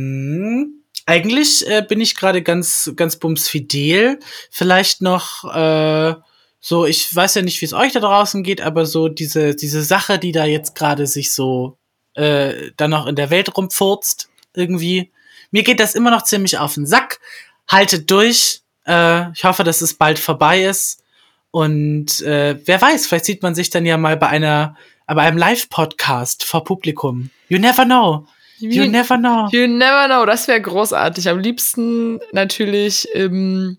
eigentlich 1.09 1.67
äh, 1.67 1.81
bin 1.81 2.03
ich 2.03 2.15
gerade 2.15 2.43
ganz, 2.43 2.93
ganz 2.95 3.17
bumsfidel. 3.17 4.21
Vielleicht 4.51 5.01
noch 5.01 5.43
äh, 5.45 6.15
so, 6.61 6.85
ich 6.85 7.15
weiß 7.15 7.37
ja 7.37 7.43
nicht, 7.43 7.63
wie 7.63 7.65
es 7.65 7.73
euch 7.73 7.95
da 7.95 8.01
draußen 8.01 8.43
geht, 8.43 8.61
aber 8.61 8.85
so 8.85 9.09
diese, 9.09 9.57
diese 9.57 9.83
Sache, 9.83 10.19
die 10.19 10.33
da 10.33 10.45
jetzt 10.45 10.75
gerade 10.75 11.07
sich 11.07 11.33
so 11.33 11.79
äh, 12.13 12.73
dann 12.77 12.91
noch 12.91 13.07
in 13.07 13.17
der 13.17 13.31
Welt 13.31 13.57
rumfurzt, 13.57 14.29
irgendwie. 14.55 15.11
Mir 15.51 15.63
geht 15.63 15.81
das 15.81 15.95
immer 15.95 16.11
noch 16.11 16.25
ziemlich 16.25 16.59
auf 16.59 16.75
den 16.75 16.85
Sack. 16.85 17.21
Haltet 17.67 18.11
durch. 18.11 18.61
Äh, 18.87 19.33
ich 19.33 19.45
hoffe, 19.45 19.65
dass 19.65 19.81
es 19.81 19.95
bald 19.95 20.19
vorbei 20.19 20.65
ist. 20.65 21.03
Und 21.51 22.21
äh, 22.21 22.59
wer 22.67 22.83
weiß, 22.83 23.07
vielleicht 23.07 23.25
sieht 23.25 23.43
man 23.43 23.55
sich 23.55 23.71
dann 23.71 23.87
ja 23.87 23.97
mal 23.97 24.19
bei 24.19 24.29
einer, 24.29 24.77
bei 25.07 25.23
einem 25.23 25.39
Live-Podcast 25.39 26.45
vor 26.45 26.65
Publikum. 26.65 27.31
You 27.49 27.59
never 27.59 27.87
know. 27.87 28.27
You, 28.59 28.87
never 28.87 29.17
know. 29.17 29.49
You 29.53 29.67
never 29.67 30.07
know. 30.07 30.27
Das 30.27 30.49
wäre 30.49 30.61
großartig. 30.61 31.29
Am 31.29 31.39
liebsten 31.39 32.21
natürlich 32.33 33.09
im 33.15 33.79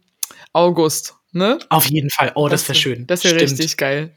August. 0.54 1.16
Ne? 1.32 1.60
Auf 1.70 1.86
jeden 1.86 2.10
Fall. 2.10 2.32
Oh, 2.34 2.48
das, 2.48 2.62
das 2.62 2.70
wäre 2.70 2.78
schön. 2.78 3.08
Das 3.08 3.24
wäre 3.24 3.40
richtig 3.40 3.78
geil. 3.78 4.12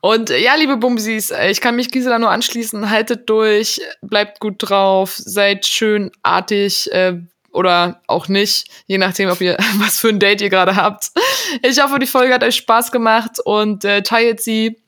Und 0.00 0.30
äh, 0.30 0.38
ja, 0.38 0.54
liebe 0.54 0.76
Bumsis, 0.76 1.32
äh, 1.32 1.50
ich 1.50 1.60
kann 1.60 1.74
mich 1.74 1.90
Gisela 1.90 2.20
nur 2.20 2.30
anschließen. 2.30 2.88
Haltet 2.88 3.28
durch, 3.28 3.80
bleibt 4.00 4.38
gut 4.38 4.56
drauf, 4.58 5.14
seid 5.16 5.66
schön 5.66 6.12
artig 6.22 6.92
äh, 6.92 7.18
oder 7.50 8.00
auch 8.06 8.28
nicht, 8.28 8.68
je 8.86 8.98
nachdem, 8.98 9.28
ob 9.28 9.40
ihr 9.40 9.56
was 9.78 9.98
für 9.98 10.08
ein 10.08 10.20
Date 10.20 10.40
ihr 10.40 10.50
gerade 10.50 10.76
habt. 10.76 11.10
Ich 11.62 11.82
hoffe, 11.82 11.98
die 11.98 12.06
Folge 12.06 12.32
hat 12.32 12.44
euch 12.44 12.56
Spaß 12.56 12.92
gemacht 12.92 13.38
und 13.44 13.84
äh, 13.84 14.02
teilt 14.02 14.40
sie. 14.40 14.81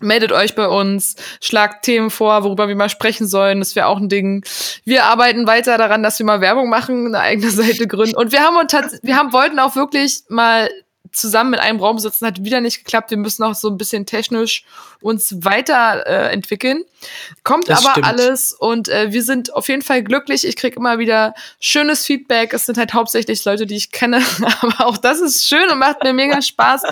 Meldet 0.00 0.30
euch 0.32 0.54
bei 0.54 0.68
uns, 0.68 1.16
schlagt 1.40 1.84
Themen 1.84 2.10
vor, 2.10 2.44
worüber 2.44 2.68
wir 2.68 2.76
mal 2.76 2.90
sprechen 2.90 3.26
sollen. 3.26 3.60
Das 3.60 3.76
wäre 3.76 3.86
auch 3.86 3.98
ein 3.98 4.10
Ding. 4.10 4.44
Wir 4.84 5.04
arbeiten 5.04 5.46
weiter 5.46 5.78
daran, 5.78 6.02
dass 6.02 6.18
wir 6.18 6.26
mal 6.26 6.42
Werbung 6.42 6.68
machen, 6.68 7.06
eine 7.06 7.20
eigene 7.20 7.50
Seite 7.50 7.86
gründen. 7.86 8.16
Und 8.16 8.32
wir 8.32 8.42
haben 8.42 8.56
uns 8.56 8.72
wir 9.02 9.16
haben 9.16 9.32
wollten 9.32 9.58
auch 9.58 9.74
wirklich 9.74 10.20
mal 10.28 10.68
zusammen 11.16 11.54
in 11.54 11.60
einem 11.60 11.80
Raum 11.80 11.98
sitzen, 11.98 12.26
hat 12.26 12.44
wieder 12.44 12.60
nicht 12.60 12.84
geklappt. 12.84 13.10
Wir 13.10 13.16
müssen 13.16 13.42
auch 13.42 13.54
so 13.54 13.68
ein 13.68 13.78
bisschen 13.78 14.06
technisch 14.06 14.64
uns 15.00 15.44
weiterentwickeln. 15.44 16.78
Äh, 16.78 17.34
Kommt 17.42 17.68
das 17.68 17.84
aber 17.84 17.92
stimmt. 17.92 18.06
alles 18.06 18.52
und 18.52 18.88
äh, 18.88 19.12
wir 19.12 19.22
sind 19.22 19.52
auf 19.54 19.68
jeden 19.68 19.82
Fall 19.82 20.02
glücklich. 20.02 20.46
Ich 20.46 20.56
kriege 20.56 20.76
immer 20.76 20.98
wieder 20.98 21.34
schönes 21.60 22.04
Feedback. 22.04 22.52
Es 22.52 22.66
sind 22.66 22.78
halt 22.78 22.94
hauptsächlich 22.94 23.44
Leute, 23.44 23.66
die 23.66 23.76
ich 23.76 23.92
kenne, 23.92 24.22
aber 24.60 24.86
auch 24.86 24.96
das 24.98 25.20
ist 25.20 25.46
schön 25.46 25.70
und 25.70 25.78
macht 25.78 26.02
mir 26.02 26.12
mega 26.12 26.40
Spaß. 26.42 26.82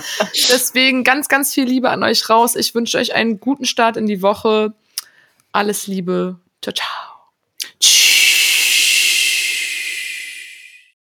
Deswegen 0.51 1.05
ganz, 1.05 1.29
ganz 1.29 1.53
viel 1.53 1.65
Liebe 1.65 1.91
an 1.91 2.03
euch 2.03 2.29
raus. 2.29 2.57
Ich 2.57 2.75
wünsche 2.75 2.99
euch 2.99 3.15
einen 3.15 3.41
guten 3.41 3.65
Start 3.65 3.97
in 3.97 4.07
die 4.07 4.23
Woche. 4.23 4.73
Alles 5.53 5.87
Liebe. 5.87 6.37
Ciao, 6.63 6.75
ciao. 6.75 7.14